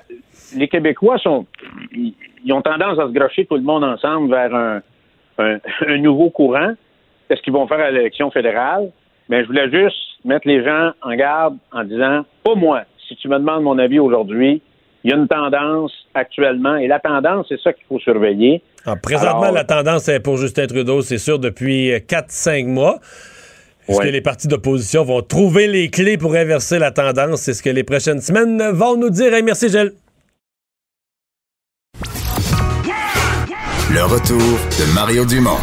les 0.57 0.69
Québécois 0.69 1.19
sont, 1.19 1.47
ils, 1.93 2.53
ont 2.53 2.63
tendance 2.63 2.99
à 2.99 3.07
se 3.07 3.13
grocher 3.13 3.47
tout 3.47 3.57
le 3.57 3.63
monde 3.63 3.85
ensemble 3.85 4.31
vers 4.31 4.55
un, 4.55 4.81
un, 5.39 5.59
nouveau 5.99 6.31
courant. 6.31 6.73
Qu'est-ce 7.29 7.43
qu'ils 7.43 7.53
vont 7.53 7.67
faire 7.67 7.81
à 7.81 7.91
l'élection 7.91 8.31
fédérale? 8.31 8.91
Mais 9.29 9.43
je 9.43 9.47
voulais 9.47 9.71
juste 9.71 9.97
mettre 10.25 10.47
les 10.47 10.65
gens 10.65 10.93
en 11.03 11.15
garde 11.15 11.57
en 11.73 11.85
disant, 11.85 12.25
pas 12.43 12.55
moi, 12.55 12.83
si 13.09 13.17
tu 13.17 13.29
me 13.29 13.39
demandes 13.39 13.63
mon 13.63 13.79
avis 13.79 13.99
aujourd'hui, 13.99 14.63
il 15.03 15.11
y 15.11 15.15
a 15.15 15.17
une 15.17 15.29
tendance 15.29 15.93
actuellement, 16.15 16.77
et 16.77 16.87
la 16.87 16.99
tendance, 16.99 17.47
c'est 17.49 17.61
ça 17.61 17.73
qu'il 17.73 17.85
faut 17.87 17.99
surveiller. 17.99 18.63
Alors, 18.87 19.01
présentement, 19.01 19.51
la 19.51 19.65
tendance 19.65 20.09
est 20.09 20.21
pour 20.21 20.39
Justin 20.39 20.67
Trudeau, 20.67 21.03
c'est 21.03 21.19
sûr, 21.19 21.39
depuis 21.39 21.91
4-5 21.91 22.67
mois. 22.67 23.01
Est-ce 23.87 24.01
que 24.01 24.09
les 24.09 24.23
partis 24.23 24.49
d'opposition 24.49 25.05
vont 25.05 25.21
trouver 25.21 25.67
les 25.67 25.91
clés 25.91 26.17
pour 26.17 26.35
inverser 26.35 26.79
la 26.79 26.91
tendance? 26.91 27.43
C'est 27.43 27.53
ce 27.53 27.63
que 27.63 27.69
les 27.69 27.85
prochaines 27.85 28.21
semaines 28.21 28.63
vont 28.73 28.97
nous 28.97 29.11
dire. 29.11 29.31
merci, 29.45 29.69
Gilles. 29.69 29.93
Le 33.95 34.05
retour 34.05 34.41
de 34.41 34.93
Mario 34.93 35.25
Dumont. 35.25 35.61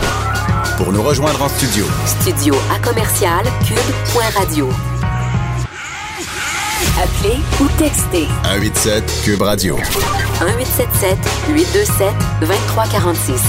Pour 0.77 0.93
nous 0.93 1.03
rejoindre 1.03 1.41
en 1.41 1.49
studio. 1.49 1.85
Studio 2.05 2.55
à 2.73 2.79
commercial 2.79 3.43
cube.radio. 3.67 4.69
Appelez 7.01 7.37
ou 7.61 7.67
textez. 7.77 8.27
187 8.43 9.03
cube 9.23 9.41
radio. 9.41 9.75
1877 9.75 11.17
827 11.49 12.13
2346. 12.41 13.41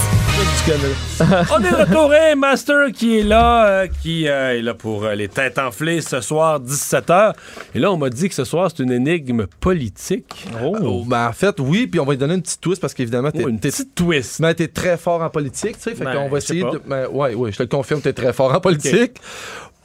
On 1.51 1.63
est 1.63 1.69
retouré, 1.69 2.35
Master 2.35 2.91
qui 2.91 3.19
est 3.19 3.23
là, 3.23 3.67
euh, 3.67 3.87
qui 4.01 4.27
euh, 4.27 4.57
est 4.57 4.61
là 4.61 4.73
pour 4.73 5.03
euh, 5.03 5.15
les 5.15 5.27
têtes 5.27 5.59
enflées 5.59 6.01
ce 6.01 6.21
soir, 6.21 6.59
17h. 6.59 7.33
Et 7.75 7.79
là, 7.79 7.91
on 7.91 7.97
m'a 7.97 8.09
dit 8.09 8.29
que 8.29 8.35
ce 8.35 8.43
soir, 8.43 8.69
c'est 8.75 8.83
une 8.83 8.91
énigme 8.91 9.47
politique. 9.59 10.47
Oh. 10.63 11.03
ben, 11.05 11.27
en 11.29 11.33
fait, 11.33 11.59
oui, 11.59 11.87
puis 11.87 11.99
on 11.99 12.05
va 12.05 12.13
lui 12.13 12.17
donner 12.17 12.35
une 12.35 12.41
petite 12.41 12.61
twist 12.61 12.81
parce 12.81 12.93
qu'évidemment, 12.93 13.31
t'es. 13.31 13.43
Oh, 13.45 13.49
une 13.49 13.59
petite 13.59 13.95
twist. 13.95 14.39
Mais 14.39 14.53
t'es 14.53 14.67
très 14.67 14.97
fort 14.97 15.21
en 15.21 15.29
politique, 15.29 15.77
tu 15.77 15.83
sais. 15.83 15.95
Fait 15.95 16.03
Ben, 16.03 16.13
qu'on 16.15 16.29
va 16.29 16.37
essayer 16.37 16.63
de. 16.63 16.81
Ben, 16.85 17.07
ouais, 17.11 17.33
ouais, 17.35 17.51
je 17.51 17.57
te 17.57 17.63
le 17.63 17.69
confirme, 17.69 18.01
t'es 18.01 18.13
très 18.13 18.33
fort 18.33 18.53
en 18.53 18.59
politique. 18.59 19.19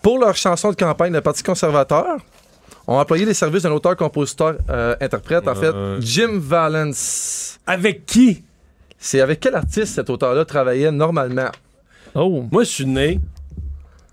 Pour 0.03 0.19
leur 0.19 0.37
chanson 0.37 0.71
de 0.71 0.77
campagne, 0.77 1.13
le 1.13 1.21
Parti 1.21 1.43
conservateur 1.43 2.19
ont 2.89 2.99
employé 2.99 3.25
les 3.27 3.35
services 3.35 3.63
d'un 3.63 3.71
auteur-compositeur-interprète, 3.73 5.47
en 5.47 5.55
fait, 5.55 5.73
Euh. 5.75 6.01
Jim 6.01 6.39
Valence. 6.41 7.61
Avec 7.67 8.07
qui? 8.07 8.43
C'est 8.99 9.21
avec 9.21 9.41
quel 9.41 9.55
artiste 9.55 9.95
cet 9.95 10.11
auteur-là 10.11 10.45
travaillait 10.45 10.91
normalement? 10.91 11.51
Oh. 12.15 12.45
Moi, 12.51 12.65
je 12.65 12.69
suis 12.71 12.87
né 12.87 13.21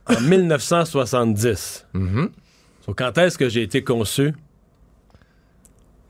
en 0.05 0.19
1970. 0.29 1.85
Mm-hmm. 1.95 2.29
So, 2.85 2.93
quand 2.93 3.17
est-ce 3.17 3.37
que 3.37 3.49
j'ai 3.49 3.63
été 3.63 3.83
conçu? 3.83 4.33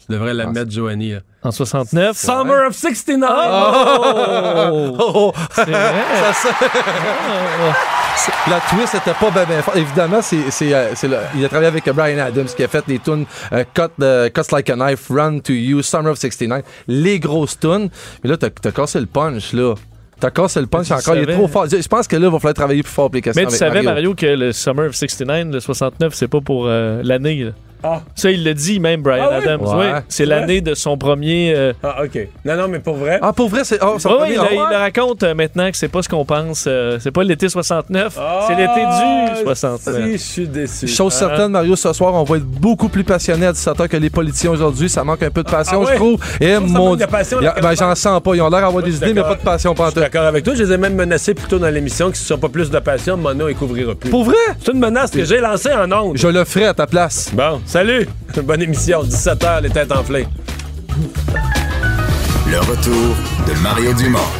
Tu 0.07 0.11
devrais 0.13 0.33
la 0.33 0.47
mettre, 0.47 0.71
Joanie. 0.71 1.13
là. 1.13 1.19
En 1.43 1.51
69. 1.51 2.15
Summer 2.17 2.67
of 2.67 2.75
69! 2.75 3.29
Oh! 3.31 4.97
Oh! 4.99 5.33
C'est 5.51 5.65
vrai? 5.65 5.93
Ça, 6.33 6.33
ça- 6.33 6.55
C'est- 8.17 8.31
La 8.49 8.59
twist 8.61 8.95
était 8.95 9.13
pas 9.13 9.29
bien 9.29 9.45
ben 9.45 9.61
fort. 9.61 9.75
Évidemment, 9.75 10.21
c'est, 10.21 10.49
c'est, 10.49 10.73
euh, 10.73 10.91
c'est 10.95 11.07
le- 11.07 11.17
il 11.35 11.43
a 11.43 11.49
travaillé 11.49 11.67
avec 11.67 11.83
Brian 11.89 12.17
Adams 12.19 12.45
qui 12.45 12.63
a 12.63 12.67
fait 12.67 12.83
des 12.87 12.97
tunes 12.99 13.25
euh, 13.51 13.63
Cut, 13.73 13.89
the- 13.99 14.31
Cuts 14.33 14.51
Like 14.53 14.69
a 14.69 14.75
Knife, 14.75 15.09
Run 15.09 15.39
to 15.39 15.51
You, 15.53 15.81
Summer 15.81 16.11
of 16.13 16.17
69, 16.17 16.63
les 16.87 17.19
grosses 17.19 17.59
tunes. 17.59 17.89
Mais 18.23 18.29
là, 18.29 18.37
t'as, 18.37 18.49
t'as 18.49 18.71
cassé 18.71 18.99
le 19.01 19.05
punch, 19.05 19.51
là. 19.53 19.75
T'as 20.19 20.31
cassé 20.31 20.61
le 20.61 20.67
punch 20.67 20.89
encore, 20.91 21.15
il 21.17 21.29
est 21.29 21.33
trop 21.33 21.47
fort. 21.49 21.65
Je 21.69 21.87
pense 21.89 22.07
que 22.07 22.15
là, 22.15 22.27
il 22.27 22.31
va 22.31 22.39
falloir 22.39 22.53
travailler 22.53 22.83
plus 22.83 22.91
fort 22.91 23.09
pour 23.09 23.15
les 23.15 23.21
questions 23.21 23.41
Mais 23.43 23.47
tu 23.47 23.61
avec 23.61 23.73
savais, 23.73 23.83
Mario. 23.85 24.15
que 24.15 24.25
le 24.25 24.53
Summer 24.53 24.85
of 24.87 24.95
69, 24.95 25.47
le 25.51 25.59
69, 25.59 26.13
c'est 26.13 26.29
pas 26.29 26.39
pour 26.39 26.67
euh, 26.67 27.01
l'année. 27.03 27.43
là. 27.43 27.51
Ah. 27.85 28.01
Ça, 28.15 28.31
il 28.31 28.43
le 28.43 28.53
dit 28.53 28.79
même, 28.79 29.01
Brian 29.01 29.27
Ah 29.31 29.37
oui? 29.39 29.43
Adams. 29.43 29.61
Ouais. 29.61 29.91
Oui, 29.93 29.99
c'est 30.09 30.25
l'année 30.25 30.61
de 30.61 30.73
son 30.73 30.97
premier. 30.97 31.53
euh, 31.55 31.73
Ah, 31.83 32.03
OK. 32.03 32.17
Non, 32.43 32.55
non, 32.55 32.67
mais 32.67 32.79
pour 32.79 32.95
vrai. 32.95 33.19
Ah, 33.21 33.31
pour 33.33 33.49
vrai, 33.49 33.63
c'est. 33.63 33.79
Oh, 33.83 33.99
son 33.99 34.09
premier- 34.09 34.33
il, 34.33 34.39
le 34.71 34.75
raconte 34.77 35.23
euh, 35.23 35.33
maintenant 35.35 35.69
que 35.69 35.77
c'est 35.77 35.87
pas 35.87 36.01
ce 36.01 36.09
qu'on 36.09 36.25
pense. 36.25 36.65
euh, 36.67 36.97
c'est 36.99 37.11
pas 37.11 37.23
l'été 37.23 37.47
69, 37.49 38.17
Ah, 38.19 38.45
c'est 38.47 38.55
l'été 38.55 38.81
du 39.37 39.43
69. 39.43 39.95
Si, 40.05 40.11
je 40.13 40.17
suis 40.17 40.47
déçu. 40.47 40.87
Chose 40.87 41.13
Ah. 41.15 41.19
certaine, 41.19 41.49
Mario, 41.51 41.75
ce 41.75 41.93
soir, 41.93 42.13
on 42.13 42.23
va 42.23 42.37
être 42.37 42.45
beaucoup 42.45 42.89
plus 42.89 43.03
passionné 43.03 43.45
à 43.45 43.51
17h 43.53 43.87
que 43.87 43.97
les 43.97 44.09
politiciens 44.09 44.51
aujourd'hui. 44.51 44.89
Ça 44.89 45.03
manque 45.03 45.23
un 45.23 45.29
peu 45.31 45.43
de 45.43 45.49
passion, 45.49 45.83
Ah 45.85 45.91
je 45.91 45.95
trouve. 45.95 46.19
Et 46.41 46.57
mon 46.57 46.95
ben, 46.95 47.75
j'en 47.77 47.95
sens 47.95 48.21
pas. 48.21 48.35
Ils 48.35 48.41
ont 48.41 48.49
l'air 48.49 48.61
d'avoir 48.61 48.83
des 48.83 48.95
idées, 48.95 49.13
mais 49.13 49.21
pas 49.21 49.35
de 49.35 49.41
passion 49.41 49.73
pas 49.75 49.85
Je 49.87 49.91
suis 49.91 49.99
d'accord 49.99 50.23
avec 50.25 50.43
toi. 50.43 50.53
Je 50.55 50.63
les 50.63 50.71
ai 50.71 50.77
même 50.77 50.95
menacés 50.95 51.33
plus 51.33 51.47
tôt 51.47 51.59
dans 51.59 51.69
l'émission 51.69 52.09
que 52.11 52.17
si 52.17 52.23
ce 52.23 52.29
sont 52.29 52.37
pas 52.37 52.49
plus 52.49 52.69
de 52.69 52.79
passion, 52.79 53.17
mon 53.17 53.33
nom, 53.33 53.47
il 53.47 53.55
couvrira 53.55 53.93
plus. 53.95 54.09
Pour 54.09 54.23
vrai? 54.23 54.35
C'est 54.63 54.71
une 54.71 54.79
menace 54.79 55.11
que 55.11 55.23
j'ai 55.25 55.39
lancée 55.39 55.71
en 55.73 55.91
ondes. 55.91 56.17
Je 56.17 56.27
le 56.27 56.43
ferai 56.43 56.65
à 56.65 56.73
ta 56.73 56.87
place. 56.87 57.29
Bon, 57.33 57.61
salut! 57.75 58.07
Bonne 58.43 58.61
émission, 58.61 59.03
17h, 59.03 59.63
les 59.63 59.69
têtes 59.69 59.91
enflées. 59.91 60.25
Le 62.49 62.59
retour 62.59 63.15
de 63.45 63.53
Mario 63.61 63.93
Dumont. 63.95 64.31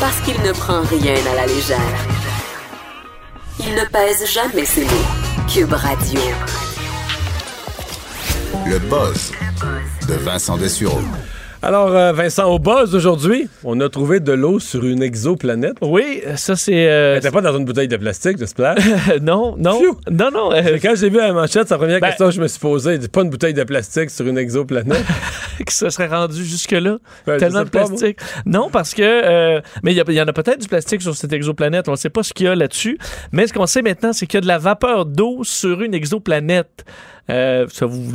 Parce 0.00 0.18
qu'il 0.20 0.40
ne 0.40 0.52
prend 0.52 0.80
rien 0.84 1.16
à 1.30 1.34
la 1.34 1.46
légère. 1.46 1.78
Il 3.60 3.74
ne 3.74 3.84
pèse 3.92 4.24
jamais 4.32 4.64
ses 4.64 4.84
mots. 4.84 5.10
Cube 5.52 5.74
Radio. 5.74 6.20
Le 8.66 8.78
buzz 8.78 9.32
de 10.08 10.14
Vincent 10.14 10.56
Dessureau. 10.56 11.02
Alors, 11.66 11.88
euh, 11.96 12.12
Vincent, 12.12 12.44
au 12.52 12.58
buzz 12.58 12.94
aujourd'hui, 12.94 13.48
on 13.64 13.80
a 13.80 13.88
trouvé 13.88 14.20
de 14.20 14.32
l'eau 14.32 14.58
sur 14.58 14.84
une 14.84 15.02
exoplanète. 15.02 15.76
Oui, 15.80 16.20
ça 16.36 16.56
c'est. 16.56 16.90
euh, 16.90 17.16
était 17.16 17.30
pas 17.30 17.40
dans 17.40 17.56
une 17.56 17.64
bouteille 17.64 17.88
de 17.88 17.96
plastique, 17.96 18.36
j'espère. 18.36 18.74
non, 19.22 19.54
non. 19.56 19.80
Non, 20.10 20.30
non. 20.30 20.52
euh, 20.52 20.76
Quand 20.82 20.92
j'ai 20.94 21.08
vu 21.08 21.16
la 21.16 21.32
manchette, 21.32 21.70
la 21.70 21.78
première 21.78 22.00
Ben- 22.00 22.08
question 22.08 22.26
que 22.26 22.32
je 22.32 22.40
me 22.42 22.48
suis 22.48 22.60
posée. 22.60 22.98
Pas 23.08 23.22
une 23.22 23.30
bouteille 23.30 23.54
de 23.54 23.64
plastique 23.64 24.10
sur 24.10 24.26
une 24.26 24.36
exoplanète? 24.36 25.02
que 25.66 25.72
ça 25.72 25.88
serait 25.88 26.08
rendu 26.08 26.44
jusque-là. 26.44 26.98
Ben, 27.26 27.38
Tellement 27.38 27.60
de 27.64 27.70
pas, 27.70 27.86
plastique. 27.86 28.18
Non, 28.44 28.68
parce 28.70 28.92
que. 28.92 29.00
euh, 29.02 29.60
mais 29.82 29.94
il 29.94 29.96
y 30.06 30.12
y, 30.14 30.20
en 30.20 30.26
a 30.28 30.32
peut-être 30.34 30.60
du 30.60 30.68
plastique 30.68 31.00
sur 31.00 31.16
cette 31.16 31.32
exoplanète. 31.32 31.88
On 31.88 31.92
ne 31.92 31.96
sait 31.96 32.10
pas 32.10 32.22
ce 32.22 32.34
qu'il 32.34 32.44
y 32.44 32.48
a 32.50 32.54
là-dessus. 32.54 32.98
Mais 33.32 33.46
ce 33.46 33.54
qu'on 33.54 33.64
sait 33.66 33.80
maintenant, 33.80 34.12
c'est 34.12 34.26
qu'il 34.26 34.36
y 34.36 34.38
a 34.38 34.42
de 34.42 34.48
la 34.48 34.58
vapeur 34.58 35.06
d'eau 35.06 35.44
sur 35.44 35.80
une 35.80 35.94
exoplanète. 35.94 36.84
Ça 37.28 37.86
vous. 37.86 38.12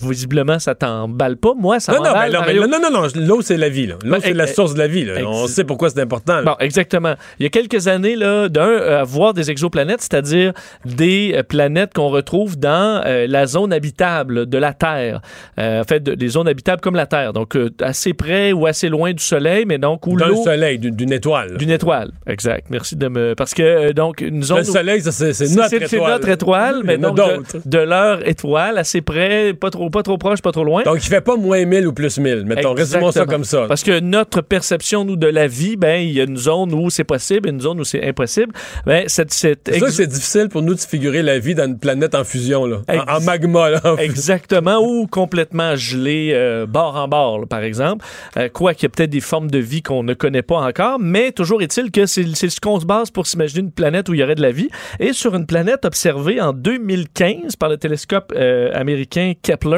Visiblement, 0.00 0.58
ça 0.60 0.74
t'emballe 0.76 1.36
pas. 1.36 1.52
Moi, 1.58 1.80
ça 1.80 1.92
non, 1.92 1.98
non, 1.98 2.10
non, 2.12 2.40
mais 2.46 2.54
non, 2.54 2.78
non, 2.80 2.90
non, 2.92 3.06
l'eau, 3.16 3.42
c'est 3.42 3.56
la 3.56 3.68
vie. 3.68 3.86
L'eau, 3.88 3.96
Ben, 4.04 4.18
c'est 4.22 4.32
la 4.32 4.44
ex- 4.44 4.54
source 4.54 4.74
de 4.74 4.78
la 4.78 4.86
vie. 4.86 5.04
là. 5.04 5.14
ex- 5.16 5.24
On 5.26 5.46
sait 5.48 5.64
pourquoi 5.64 5.90
c'est 5.90 6.00
important. 6.00 6.36
là. 6.36 6.42
Bon, 6.42 6.54
exactement. 6.60 7.14
Il 7.38 7.42
y 7.42 7.46
a 7.46 7.48
quelques 7.50 7.88
années, 7.88 8.14
là, 8.14 8.48
d'un, 8.48 8.62
euh, 8.68 9.00
à 9.00 9.04
voir 9.04 9.34
des 9.34 9.50
exoplanètes, 9.50 10.00
c'est-à-dire 10.00 10.52
des 10.84 11.32
euh, 11.34 11.42
planètes 11.42 11.92
qu'on 11.92 12.08
retrouve 12.08 12.56
dans 12.58 13.02
euh, 13.04 13.26
la 13.28 13.46
zone 13.46 13.72
habitable 13.72 14.46
de 14.46 14.58
la 14.58 14.72
Terre. 14.74 15.22
Euh, 15.58 15.80
en 15.80 15.84
fait, 15.84 16.00
de- 16.00 16.14
des 16.14 16.28
zones 16.28 16.46
habitables 16.48 16.80
comme 16.80 16.94
la 16.94 17.06
Terre. 17.06 17.32
Donc, 17.32 17.58
assez 17.80 18.14
près 18.14 18.52
ou 18.52 18.66
assez 18.66 18.88
loin 18.88 19.12
du 19.12 19.22
Soleil, 19.22 19.64
mais 19.66 19.78
donc 19.78 20.06
où 20.06 20.16
D'un 20.16 20.28
l'eau... 20.28 20.44
soleil, 20.44 20.78
d'une 20.78 21.12
étoile. 21.12 21.56
D'une 21.56 21.70
étoile, 21.70 22.12
exact. 22.28 22.66
Merci 22.70 22.94
de 22.94 23.08
me... 23.08 23.34
Parce 23.34 23.54
que, 23.54 23.90
donc, 23.92 24.20
une 24.20 24.42
zone... 24.44 24.58
Le 24.58 24.64
soleil, 24.64 25.00
ça, 25.02 25.10
c'est 25.10 25.32
c'est 25.32 25.46
C'est 25.46 25.56
notre 25.56 25.68
c'est 25.70 25.82
étoile. 25.94 26.12
notre 26.12 26.28
étoile, 26.28 26.80
mais 26.84 26.96
donc 26.96 27.16
de, 27.16 27.42
de 27.68 27.78
leur 27.78 28.26
étoile, 28.26 28.78
assez 28.78 29.00
près, 29.00 29.52
pas 29.52 29.70
trop, 29.70 29.79
pas 29.88 30.02
trop 30.02 30.18
proche, 30.18 30.42
pas 30.42 30.52
trop 30.52 30.64
loin. 30.64 30.82
Donc, 30.82 30.96
il 30.96 31.08
fait 31.08 31.20
pas 31.22 31.36
moins 31.36 31.64
1000 31.64 31.86
ou 31.86 31.92
plus 31.92 32.18
1000. 32.18 32.44
Mettons, 32.44 32.74
résumons 32.74 33.10
ça 33.12 33.24
comme 33.24 33.44
ça. 33.44 33.66
Parce 33.68 33.82
que 33.82 34.00
notre 34.00 34.42
perception, 34.42 35.04
nous, 35.04 35.16
de 35.16 35.26
la 35.28 35.46
vie, 35.46 35.76
ben, 35.76 36.02
il 36.02 36.10
y 36.12 36.20
a 36.20 36.24
une 36.24 36.36
zone 36.36 36.74
où 36.74 36.90
c'est 36.90 37.04
possible, 37.04 37.48
une 37.48 37.60
zone 37.60 37.80
où 37.80 37.84
c'est 37.84 38.06
impossible. 38.06 38.52
Ben, 38.84 39.04
cette, 39.06 39.32
cette 39.32 39.70
C'est 39.72 39.76
ex- 39.82 40.00
difficile 40.08 40.48
pour 40.50 40.62
nous 40.62 40.74
de 40.74 40.80
figurer 40.80 41.22
la 41.22 41.38
vie 41.38 41.54
dans 41.54 41.64
une 41.66 41.78
planète 41.78 42.14
en 42.14 42.24
fusion, 42.24 42.66
là. 42.66 42.78
En- 42.88 42.92
Ex- 42.92 43.04
En, 43.08 43.20
magma, 43.20 43.70
là. 43.70 43.80
en. 43.84 43.96
Exactement, 43.96 44.78
ou 44.82 45.06
complètement 45.06 45.76
gelé, 45.76 46.32
euh, 46.34 46.66
bord 46.66 46.96
en 46.96 47.08
bord, 47.08 47.38
là, 47.38 47.46
par 47.46 47.62
exemple. 47.62 48.04
Euh, 48.36 48.48
quoi 48.48 48.74
qu'il 48.74 48.82
y 48.84 48.86
a 48.86 48.88
peut-être 48.90 49.10
des 49.10 49.20
formes 49.20 49.50
de 49.50 49.58
vie 49.58 49.82
qu'on 49.82 50.02
ne 50.02 50.14
connaît 50.14 50.42
pas 50.42 50.56
encore, 50.58 50.98
mais 51.00 51.30
toujours 51.32 51.62
est-il 51.62 51.90
que 51.90 52.06
c'est 52.06 52.26
c'est 52.34 52.48
ce 52.50 52.60
qu'on 52.60 52.80
se 52.80 52.86
base 52.86 53.10
pour 53.10 53.26
s'imaginer 53.26 53.60
une 53.60 53.70
planète 53.72 54.08
où 54.08 54.14
il 54.14 54.20
y 54.20 54.22
aurait 54.24 54.34
de 54.34 54.42
la 54.42 54.50
vie. 54.52 54.68
Et 54.98 55.12
sur 55.12 55.34
une 55.36 55.46
planète 55.46 55.84
observée 55.84 56.40
en 56.40 56.52
2015 56.52 57.56
par 57.56 57.68
le 57.68 57.76
télescope 57.76 58.32
euh, 58.36 58.70
américain 58.74 59.32
Kepler, 59.42 59.69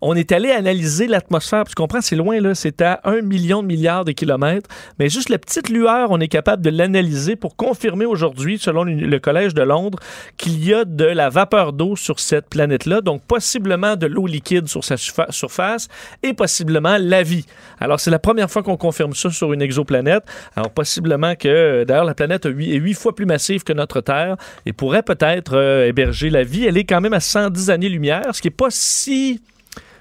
on 0.00 0.14
est 0.14 0.32
allé 0.32 0.50
analyser 0.50 1.06
l'atmosphère. 1.06 1.64
Tu 1.64 1.74
comprends, 1.74 2.00
c'est 2.00 2.16
loin, 2.16 2.40
là, 2.40 2.54
c'est 2.54 2.80
à 2.82 3.00
un 3.04 3.20
million 3.20 3.62
de 3.62 3.66
milliards 3.68 4.04
de 4.04 4.12
kilomètres, 4.12 4.68
mais 4.98 5.08
juste 5.08 5.28
la 5.28 5.38
petite 5.38 5.68
lueur, 5.68 6.10
on 6.10 6.20
est 6.20 6.28
capable 6.28 6.62
de 6.62 6.70
l'analyser 6.70 7.36
pour 7.36 7.56
confirmer 7.56 8.04
aujourd'hui, 8.04 8.58
selon 8.58 8.84
le 8.84 9.18
Collège 9.18 9.54
de 9.54 9.62
Londres, 9.62 9.98
qu'il 10.36 10.64
y 10.64 10.74
a 10.74 10.84
de 10.84 11.04
la 11.04 11.28
vapeur 11.28 11.72
d'eau 11.72 11.96
sur 11.96 12.20
cette 12.20 12.48
planète-là, 12.48 13.00
donc 13.00 13.22
possiblement 13.22 13.96
de 13.96 14.06
l'eau 14.06 14.26
liquide 14.26 14.68
sur 14.68 14.84
sa 14.84 14.96
surfa- 14.96 15.30
surface 15.30 15.88
et 16.22 16.32
possiblement 16.34 16.96
la 16.98 17.22
vie. 17.22 17.44
Alors, 17.80 18.00
c'est 18.00 18.10
la 18.10 18.18
première 18.18 18.50
fois 18.50 18.62
qu'on 18.62 18.76
confirme 18.76 19.14
ça 19.14 19.30
sur 19.30 19.52
une 19.52 19.62
exoplanète. 19.62 20.24
Alors, 20.56 20.70
possiblement 20.70 21.34
que, 21.34 21.84
d'ailleurs, 21.84 22.04
la 22.04 22.14
planète 22.14 22.46
est 22.46 22.50
huit 22.50 22.94
fois 22.94 23.14
plus 23.14 23.26
massive 23.26 23.64
que 23.64 23.72
notre 23.72 24.00
Terre 24.00 24.36
et 24.66 24.72
pourrait 24.72 25.02
peut-être 25.02 25.56
euh, 25.56 25.86
héberger 25.86 26.30
la 26.30 26.42
vie. 26.42 26.64
Elle 26.64 26.76
est 26.76 26.84
quand 26.84 27.00
même 27.00 27.12
à 27.12 27.20
110 27.20 27.70
années-lumière, 27.70 28.34
ce 28.34 28.40
qui 28.40 28.48
n'est 28.48 28.52
pas 28.52 28.68
si... 28.70 29.27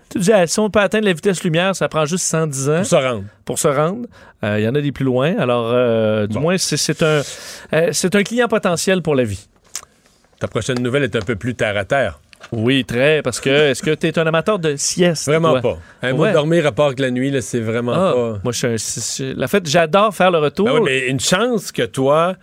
Tu 0.09 0.19
dis, 0.19 0.31
si 0.45 0.59
on 0.59 0.69
peut 0.69 0.79
atteindre 0.79 1.05
la 1.05 1.13
vitesse 1.13 1.43
lumière, 1.43 1.75
ça 1.75 1.89
prend 1.89 2.05
juste 2.05 2.25
110 2.25 2.69
ans 2.69 2.75
Pour 2.77 2.85
se 2.85 2.95
rendre. 2.95 3.23
pour 3.45 3.59
se 3.59 3.67
rendre. 3.67 4.07
Euh, 4.43 4.59
Il 4.59 4.63
y 4.63 4.67
en 4.67 4.75
a 4.75 4.81
des 4.81 4.91
plus 4.91 5.03
loin. 5.05 5.35
Alors, 5.37 5.69
euh, 5.73 6.27
du 6.27 6.39
moins, 6.39 6.57
c'est 6.57 7.03
un, 7.03 7.21
euh, 7.73 7.89
c'est 7.91 8.15
un 8.15 8.23
client 8.23 8.47
potentiel 8.47 9.01
pour 9.01 9.15
la 9.15 9.23
vie. 9.23 9.47
Ta 10.39 10.47
prochaine 10.47 10.79
nouvelle 10.81 11.03
est 11.03 11.15
un 11.15 11.21
peu 11.21 11.35
plus 11.35 11.55
terre 11.55 11.75
à 11.77 11.83
terre. 11.83 12.19
Oui, 12.51 12.85
très, 12.85 13.21
parce 13.23 13.39
que 13.41 13.49
est-ce 13.49 13.81
que 13.81 13.93
tu 13.95 14.07
es 14.07 14.17
un 14.19 14.27
amateur 14.27 14.59
de 14.59 14.75
sieste? 14.77 15.25
Vraiment 15.25 15.59
toi? 15.59 15.61
pas. 16.01 16.07
Un 16.07 16.11
Ouais. 16.13 16.27
mot 16.29 16.33
dormir 16.33 16.65
à 16.67 16.71
part 16.71 16.93
que 16.95 17.01
la 17.01 17.09
nuit, 17.11 17.31
là, 17.31 17.41
c'est 17.41 17.59
vraiment 17.59 17.93
Ah, 17.93 18.13
pas. 18.13 18.39
Moi, 18.43 18.53
je 18.53 18.77
suis 18.77 19.23
un. 19.25 19.33
La 19.35 19.47
fait, 19.47 19.67
j'adore 19.67 20.13
faire 20.15 20.29
le 20.31 20.37
retour. 20.37 20.67
Ben 20.67 20.73
oui, 20.75 20.81
mais 20.85 21.07
une 21.07 21.19
chance 21.19 21.71
que 21.71 21.81
toi, 21.81 22.35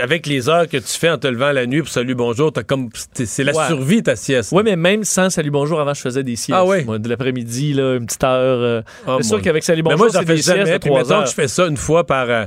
avec 0.00 0.26
les 0.26 0.48
heures 0.48 0.68
que 0.68 0.76
tu 0.76 0.86
fais 0.98 1.10
en 1.10 1.18
te 1.18 1.26
levant 1.26 1.52
la 1.52 1.66
nuit 1.66 1.80
pour 1.80 1.88
salut 1.88 2.14
bonjour, 2.14 2.52
t'as 2.52 2.62
comme 2.62 2.88
c'est 3.14 3.44
la 3.44 3.52
Ouais. 3.54 3.66
survie 3.68 4.02
ta 4.02 4.16
sieste. 4.16 4.50
Oui, 4.52 4.62
mais 4.64 4.76
même 4.76 5.04
sans 5.04 5.30
Salut 5.30 5.50
Bonjour, 5.50 5.80
avant, 5.80 5.94
je 5.94 6.00
faisais 6.00 6.22
des 6.22 6.36
siestes. 6.36 6.58
Ah 6.60 6.64
ouais? 6.64 6.84
Moi, 6.84 6.98
de 6.98 7.08
l'après-midi, 7.08 7.72
là, 7.74 7.94
une 7.96 8.06
petite 8.06 8.24
heure. 8.24 8.60
euh, 8.60 8.82
Ah, 9.06 9.16
c'est 9.20 9.28
sûr 9.28 9.40
qu'avec 9.42 9.62
Salut 9.62 9.82
Bonjour, 9.82 10.10
c'est 10.10 10.24
des 10.24 10.36
siestes 10.36 10.48
jamais. 10.58 10.72
de 10.72 10.78
Puis 10.78 10.90
3 10.90 10.98
mettons 11.02 11.14
heures. 11.14 11.24
que 11.24 11.30
je 11.30 11.34
fais 11.34 11.48
ça 11.48 11.66
une 11.66 11.76
fois 11.76 12.04
par. 12.06 12.28
euh, 12.30 12.44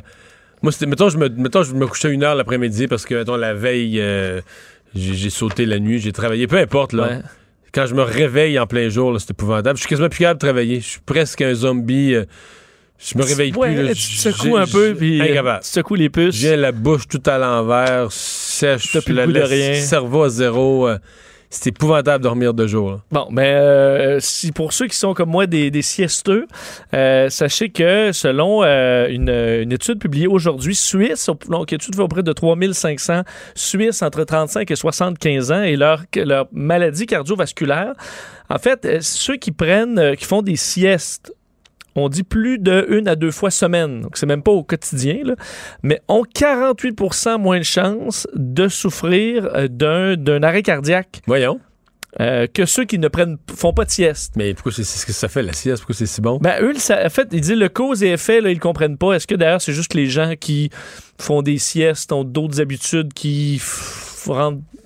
moi, 0.61 0.72
c'était, 0.72 0.85
mettons, 0.88 1.10
je 1.10 1.18
me, 1.18 1.30
mettons, 1.30 1.64
je 1.64 1.73
me 1.73 1.85
couchais 1.88 2.10
une 2.11 2.23
heure 2.23 2.35
l'après-midi 2.35 2.88
parce 2.88 3.06
que, 3.06 3.15
mettons, 3.15 3.35
la 3.35 3.53
veille, 3.53 3.99
euh, 4.02 4.41
j'ai, 4.95 5.30
sauté 5.30 5.65
la 5.65 5.80
nuit, 5.80 5.99
j'ai 5.99 6.11
travaillé. 6.11 6.47
Peu 6.47 6.57
importe, 6.57 6.93
là. 6.93 7.03
Ouais. 7.07 7.19
Quand 7.73 7.85
je 7.85 7.93
me 7.93 8.02
réveille 8.03 8.57
en 8.57 8.65
plein 8.68 8.88
jour, 8.89 9.19
c'est 9.19 9.31
épouvantable. 9.31 9.76
Je 9.77 9.81
suis 9.81 9.89
quasiment 9.89 10.07
plus 10.10 10.19
capable 10.19 10.39
de 10.39 10.45
travailler. 10.45 10.80
Je 10.80 10.85
suis 10.88 11.02
presque 11.06 11.41
un 11.41 11.53
zombie. 11.53 12.15
Je 12.98 13.18
me 13.18 13.24
réveille 13.24 13.54
Ouais, 13.56 13.74
plus. 13.76 13.84
là. 13.84 13.94
tu 13.94 14.02
te 14.02 14.30
secoues 14.30 14.58
un 14.58 14.66
peu, 14.68 14.96
puis 14.96 15.20
euh, 15.22 15.24
incapable. 15.32 15.64
tu 15.64 15.70
secoues 15.70 15.96
les 15.96 16.10
puces. 16.10 16.36
J'ai 16.36 16.56
la 16.56 16.72
bouche 16.72 17.08
tout 17.08 17.22
à 17.26 17.38
l'envers, 17.38 18.12
sèche, 18.12 18.98
plus 19.04 19.14
le 19.14 19.28
de 19.28 19.42
rien. 19.42 19.76
cerveau 19.82 20.24
à 20.24 20.30
zéro. 20.30 20.88
euh, 20.88 20.98
c'est 21.52 21.68
épouvantable 21.70 22.18
de 22.18 22.24
dormir 22.24 22.54
de 22.54 22.68
jour. 22.68 22.92
là. 22.92 23.00
Bon, 23.12 23.28
ben, 23.32 23.44
euh, 23.44 24.18
si 24.20 24.52
pour 24.52 24.74
ceux 24.74 24.88
qui 24.88 24.98
sont 24.98 25.14
comme 25.14 25.30
moi 25.30 25.46
des, 25.46 25.72
des 25.72 25.84
siesteux, 25.84 26.48
euh, 26.94 27.30
sachez 27.30 27.70
que 27.70 28.12
selon 28.12 28.64
euh, 28.64 29.08
une, 29.10 29.30
une 29.30 29.72
étude 29.72 30.00
publiée 30.00 30.28
aujourd'hui, 30.28 30.76
Suisse, 30.76 31.30
donc 31.48 31.72
étude 31.72 31.96
fait 31.96 32.02
auprès 32.02 32.24
de 32.24 32.34
3500 32.34 33.22
Suisses 33.54 34.02
entre 34.02 34.24
35 34.26 34.70
et 34.70 34.76
75 34.76 35.52
ans 35.54 35.62
et 35.64 35.78
leur, 35.78 36.02
leur 36.16 36.48
maladie 36.52 37.06
cardiovasculaire, 37.06 37.94
en 38.50 38.58
fait, 38.58 39.02
ceux 39.02 39.38
qui 39.38 39.52
prennent, 39.52 40.16
qui 40.18 40.26
font 40.26 40.42
des 40.42 40.58
siestes, 40.58 41.34
on 41.96 42.10
dit 42.10 42.24
plus 42.24 42.60
de 42.60 42.86
une 42.90 43.08
à 43.08 43.16
deux 43.16 43.32
fois 43.32 43.52
semaine, 43.52 44.02
donc 44.02 44.18
c'est 44.18 44.26
même 44.26 44.44
pas 44.44 44.52
au 44.52 44.64
quotidien, 44.64 45.18
là, 45.24 45.36
mais 45.84 46.02
ont 46.08 46.24
48% 46.24 47.40
moins 47.40 47.60
de 47.60 47.64
chances 47.64 48.28
de 48.36 48.68
souffrir 48.68 49.50
euh, 49.56 49.68
d'un 49.68 50.16
d'un 50.16 50.44
arrêt 50.44 50.62
cardiaque 50.64 51.22
Voyons. 51.26 51.60
euh, 52.20 52.48
que 52.48 52.66
ceux 52.66 52.86
qui 52.86 52.98
ne 53.00 53.08
prennent, 53.08 53.38
font 53.54 53.74
pas 53.74 53.86
de 53.86 53.92
sieste. 53.92 54.34
Mais 54.36 54.54
pourquoi 54.54 54.72
c'est, 54.72 54.84
c'est 54.84 55.00
ce 55.00 55.06
que 55.06 55.12
ça 55.14 55.28
fait, 55.28 55.42
la 55.44 55.54
sieste? 55.54 55.80
Pourquoi 55.82 55.96
c'est 55.96 56.06
si 56.06 56.22
bon? 56.22 56.38
Ben, 56.42 56.56
eux, 56.62 56.74
ça, 56.76 57.06
en 57.06 57.10
fait, 57.10 57.28
ils 57.32 57.42
disent 57.42 57.52
le 57.52 57.70
cause 57.70 58.04
et 58.04 58.12
effet, 58.12 58.40
là, 58.42 58.50
ils 58.52 58.60
comprennent 58.60 58.98
pas. 58.98 59.14
Est-ce 59.14 59.28
que 59.28 59.36
d'ailleurs, 59.36 59.62
c'est 59.62 59.74
juste 59.74 59.94
les 59.94 60.08
gens 60.08 60.34
qui 60.40 60.70
font 61.20 61.42
des 61.42 61.58
siestes, 61.58 62.12
ont 62.12 62.24
d'autres 62.24 62.62
habitudes 62.62 63.14
qui 63.14 63.60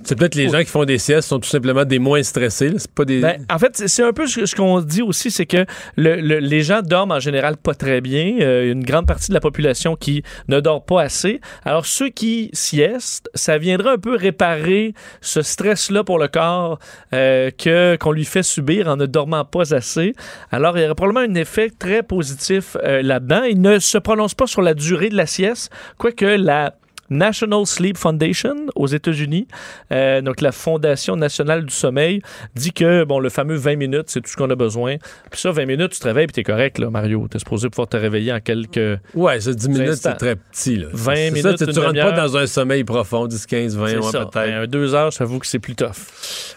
C'est 0.04 0.18
peut-être 0.18 0.36
les 0.36 0.48
gens 0.48 0.60
qui 0.60 0.66
font 0.68 0.86
des 0.86 0.98
siestes 0.98 1.28
sont 1.28 1.40
tout 1.40 1.50
simplement 1.50 1.84
des 1.84 2.00
moins 2.00 2.24
stressés. 2.24 2.72
C'est 2.78 2.90
pas 2.92 3.04
des. 3.04 3.20
Ben, 3.20 3.46
en 3.52 3.60
fait, 3.60 3.76
c'est- 3.88 4.02
un 4.02 4.14
peu 4.14 4.28
ce, 4.28 4.56
qu'on 4.56 4.80
dit 4.80 5.02
aussi, 5.02 5.30
c'est 5.30 5.46
que 5.46 5.66
le- 5.98 6.16
le- 6.22 6.40
les 6.40 6.62
gens 6.62 6.82
dorment 6.82 7.12
en 7.12 7.20
général 7.20 7.58
pas 7.58 7.74
très 7.76 8.00
bien. 8.00 8.38
Euh, 8.40 8.72
une 8.72 8.84
grande 8.86 9.06
partie 9.08 9.28
de 9.28 9.34
la 9.34 9.42
population 9.42 9.96
qui 9.98 10.24
ne 10.48 10.62
dort 10.62 10.86
pas 10.86 11.02
assez. 11.02 11.42
Alors, 11.66 11.86
ceux 11.86 12.08
qui 12.10 12.50
siestent, 12.54 13.30
ça 13.36 13.58
viendrait 13.58 13.92
un 13.92 13.98
peu 13.98 14.16
réparer 14.16 14.94
ce 15.20 15.42
stress-là 15.42 16.04
pour 16.06 16.18
le 16.18 16.30
corps 16.30 16.80
euh, 17.14 17.52
que 17.52 17.98
qu'on 18.00 18.14
lui 18.14 18.26
fait 18.26 18.44
subir 18.44 18.88
en 18.88 18.96
ne 18.96 19.06
dormant 19.06 19.44
pas 19.44 19.74
assez. 19.74 20.14
Alors, 20.52 20.78
il 20.78 20.82
y 20.82 20.86
aurait 20.86 20.96
probablement 20.96 21.30
un 21.30 21.36
effet 21.36 21.70
très 21.78 22.04
positif 22.04 22.78
euh, 22.84 23.02
là-dedans. 23.02 23.44
Il 23.44 23.60
ne 23.62 23.80
se 23.80 23.98
prononce 23.98 24.34
pas 24.34 24.48
sur 24.48 24.62
la 24.62 24.74
durée 24.74 25.10
de 25.10 25.18
la 25.18 25.26
sieste, 25.26 25.72
quoique 25.98 26.26
la 26.26 26.74
National 27.10 27.66
Sleep 27.66 27.98
Foundation 27.98 28.56
aux 28.76 28.88
États-Unis, 28.88 29.48
euh, 29.92 30.22
donc 30.22 30.42
la 30.42 30.52
Fondation 30.52 31.16
nationale 31.16 31.66
du 31.66 31.74
sommeil, 31.74 32.22
dit 32.56 32.72
que 32.72 33.04
bon 33.04 33.20
le 33.20 33.30
fameux 33.30 33.56
20 33.56 33.76
minutes, 33.76 34.06
c'est 34.08 34.22
tout 34.22 34.30
ce 34.30 34.36
qu'on 34.38 34.50
a 34.50 34.56
besoin. 34.56 34.98
Puis 35.32 35.40
ça, 35.40 35.52
20 35.52 35.66
minutes, 35.66 35.92
tu 35.92 36.00
te 36.00 36.08
réveilles 36.08 36.28
puis 36.28 36.34
t'es 36.34 36.44
correct, 36.44 36.78
là, 36.80 36.90
Mario. 36.90 37.28
T'es 37.30 37.40
supposé 37.40 37.70
pouvoir 37.70 37.88
te 37.88 37.98
réveiller 37.98 38.32
en 38.34 38.40
quelques. 38.40 39.00
Ouais, 39.14 39.40
ça, 39.40 39.54
10 39.54 39.70
minutes, 39.70 39.94
c'est 39.96 40.14
très 40.16 40.36
petit. 40.36 40.78
Là. 40.78 40.88
20 40.94 41.16
C'est 41.16 41.32
minutes, 41.32 41.58
Ça, 41.58 41.66
tu 41.66 41.74
tu 41.74 41.80
rentres 41.80 42.00
pas 42.02 42.12
dans 42.12 42.38
un 42.38 42.48
sommeil 42.48 42.84
profond, 42.84 43.28
10, 43.28 43.46
15, 43.46 43.76
20, 43.78 43.88
C'est 43.88 43.96
ouais, 43.98 44.12
peut-être. 44.12 44.32
Ben, 44.34 44.68
deux 44.68 44.94
heures, 44.96 45.12
j'avoue 45.12 45.40
que 45.40 45.48
c'est 45.48 45.60
plus 45.60 45.76
tough. 45.76 45.90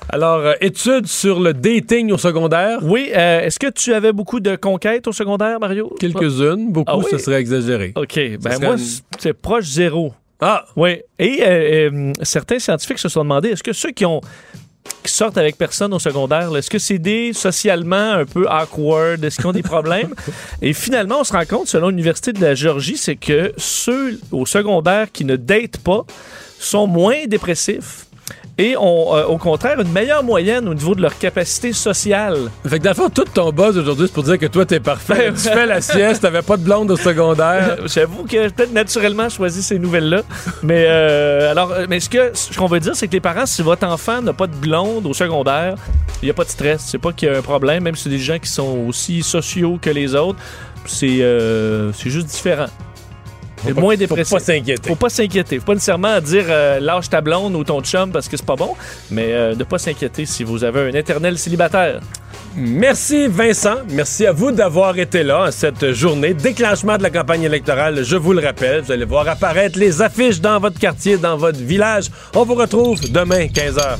Alors, 0.09 0.39
euh, 0.41 0.53
études 0.61 1.07
sur 1.07 1.41
le 1.41 1.53
dating 1.55 2.13
au 2.13 2.19
secondaire. 2.19 2.79
Oui, 2.83 3.11
euh, 3.15 3.41
est-ce 3.43 3.59
que 3.59 3.71
tu 3.71 3.95
avais 3.95 4.13
beaucoup 4.13 4.41
de 4.41 4.57
conquêtes 4.57 5.07
au 5.07 5.13
secondaire, 5.13 5.59
Mario? 5.61 5.95
Quelques-unes, 6.01 6.71
beaucoup, 6.73 6.91
Ah 6.93 6.99
oui? 6.99 7.05
ce 7.11 7.19
serait 7.19 7.41
exagéré. 7.41 7.93
OK. 7.97 8.19
Ben 8.41 8.59
moi, 8.61 8.75
une- 8.75 8.85
c'est 9.19 9.33
proche 9.33 9.65
zéro. 9.65 10.13
Ah! 10.43 10.65
Oui. 10.75 11.01
Et 11.21 11.41
euh, 11.43 11.91
euh, 11.93 12.13
certains 12.23 12.59
scientifiques 12.59 12.99
se 12.99 13.09
sont 13.09 13.23
demandé 13.23 13.51
est-ce 13.51 13.63
que 13.63 13.73
ceux 13.73 13.93
qui 13.93 14.05
ont 14.05 14.21
qui 15.05 15.13
sortent 15.13 15.39
avec 15.39 15.57
personne 15.57 15.95
au 15.95 16.01
secondaire, 16.01 16.57
est-ce 16.57 16.69
que 16.69 16.81
c'est 16.81 16.99
des 16.99 17.33
socialement 17.33 18.15
un 18.15 18.25
peu 18.25 18.49
awkward? 18.49 19.25
Est-ce 19.25 19.37
qu'ils 19.37 19.47
ont 19.47 19.53
des 19.53 19.63
problèmes? 19.63 20.13
Et 20.63 20.73
finalement, 20.73 21.21
on 21.21 21.25
se 21.25 21.33
rend 21.33 21.45
compte, 21.45 21.69
selon 21.69 21.91
l'Université 21.91 22.33
de 22.33 22.41
la 22.41 22.57
Géorgie, 22.57 22.97
c'est 22.97 23.15
que 23.15 23.53
ceux 23.57 24.19
au 24.33 24.45
secondaire 24.45 25.13
qui 25.13 25.25
ne 25.25 25.37
datent 25.37 25.79
pas 25.79 26.05
sont 26.59 26.89
moins 26.89 27.27
dépressifs 27.29 28.07
et 28.59 28.77
ont, 28.77 29.17
euh, 29.17 29.25
au 29.25 29.39
contraire, 29.39 29.81
une 29.81 29.91
meilleure 29.91 30.23
moyenne 30.23 30.69
au 30.69 30.75
niveau 30.75 30.95
de 30.95 31.01
leur 31.01 31.17
capacité 31.19 31.73
sociale. 31.73 32.51
Fait 32.67 32.79
que 32.79 32.93
fond, 32.93 33.09
tout 33.09 33.25
ton 33.25 33.51
buzz 33.51 33.79
aujourd'hui, 33.79 34.07
c'est 34.07 34.13
pour 34.13 34.23
dire 34.23 34.39
que 34.39 34.47
toi, 34.47 34.67
t'es 34.67 34.81
parfait. 34.81 35.33
tu 35.33 35.49
fais 35.49 35.67
la 35.67 35.81
sieste, 35.81 36.23
t'avais 36.23 36.43
pas 36.43 36.57
de 36.57 36.63
blonde 36.63 36.91
au 36.91 36.97
secondaire. 36.97 37.79
J'avoue 37.87 38.25
que 38.25 38.49
peut-être 38.51 38.73
naturellement 38.73 39.29
choisi 39.29 39.63
ces 39.63 39.79
nouvelles-là. 39.79 40.23
Mais 40.63 40.85
euh, 40.87 41.51
alors, 41.51 41.73
euh, 41.73 41.87
mais 41.89 42.01
ce 42.01 42.09
que 42.09 42.31
ce 42.35 42.57
qu'on 42.57 42.67
veut 42.67 42.81
dire, 42.81 42.95
c'est 42.95 43.09
que 43.09 43.13
les 43.13 43.21
parents, 43.21 43.47
si 43.47 43.63
votre 43.63 43.87
enfant 43.87 44.21
n'a 44.21 44.33
pas 44.33 44.47
de 44.47 44.57
blonde 44.57 45.07
au 45.07 45.15
secondaire, 45.15 45.75
il 46.23 46.27
n'y 46.27 46.31
a 46.31 46.35
pas 46.35 46.45
de 46.45 46.51
stress. 46.51 46.83
C'est 46.87 46.99
pas 46.99 47.13
qu'il 47.13 47.29
y 47.29 47.35
a 47.35 47.39
un 47.39 47.43
problème, 47.43 47.85
même 47.85 47.97
si 47.97 48.05
c'est 48.05 48.11
des 48.11 48.19
gens 48.19 48.39
qui 48.39 48.51
sont 48.51 48.87
aussi 48.87 49.23
sociaux 49.23 49.79
que 49.81 49.91
les 49.91 50.15
autres. 50.15 50.39
C'est 50.85 51.23
euh, 51.23 51.93
c'est 51.93 52.11
juste 52.11 52.27
différent. 52.27 52.67
C'est 53.65 53.75
moins 53.75 53.95
faut 53.95 53.99
dépressif. 53.99 54.33
pas 54.33 54.41
s'inquiéter. 54.41 54.89
Faut 54.89 54.97
pas 54.97 55.09
s'inquiéter. 55.09 55.59
Faut 55.59 55.67
pas 55.67 55.75
nécessairement 55.75 56.21
dire 56.21 56.45
euh, 56.49 56.81
lâche 56.81 57.09
ta 57.09 57.21
blonde 57.21 57.55
ou 57.55 57.65
ton 57.65 57.81
chum 57.81 58.11
parce 58.11 58.29
que 58.29 58.37
c'est 58.37 58.47
pas 58.47 58.57
bon, 58.57 58.75
mais 59.11 59.33
euh, 59.33 59.55
ne 59.55 59.65
pas 59.65 59.79
s'inquiéter 59.79 60.27
si 60.27 60.45
vous 60.45 60.65
avez 60.65 60.81
un 60.91 60.95
éternel 60.95 61.39
célibataire. 61.39 62.01
Merci 62.55 63.29
Vincent, 63.29 63.77
merci 63.89 64.27
à 64.27 64.33
vous 64.33 64.53
d'avoir 64.53 64.99
été 64.99 65.23
là 65.23 65.47
en 65.47 65.51
cette 65.51 65.93
journée. 65.93 66.35
Déclenchement 66.35 66.99
de 66.99 67.03
la 67.03 67.11
campagne 67.11 67.45
électorale, 67.45 68.05
je 68.05 68.17
vous 68.17 68.35
le 68.35 68.45
rappelle, 68.45 68.83
vous 68.83 68.93
allez 68.93 69.07
voir 69.07 69.27
apparaître 69.27 69.79
les 69.79 70.03
affiches 70.03 70.41
dans 70.41 70.59
votre 70.59 70.79
quartier, 70.79 71.17
dans 71.17 71.39
votre 71.39 71.59
village. 71.59 72.11
On 72.35 72.45
vous 72.45 72.55
retrouve 72.55 73.01
demain 73.11 73.47
15h. 73.47 73.99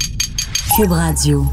Cube 0.77 0.93
Radio. 0.93 1.47